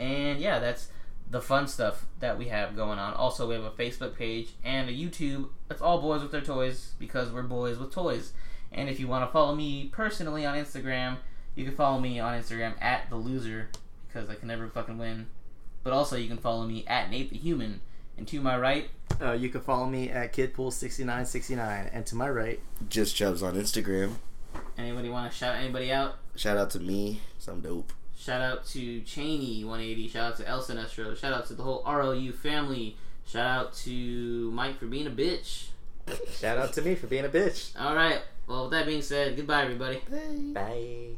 And 0.00 0.40
yeah, 0.40 0.58
that's 0.58 0.88
the 1.30 1.40
fun 1.40 1.66
stuff 1.66 2.06
that 2.20 2.38
we 2.38 2.48
have 2.48 2.76
going 2.76 2.98
on. 2.98 3.14
Also, 3.14 3.48
we 3.48 3.54
have 3.54 3.64
a 3.64 3.70
Facebook 3.70 4.16
page 4.16 4.50
and 4.64 4.88
a 4.88 4.92
YouTube. 4.92 5.48
It's 5.70 5.82
all 5.82 6.00
boys 6.00 6.22
with 6.22 6.32
their 6.32 6.40
toys 6.40 6.94
because 6.98 7.30
we're 7.30 7.42
boys 7.42 7.78
with 7.78 7.92
toys. 7.92 8.32
And 8.72 8.88
if 8.88 9.00
you 9.00 9.08
want 9.08 9.26
to 9.26 9.32
follow 9.32 9.54
me 9.54 9.88
personally 9.92 10.44
on 10.44 10.56
Instagram, 10.56 11.18
you 11.54 11.64
can 11.64 11.74
follow 11.74 11.98
me 11.98 12.20
on 12.20 12.38
Instagram 12.38 12.80
at 12.80 13.08
the 13.10 13.16
loser 13.16 13.68
because 14.06 14.28
I 14.28 14.34
can 14.34 14.48
never 14.48 14.68
fucking 14.68 14.98
win. 14.98 15.26
But 15.82 15.92
also, 15.92 16.16
you 16.16 16.28
can 16.28 16.38
follow 16.38 16.66
me 16.66 16.84
at 16.86 17.10
Nate 17.10 17.30
the 17.30 17.38
Human. 17.38 17.80
And 18.18 18.26
to 18.28 18.40
my 18.40 18.56
right, 18.58 18.90
Uh, 19.20 19.32
you 19.32 19.48
can 19.48 19.60
follow 19.62 19.86
me 19.86 20.10
at 20.10 20.32
kidpool6969, 20.34 21.90
and 21.92 22.04
to 22.06 22.14
my 22.16 22.28
right, 22.28 22.60
Just 22.88 23.16
Chubbs 23.16 23.42
on 23.42 23.54
Instagram. 23.54 24.14
anybody 24.76 25.08
want 25.08 25.30
to 25.30 25.36
shout 25.36 25.56
anybody 25.56 25.90
out? 25.92 26.16
Shout 26.34 26.56
out 26.56 26.70
to 26.70 26.80
me. 26.80 27.20
Some 27.38 27.60
dope. 27.60 27.92
Shout 28.18 28.40
out 28.42 28.66
to 28.68 29.00
Cheney 29.02 29.64
180. 29.64 30.08
Shout 30.08 30.32
out 30.32 30.36
to 30.38 30.48
El 30.48 30.62
Sinestro. 30.62 31.16
Shout 31.16 31.32
out 31.32 31.46
to 31.46 31.54
the 31.54 31.62
whole 31.62 31.82
RLU 31.84 32.32
family. 32.34 32.96
Shout 33.26 33.46
out 33.46 33.74
to 33.84 34.50
Mike 34.52 34.78
for 34.78 34.86
being 34.86 35.06
a 35.06 35.10
bitch. 35.10 35.66
shout 36.30 36.58
out 36.58 36.72
to 36.74 36.82
me 36.82 36.94
for 36.94 37.06
being 37.06 37.24
a 37.24 37.28
bitch. 37.28 37.70
All 37.78 37.94
right. 37.94 38.20
Well, 38.46 38.62
with 38.64 38.72
that 38.72 38.86
being 38.86 39.02
said, 39.02 39.36
goodbye, 39.36 39.62
everybody. 39.64 40.00
Bye. 40.52 41.16